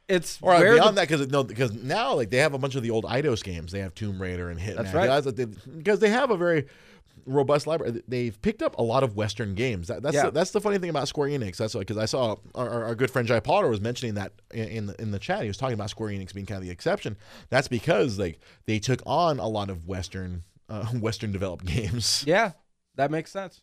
it's 0.10 0.40
Or 0.42 0.60
beyond 0.60 0.98
the, 0.98 1.02
that, 1.02 1.08
because 1.08 1.28
no, 1.28 1.44
because 1.44 1.72
now 1.72 2.16
like 2.16 2.32
they 2.32 2.38
have 2.38 2.56
a 2.56 2.58
bunch 2.58 2.74
of 2.74 2.82
the 2.82 2.90
old 2.90 3.06
Eidos 3.06 3.44
games. 3.44 3.72
They 3.72 3.80
have 3.82 3.94
Tomb 3.94 4.20
Raider 4.20 4.50
and 4.50 4.60
Hitman. 4.60 4.78
That's 4.78 4.94
right. 4.96 5.06
Guys, 5.06 5.26
that 5.26 5.36
they- 5.36 5.46
Because 5.46 6.00
they 6.00 6.10
have 6.10 6.32
a 6.32 6.36
very 6.38 6.66
robust 7.26 7.68
library. 7.68 8.02
They've 8.08 8.40
picked 8.42 8.62
up 8.62 8.78
a 8.78 8.82
lot 8.82 9.04
of 9.04 9.16
Western 9.16 9.56
games. 9.56 9.88
That, 9.88 10.02
that's 10.04 10.16
Yeah. 10.16 10.26
the, 10.26 10.32
that's 10.32 10.52
the 10.52 10.60
funny 10.62 10.78
thing 10.78 10.90
about 10.90 11.08
Square 11.08 11.30
Enix. 11.30 11.58
That's 11.58 11.74
why, 11.74 11.80
because 11.80 11.98
I 11.98 12.06
saw 12.06 12.36
our, 12.56 12.86
our, 12.86 12.96
good 12.96 13.10
friend 13.12 13.28
Jai 13.28 13.40
Potter 13.40 13.70
was 13.70 13.82
mentioning 13.82 14.16
that 14.16 14.34
in 14.54 14.68
in 14.68 14.86
the, 14.88 15.02
in 15.02 15.12
the 15.12 15.20
chat. 15.20 15.42
He 15.42 15.48
was 15.48 15.58
talking 15.58 15.74
about 15.76 15.90
Square 15.90 16.10
Enix 16.12 16.34
being 16.34 16.46
kind 16.46 16.58
of 16.58 16.64
the 16.66 16.72
exception. 16.72 17.16
That's 17.50 17.68
because 17.68 18.20
like 18.20 18.40
they 18.66 18.80
took 18.80 19.02
on 19.06 19.40
a 19.40 19.48
lot 19.48 19.70
of 19.70 19.88
Western 19.88 20.44
uh, 20.70 20.86
Western 20.94 21.32
developed 21.32 21.66
games. 21.66 22.24
Yeah, 22.28 22.52
that 22.96 23.12
makes 23.12 23.32
sense. 23.32 23.62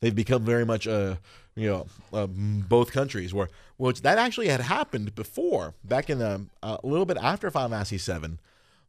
They've 0.00 0.14
become 0.14 0.44
very 0.44 0.64
much 0.64 0.86
uh 0.88 1.16
you 1.54 1.68
know 1.68 1.86
uh, 2.12 2.26
both 2.26 2.92
countries 2.92 3.34
where 3.34 3.48
which 3.76 4.02
that 4.02 4.16
actually 4.16 4.48
had 4.48 4.60
happened 4.62 5.14
before 5.14 5.74
back 5.84 6.08
in 6.08 6.18
the 6.18 6.46
uh, 6.62 6.78
a 6.82 6.86
little 6.86 7.04
bit 7.06 7.18
after 7.18 7.50
Final 7.50 7.70
Fantasy 7.70 7.98
VII. 7.98 8.38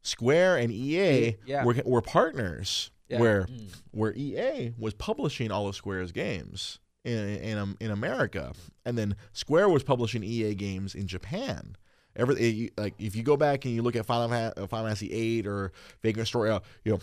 Square 0.01 0.57
and 0.57 0.71
EA 0.71 1.37
Yeah. 1.45 1.63
were, 1.63 1.75
were 1.85 2.01
partners 2.01 2.91
Yeah. 3.13 3.19
where 3.19 3.47
where 3.91 4.13
EA 4.15 4.73
was 4.77 4.93
publishing 4.93 5.51
all 5.51 5.67
of 5.67 5.75
Square's 5.75 6.11
games 6.11 6.79
in 7.05 7.17
in, 7.17 7.57
um, 7.57 7.77
in 7.79 7.91
America, 7.91 8.53
and 8.85 8.97
then 8.97 9.15
Square 9.33 9.69
was 9.69 9.83
publishing 9.83 10.23
EA 10.23 10.55
games 10.55 10.95
in 10.95 11.07
Japan. 11.07 11.75
Every 12.15 12.35
eh, 12.39 12.81
like 12.81 12.93
if 12.99 13.15
you 13.15 13.23
go 13.23 13.37
back 13.37 13.65
and 13.65 13.73
you 13.73 13.81
look 13.81 13.95
at 13.95 14.05
Final, 14.05 14.31
uh, 14.31 14.51
Final 14.67 14.85
Fantasy 14.87 15.09
VIII 15.09 15.47
or 15.47 15.71
Vagrant 16.01 16.27
Story, 16.27 16.49
uh, 16.51 16.59
you 16.85 16.91
know, 16.93 16.99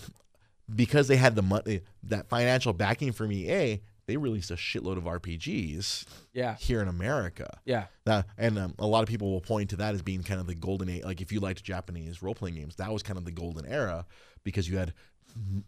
because 0.74 1.08
they 1.08 1.16
had 1.16 1.34
the 1.34 1.42
money 1.42 1.80
that 2.04 2.28
financial 2.28 2.72
backing 2.72 3.10
from 3.12 3.32
EA, 3.32 3.80
they 4.06 4.16
released 4.16 4.50
a 4.52 4.54
shitload 4.54 4.96
of 4.96 5.04
RPGs 5.04 6.04
Yeah. 6.32 6.54
here 6.56 6.80
in 6.80 6.86
America. 6.88 7.58
Yeah. 7.64 7.86
Now, 8.06 8.24
and 8.38 8.58
um, 8.58 8.74
a 8.78 8.86
lot 8.86 9.02
of 9.02 9.08
people 9.08 9.30
will 9.32 9.40
point 9.40 9.70
to 9.70 9.76
that 9.76 9.94
as 9.94 10.02
being 10.02 10.22
kind 10.22 10.40
of 10.40 10.46
the 10.46 10.54
golden 10.54 10.88
age. 10.88 11.02
Like 11.04 11.20
if 11.20 11.32
you 11.32 11.40
liked 11.40 11.62
Japanese 11.64 12.22
role 12.22 12.34
playing 12.34 12.54
games, 12.56 12.76
that 12.76 12.92
was 12.92 13.02
kind 13.02 13.18
of 13.18 13.24
the 13.24 13.32
golden 13.32 13.66
era 13.66 14.06
because 14.44 14.68
you 14.68 14.78
had. 14.78 14.94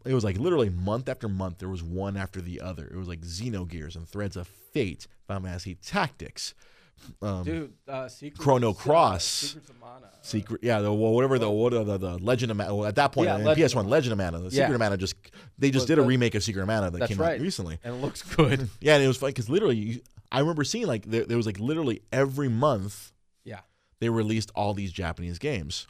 It 0.05 0.15
was 0.15 0.25
like 0.25 0.39
literally 0.39 0.71
month 0.71 1.09
after 1.09 1.29
month. 1.29 1.59
There 1.59 1.69
was 1.69 1.83
one 1.83 2.17
after 2.17 2.41
the 2.41 2.61
other. 2.61 2.85
It 2.87 2.97
was 2.97 3.09
like 3.09 3.21
Xenogears 3.23 3.97
and 3.97 4.09
Threads 4.09 4.37
of 4.37 4.49
Fate, 4.73 5.07
Final 5.29 5.43
Fantasy 5.45 5.75
Tactics, 5.77 6.55
um, 7.21 7.43
Dude, 7.45 7.73
uh, 7.89 8.09
Secret, 8.09 8.39
Chrono 8.41 8.71
uh, 8.71 8.75
Cross. 8.75 9.25
Secrets 9.25 9.71
of 9.71 9.81
Mana. 9.81 10.07
uh, 10.07 10.09
Secret, 10.23 10.61
yeah, 10.63 10.81
the 10.81 10.93
well, 10.93 11.13
whatever 11.13 11.39
the 11.39 11.51
what 11.51 11.75
uh, 11.75 11.83
the, 11.85 11.99
the 11.99 12.19
Legend 12.19 12.51
of 12.53 12.57
Mana. 12.59 12.75
Well, 12.75 12.87
at 12.87 12.95
that 12.97 13.13
point, 13.13 13.29
Yeah, 13.29 13.55
PS 13.67 13.75
One, 13.75 13.89
Legend 13.89 14.13
of 14.13 14.19
Mana, 14.19 14.39
the 14.39 14.45
Yeah. 14.45 14.51
Secret 14.65 14.75
of 14.75 14.79
Mana 14.81 14.97
just 14.97 15.15
they 15.59 15.71
just 15.71 15.83
Was 15.83 15.87
did 15.89 15.99
a 15.99 16.03
the- 16.03 16.07
remake 16.09 16.35
of 16.35 16.43
Secret 16.45 16.63
of 16.63 16.69
Mana 16.69 16.91
that 16.91 16.99
That's 16.99 17.09
came 17.11 17.19
right. 17.19 17.35
out 17.35 17.41
recently. 17.41 17.79
and 17.83 17.95
it 17.97 17.99
looks 18.01 18.23
good. 18.23 18.69
Yeah, 18.81 18.95
and 18.95 19.05
it 19.05 19.09
was 19.09 19.17
funny 19.17 19.31
because 19.33 19.49
literally, 19.51 20.03
I 20.31 20.41
remember 20.41 20.65
seeing 20.65 20.87
like 20.87 21.05
there, 21.07 21.25
there 21.25 21.37
was 21.37 21.47
like 21.47 21.59
literally 21.59 22.03
every 22.13 22.49
month 22.49 23.13
yeah. 23.45 23.61
they 24.01 24.09
released 24.09 24.51
all 24.55 24.73
these 24.75 24.93
Japanese 24.93 25.39
games. 25.39 25.87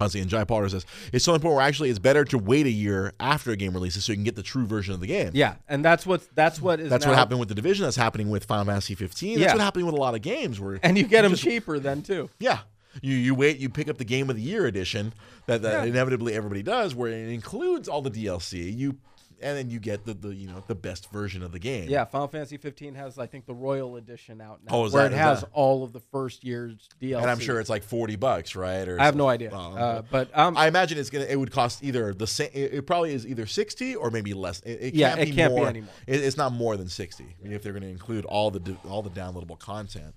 Honestly, 0.00 0.20
and 0.20 0.30
Jai 0.30 0.44
Potter 0.44 0.68
says 0.68 0.86
it's 1.12 1.24
so 1.24 1.34
important 1.34 1.56
where 1.56 1.66
actually 1.66 1.90
it's 1.90 1.98
better 1.98 2.24
to 2.26 2.38
wait 2.38 2.66
a 2.66 2.70
year 2.70 3.12
after 3.18 3.50
a 3.50 3.56
game 3.56 3.72
releases 3.72 4.04
so 4.04 4.12
you 4.12 4.16
can 4.16 4.22
get 4.24 4.36
the 4.36 4.44
true 4.44 4.64
version 4.64 4.94
of 4.94 5.00
the 5.00 5.08
game. 5.08 5.32
Yeah, 5.34 5.56
and 5.68 5.84
that's 5.84 6.06
what 6.06 6.22
that's 6.36 6.60
what 6.62 6.78
is 6.78 6.88
That's 6.88 7.04
now- 7.04 7.10
what 7.10 7.18
happened 7.18 7.40
with 7.40 7.48
the 7.48 7.56
division. 7.56 7.84
That's 7.84 7.96
happening 7.96 8.30
with 8.30 8.44
Final 8.44 8.66
Fantasy 8.66 8.94
15. 8.94 9.40
That's 9.40 9.48
Yeah. 9.50 9.54
what 9.54 9.60
happening 9.60 9.86
with 9.86 9.96
a 9.96 9.98
lot 9.98 10.14
of 10.14 10.22
games 10.22 10.60
where 10.60 10.78
And 10.84 10.96
you 10.96 11.02
get 11.04 11.22
them 11.22 11.32
just- 11.32 11.42
cheaper 11.42 11.80
then 11.80 12.02
too. 12.02 12.30
Yeah. 12.38 12.60
You 13.02 13.16
you 13.16 13.34
wait, 13.34 13.58
you 13.58 13.68
pick 13.68 13.88
up 13.88 13.98
the 13.98 14.04
game 14.04 14.30
of 14.30 14.36
the 14.36 14.42
year 14.42 14.66
edition 14.66 15.12
that, 15.46 15.62
that 15.62 15.84
Yeah. 15.84 15.90
inevitably 15.90 16.32
everybody 16.34 16.62
does, 16.62 16.94
where 16.94 17.10
it 17.10 17.28
includes 17.30 17.88
all 17.88 18.00
the 18.00 18.10
DLC. 18.10 18.70
You 18.76 18.96
and 19.40 19.56
then 19.56 19.70
you 19.70 19.78
get 19.80 20.04
the, 20.04 20.14
the 20.14 20.34
you 20.34 20.48
know 20.48 20.62
the 20.66 20.74
best 20.74 21.10
version 21.12 21.42
of 21.42 21.52
the 21.52 21.58
game. 21.58 21.88
Yeah, 21.88 22.04
Final 22.04 22.28
Fantasy 22.28 22.56
15 22.56 22.94
has 22.94 23.18
I 23.18 23.26
think 23.26 23.46
the 23.46 23.54
Royal 23.54 23.96
Edition 23.96 24.40
out 24.40 24.60
now, 24.64 24.74
Oh, 24.74 24.84
is 24.86 24.92
where 24.92 25.04
that- 25.08 25.14
it 25.14 25.18
has 25.18 25.40
that- 25.42 25.50
all 25.52 25.84
of 25.84 25.92
the 25.92 26.00
first 26.00 26.44
year's 26.44 26.88
DLC. 27.00 27.20
and 27.20 27.30
I'm 27.30 27.38
sure 27.38 27.60
it's 27.60 27.70
like 27.70 27.82
forty 27.82 28.16
bucks, 28.16 28.54
right? 28.56 28.88
Or 28.88 29.00
I 29.00 29.04
have 29.04 29.16
no 29.16 29.28
idea, 29.28 29.50
uh, 29.54 30.02
but 30.10 30.36
um, 30.36 30.56
I 30.56 30.66
imagine 30.68 30.98
it's 30.98 31.10
gonna. 31.10 31.24
It 31.26 31.36
would 31.38 31.50
cost 31.52 31.82
either 31.84 32.12
the 32.14 32.26
same. 32.26 32.50
It, 32.52 32.74
it 32.74 32.86
probably 32.86 33.12
is 33.14 33.26
either 33.26 33.46
sixty 33.46 33.94
or 33.94 34.10
maybe 34.10 34.34
less. 34.34 34.60
It, 34.60 34.78
it 34.80 34.94
Yeah, 34.94 35.10
can't 35.10 35.20
it 35.20 35.24
be 35.26 35.32
can't 35.36 35.54
be 35.54 35.58
more. 35.60 35.68
anymore. 35.68 35.90
It, 36.06 36.20
it's 36.24 36.36
not 36.36 36.52
more 36.52 36.76
than 36.76 36.88
sixty. 36.88 37.24
I 37.38 37.42
mean, 37.44 37.52
if 37.52 37.62
they're 37.62 37.72
going 37.72 37.82
to 37.82 37.88
include 37.88 38.24
all 38.24 38.50
the 38.50 38.76
all 38.88 39.02
the 39.02 39.10
downloadable 39.10 39.58
content. 39.58 40.14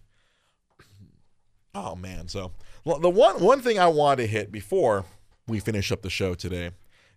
Oh 1.74 1.95
man! 1.95 2.28
So 2.28 2.51
well, 2.84 2.99
the 2.99 3.09
one 3.09 3.41
one 3.41 3.61
thing 3.61 3.80
I 3.80 3.88
want 3.88 4.19
to 4.19 4.28
hit 4.28 4.51
before 4.51 5.05
we 5.47 5.59
finish 5.59 5.91
up 5.91 6.01
the 6.01 6.09
show 6.09 6.34
today 6.34 6.72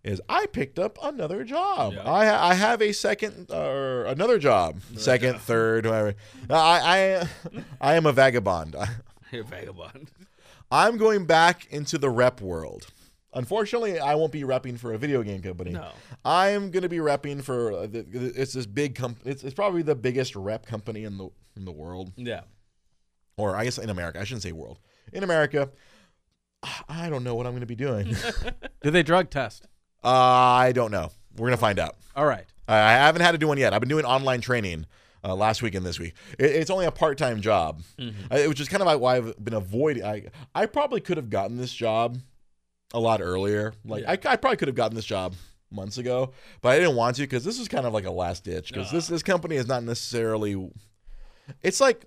is 0.04 0.20
I 0.28 0.46
picked 0.46 0.78
up 0.78 0.98
another 1.02 1.44
job. 1.44 1.94
Yeah. 1.94 2.02
I 2.10 2.50
I 2.50 2.54
have 2.54 2.82
a 2.82 2.92
second 2.92 3.50
or 3.50 4.04
another 4.04 4.38
job, 4.38 4.80
second, 4.96 5.40
third, 5.40 5.86
whatever. 5.86 6.14
I 6.50 7.26
I 7.50 7.62
I 7.80 7.94
am 7.94 8.06
a 8.06 8.12
vagabond. 8.12 8.76
You're 9.32 9.42
a 9.42 9.46
vagabond. 9.46 10.10
I'm 10.70 10.96
going 10.96 11.24
back 11.26 11.66
into 11.70 11.98
the 11.98 12.10
rep 12.10 12.40
world. 12.40 12.86
Unfortunately, 13.36 13.98
I 13.98 14.14
won't 14.14 14.30
be 14.30 14.42
repping 14.42 14.78
for 14.78 14.92
a 14.92 14.98
video 14.98 15.22
game 15.24 15.42
company. 15.42 15.72
No. 15.72 15.90
I'm 16.24 16.70
going 16.70 16.84
to 16.84 16.88
be 16.88 16.98
repping 16.98 17.42
for 17.42 17.72
uh, 17.72 17.86
the, 17.88 18.06
it's 18.36 18.52
this 18.52 18.64
big 18.66 18.94
company. 18.94 19.28
It's, 19.32 19.42
it's 19.42 19.54
probably 19.54 19.82
the 19.82 19.96
biggest 19.96 20.36
rep 20.36 20.66
company 20.66 21.02
in 21.02 21.18
the 21.18 21.28
in 21.56 21.64
the 21.64 21.72
world, 21.72 22.12
Yeah. 22.16 22.42
or 23.36 23.56
I 23.56 23.64
guess 23.64 23.78
in 23.78 23.90
America. 23.90 24.20
I 24.20 24.24
shouldn't 24.24 24.42
say 24.42 24.52
world. 24.52 24.78
In 25.12 25.24
America, 25.24 25.70
I 26.88 27.08
don't 27.08 27.24
know 27.24 27.34
what 27.34 27.46
I'm 27.46 27.52
going 27.52 27.60
to 27.60 27.66
be 27.66 27.74
doing. 27.74 28.14
do 28.82 28.90
they 28.90 29.02
drug 29.02 29.30
test? 29.30 29.66
Uh, 30.04 30.08
I 30.08 30.72
don't 30.72 30.90
know. 30.90 31.10
We're 31.36 31.46
going 31.48 31.52
to 31.52 31.60
find 31.60 31.78
out. 31.78 31.96
All 32.14 32.26
right. 32.26 32.44
I 32.68 32.76
I 32.76 32.92
haven't 32.92 33.22
had 33.22 33.32
to 33.32 33.38
do 33.38 33.48
one 33.48 33.58
yet. 33.58 33.72
I've 33.72 33.80
been 33.80 33.88
doing 33.88 34.04
online 34.04 34.40
training 34.40 34.86
uh, 35.24 35.34
last 35.34 35.62
week 35.62 35.74
and 35.74 35.84
this 35.84 35.98
week. 35.98 36.14
It, 36.38 36.46
it's 36.46 36.70
only 36.70 36.86
a 36.86 36.90
part 36.92 37.18
time 37.18 37.40
job, 37.40 37.82
uh, 37.98 38.42
which 38.44 38.60
is 38.60 38.68
kind 38.68 38.82
of 38.82 39.00
why 39.00 39.16
I've 39.16 39.42
been 39.42 39.54
avoiding. 39.54 40.04
I 40.04 40.26
I 40.54 40.66
probably 40.66 41.00
could 41.00 41.16
have 41.16 41.30
gotten 41.30 41.56
this 41.56 41.72
job 41.72 42.18
a 42.92 43.00
lot 43.00 43.20
earlier. 43.20 43.74
Like 43.84 44.02
Yeah. 44.04 44.12
I, 44.12 44.32
I 44.32 44.36
probably 44.36 44.56
could 44.56 44.68
have 44.68 44.76
gotten 44.76 44.96
this 44.96 45.04
job 45.04 45.34
months 45.70 45.98
ago, 45.98 46.32
but 46.62 46.70
I 46.70 46.78
didn't 46.78 46.96
want 46.96 47.16
to 47.16 47.22
because 47.22 47.44
this 47.44 47.58
was 47.58 47.68
kind 47.68 47.86
of 47.86 47.92
like 47.92 48.04
a 48.04 48.10
last 48.10 48.44
ditch. 48.44 48.72
Because 48.72 48.90
this 48.90 49.08
this 49.08 49.22
company 49.22 49.56
is 49.56 49.66
not 49.66 49.82
necessarily. 49.82 50.70
It's 51.62 51.80
like 51.80 52.04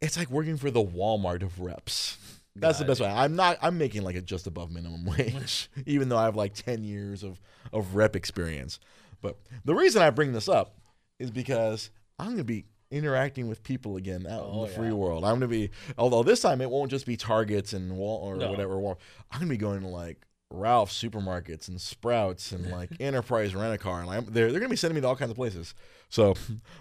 it's 0.00 0.16
like 0.16 0.30
working 0.30 0.56
for 0.56 0.70
the 0.70 0.82
Walmart 0.82 1.42
of 1.42 1.60
reps. 1.60 2.16
That's 2.56 2.78
the 2.78 2.84
best 2.84 3.00
way. 3.00 3.08
I'm 3.08 3.36
not. 3.36 3.58
I'm 3.62 3.78
making 3.78 4.02
like 4.02 4.16
a 4.16 4.20
just 4.22 4.46
above 4.46 4.70
minimum 4.70 5.04
wage, 5.18 5.70
even 5.86 6.08
though 6.08 6.18
I 6.18 6.24
have 6.24 6.36
like 6.36 6.54
ten 6.54 6.84
years 6.84 7.22
of 7.22 7.40
of 7.72 7.94
rep 7.94 8.16
experience. 8.16 8.80
But 9.22 9.38
the 9.64 9.74
reason 9.74 10.02
I 10.02 10.10
bring 10.10 10.32
this 10.32 10.48
up 10.48 10.76
is 11.18 11.30
because 11.30 11.90
I'm 12.18 12.26
going 12.28 12.38
to 12.38 12.44
be 12.44 12.64
interacting 12.90 13.48
with 13.48 13.62
people 13.62 13.96
again 13.96 14.26
out 14.26 14.46
in 14.46 14.50
Oh, 14.54 14.66
the 14.66 14.72
free 14.72 14.90
world. 14.92 15.24
I'm 15.24 15.38
going 15.38 15.42
to 15.42 15.48
be, 15.48 15.70
although 15.96 16.22
this 16.24 16.40
time 16.40 16.60
it 16.60 16.70
won't 16.70 16.90
just 16.90 17.06
be 17.06 17.16
Targets 17.16 17.72
and 17.72 17.96
Wal 17.96 18.16
or 18.16 18.36
No. 18.36 18.50
whatever. 18.50 18.74
I'm 18.78 18.82
going 18.82 19.42
to 19.42 19.46
be 19.46 19.56
going 19.56 19.82
to 19.82 19.88
like 19.88 20.26
Ralph 20.50 20.90
supermarkets 20.90 21.68
and 21.68 21.80
Sprouts 21.80 22.52
and 22.52 22.70
like 22.70 22.90
Enterprise 23.00 23.54
Rent 23.54 23.74
a 23.74 23.78
Car. 23.78 24.00
And 24.00 24.08
like, 24.08 24.26
they're 24.26 24.50
they're 24.50 24.60
to 24.60 24.68
be 24.68 24.76
sending 24.76 24.96
me 24.96 25.00
to 25.00 25.08
all 25.08 25.16
kinds 25.16 25.30
of 25.30 25.36
places. 25.36 25.74
So 26.10 26.34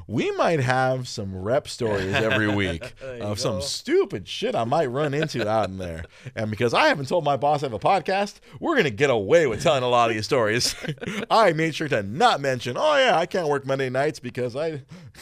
we 0.07 0.31
might 0.31 0.59
have 0.59 1.07
some 1.07 1.35
rep 1.35 1.67
stories 1.67 2.15
every 2.15 2.47
week 2.55 2.95
of 3.21 3.39
some 3.39 3.61
stupid 3.61 4.27
shit 4.27 4.55
I 4.55 4.63
might 4.63 4.87
run 4.87 5.13
into 5.13 5.47
out 5.47 5.69
in 5.69 5.77
there. 5.77 6.05
And 6.35 6.49
because 6.49 6.73
I 6.73 6.87
haven't 6.87 7.07
told 7.07 7.23
my 7.23 7.37
boss 7.37 7.61
I 7.61 7.67
have 7.67 7.73
a 7.73 7.79
podcast, 7.79 8.39
we're 8.59 8.73
to 8.85 8.89
get 8.89 9.11
away 9.11 9.45
with 9.45 9.61
telling 9.61 9.83
a 9.83 9.87
lot 9.87 10.09
of 10.09 10.15
these 10.15 10.25
stories. 10.25 10.75
I 11.29 11.53
made 11.53 11.75
sure 11.75 11.87
to 11.89 12.01
not 12.01 12.41
mention, 12.41 12.75
oh 12.75 12.97
yeah, 12.97 13.17
I 13.17 13.27
can't 13.27 13.47
work 13.47 13.67
Monday 13.67 13.91
nights 13.91 14.19
because 14.19 14.55
I 14.55 14.81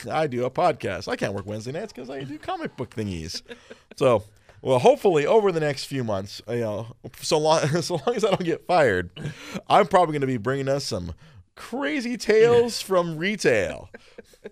I 0.09 0.27
do 0.27 0.45
a 0.45 0.49
podcast. 0.49 1.09
I 1.09 1.17
can't 1.17 1.33
work 1.33 1.45
Wednesday 1.45 1.73
nights 1.73 1.91
because 1.91 2.09
I 2.09 2.23
do 2.23 2.37
comic 2.39 2.77
book 2.77 2.95
thingies. 2.95 3.41
So, 3.97 4.23
well, 4.61 4.79
hopefully 4.79 5.25
over 5.25 5.51
the 5.51 5.59
next 5.59 5.85
few 5.85 6.03
months, 6.03 6.41
you 6.47 6.57
know, 6.59 6.87
so 7.21 7.37
long 7.37 7.65
so 7.81 7.95
long 8.05 8.15
as 8.15 8.23
I 8.25 8.29
don't 8.29 8.43
get 8.43 8.65
fired, 8.67 9.09
I'm 9.69 9.87
probably 9.87 10.13
going 10.13 10.21
to 10.21 10.27
be 10.27 10.37
bringing 10.37 10.67
us 10.69 10.83
some 10.85 11.13
crazy 11.55 12.17
tales 12.17 12.81
from 12.81 13.17
retail. 13.17 13.89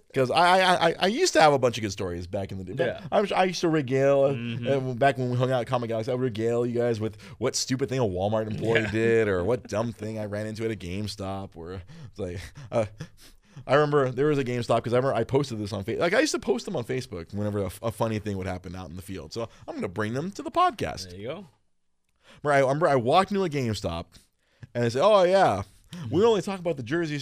Because 0.07 0.29
I, 0.31 0.89
I, 0.89 0.95
I 0.99 1.07
used 1.07 1.33
to 1.33 1.41
have 1.41 1.53
a 1.53 1.59
bunch 1.59 1.77
of 1.77 1.81
good 1.81 1.91
stories 1.91 2.27
back 2.27 2.51
in 2.51 2.57
the 2.57 2.65
day. 2.65 2.85
Yeah. 2.85 3.01
I, 3.11 3.25
I 3.33 3.43
used 3.45 3.61
to 3.61 3.69
regale 3.69 4.23
uh, 4.25 4.33
Mm-hmm. 4.33 4.93
back 4.93 5.17
when 5.17 5.29
we 5.29 5.37
hung 5.37 5.51
out 5.51 5.61
at 5.61 5.67
Comic 5.67 5.87
Galaxy. 5.89 6.11
I 6.11 6.15
would 6.15 6.23
regale 6.23 6.65
you 6.65 6.77
guys 6.77 6.99
with 6.99 7.17
what 7.37 7.55
stupid 7.55 7.87
thing 7.87 7.99
a 7.99 8.03
Walmart 8.03 8.47
employee 8.47 8.81
Yeah. 8.81 8.91
did, 8.91 9.27
or 9.29 9.43
what 9.45 9.67
dumb 9.69 9.93
thing 9.93 10.19
I 10.19 10.25
ran 10.25 10.47
into 10.47 10.65
at 10.65 10.71
a 10.71 10.75
GameStop, 10.75 11.51
or 11.55 11.81
it's 12.09 12.19
like. 12.19 12.39
Uh, 12.71 12.85
I 13.67 13.75
remember 13.75 14.11
there 14.11 14.27
was 14.27 14.37
a 14.37 14.43
GameStop 14.43 14.77
because 14.77 14.93
I 14.93 14.97
remember 14.97 15.15
I 15.15 15.23
posted 15.23 15.59
this 15.59 15.73
on 15.73 15.83
Facebook. 15.83 15.99
Like 15.99 16.13
I 16.13 16.19
used 16.19 16.33
to 16.33 16.39
post 16.39 16.65
them 16.65 16.75
on 16.75 16.83
Facebook 16.83 17.33
whenever 17.33 17.63
a, 17.63 17.71
a 17.81 17.91
funny 17.91 18.19
thing 18.19 18.37
would 18.37 18.47
happen 18.47 18.75
out 18.75 18.89
in 18.89 18.95
the 18.95 19.01
field. 19.01 19.33
So 19.33 19.43
I'm 19.67 19.73
going 19.73 19.81
to 19.81 19.87
bring 19.87 20.13
them 20.13 20.31
to 20.31 20.41
the 20.41 20.51
podcast. 20.51 21.09
There 21.09 21.19
you 21.19 21.27
go. 21.27 21.47
Remember, 22.43 22.53
I 22.53 22.59
remember 22.59 22.87
I 22.87 22.95
walked 22.95 23.31
into 23.31 23.43
a 23.43 23.49
GameStop 23.49 24.05
and 24.73 24.83
I 24.83 24.89
said, 24.89 25.01
"Oh 25.03 25.23
yeah, 25.23 25.63
we 26.11 26.23
only 26.23 26.41
talk 26.41 26.59
about 26.59 26.77
the 26.77 26.83
Jersey 26.83 27.17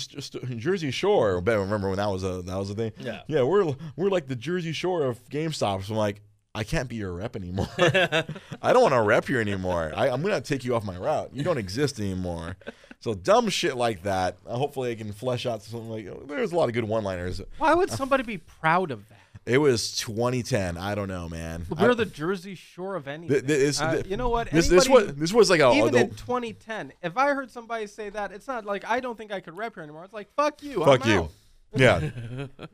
Jersey 0.58 0.92
Shore." 0.92 1.40
But 1.42 1.60
remember 1.60 1.88
when 1.90 1.98
that 1.98 2.10
was 2.10 2.24
a 2.24 2.42
that 2.42 2.58
was 2.58 2.70
a 2.70 2.76
thing? 2.76 2.92
Yeah. 3.00 3.22
yeah, 3.28 3.44
we're 3.44 3.76
we're 3.96 4.10
like 4.10 4.28
the 4.28 4.36
Jersey 4.36 4.74
Shore 4.74 5.04
of 5.06 5.24
GameStops. 5.30 5.90
I'm 5.90 5.98
like, 5.98 6.22
I 6.56 6.64
can't 6.64 6.90
be 6.90 6.98
your 6.98 7.14
rep 7.14 7.36
anymore. 7.36 7.68
I 7.78 8.74
don't 8.74 8.82
want 8.82 8.94
to 8.94 9.02
rep 9.02 9.28
you 9.30 9.40
anymore. 9.40 9.92
I, 9.96 10.10
I'm 10.10 10.22
gonna 10.22 10.42
take 10.42 10.64
you 10.64 10.76
off 10.76 10.84
my 10.84 10.98
route. 10.98 11.32
You 11.34 11.44
don't 11.44 11.58
exist 11.58 12.00
anymore. 12.00 12.58
So 13.04 13.14
dumb 13.14 13.50
shit 13.50 13.76
like 13.76 14.04
that. 14.04 14.38
Uh, 14.48 14.56
hopefully, 14.56 14.92
I 14.92 14.96
can 14.96 15.12
flesh 15.12 15.46
out 15.46 15.62
something 15.62 15.90
like. 15.90 16.28
There's 16.28 16.54
a 16.54 16.56
lot 16.56 16.70
of 16.70 16.74
good 16.74 16.86
one-liners. 16.86 17.42
Why 17.58 17.74
would 17.74 17.90
somebody 17.92 18.24
be 18.24 18.38
proud 18.38 18.92
of 18.92 19.10
that? 19.10 19.18
It 19.46 19.58
was 19.58 19.98
2010. 19.98 20.78
I 20.78 20.96
don't 20.96 21.10
know, 21.10 21.28
man. 21.28 21.66
We're 21.78 21.96
the 21.96 22.06
Jersey 22.06 22.56
Shore 22.56 22.96
of 22.96 23.10
anything. 23.10 23.28
Th- 23.28 23.46
th- 23.46 23.60
this- 23.60 23.82
Uh, 23.82 23.96
th- 23.96 24.06
you 24.06 24.16
know 24.16 24.30
what? 24.30 24.50
this 24.52 24.70
this 24.70 24.88
was 24.88 25.14
this 25.16 25.34
was 25.34 25.50
like 25.50 25.60
a 25.60 25.70
even 25.74 25.94
a- 25.96 25.98
in 25.98 26.10
2010, 26.12 26.94
if 27.04 27.18
I 27.18 27.34
heard 27.34 27.52
somebody 27.52 27.88
say 27.88 28.10
that, 28.12 28.32
it's 28.32 28.48
not 28.48 28.64
like 28.64 28.86
I 28.90 29.02
don't 29.02 29.18
think 29.18 29.34
I 29.34 29.42
could 29.42 29.58
rep 29.58 29.74
here 29.74 29.84
anymore. 29.84 30.06
It's 30.06 30.14
like 30.14 30.30
fuck 30.38 30.64
you. 30.64 30.86
Fuck 30.86 31.06
I'm 31.06 31.12
you. 31.12 31.20
out. 31.24 31.32
Yeah. 31.76 32.00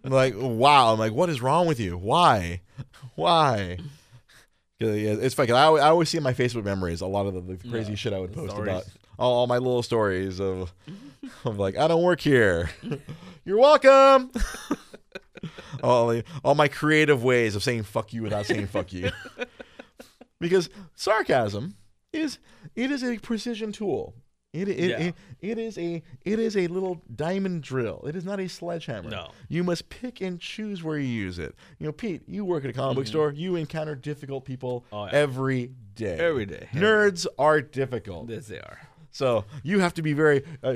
I'm 0.03 0.11
like, 0.11 0.34
wow. 0.38 0.93
I'm 0.93 0.99
like, 0.99 1.13
what 1.13 1.30
is 1.30 1.41
wrong 1.41 1.65
with 1.67 1.80
you? 1.80 1.97
Why? 1.97 2.61
Why? 3.15 3.77
yeah, 4.80 4.88
it's 4.89 5.34
funny. 5.34 5.47
'cause 5.47 5.55
I, 5.55 5.63
always, 5.63 5.84
I 5.84 5.88
always 5.88 6.09
see 6.09 6.17
in 6.17 6.23
my 6.23 6.34
Facebook 6.34 6.65
memories 6.65 7.01
a 7.01 7.07
lot 7.07 7.25
of 7.25 7.34
the, 7.34 7.55
the 7.55 7.69
crazy 7.69 7.91
Yeah, 7.91 7.95
shit 7.95 8.13
I 8.13 8.19
would 8.19 8.34
post 8.34 8.51
stories. 8.51 8.69
about 8.73 8.84
all, 9.20 9.34
all 9.39 9.47
my 9.47 9.57
little 9.57 9.84
stories 9.84 10.39
of, 10.39 10.74
of 11.45 11.59
like, 11.59 11.78
I 11.78 11.88
don't 11.88 12.01
work 12.03 12.22
here. 12.22 12.70
You're 13.45 13.59
welcome. 13.59 14.32
all, 15.84 16.22
all 16.43 16.55
my 16.55 16.67
creative 16.67 17.24
ways 17.24 17.55
of 17.55 17.63
saying 17.63 17.84
fuck 17.84 18.13
you 18.13 18.24
without 18.24 18.45
saying 18.45 18.67
fuck 18.67 18.91
you. 18.93 19.09
because 20.39 20.70
sarcasm 20.95 21.76
is 22.13 22.39
it 22.76 22.91
is 22.91 23.03
a 23.03 23.17
precision 23.20 23.72
tool. 23.72 24.15
It, 24.51 24.67
it, 24.67 24.80
Yeah. 24.89 24.97
it, 24.99 25.15
it 25.41 25.57
is 25.59 25.78
a 25.78 26.01
it 26.26 26.39
is 26.39 26.57
a 26.57 26.65
little 26.67 27.03
diamond 27.15 27.61
drill. 27.61 28.03
It 28.07 28.15
is 28.15 28.26
not 28.26 28.39
a 28.39 28.49
sledgehammer. 28.49 29.09
No. 29.11 29.30
You 29.47 29.63
must 29.63 29.89
pick 29.89 30.22
and 30.22 30.39
choose 30.39 30.84
where 30.84 30.97
you 30.97 31.07
use 31.07 31.38
it. 31.38 31.53
You 31.78 31.86
know, 31.86 31.91
Pete, 31.91 32.24
you 32.28 32.43
work 32.45 32.63
at 32.63 32.72
a 32.72 32.74
comic 32.74 32.95
book 32.97 33.07
store. 33.07 33.32
You 33.32 33.55
encounter 33.55 33.95
difficult 33.95 34.45
people 34.45 34.86
Mm-hmm. 34.91 34.95
Oh, 34.95 35.05
yeah. 35.05 35.11
every 35.13 35.72
day. 35.95 36.17
Every 36.17 36.45
day. 36.47 36.67
Nerds 36.74 37.28
are 37.38 37.61
difficult. 37.61 38.30
Yes, 38.30 38.47
they 38.47 38.57
are. 38.59 38.80
So 39.12 39.45
you 39.64 39.80
have 39.80 39.93
to 39.95 40.01
be 40.01 40.14
very. 40.14 40.43
Uh, 40.64 40.76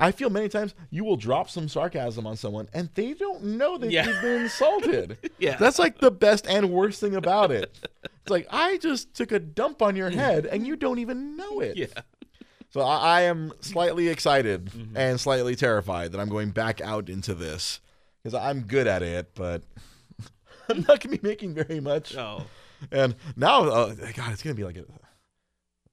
I 0.00 0.10
feel 0.10 0.30
many 0.30 0.48
times 0.48 0.74
you 0.90 1.04
will 1.04 1.16
drop 1.16 1.50
some 1.50 1.68
sarcasm 1.68 2.26
on 2.26 2.36
someone 2.36 2.68
and 2.72 2.88
they 2.94 3.12
don't 3.14 3.44
know 3.44 3.76
that 3.78 3.90
Yeah. 3.90 4.06
you've 4.06 4.22
been 4.22 4.42
insulted. 4.42 5.18
Yeah. 5.38 5.56
That's 5.56 5.78
like 5.78 5.98
the 5.98 6.10
best 6.10 6.46
and 6.48 6.70
worst 6.70 7.00
thing 7.00 7.14
about 7.14 7.50
it. 7.52 7.78
It's 8.04 8.30
like 8.30 8.46
I 8.50 8.78
just 8.78 9.14
took 9.14 9.32
a 9.32 9.38
dump 9.38 9.82
on 9.82 9.94
your 9.96 10.10
head 10.10 10.46
and 10.46 10.66
you 10.66 10.76
don't 10.76 10.98
even 10.98 11.36
know 11.36 11.60
it. 11.60 11.76
Yeah. 11.76 11.86
So 12.70 12.80
I, 12.80 12.96
I 12.96 13.20
am 13.22 13.52
slightly 13.60 14.08
excited 14.08 14.66
Mm-hmm. 14.66 14.96
and 14.96 15.20
slightly 15.20 15.54
terrified 15.54 16.12
that 16.12 16.20
I'm 16.20 16.28
going 16.28 16.50
back 16.50 16.80
out 16.80 17.08
into 17.08 17.34
this 17.34 17.80
because 18.22 18.34
I'm 18.34 18.62
good 18.62 18.86
at 18.86 19.02
it, 19.02 19.30
but 19.34 19.62
I'm 20.68 20.84
not 20.88 21.00
gonna 21.00 21.16
be 21.18 21.26
making 21.28 21.54
very 21.54 21.80
much. 21.80 22.16
Oh, 22.16 22.44
And 22.90 23.14
now, 23.36 23.64
uh, 23.64 23.94
God, 24.14 24.32
it's 24.32 24.42
gonna 24.42 24.54
be 24.54 24.64
like 24.64 24.76
a, 24.76 24.84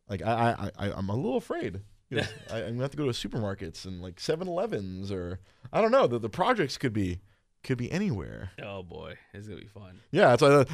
like 0.10 0.22
I 0.22 0.72
I, 0.78 0.88
I 0.88 0.91
I'm 0.93 1.10
a 1.10 1.16
little 1.16 1.38
afraid. 1.38 1.82
'Cause 2.14 2.28
I, 2.51 2.58
I'm 2.60 2.74
gonna 2.74 2.84
have 2.84 2.91
to 2.91 2.97
go 2.97 3.12
to 3.12 3.12
supermarkets 3.12 3.86
and 3.86 4.01
like 4.01 4.18
7-Elevens 4.18 5.12
or 5.12 5.39
I 5.74 5.82
don't 5.82 5.91
know. 5.91 6.06
The, 6.08 6.20
the 6.20 6.30
projects 6.30 6.78
could 6.78 6.93
be 6.93 7.20
could 7.64 7.80
be 7.80 7.91
anywhere. 7.91 8.51
oh 8.64 8.84
boy, 8.84 9.16
it's 9.34 9.47
gonna 9.47 9.60
be 9.60 9.66
fun. 9.68 9.99
Yeah, 10.12 10.36
that's 10.36 10.41
why 10.43 10.66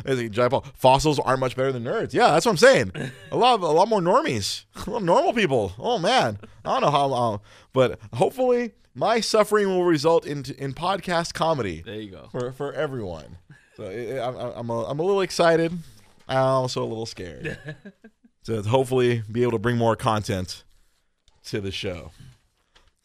I 0.43 0.49
Paul, 0.49 0.65
fossils 0.75 1.19
aren't 1.19 1.39
much 1.39 1.55
better 1.55 1.71
than 1.71 1.85
nerds. 1.85 2.13
Yeah, 2.13 2.31
that's 2.31 2.45
what 2.45 2.51
I'm 2.51 2.57
saying. 2.57 2.91
A 3.31 3.37
lot 3.37 3.55
of, 3.55 3.61
a 3.63 3.67
lot 3.67 3.87
more 3.87 4.01
normies, 4.01 4.65
a 4.87 4.89
lot 4.89 5.01
normal 5.03 5.31
people. 5.31 5.71
Oh 5.79 5.97
man, 5.97 6.37
I 6.65 6.69
don't 6.73 6.81
know 6.81 6.91
how, 6.91 7.05
long, 7.05 7.39
but 7.71 7.97
hopefully 8.13 8.73
my 8.93 9.21
suffering 9.21 9.67
will 9.69 9.85
result 9.85 10.25
in 10.25 10.43
in 10.57 10.73
podcast 10.73 11.33
comedy 11.33 11.81
There 11.85 11.95
you 11.95 12.11
go. 12.11 12.27
for 12.29 12.51
for 12.51 12.73
everyone. 12.73 13.37
So 13.77 13.83
it, 13.83 14.19
I'm 14.19 14.35
I'm 14.35 14.69
a, 14.69 14.83
I'm 14.83 14.99
a 14.99 15.03
little 15.03 15.21
excited. 15.21 15.71
I'm 16.27 16.37
also 16.37 16.83
a 16.83 16.85
little 16.85 17.05
scared. 17.05 17.57
to 18.45 18.61
hopefully 18.63 19.23
be 19.31 19.41
able 19.43 19.51
to 19.53 19.59
bring 19.59 19.77
more 19.77 19.95
content 19.95 20.63
to 21.45 21.61
the 21.61 21.71
show. 21.71 22.11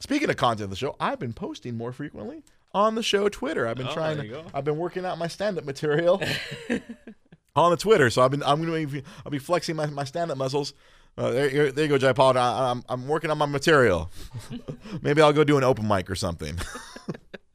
Speaking 0.00 0.28
of 0.30 0.36
content 0.36 0.64
of 0.64 0.70
the 0.70 0.76
show, 0.76 0.94
I've 1.00 1.18
been 1.18 1.32
posting 1.32 1.76
more 1.76 1.92
frequently 1.92 2.42
on 2.74 2.94
the 2.94 3.02
show 3.02 3.28
Twitter. 3.28 3.66
I've 3.66 3.76
been 3.76 3.88
Oh, 3.88 3.92
trying 3.94 4.18
to. 4.18 4.44
I've 4.54 4.64
been 4.64 4.76
working 4.76 5.04
out 5.06 5.18
my 5.18 5.26
stand 5.28 5.56
up 5.58 5.64
material 5.64 6.22
on 7.56 7.70
the 7.70 7.76
Twitter. 7.76 8.10
So 8.10 8.22
I've 8.22 8.30
been 8.30 8.42
I'm 8.42 8.64
going 8.64 8.86
to 8.86 8.92
be 8.92 9.02
I'll 9.24 9.30
be 9.32 9.38
flexing 9.38 9.76
my, 9.76 9.86
my 9.86 10.04
stand 10.04 10.30
up 10.30 10.36
muscles. 10.38 10.74
Uh, 11.18 11.30
there, 11.30 11.50
you- 11.50 11.72
there 11.72 11.84
you 11.84 11.88
go, 11.88 11.96
Jai 11.96 12.12
Paul. 12.12 12.36
I, 12.36 12.70
I'm, 12.70 12.84
I'm 12.90 13.08
working 13.08 13.30
on 13.30 13.38
my 13.38 13.46
material. 13.46 14.10
Maybe 15.02 15.22
I'll 15.22 15.32
go 15.32 15.44
do 15.44 15.56
an 15.56 15.64
open 15.64 15.88
mic 15.88 16.10
or 16.10 16.14
something. 16.14 16.58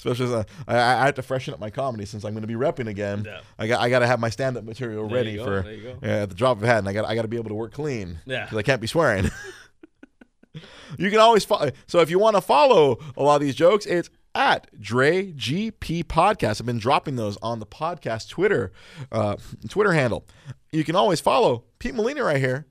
Especially 0.00 0.24
as 0.26 0.32
uh, 0.32 0.44
I, 0.66 0.76
I 0.76 1.04
have 1.04 1.14
to 1.16 1.22
freshen 1.22 1.52
up 1.52 1.60
my 1.60 1.68
comedy 1.68 2.06
since 2.06 2.24
I'm 2.24 2.32
going 2.32 2.40
to 2.40 2.48
be 2.48 2.54
repping 2.54 2.88
again. 2.88 3.24
Yeah. 3.26 3.40
I 3.58 3.66
got 3.66 3.80
I 3.80 3.90
got 3.90 3.98
to 3.98 4.06
have 4.06 4.18
my 4.18 4.30
stand 4.30 4.56
up 4.56 4.64
material 4.64 5.06
There 5.06 5.14
ready 5.14 5.36
go, 5.36 5.44
for 5.44 5.58
at 6.02 6.30
the 6.30 6.34
drop 6.34 6.56
of 6.56 6.62
a 6.62 6.66
hat, 6.66 6.78
and 6.78 6.88
I 6.88 6.94
got 6.94 7.04
I 7.04 7.14
got 7.14 7.22
to 7.22 7.28
be 7.28 7.36
able 7.36 7.50
to 7.50 7.54
work 7.54 7.72
clean. 7.72 8.18
Yeah. 8.24 8.44
because 8.44 8.56
I 8.56 8.62
can't 8.62 8.80
be 8.80 8.86
swearing. 8.86 9.30
you 10.98 11.10
can 11.10 11.18
always 11.18 11.44
follow. 11.44 11.70
So 11.86 12.00
if 12.00 12.08
you 12.08 12.18
want 12.18 12.36
to 12.36 12.40
follow 12.40 12.98
a 13.14 13.22
lot 13.22 13.36
of 13.36 13.42
these 13.42 13.54
jokes, 13.54 13.84
it's 13.84 14.08
at 14.34 14.68
Dre 14.80 15.32
GP 15.32 16.04
Podcast. 16.04 16.60
I've 16.60 16.66
been 16.66 16.78
dropping 16.78 17.16
those 17.16 17.36
on 17.42 17.58
the 17.58 17.66
podcast 17.66 18.30
Twitter 18.30 18.72
uh, 19.12 19.36
Twitter 19.68 19.92
handle. 19.92 20.26
You 20.72 20.82
can 20.82 20.96
always 20.96 21.20
follow 21.20 21.64
Pete 21.78 21.94
Molina 21.94 22.24
right 22.24 22.38
here 22.38 22.66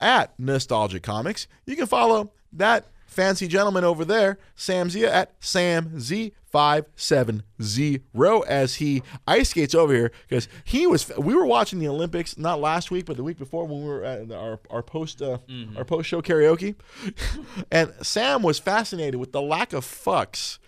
at 0.00 0.38
Nostalgic 0.38 1.02
Comics. 1.02 1.48
You 1.66 1.74
can 1.74 1.86
follow 1.86 2.32
that 2.52 2.86
fancy 3.06 3.48
gentleman 3.48 3.84
over 3.84 4.04
there, 4.04 4.38
Sam 4.54 4.90
Zia, 4.90 5.12
at 5.12 5.32
Sam 5.40 5.98
Z. 5.98 6.32
570 6.50 8.00
as 8.48 8.76
he 8.76 9.02
ice 9.26 9.50
skates 9.50 9.74
over 9.74 9.94
here 9.94 10.10
because 10.28 10.48
he 10.64 10.86
was 10.86 11.10
we 11.18 11.34
were 11.34 11.46
watching 11.46 11.78
the 11.78 11.88
olympics 11.88 12.38
not 12.38 12.60
last 12.60 12.90
week 12.90 13.04
but 13.06 13.16
the 13.16 13.22
week 13.22 13.38
before 13.38 13.66
when 13.66 13.82
we 13.82 13.88
were 13.88 14.04
at 14.04 14.30
our, 14.32 14.58
our 14.70 14.82
post 14.82 15.20
uh, 15.22 15.38
our 15.76 15.84
post 15.84 16.08
show 16.08 16.22
karaoke 16.22 16.74
and 17.70 17.92
sam 18.02 18.42
was 18.42 18.58
fascinated 18.58 19.16
with 19.16 19.32
the 19.32 19.42
lack 19.42 19.72
of 19.72 19.84
fucks 19.84 20.58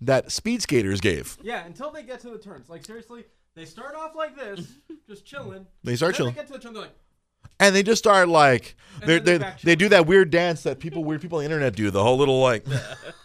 that 0.00 0.30
speed 0.30 0.60
skaters 0.62 1.00
gave 1.00 1.36
Yeah, 1.42 1.64
until 1.64 1.90
they 1.90 2.02
get 2.02 2.20
to 2.20 2.30
the 2.30 2.38
turns. 2.38 2.68
Like 2.68 2.84
seriously, 2.84 3.24
they 3.54 3.64
start 3.64 3.94
off 3.94 4.14
like 4.14 4.36
this, 4.36 4.72
just 5.08 5.24
chilling. 5.24 5.66
They 5.82 5.96
start 5.96 6.12
then 6.12 6.18
chilling. 6.18 6.34
They 6.34 6.40
get 6.40 6.46
to 6.48 6.52
the 6.54 6.58
turn, 6.58 6.74
they're 6.74 6.82
like, 6.82 6.96
and 7.60 7.74
they 7.74 7.82
just 7.82 7.98
start 8.02 8.28
like 8.28 8.76
they 9.00 9.06
they're 9.06 9.20
they 9.20 9.38
back 9.38 9.60
they 9.62 9.76
do 9.76 9.88
that 9.88 10.06
weird 10.06 10.30
dance 10.30 10.62
that 10.64 10.78
people 10.80 11.04
weird 11.04 11.20
people 11.20 11.38
on 11.38 11.42
the 11.42 11.46
internet 11.46 11.74
do 11.74 11.90
the 11.90 12.02
whole 12.02 12.16
little 12.16 12.40
like 12.40 12.64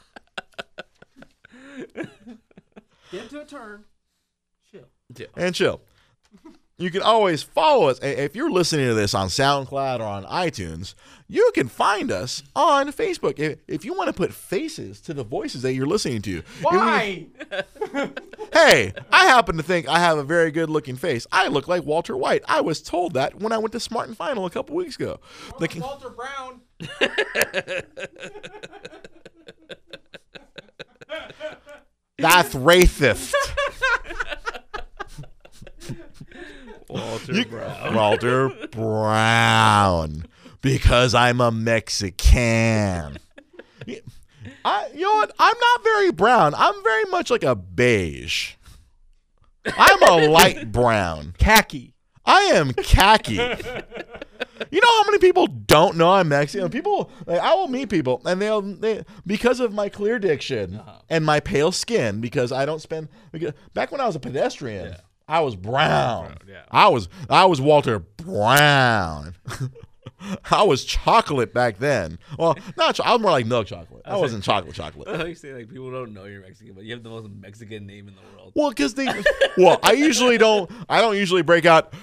get 3.11 3.29
to 3.29 3.41
a 3.41 3.45
turn, 3.45 3.83
chill. 4.71 5.27
and 5.35 5.55
chill. 5.55 5.81
You 6.79 6.89
can 6.91 7.01
always 7.01 7.43
follow 7.43 7.89
us. 7.89 7.99
If 8.01 8.37
you're 8.37 8.49
listening 8.49 8.87
to 8.87 8.93
this 8.93 9.13
on 9.13 9.27
SoundCloud 9.27 9.99
or 9.99 10.03
on 10.03 10.23
iTunes, 10.23 10.95
you 11.27 11.51
can 11.53 11.67
find 11.67 12.09
us 12.09 12.41
on 12.55 12.93
Facebook. 12.93 13.37
If, 13.37 13.59
if 13.67 13.83
you 13.83 13.93
want 13.93 14.07
to 14.07 14.13
put 14.13 14.33
faces 14.33 15.01
to 15.01 15.13
the 15.13 15.25
voices 15.25 15.63
that 15.63 15.73
you're 15.73 15.85
listening 15.85 16.21
to. 16.21 16.41
Why? 16.61 17.27
hey, 18.53 18.93
I 19.11 19.25
happen 19.25 19.57
to 19.57 19.63
think 19.63 19.89
I 19.89 19.99
have 19.99 20.17
a 20.17 20.23
very 20.23 20.51
good 20.51 20.69
looking 20.69 20.95
face. 20.95 21.27
I 21.33 21.49
look 21.49 21.67
like 21.67 21.83
Walter 21.83 22.15
White. 22.15 22.43
I 22.47 22.61
was 22.61 22.81
told 22.81 23.13
that 23.15 23.35
when 23.35 23.51
I 23.51 23.57
went 23.57 23.73
to 23.73 23.81
Smart 23.81 24.07
and 24.07 24.15
Final 24.15 24.45
a 24.45 24.49
couple 24.49 24.77
weeks 24.77 24.95
ago. 24.95 25.19
Like 25.59 25.75
Walter 25.75 26.11
Brown. 26.11 26.61
That's 32.19 32.53
racist. 32.55 33.33
Walter 36.89 37.45
Brown. 37.45 37.95
Walter 37.95 38.49
Brown. 38.71 40.25
Because 40.61 41.13
I'm 41.13 41.39
a 41.39 41.51
Mexican. 41.51 43.17
I, 44.65 44.87
you 44.93 45.01
know 45.01 45.13
what? 45.13 45.31
I'm 45.39 45.55
not 45.59 45.83
very 45.83 46.11
brown. 46.11 46.53
I'm 46.55 46.83
very 46.83 47.05
much 47.05 47.31
like 47.31 47.43
a 47.43 47.55
beige. 47.55 48.55
I'm 49.65 50.03
a 50.03 50.27
light 50.27 50.71
brown. 50.71 51.33
Khaki. 51.37 51.93
I 52.25 52.41
am 52.41 52.73
khaki. 52.73 53.37
You 54.71 54.81
know 54.81 55.03
how 55.03 55.03
many 55.05 55.19
people 55.19 55.47
don't 55.47 55.97
know 55.97 56.11
I'm 56.11 56.29
Mexican? 56.29 56.69
People, 56.69 57.11
like, 57.25 57.39
I 57.39 57.53
will 57.53 57.67
meet 57.67 57.89
people, 57.89 58.21
and 58.25 58.41
they'll 58.41 58.61
they 58.61 59.03
because 59.25 59.59
of 59.59 59.73
my 59.73 59.89
clear 59.89 60.19
diction 60.19 60.75
uh-huh. 60.75 60.99
and 61.09 61.25
my 61.25 61.39
pale 61.39 61.71
skin. 61.71 62.21
Because 62.21 62.51
I 62.51 62.65
don't 62.65 62.81
spend 62.81 63.09
because 63.31 63.53
back 63.73 63.91
when 63.91 64.01
I 64.01 64.05
was 64.05 64.15
a 64.15 64.19
pedestrian, 64.19 64.95
I 65.27 65.41
was 65.41 65.55
brown. 65.55 66.37
yeah. 66.47 66.63
I 66.71 66.87
was 66.87 67.09
I 67.29 67.45
was 67.45 67.61
Walter 67.61 67.99
Brown. 67.99 69.35
I 70.51 70.63
was 70.63 70.83
chocolate 70.83 71.53
back 71.53 71.77
then. 71.77 72.19
Well, 72.37 72.57
not 72.77 72.95
cho- 72.95 73.03
I 73.03 73.13
was 73.13 73.21
more 73.21 73.31
like 73.31 73.45
milk 73.45 73.67
chocolate. 73.67 74.01
I 74.05 74.17
wasn't 74.17 74.43
chocolate 74.43 74.75
chocolate. 74.75 75.07
I 75.07 75.23
like 75.23 75.37
say 75.37 75.53
like 75.53 75.69
people 75.69 75.91
don't 75.91 76.13
know 76.13 76.25
you're 76.25 76.41
Mexican, 76.41 76.73
but 76.73 76.83
you 76.83 76.93
have 76.93 77.03
the 77.03 77.09
most 77.09 77.29
Mexican 77.29 77.85
name 77.85 78.07
in 78.07 78.15
the 78.15 78.21
world. 78.35 78.53
Well, 78.55 78.69
because 78.69 78.95
they, 78.95 79.05
well, 79.57 79.79
I 79.83 79.93
usually 79.93 80.37
don't. 80.37 80.69
I 80.89 81.01
don't 81.01 81.15
usually 81.15 81.41
break 81.41 81.65
out. 81.65 81.93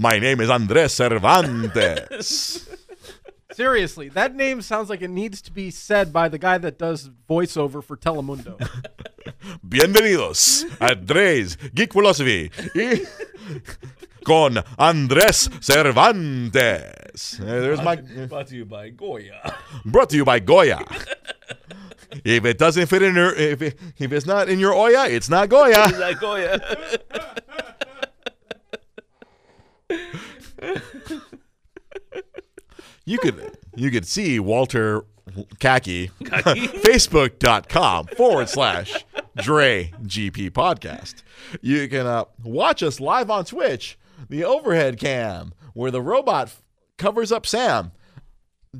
My 0.00 0.20
name 0.20 0.40
is 0.40 0.48
Andres 0.48 0.92
Cervantes. 0.94 2.68
Seriously, 3.52 4.08
that 4.10 4.32
name 4.32 4.62
sounds 4.62 4.88
like 4.88 5.02
it 5.02 5.10
needs 5.10 5.42
to 5.42 5.50
be 5.50 5.72
said 5.72 6.12
by 6.12 6.28
the 6.28 6.38
guy 6.38 6.56
that 6.58 6.78
does 6.78 7.10
voiceover 7.28 7.82
for 7.82 7.96
Telemundo. 7.96 8.56
Bienvenidos 9.68 10.62
a 10.80 10.94
Andrés 10.94 11.56
Geek 11.74 11.92
Philosophy 11.92 12.48
y 12.76 13.00
con 14.24 14.54
Andrés 14.78 15.50
Cervantes. 15.60 17.40
Eh, 17.40 17.44
There's 17.44 17.82
my 17.82 17.96
Brought 17.96 18.46
to 18.46 18.54
you 18.56 18.64
by 18.66 18.90
Goya. 18.90 19.52
brought 19.84 20.10
to 20.10 20.16
you 20.16 20.24
by 20.24 20.38
Goya. 20.38 20.78
If 22.24 22.44
it 22.44 22.56
doesn't 22.56 22.86
fit 22.86 23.02
in 23.02 23.16
your, 23.16 23.34
if 23.34 23.60
it, 23.62 23.76
if 23.98 24.12
it's 24.12 24.26
not 24.26 24.48
in 24.48 24.60
your 24.60 24.74
Oya, 24.74 25.06
it's 25.08 25.28
not 25.28 25.48
Goya. 25.48 25.86
Is 25.88 25.98
that 25.98 26.20
Goya? 26.20 26.60
You 33.04 33.18
could 33.18 33.56
you 33.74 33.90
could 33.90 34.06
see 34.06 34.38
Walter 34.38 35.04
Khaki 35.58 36.08
Facebook.com 36.20 38.06
forward 38.08 38.48
slash 38.48 39.04
Dre 39.36 39.92
GP 40.02 40.50
podcast. 40.50 41.22
You 41.62 41.88
can 41.88 42.06
uh, 42.06 42.24
watch 42.44 42.82
us 42.82 43.00
live 43.00 43.30
on 43.30 43.44
Twitch, 43.46 43.98
the 44.28 44.44
overhead 44.44 44.98
cam, 44.98 45.54
where 45.72 45.90
the 45.90 46.02
robot 46.02 46.48
f- 46.48 46.62
covers 46.98 47.32
up 47.32 47.46
Sam. 47.46 47.92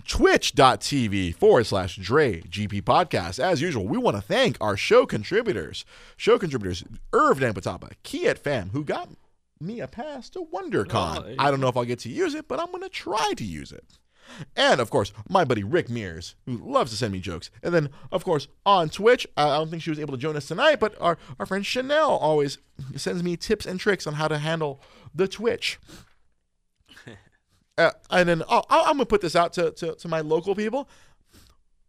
Twitch.tv 0.06 1.34
forward 1.34 1.64
slash 1.64 1.96
Dre 1.96 2.42
GP 2.42 2.82
podcast. 2.82 3.40
As 3.42 3.62
usual, 3.62 3.88
we 3.88 3.96
want 3.96 4.16
to 4.16 4.22
thank 4.22 4.58
our 4.60 4.76
show 4.76 5.06
contributors. 5.06 5.86
Show 6.18 6.38
contributors 6.38 6.84
Irv 7.14 7.38
Dampatapa, 7.38 7.92
Kiet 8.04 8.36
Fam, 8.36 8.70
who 8.70 8.84
got 8.84 9.08
me 9.60 9.80
a 9.80 9.88
pass 9.88 10.28
to 10.30 10.46
WonderCon. 10.52 11.24
Oh, 11.30 11.34
I 11.38 11.50
don't 11.50 11.60
know 11.60 11.68
if 11.68 11.76
I'll 11.76 11.84
get 11.84 11.98
to 12.00 12.08
use 12.08 12.34
it, 12.34 12.48
but 12.48 12.60
I'm 12.60 12.70
going 12.70 12.82
to 12.82 12.88
try 12.88 13.32
to 13.36 13.44
use 13.44 13.72
it. 13.72 13.98
And 14.56 14.80
of 14.80 14.90
course, 14.90 15.12
my 15.28 15.44
buddy 15.44 15.64
Rick 15.64 15.88
Mears, 15.88 16.34
who 16.44 16.58
loves 16.58 16.90
to 16.90 16.96
send 16.98 17.12
me 17.12 17.20
jokes. 17.20 17.50
And 17.62 17.74
then, 17.74 17.88
of 18.12 18.24
course, 18.24 18.46
on 18.66 18.90
Twitch, 18.90 19.26
I 19.36 19.56
don't 19.56 19.70
think 19.70 19.82
she 19.82 19.90
was 19.90 19.98
able 19.98 20.12
to 20.12 20.18
join 20.20 20.36
us 20.36 20.46
tonight, 20.46 20.80
but 20.80 20.94
our, 21.00 21.16
our 21.38 21.46
friend 21.46 21.64
Chanel 21.64 22.10
always 22.10 22.58
sends 22.94 23.22
me 23.22 23.36
tips 23.36 23.64
and 23.64 23.80
tricks 23.80 24.06
on 24.06 24.14
how 24.14 24.28
to 24.28 24.38
handle 24.38 24.82
the 25.14 25.28
Twitch. 25.28 25.78
Uh, 27.76 27.92
and 28.10 28.28
then 28.28 28.42
oh, 28.50 28.64
I- 28.68 28.80
I'm 28.80 28.96
going 28.96 28.98
to 28.98 29.06
put 29.06 29.20
this 29.20 29.36
out 29.36 29.52
to, 29.52 29.70
to, 29.70 29.94
to 29.94 30.08
my 30.08 30.20
local 30.20 30.56
people. 30.56 30.88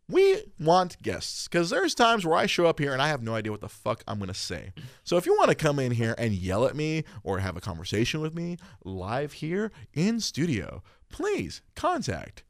We 0.10 0.42
want 0.60 1.00
guests 1.04 1.48
because 1.48 1.70
there's 1.70 1.94
times 1.94 2.26
where 2.26 2.36
I 2.36 2.48
show 2.48 2.66
up 2.66 2.80
here 2.80 2.94
and 2.94 3.02
I 3.02 3.10
have 3.10 3.22
no 3.22 3.36
idea 3.36 3.52
what 3.52 3.62
the 3.62 3.70
fuck 3.70 4.04
I'm 4.08 4.18
going 4.18 4.30
to 4.30 4.34
say. 4.34 4.74
So 5.04 5.18
if 5.18 5.28
you 5.28 5.36
want 5.36 5.50
to 5.50 5.56
come 5.56 5.78
in 5.78 5.92
here 5.92 6.16
and 6.18 6.34
yell 6.34 6.66
at 6.66 6.76
me 6.76 7.04
or 7.24 7.38
have 7.38 7.56
a 7.56 7.62
conversation 7.62 8.20
with 8.20 8.34
me 8.34 8.58
live 8.84 9.34
here 9.34 9.72
in 9.94 10.20
studio, 10.20 10.82
please 11.10 11.62
contact 11.76 12.44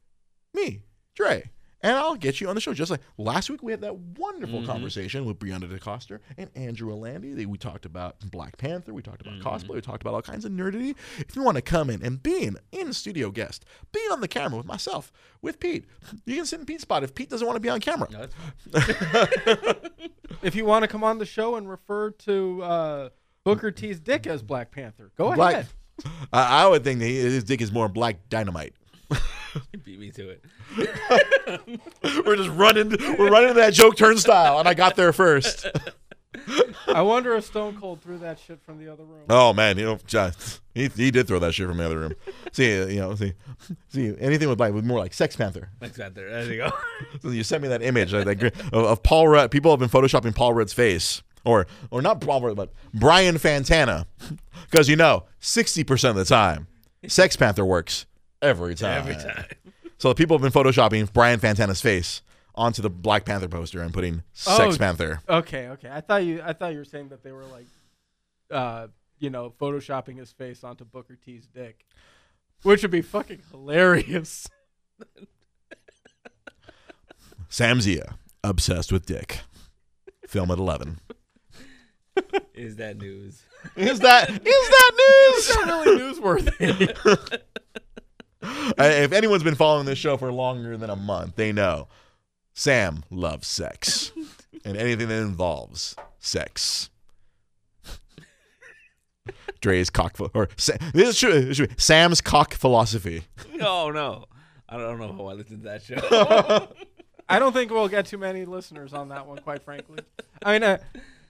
me, 0.54 0.84
Dre, 1.14 1.50
and 1.82 1.96
I'll 1.96 2.14
get 2.16 2.40
you 2.40 2.48
on 2.48 2.54
the 2.54 2.60
show. 2.60 2.74
Just 2.74 2.90
like 2.90 3.00
last 3.18 3.50
week, 3.50 3.62
we 3.62 3.72
had 3.72 3.80
that 3.80 3.96
wonderful 3.96 4.64
conversation 4.66 5.24
with 5.24 5.38
Brianna 5.38 5.70
DeCoster 5.70 6.20
and 6.36 6.50
Andrew 6.54 6.94
Alandi. 6.94 7.46
We 7.46 7.58
talked 7.58 7.86
about 7.86 8.16
Black 8.30 8.56
Panther. 8.58 8.92
We 8.92 9.02
talked 9.02 9.22
about 9.22 9.40
cosplay. 9.40 9.74
We 9.74 9.80
talked 9.80 10.02
about 10.02 10.14
all 10.14 10.22
kinds 10.22 10.44
of 10.44 10.52
nerdity. 10.52 10.94
If 11.18 11.36
you 11.36 11.42
want 11.42 11.56
to 11.56 11.62
come 11.62 11.90
in 11.90 12.02
and 12.02 12.22
be 12.22 12.44
an 12.44 12.58
in 12.72 12.92
studio 12.92 13.30
guest, 13.30 13.64
be 13.92 14.00
on 14.12 14.20
the 14.20 14.28
camera 14.28 14.56
with 14.58 14.66
myself, 14.66 15.12
with 15.42 15.60
Pete, 15.60 15.86
you 16.26 16.36
can 16.36 16.46
sit 16.46 16.60
in 16.60 16.66
Pete's 16.66 16.82
spot 16.82 17.02
if 17.02 17.14
Pete 17.14 17.30
doesn't 17.30 17.46
want 17.46 17.56
to 17.56 17.60
be 17.60 17.68
on 17.68 17.80
camera. 17.80 18.08
No, 18.10 18.26
that's 18.70 18.94
fine. 18.94 19.74
If 20.42 20.54
you 20.54 20.64
want 20.64 20.82
to 20.84 20.88
come 20.88 21.04
on 21.04 21.18
the 21.18 21.26
show 21.26 21.56
and 21.56 21.68
refer 21.68 22.10
to 22.10 22.62
uh, 22.62 23.08
Booker 23.44 23.70
T's 23.70 24.00
dick 24.00 24.26
as 24.26 24.42
Black 24.42 24.70
Panther, 24.70 25.12
go 25.16 25.34
Black- 25.34 25.52
ahead. 25.54 25.66
I, 26.32 26.64
I 26.64 26.66
would 26.66 26.82
think 26.82 27.00
that 27.00 27.06
his 27.06 27.44
dick 27.44 27.60
is 27.60 27.70
more 27.70 27.88
black 27.88 28.28
dynamite. 28.30 28.72
You 29.72 29.78
beat 29.78 30.00
me 30.00 30.10
to 30.12 30.30
it. 30.30 30.44
we're 32.26 32.36
just 32.36 32.50
running. 32.50 32.90
We're 33.18 33.30
running 33.30 33.54
that 33.54 33.72
joke 33.72 33.96
turnstile, 33.96 34.58
and 34.58 34.68
I 34.68 34.74
got 34.74 34.96
there 34.96 35.12
first. 35.12 35.66
I 36.86 37.02
wonder 37.02 37.34
if 37.34 37.44
Stone 37.44 37.78
Cold 37.80 38.00
threw 38.02 38.18
that 38.18 38.38
shit 38.38 38.60
from 38.62 38.78
the 38.78 38.92
other 38.92 39.04
room. 39.04 39.24
Oh 39.28 39.52
man, 39.52 39.78
you 39.78 39.84
know, 39.84 39.98
just, 40.06 40.60
he, 40.74 40.88
he 40.88 41.10
did 41.10 41.26
throw 41.26 41.38
that 41.40 41.54
shit 41.54 41.66
from 41.66 41.76
the 41.76 41.84
other 41.84 41.98
room. 41.98 42.14
See, 42.52 42.70
you 42.70 43.00
know, 43.00 43.14
see, 43.14 43.34
see 43.88 44.14
anything 44.18 44.48
with 44.48 44.60
like 44.60 44.72
with 44.72 44.84
more 44.84 44.98
like 44.98 45.12
Sex 45.12 45.36
Panther. 45.36 45.70
Next 45.80 45.98
Panther. 45.98 46.28
There 46.28 46.52
you 46.52 46.56
go. 46.58 46.72
So 47.22 47.30
you 47.30 47.42
sent 47.42 47.62
me 47.62 47.68
that 47.68 47.82
image 47.82 48.14
like, 48.14 48.38
that 48.38 48.56
of, 48.72 48.84
of 48.84 49.02
Paul 49.02 49.28
Rudd. 49.28 49.50
People 49.50 49.70
have 49.72 49.80
been 49.80 49.88
photoshopping 49.88 50.34
Paul 50.34 50.54
Rudd's 50.54 50.72
face, 50.72 51.22
or 51.44 51.66
or 51.90 52.00
not 52.00 52.20
Paul 52.20 52.40
Rudd, 52.42 52.56
but 52.56 52.72
Brian 52.94 53.36
Fantana, 53.36 54.06
because 54.70 54.88
you 54.88 54.96
know, 54.96 55.24
sixty 55.40 55.84
percent 55.84 56.10
of 56.10 56.16
the 56.16 56.24
time, 56.24 56.68
Sex 57.08 57.36
Panther 57.36 57.64
works 57.64 58.06
every 58.42 58.74
time. 58.74 58.98
Every 58.98 59.14
time. 59.14 59.44
So 59.98 60.14
people 60.14 60.38
have 60.38 60.42
been 60.42 60.52
photoshopping 60.62 61.12
Brian 61.12 61.40
Fantana's 61.40 61.80
face 61.80 62.22
onto 62.54 62.82
the 62.82 62.90
Black 62.90 63.24
Panther 63.24 63.48
poster 63.48 63.82
and 63.82 63.92
putting 63.92 64.22
Sex 64.32 64.74
Oh, 64.74 64.78
Panther. 64.78 65.20
Okay, 65.28 65.68
okay. 65.68 65.90
I 65.90 66.00
thought 66.00 66.24
you 66.24 66.42
I 66.44 66.52
thought 66.52 66.72
you 66.72 66.78
were 66.78 66.84
saying 66.84 67.08
that 67.08 67.22
they 67.22 67.32
were 67.32 67.44
like 67.44 67.66
uh, 68.50 68.88
you 69.18 69.30
know, 69.30 69.52
photoshopping 69.60 70.18
his 70.18 70.32
face 70.32 70.64
onto 70.64 70.84
Booker 70.84 71.16
T's 71.16 71.46
dick. 71.46 71.84
Which 72.62 72.82
would 72.82 72.90
be 72.90 73.02
fucking 73.02 73.42
hilarious. 73.50 74.48
Sam 77.48 77.80
Zia, 77.80 78.16
obsessed 78.44 78.92
with 78.92 79.06
dick. 79.06 79.40
Film 80.26 80.50
at 80.50 80.58
eleven. 80.58 81.00
Is 82.54 82.76
that 82.76 82.98
news? 82.98 83.42
Is 83.76 84.00
that 84.00 84.30
is 84.30 84.38
that 84.44 84.90
news? 84.96 85.48
is 85.48 85.56
that 85.56 85.66
really 85.84 85.98
newsworthy. 85.98 87.40
If 88.42 89.12
anyone's 89.12 89.42
been 89.42 89.54
following 89.54 89.86
this 89.86 89.98
show 89.98 90.16
for 90.16 90.32
longer 90.32 90.76
than 90.76 90.90
a 90.90 90.96
month, 90.96 91.36
they 91.36 91.52
know 91.52 91.88
Sam 92.54 93.04
loves 93.10 93.46
sex 93.48 94.12
and 94.64 94.76
anything 94.76 95.08
that 95.08 95.20
involves 95.20 95.94
sex. 96.18 96.90
Dre's 99.60 99.90
cock 99.90 100.16
or 100.34 100.48
Sa- 100.56 100.76
this 100.94 101.16
should, 101.16 101.48
this 101.48 101.56
should 101.58 101.68
be 101.68 101.74
Sam's 101.78 102.20
cock 102.20 102.54
philosophy. 102.54 103.24
No, 103.54 103.90
no. 103.90 104.24
I 104.68 104.78
don't 104.78 104.98
know 104.98 105.12
how 105.12 105.26
I 105.26 105.34
listened 105.34 105.62
to 105.64 105.68
that 105.68 105.82
show. 105.82 106.68
I 107.28 107.38
don't 107.38 107.52
think 107.52 107.70
we'll 107.70 107.88
get 107.88 108.06
too 108.06 108.18
many 108.18 108.44
listeners 108.44 108.92
on 108.92 109.10
that 109.10 109.26
one, 109.26 109.38
quite 109.38 109.62
frankly. 109.62 109.98
I 110.42 110.52
mean, 110.54 110.62
uh, 110.62 110.78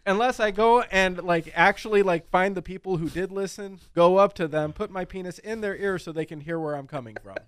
unless 0.06 0.40
I 0.40 0.50
go 0.50 0.82
and 0.82 1.22
like 1.22 1.50
actually 1.54 2.02
like 2.02 2.28
find 2.30 2.54
the 2.54 2.62
people 2.62 2.96
who 2.96 3.08
did 3.08 3.32
listen, 3.32 3.80
go 3.94 4.18
up 4.18 4.34
to 4.34 4.48
them, 4.48 4.72
put 4.72 4.90
my 4.90 5.04
penis 5.04 5.38
in 5.38 5.60
their 5.60 5.76
ear 5.76 5.98
so 5.98 6.12
they 6.12 6.24
can 6.24 6.40
hear 6.40 6.58
where 6.58 6.74
I'm 6.74 6.86
coming 6.86 7.16
from. 7.22 7.36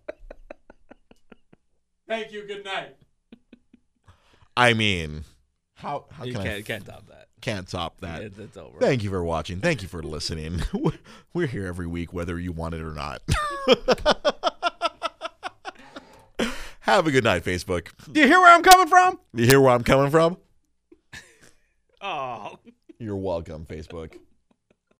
Thank 2.08 2.32
you. 2.32 2.46
Good 2.46 2.64
night. 2.64 2.96
I 4.56 4.74
mean, 4.74 5.24
how 5.74 6.06
how 6.10 6.24
you 6.24 6.34
can 6.34 6.42
can't, 6.42 6.56
I 6.58 6.62
can't 6.62 6.86
top 6.86 7.06
that. 7.08 7.28
can't 7.40 7.66
top 7.66 8.00
that? 8.00 8.22
It's, 8.22 8.38
it's 8.38 8.56
over. 8.56 8.78
Thank 8.78 9.02
you 9.02 9.10
for 9.10 9.24
watching. 9.24 9.60
Thank 9.60 9.82
you 9.82 9.88
for 9.88 10.02
listening. 10.02 10.60
We're 11.34 11.46
here 11.46 11.66
every 11.66 11.86
week, 11.86 12.12
whether 12.12 12.38
you 12.38 12.52
want 12.52 12.74
it 12.74 12.82
or 12.82 12.92
not. 12.92 13.22
Have 16.80 17.06
a 17.06 17.10
good 17.12 17.24
night, 17.24 17.44
Facebook. 17.44 17.88
Do 18.10 18.20
you 18.20 18.26
hear 18.26 18.40
where 18.40 18.54
I'm 18.54 18.62
coming 18.62 18.88
from? 18.88 19.18
Do 19.34 19.42
You 19.42 19.48
hear 19.48 19.60
where 19.60 19.70
I'm 19.70 19.84
coming 19.84 20.10
from? 20.10 20.36
Oh. 22.02 22.58
You're 22.98 23.16
welcome, 23.16 23.64
Facebook. 23.64 24.18